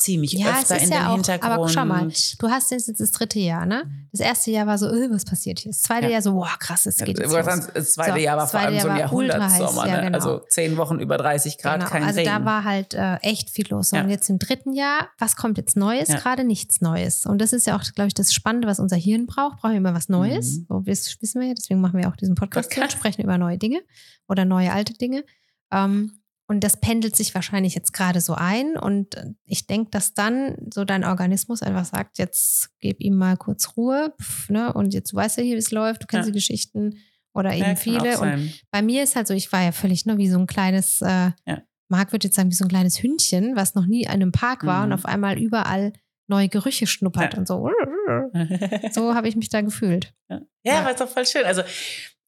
ziemlich 0.00 0.32
ja, 0.32 0.50
öfter 0.50 0.78
in 0.78 0.90
ja 0.90 0.98
den 0.98 1.06
auch, 1.06 1.14
Hintergrund. 1.14 1.52
Aber 1.52 1.68
schau 1.68 1.84
mal, 1.84 2.08
du 2.38 2.48
hast 2.48 2.70
jetzt 2.70 2.88
das 2.98 3.12
dritte 3.12 3.38
Jahr, 3.38 3.66
ne? 3.66 3.84
Das 4.12 4.20
erste 4.20 4.50
Jahr 4.50 4.66
war 4.66 4.78
so, 4.78 4.86
öh, 4.86 5.08
was 5.10 5.24
passiert 5.24 5.60
hier? 5.60 5.70
Das 5.70 5.82
zweite 5.82 6.06
ja. 6.06 6.12
Jahr 6.12 6.22
so, 6.22 6.34
wow, 6.34 6.58
krass, 6.58 6.86
es 6.86 6.96
geht 6.96 7.18
jetzt 7.18 7.32
los. 7.32 7.44
Das 7.74 7.92
zweite 7.92 8.12
so, 8.12 8.16
Jahr 8.16 8.36
war 8.36 8.48
vor 8.48 8.60
allem 8.60 8.80
so 8.80 8.88
ein 8.88 8.98
Jahrhundertsommer, 8.98 9.86
ne? 9.86 10.00
genau. 10.02 10.18
also 10.18 10.40
zehn 10.48 10.76
Wochen 10.76 10.98
über 10.98 11.16
30 11.16 11.58
Grad, 11.58 11.80
genau. 11.80 11.90
kein 11.90 12.02
also 12.02 12.18
Regen. 12.18 12.30
Also 12.30 12.40
da 12.40 12.44
war 12.44 12.64
halt 12.64 12.94
äh, 12.94 13.16
echt 13.16 13.50
viel 13.50 13.68
los. 13.68 13.92
Und 13.92 14.08
jetzt 14.08 14.28
im 14.30 14.38
dritten 14.38 14.72
Jahr, 14.72 15.08
was 15.18 15.36
kommt 15.36 15.58
jetzt 15.58 15.76
Neues? 15.76 16.08
Gerade 16.08 16.44
nichts 16.44 16.80
Neues. 16.80 17.26
Und 17.26 17.40
das 17.40 17.52
ist 17.52 17.66
ja 17.66 17.76
auch, 17.76 17.82
glaube 17.94 18.08
ich, 18.08 18.14
das 18.14 18.32
Spannende, 18.32 18.66
was 18.66 18.80
unser 18.80 18.96
Hirn 18.96 19.26
braucht. 19.26 19.58
Brauchen 19.58 19.72
wir 19.72 19.78
immer 19.78 19.94
was 19.94 20.08
Neues. 20.08 20.58
Mhm. 20.58 20.66
So, 20.68 20.80
das 20.80 21.16
wissen 21.20 21.40
wir 21.40 21.48
ja, 21.48 21.54
deswegen 21.54 21.80
machen 21.80 21.98
wir 21.98 22.08
auch 22.08 22.16
diesen 22.16 22.34
Podcast 22.34 22.72
hier 22.72 22.82
und 22.82 22.92
sprechen 22.92 23.22
über 23.22 23.38
neue 23.38 23.58
Dinge 23.58 23.80
oder 24.28 24.44
neue 24.44 24.72
alte 24.72 24.94
Dinge. 24.94 25.24
Ähm, 25.70 26.19
und 26.50 26.64
das 26.64 26.80
pendelt 26.80 27.14
sich 27.14 27.32
wahrscheinlich 27.32 27.76
jetzt 27.76 27.92
gerade 27.92 28.20
so 28.20 28.34
ein. 28.34 28.76
Und 28.76 29.14
ich 29.44 29.68
denke, 29.68 29.92
dass 29.92 30.14
dann 30.14 30.56
so 30.74 30.84
dein 30.84 31.04
Organismus 31.04 31.62
einfach 31.62 31.84
sagt, 31.84 32.18
jetzt 32.18 32.70
gib 32.80 33.00
ihm 33.00 33.14
mal 33.14 33.36
kurz 33.36 33.76
Ruhe. 33.76 34.12
Pf, 34.20 34.50
ne? 34.50 34.72
Und 34.72 34.92
jetzt 34.92 35.14
weißt 35.14 35.38
du 35.38 35.42
hier, 35.42 35.54
wie 35.54 35.60
es 35.60 35.70
läuft, 35.70 36.02
du 36.02 36.06
kennst 36.08 36.26
ja. 36.26 36.32
die 36.32 36.38
Geschichten 36.38 36.98
oder 37.34 37.52
eben 37.52 37.62
ja, 37.62 37.76
viele. 37.76 38.18
Und 38.18 38.64
bei 38.72 38.82
mir 38.82 39.04
ist 39.04 39.14
halt 39.14 39.28
so, 39.28 39.34
ich 39.34 39.52
war 39.52 39.62
ja 39.62 39.70
völlig 39.70 40.06
nur 40.06 40.18
wie 40.18 40.28
so 40.28 40.40
ein 40.40 40.48
kleines, 40.48 41.00
äh, 41.02 41.30
ja. 41.46 41.62
Marc 41.88 42.10
würde 42.10 42.26
jetzt 42.26 42.34
sagen, 42.34 42.50
wie 42.50 42.56
so 42.56 42.64
ein 42.64 42.68
kleines 42.68 43.00
Hündchen, 43.00 43.54
was 43.54 43.76
noch 43.76 43.86
nie 43.86 44.02
in 44.02 44.08
einem 44.08 44.32
Park 44.32 44.66
war 44.66 44.78
mhm. 44.78 44.86
und 44.86 44.92
auf 44.94 45.04
einmal 45.04 45.38
überall 45.38 45.92
neue 46.26 46.48
Gerüche 46.48 46.88
schnuppert 46.88 47.38
und 47.38 47.46
so. 47.46 47.70
So 48.90 49.14
habe 49.14 49.28
ich 49.28 49.36
mich 49.36 49.50
da 49.50 49.60
gefühlt. 49.60 50.14
Ja, 50.28 50.40
ja, 50.64 50.84
war 50.84 50.94
doch 50.94 51.08
voll 51.08 51.26
schön. 51.26 51.44
Also 51.44 51.62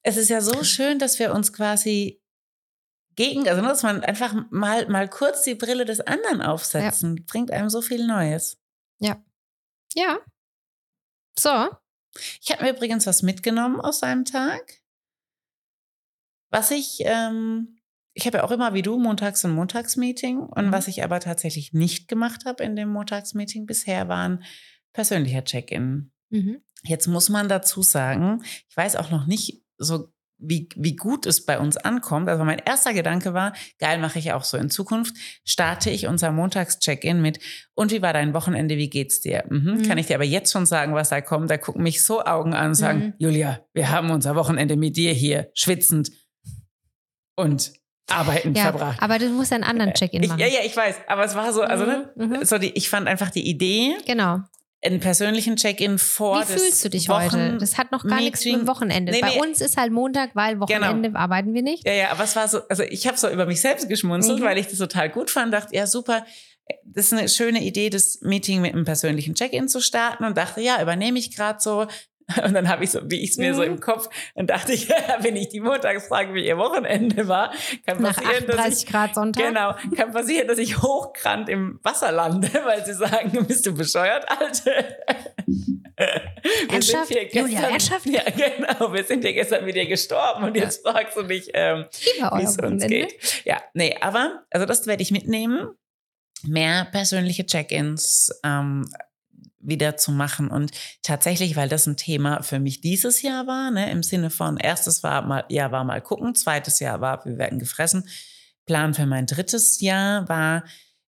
es 0.05 0.17
ist 0.17 0.29
ja 0.29 0.41
so 0.41 0.63
schön, 0.63 1.01
dass 1.01 1.19
wir 1.19 1.35
uns 1.35 1.53
quasi 1.53 2.22
gegen, 3.15 3.49
also 3.49 3.63
dass 3.63 3.83
man 3.83 4.03
einfach 4.03 4.35
mal, 4.51 4.89
mal 4.89 5.09
kurz 5.09 5.43
die 5.43 5.55
Brille 5.55 5.85
des 5.85 6.01
anderen 6.01 6.43
aufsetzen, 6.43 7.17
ja. 7.17 7.25
bringt 7.27 7.51
einem 7.51 7.69
so 7.69 7.83
viel 7.83 8.07
Neues. 8.07 8.59
Ja. 8.99 9.23
Ja. 9.95 10.19
So. 11.39 11.69
Ich 12.41 12.51
habe 12.51 12.65
mir 12.65 12.71
übrigens 12.71 13.07
was 13.07 13.23
mitgenommen 13.23 13.81
aus 13.81 14.01
seinem 14.01 14.25
Tag. 14.25 14.83
Was 16.51 16.71
ich, 16.71 16.99
ähm, 17.01 17.79
ich 18.15 18.27
habe 18.27 18.39
ja 18.39 18.45
auch 18.45 18.51
immer 18.51 18.75
wie 18.75 18.83
du 18.83 18.99
Montags- 18.99 19.45
und 19.45 19.53
Montagsmeeting. 19.53 20.41
Und 20.41 20.67
mhm. 20.67 20.73
was 20.73 20.89
ich 20.89 21.03
aber 21.03 21.21
tatsächlich 21.21 21.73
nicht 21.73 22.09
gemacht 22.09 22.45
habe 22.45 22.63
in 22.65 22.77
dem 22.77 22.91
Montagsmeeting 22.91 23.67
bisher, 23.67 24.09
waren 24.09 24.45
persönlicher 24.93 25.45
Check-in. 25.45 26.13
Mhm. 26.29 26.63
Jetzt 26.83 27.07
muss 27.07 27.29
man 27.29 27.49
dazu 27.49 27.83
sagen, 27.83 28.43
ich 28.69 28.77
weiß 28.77 28.97
auch 28.97 29.11
noch 29.11 29.27
nicht 29.27 29.63
so 29.79 30.13
wie, 30.43 30.69
wie 30.77 30.97
gut 30.97 31.27
es 31.27 31.45
bei 31.45 31.59
uns 31.59 31.77
ankommt. 31.77 32.29
Also 32.29 32.45
mein 32.45 32.59
erster 32.59 32.93
Gedanke 32.93 33.33
war, 33.33 33.53
geil, 33.79 33.99
mache 33.99 34.19
ich 34.19 34.33
auch 34.33 34.45
so. 34.45 34.57
In 34.57 34.71
Zukunft 34.71 35.15
starte 35.45 35.91
ich 35.91 36.07
unser 36.07 36.33
Montags-Check-In 36.33 37.23
mit, 37.23 37.39
und 37.75 37.91
wie 37.91 38.03
war 38.03 38.13
dein 38.13 38.35
Wochenende, 38.35 38.77
wie 38.77 38.91
geht's 38.91 39.21
dir? 39.21 39.45
Mhm. 39.49 39.79
Mhm. 39.79 39.83
Kann 39.83 39.99
ich 39.99 40.07
dir 40.07 40.17
aber 40.17 40.25
jetzt 40.25 40.53
schon 40.53 40.67
sagen, 40.67 40.95
was 40.95 41.09
da 41.09 41.21
kommt? 41.21 41.51
Da 41.51 41.57
gucken 41.57 41.83
mich 41.83 42.03
so 42.03 42.23
Augen 42.25 42.55
an 42.55 42.69
und 42.69 42.75
sagen, 42.75 43.01
mhm. 43.01 43.15
Julia, 43.19 43.61
wir 43.73 43.91
haben 43.91 44.11
unser 44.11 44.35
Wochenende 44.37 44.77
mit 44.77 44.97
dir 44.97 45.13
hier, 45.13 45.51
schwitzend 45.55 46.11
und 47.37 47.73
arbeiten 48.11 48.55
ja, 48.55 48.65
verbracht. 48.65 49.01
Aber 49.01 49.19
du 49.19 49.29
musst 49.31 49.53
einen 49.53 49.65
anderen 49.65 49.95
Check-in 49.95 50.27
machen. 50.27 50.39
Ich, 50.39 50.47
ja, 50.47 50.61
ja, 50.61 50.67
ich 50.67 50.77
weiß. 50.77 50.97
Aber 51.07 51.25
es 51.25 51.35
war 51.35 51.53
so, 51.53 51.63
also, 51.63 51.87
ne, 51.87 52.11
mhm, 52.17 52.27
mhm. 52.27 52.45
so 52.45 52.59
die, 52.59 52.71
ich 52.73 52.91
fand 52.91 53.09
einfach 53.09 53.31
die 53.31 53.49
Idee. 53.49 53.97
Genau 54.07 54.41
einen 54.85 55.01
persönlichen 55.01 55.57
Check-in 55.57 55.99
vor 55.99 56.41
Wie 56.41 56.53
fühlst 56.59 56.85
du 56.85 56.91
dich 56.91 57.09
Wochen 57.09 57.21
heute? 57.21 57.59
Das 57.59 57.79
hat 57.79 57.93
noch 57.93 58.03
gar 58.03 58.17
Meeting. 58.17 58.25
nichts 58.25 58.45
mit 58.45 58.55
dem 58.55 58.67
Wochenende. 58.67 59.13
Nee, 59.13 59.21
Bei 59.21 59.31
nee. 59.31 59.41
uns 59.41 59.61
ist 59.61 59.77
halt 59.77 59.93
Montag, 59.93 60.31
weil 60.35 60.55
genau. 60.55 60.63
Wochenende 60.63 61.09
genau. 61.11 61.21
arbeiten 61.21 61.55
wir 61.55 61.63
nicht. 61.63 61.87
Ja, 61.87 61.93
ja, 61.93 62.11
aber 62.11 62.25
es 62.25 62.35
war 62.35 62.49
so, 62.49 62.67
also 62.69 62.83
ich 62.83 63.07
habe 63.07 63.17
so 63.17 63.29
über 63.29 63.47
mich 63.47 63.61
selbst 63.61 63.89
geschmunzelt, 63.89 64.41
mhm. 64.41 64.45
weil 64.45 64.59
ich 64.59 64.67
das 64.67 64.79
total 64.79 65.09
gut 65.09 65.31
fand, 65.31 65.55
dachte, 65.55 65.75
ja, 65.75 65.87
super, 65.87 66.27
das 66.85 67.07
ist 67.07 67.13
eine 67.13 67.29
schöne 67.29 67.63
Idee, 67.63 67.91
das 67.91 68.21
Meeting 68.23 68.61
mit 68.61 68.75
einem 68.75 68.85
persönlichen 68.85 69.35
Check-in 69.35 69.69
zu 69.69 69.81
starten 69.81 70.25
und 70.25 70.37
dachte, 70.37 70.61
ja, 70.61 70.81
übernehme 70.83 71.19
ich 71.19 71.35
gerade 71.35 71.61
so. 71.61 71.87
Und 72.45 72.55
dann 72.55 72.69
habe 72.69 72.85
ich 72.85 72.91
so, 72.91 73.01
wie 73.05 73.23
ich 73.23 73.31
es 73.31 73.37
mir 73.39 73.53
mhm. 73.53 73.57
so 73.57 73.63
im 73.63 73.81
Kopf, 73.81 74.09
dann 74.35 74.47
dachte 74.47 74.73
ich, 74.73 74.89
wenn 75.21 75.37
ich 75.37 75.49
die 75.49 75.61
Montagsfrage, 75.61 76.35
wie 76.35 76.47
ihr 76.47 76.59
Wochenende 76.59 77.29
war, 77.29 77.53
kann 77.87 78.03
Nach 78.03 78.15
passieren, 78.15 78.47
dass 78.47 78.83
ich, 78.83 78.87
Grad 78.87 79.15
Sonntag. 79.15 79.47
Genau, 79.47 79.75
kann 79.97 80.13
passieren, 80.13 80.49
dass 80.49 80.59
ich 80.59 80.81
hochkrant 80.83 81.49
im 81.49 81.81
Wasser 81.83 82.13
lande, 82.13 82.49
weil 82.65 82.85
sie 82.85 82.95
sagen, 82.95 83.47
bist 83.47 83.67
du 83.67 83.75
bescheuert, 83.75 84.27
Alte? 84.29 84.97
Ernsthaft? 86.71 87.15
Julia, 87.33 87.61
ernsthaft? 87.61 88.07
Ja, 88.07 88.23
genau. 88.25 88.93
Wir 88.93 89.05
sind 89.05 89.25
ja 89.25 89.33
gestern 89.33 89.65
mit 89.65 89.77
dir 89.77 89.87
gestorben 89.87 90.45
und 90.45 90.57
jetzt 90.57 90.85
ja. 90.85 90.93
fragst 90.93 91.17
du 91.17 91.23
dich, 91.23 91.51
ähm, 91.55 91.87
wie 92.37 92.43
es 92.43 92.57
uns 92.59 92.87
geht. 92.87 93.45
Ja, 93.45 93.63
nee, 93.75 93.97
aber, 94.01 94.45
also 94.51 94.67
das 94.67 94.87
werde 94.87 95.03
ich 95.03 95.11
mitnehmen. 95.11 95.69
Mehr 96.45 96.89
persönliche 96.91 97.47
Check-ins, 97.47 98.31
ähm, 98.43 98.91
wieder 99.63 99.97
zu 99.97 100.13
machen. 100.13 100.49
Und 100.49 100.73
tatsächlich, 101.03 101.57
weil 101.57 101.69
das 101.69 101.87
ein 101.87 101.97
Thema 101.97 102.43
für 102.43 102.59
mich 102.59 102.81
dieses 102.81 103.23
Jahr 103.23 103.47
war, 103.47 103.71
ne, 103.71 103.91
im 103.91 104.03
Sinne 104.03 104.31
von 104.31 104.57
erstes 104.57 105.03
war 105.03 105.23
mal, 105.23 105.45
Jahr 105.49 105.73
war 105.73 105.85
mal 105.85 106.01
gucken, 106.01 106.35
zweites 106.35 106.81
Jahr 106.81 107.01
war, 107.01 107.25
wir 107.25 107.39
werden 107.39 107.59
gefressen. 107.59 108.09
Plan 108.67 108.95
für 108.95 109.07
mein 109.07 109.27
drittes 109.27 109.81
Jahr 109.81 110.29
war, 110.29 110.65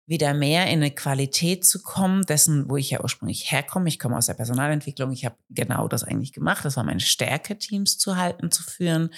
wieder 0.07 0.35
mehr 0.35 0.67
in 0.67 0.81
eine 0.81 0.91
Qualität 0.91 1.65
zu 1.65 1.83
kommen, 1.83 2.25
dessen, 2.27 2.69
wo 2.69 2.77
ich 2.77 2.91
ja 2.91 3.03
ursprünglich 3.03 3.51
herkomme. 3.51 3.89
Ich 3.89 3.99
komme 3.99 4.17
aus 4.17 4.27
der 4.27 4.35
Personalentwicklung. 4.35 5.13
Ich 5.13 5.25
habe 5.25 5.37
genau 5.49 5.89
das 5.89 6.05
eigentlich 6.05 6.33
gemacht. 6.33 6.65
Das 6.65 6.77
war 6.77 6.85
meine 6.85 7.01
Stärke, 7.01 7.57
Teams 7.59 7.97
zu 7.97 8.17
halten, 8.17 8.51
zu 8.51 8.63
führen. 8.63 9.11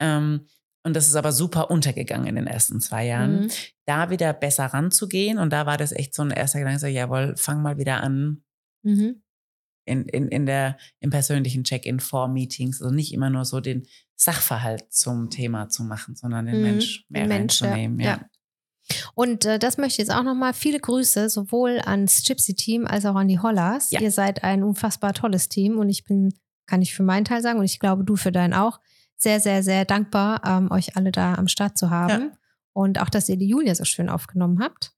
Ähm, 0.00 0.46
und 0.82 0.94
das 0.94 1.06
ist 1.06 1.14
aber 1.14 1.32
super 1.32 1.70
untergegangen 1.70 2.26
in 2.26 2.34
den 2.34 2.46
ersten 2.46 2.80
zwei 2.80 3.06
Jahren. 3.06 3.42
Mhm. 3.42 3.50
Da 3.86 4.10
wieder 4.10 4.32
besser 4.32 4.66
ranzugehen. 4.66 5.38
Und 5.38 5.50
da 5.50 5.66
war 5.66 5.76
das 5.76 5.92
echt 5.92 6.14
so 6.14 6.22
ein 6.22 6.30
erster 6.30 6.58
Gedanke, 6.58 6.80
so, 6.80 6.86
jawohl, 6.86 7.34
fang 7.36 7.62
mal 7.62 7.78
wieder 7.78 8.02
an, 8.02 8.42
Mhm. 8.84 9.22
In, 9.86 10.04
in, 10.06 10.28
in 10.28 10.46
der, 10.46 10.78
im 11.00 11.10
persönlichen 11.10 11.64
Check-in 11.64 12.00
vor 12.00 12.28
Meetings. 12.28 12.80
Also 12.80 12.94
nicht 12.94 13.12
immer 13.12 13.28
nur 13.28 13.44
so 13.44 13.60
den 13.60 13.86
Sachverhalt 14.14 14.92
zum 14.92 15.28
Thema 15.28 15.68
zu 15.68 15.84
machen, 15.84 16.16
sondern 16.16 16.46
den 16.46 16.56
mhm. 16.56 16.62
Mensch 16.62 17.04
mehr 17.08 17.26
Mensch, 17.26 17.60
reinzunehmen. 17.60 18.00
Ja. 18.00 18.06
ja. 18.06 18.28
Und 19.14 19.44
äh, 19.44 19.58
das 19.58 19.78
möchte 19.78 19.92
ich 19.92 20.08
jetzt 20.08 20.14
auch 20.14 20.22
nochmal 20.22 20.54
viele 20.54 20.78
Grüße 20.78 21.28
sowohl 21.28 21.80
ans 21.84 22.24
Gypsy-Team 22.24 22.86
als 22.86 23.06
auch 23.06 23.14
an 23.14 23.28
die 23.28 23.38
Hollas. 23.38 23.90
Ja. 23.90 24.00
Ihr 24.00 24.10
seid 24.10 24.44
ein 24.44 24.62
unfassbar 24.62 25.14
tolles 25.14 25.48
Team 25.48 25.78
und 25.78 25.88
ich 25.88 26.04
bin, 26.04 26.34
kann 26.66 26.82
ich 26.82 26.94
für 26.94 27.02
meinen 27.02 27.24
Teil 27.24 27.42
sagen 27.42 27.58
und 27.58 27.64
ich 27.64 27.78
glaube 27.78 28.04
du 28.04 28.16
für 28.16 28.32
deinen 28.32 28.54
auch, 28.54 28.80
sehr, 29.16 29.40
sehr, 29.40 29.62
sehr 29.62 29.84
dankbar, 29.84 30.42
ähm, 30.44 30.70
euch 30.70 30.96
alle 30.96 31.12
da 31.12 31.34
am 31.34 31.48
Start 31.48 31.78
zu 31.78 31.90
haben. 31.90 32.30
Ja. 32.30 32.38
Und 32.72 33.00
auch, 33.00 33.08
dass 33.08 33.28
ihr 33.28 33.36
die 33.36 33.48
Julia 33.48 33.74
so 33.74 33.84
schön 33.84 34.08
aufgenommen 34.08 34.60
habt. 34.60 34.92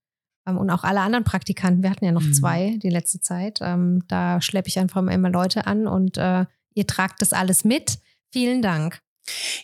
Ähm, 0.46 0.58
und 0.58 0.70
auch 0.70 0.84
alle 0.84 1.00
anderen 1.00 1.24
Praktikanten, 1.24 1.82
wir 1.82 1.90
hatten 1.90 2.04
ja 2.04 2.12
noch 2.12 2.22
mhm. 2.22 2.34
zwei 2.34 2.78
die 2.82 2.90
letzte 2.90 3.20
Zeit. 3.20 3.58
Ähm, 3.60 4.02
da 4.08 4.40
schleppe 4.40 4.68
ich 4.68 4.78
einfach 4.78 5.02
immer 5.02 5.30
Leute 5.30 5.66
an 5.66 5.86
und 5.86 6.16
äh, 6.18 6.46
ihr 6.74 6.86
tragt 6.86 7.22
das 7.22 7.32
alles 7.32 7.64
mit. 7.64 7.98
Vielen 8.30 8.62
Dank. 8.62 9.00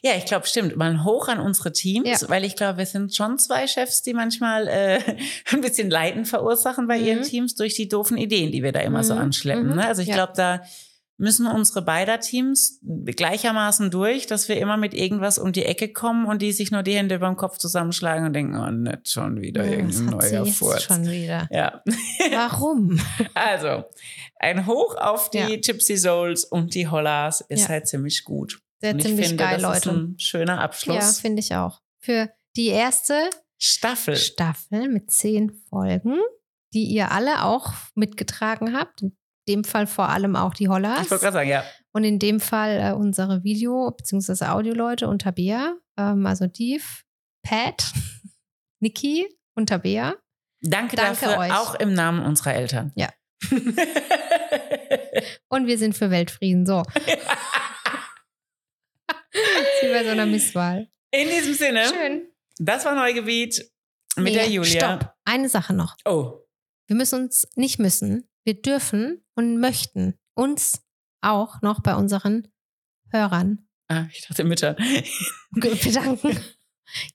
Ja, 0.03 0.13
ich 0.17 0.25
glaube, 0.25 0.47
stimmt. 0.47 0.77
Mal 0.77 1.05
hoch 1.05 1.29
an 1.29 1.39
unsere 1.39 1.73
Teams, 1.73 2.23
ja. 2.23 2.29
weil 2.29 2.45
ich 2.45 2.57
glaube, 2.57 2.79
wir 2.79 2.87
sind 2.87 3.15
schon 3.15 3.39
zwei 3.39 3.67
Chefs, 3.67 4.03
die 4.03 4.13
manchmal 4.13 4.67
äh, 4.67 5.01
ein 5.53 5.61
bisschen 5.61 5.91
Leiden 5.91 6.25
verursachen 6.25 6.89
bei 6.89 6.99
mhm. 6.99 7.07
ihren 7.07 7.23
Teams 7.23 7.55
durch 7.55 7.75
die 7.75 7.89
doofen 7.89 8.17
Ideen, 8.17 8.51
die 8.51 8.63
wir 8.63 8.73
da 8.73 8.81
immer 8.81 8.99
mhm. 8.99 9.05
so 9.05 9.15
anschleppen. 9.15 9.69
Mhm. 9.69 9.77
Ne? 9.77 9.87
Also 9.87 10.03
ich 10.03 10.09
ja. 10.09 10.15
glaube, 10.15 10.33
da 10.37 10.63
müssen 11.23 11.47
unsere 11.47 11.83
beider 11.83 12.19
Teams 12.19 12.81
gleichermaßen 12.83 13.93
durch, 13.93 14.27
dass 14.27 14.49
wir 14.49 14.57
immer 14.57 14.77
mit 14.77 14.93
irgendwas 14.93 15.39
um 15.39 15.53
die 15.53 15.65
Ecke 15.65 15.93
kommen 15.93 16.27
und 16.27 16.43
die 16.43 16.51
sich 16.51 16.73
nur 16.73 16.83
die 16.83 16.97
Hände 16.97 17.21
beim 17.21 17.37
Kopf 17.37 17.59
zusammenschlagen 17.59 18.27
und 18.27 18.33
denken, 18.33 18.57
oh, 18.57 18.71
nicht 18.73 19.09
schon 19.09 19.41
wieder 19.41 19.65
ja, 19.65 19.71
irgendein 19.71 20.07
neuer 20.07 20.47
Furz. 20.47 20.83
schon 20.83 21.09
wieder. 21.09 21.49
Ja. 21.53 21.81
Warum? 22.33 23.01
Also, 23.35 23.85
ein 24.41 24.67
Hoch 24.67 24.97
auf 24.97 25.31
die 25.31 25.39
ja. 25.39 25.57
Gypsy 25.57 25.97
Souls 25.97 26.45
und 26.45 26.75
die 26.75 26.89
Hollas 26.89 27.41
ist 27.41 27.63
ja. 27.63 27.69
halt 27.69 27.87
ziemlich 27.87 28.25
gut. 28.25 28.61
Sehr 28.81 28.95
und 28.95 29.03
ziemlich 29.03 29.29
finde, 29.29 29.45
geil, 29.45 29.61
das 29.61 29.63
Leute. 29.63 29.91
Ist 29.91 29.97
ein 29.97 30.19
schöner 30.19 30.61
Abschluss. 30.61 30.97
Ja, 30.97 31.23
finde 31.23 31.39
ich 31.39 31.55
auch. 31.55 31.81
Für 32.01 32.31
die 32.57 32.67
erste 32.67 33.31
Staffel. 33.59 34.17
Staffel 34.17 34.89
mit 34.89 35.13
zehn 35.13 35.53
Folgen, 35.71 36.19
die 36.75 36.83
ihr 36.83 37.13
alle 37.13 37.45
auch 37.45 37.75
mitgetragen 37.95 38.77
habt 38.77 39.05
dem 39.49 39.65
Fall 39.65 39.87
vor 39.87 40.09
allem 40.09 40.37
auch 40.37 40.55
die 40.55 40.69
Hollas. 40.69 41.03
Ich 41.03 41.11
wollte 41.11 41.25
gerade 41.25 41.35
sagen, 41.35 41.49
ja. 41.49 41.65
Und 41.93 42.05
in 42.05 42.19
dem 42.19 42.41
Fall 42.41 42.81
äh, 42.81 42.93
unsere 42.93 43.43
Video- 43.45 43.91
bzw. 43.91 44.47
Audioleute 44.47 45.09
und 45.09 45.23
Tabea, 45.23 45.77
ähm, 45.99 46.27
also 46.27 46.47
Div, 46.47 47.05
Pat, 47.43 47.93
Niki 48.81 49.29
und 49.55 49.69
Tabea. 49.69 50.17
Danke, 50.63 50.97
Danke 50.97 51.27
dafür, 51.27 51.39
euch. 51.39 51.53
auch 51.53 51.75
im 51.75 51.93
Namen 51.95 52.25
unserer 52.25 52.55
Eltern. 52.55 52.93
Ja. 52.95 53.09
und 55.49 55.67
wir 55.67 55.77
sind 55.77 55.97
für 55.97 56.11
Weltfrieden, 56.11 56.65
so. 56.67 56.83
Wie 59.33 59.89
bei 59.89 60.05
so 60.05 60.11
einer 60.11 60.27
Misswahl. 60.27 60.89
In 61.11 61.29
diesem 61.29 61.55
Sinne. 61.55 61.85
Schön. 61.87 62.29
Das 62.59 62.85
war 62.85 62.95
Neugebiet 62.95 63.69
mit 64.17 64.27
nee, 64.27 64.35
der 64.35 64.49
Julia. 64.49 64.99
Stopp. 64.99 65.15
Eine 65.25 65.49
Sache 65.49 65.73
noch. 65.73 65.97
Oh. 66.05 66.39
Wir 66.87 66.97
müssen 66.97 67.25
uns 67.25 67.49
nicht 67.57 67.79
müssen, 67.79 68.29
wir 68.45 68.61
dürfen 68.61 69.22
und 69.35 69.59
möchten 69.59 70.15
uns 70.35 70.83
auch 71.21 71.63
noch 71.63 71.81
bei 71.81 71.95
unseren 71.95 72.49
Hörern. 73.11 73.67
Ah, 73.89 74.07
ich 74.13 74.27
dachte 74.27 74.45
Müttern. 74.45 74.77
bedanken. 75.53 76.39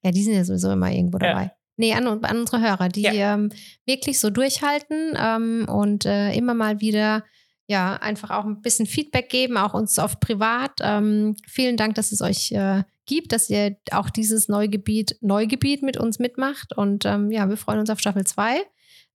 Ja, 0.03 0.11
die 0.11 0.23
sind 0.23 0.33
ja 0.33 0.43
sowieso 0.43 0.71
immer 0.71 0.91
irgendwo 0.91 1.17
dabei. 1.17 1.43
Ja. 1.43 1.51
Nee, 1.77 1.93
an, 1.93 2.07
an 2.07 2.39
unsere 2.39 2.61
Hörer, 2.61 2.89
die 2.89 3.03
ja. 3.03 3.33
ähm, 3.33 3.51
wirklich 3.85 4.19
so 4.19 4.29
durchhalten 4.29 5.15
ähm, 5.15 5.67
und 5.69 6.05
äh, 6.05 6.33
immer 6.33 6.55
mal 6.55 6.81
wieder 6.81 7.23
ja 7.67 7.95
einfach 7.97 8.31
auch 8.31 8.45
ein 8.45 8.61
bisschen 8.61 8.85
Feedback 8.85 9.29
geben, 9.29 9.57
auch 9.57 9.73
uns 9.73 9.99
oft 9.99 10.19
privat. 10.19 10.71
Ähm, 10.81 11.35
vielen 11.45 11.77
Dank, 11.77 11.95
dass 11.95 12.11
es 12.11 12.21
euch 12.21 12.51
äh, 12.51 12.83
gibt, 13.05 13.31
dass 13.31 13.49
ihr 13.49 13.77
auch 13.91 14.09
dieses 14.09 14.47
Neugebiet, 14.47 15.17
Neugebiet 15.21 15.83
mit 15.83 15.97
uns 15.97 16.17
mitmacht. 16.17 16.75
Und 16.75 17.05
ähm, 17.05 17.29
ja, 17.31 17.47
wir 17.49 17.57
freuen 17.57 17.79
uns 17.79 17.89
auf 17.89 17.99
Staffel 17.99 18.25
2. 18.25 18.63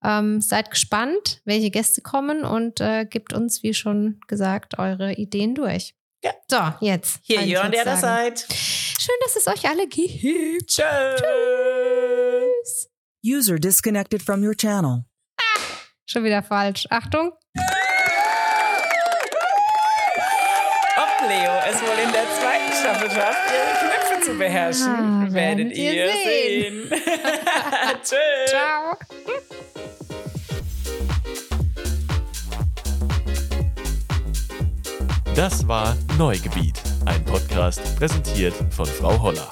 Ähm, 0.05 0.41
seid 0.41 0.71
gespannt, 0.71 1.41
welche 1.45 1.71
Gäste 1.71 2.01
kommen 2.03 2.45
und 2.45 2.81
äh, 2.81 3.05
gebt 3.05 3.33
uns, 3.33 3.63
wie 3.63 3.73
schon 3.75 4.21
gesagt, 4.27 4.79
eure 4.79 5.13
Ideen 5.15 5.55
durch. 5.55 5.95
Ja. 6.25 6.33
So, 6.51 6.87
jetzt. 6.87 7.21
Hier, 7.23 7.43
Jörn, 7.43 7.71
der 7.73 7.85
da 7.85 7.97
seid. 7.97 8.47
Schön, 8.51 9.15
dass 9.25 9.37
es 9.37 9.47
euch 9.49 9.69
alle 9.69 9.87
gibt. 9.89 10.69
Tschö. 10.69 10.83
Tschüss. 11.17 12.89
User 13.25 13.57
disconnected 13.59 14.23
from 14.23 14.43
your 14.45 14.57
channel. 14.57 15.05
Schon 16.07 16.25
wieder 16.25 16.43
falsch. 16.43 16.87
Achtung. 16.91 17.33
Ob 20.97 21.29
Leo 21.29 21.53
es 21.71 21.81
wohl 21.81 21.99
in 22.05 22.13
der 22.13 22.25
zweiten 22.39 22.73
Staffel 22.81 23.11
schafft, 23.11 23.51
ihre 23.51 23.79
Knöpfe 23.79 24.21
zu 24.25 24.35
beherrschen, 24.39 24.89
Ah, 24.95 25.27
werdet 25.33 25.69
werdet 25.71 25.77
ihr 25.77 25.93
ihr 25.95 26.13
sehen. 26.13 26.91
Tschüss. 28.03 28.51
Ciao. 28.51 28.97
Das 35.35 35.67
war 35.67 35.97
Neugebiet, 36.19 36.83
ein 37.07 37.25
Podcast 37.25 37.97
präsentiert 37.97 38.55
von 38.71 38.85
Frau 38.85 39.21
Holler. 39.23 39.49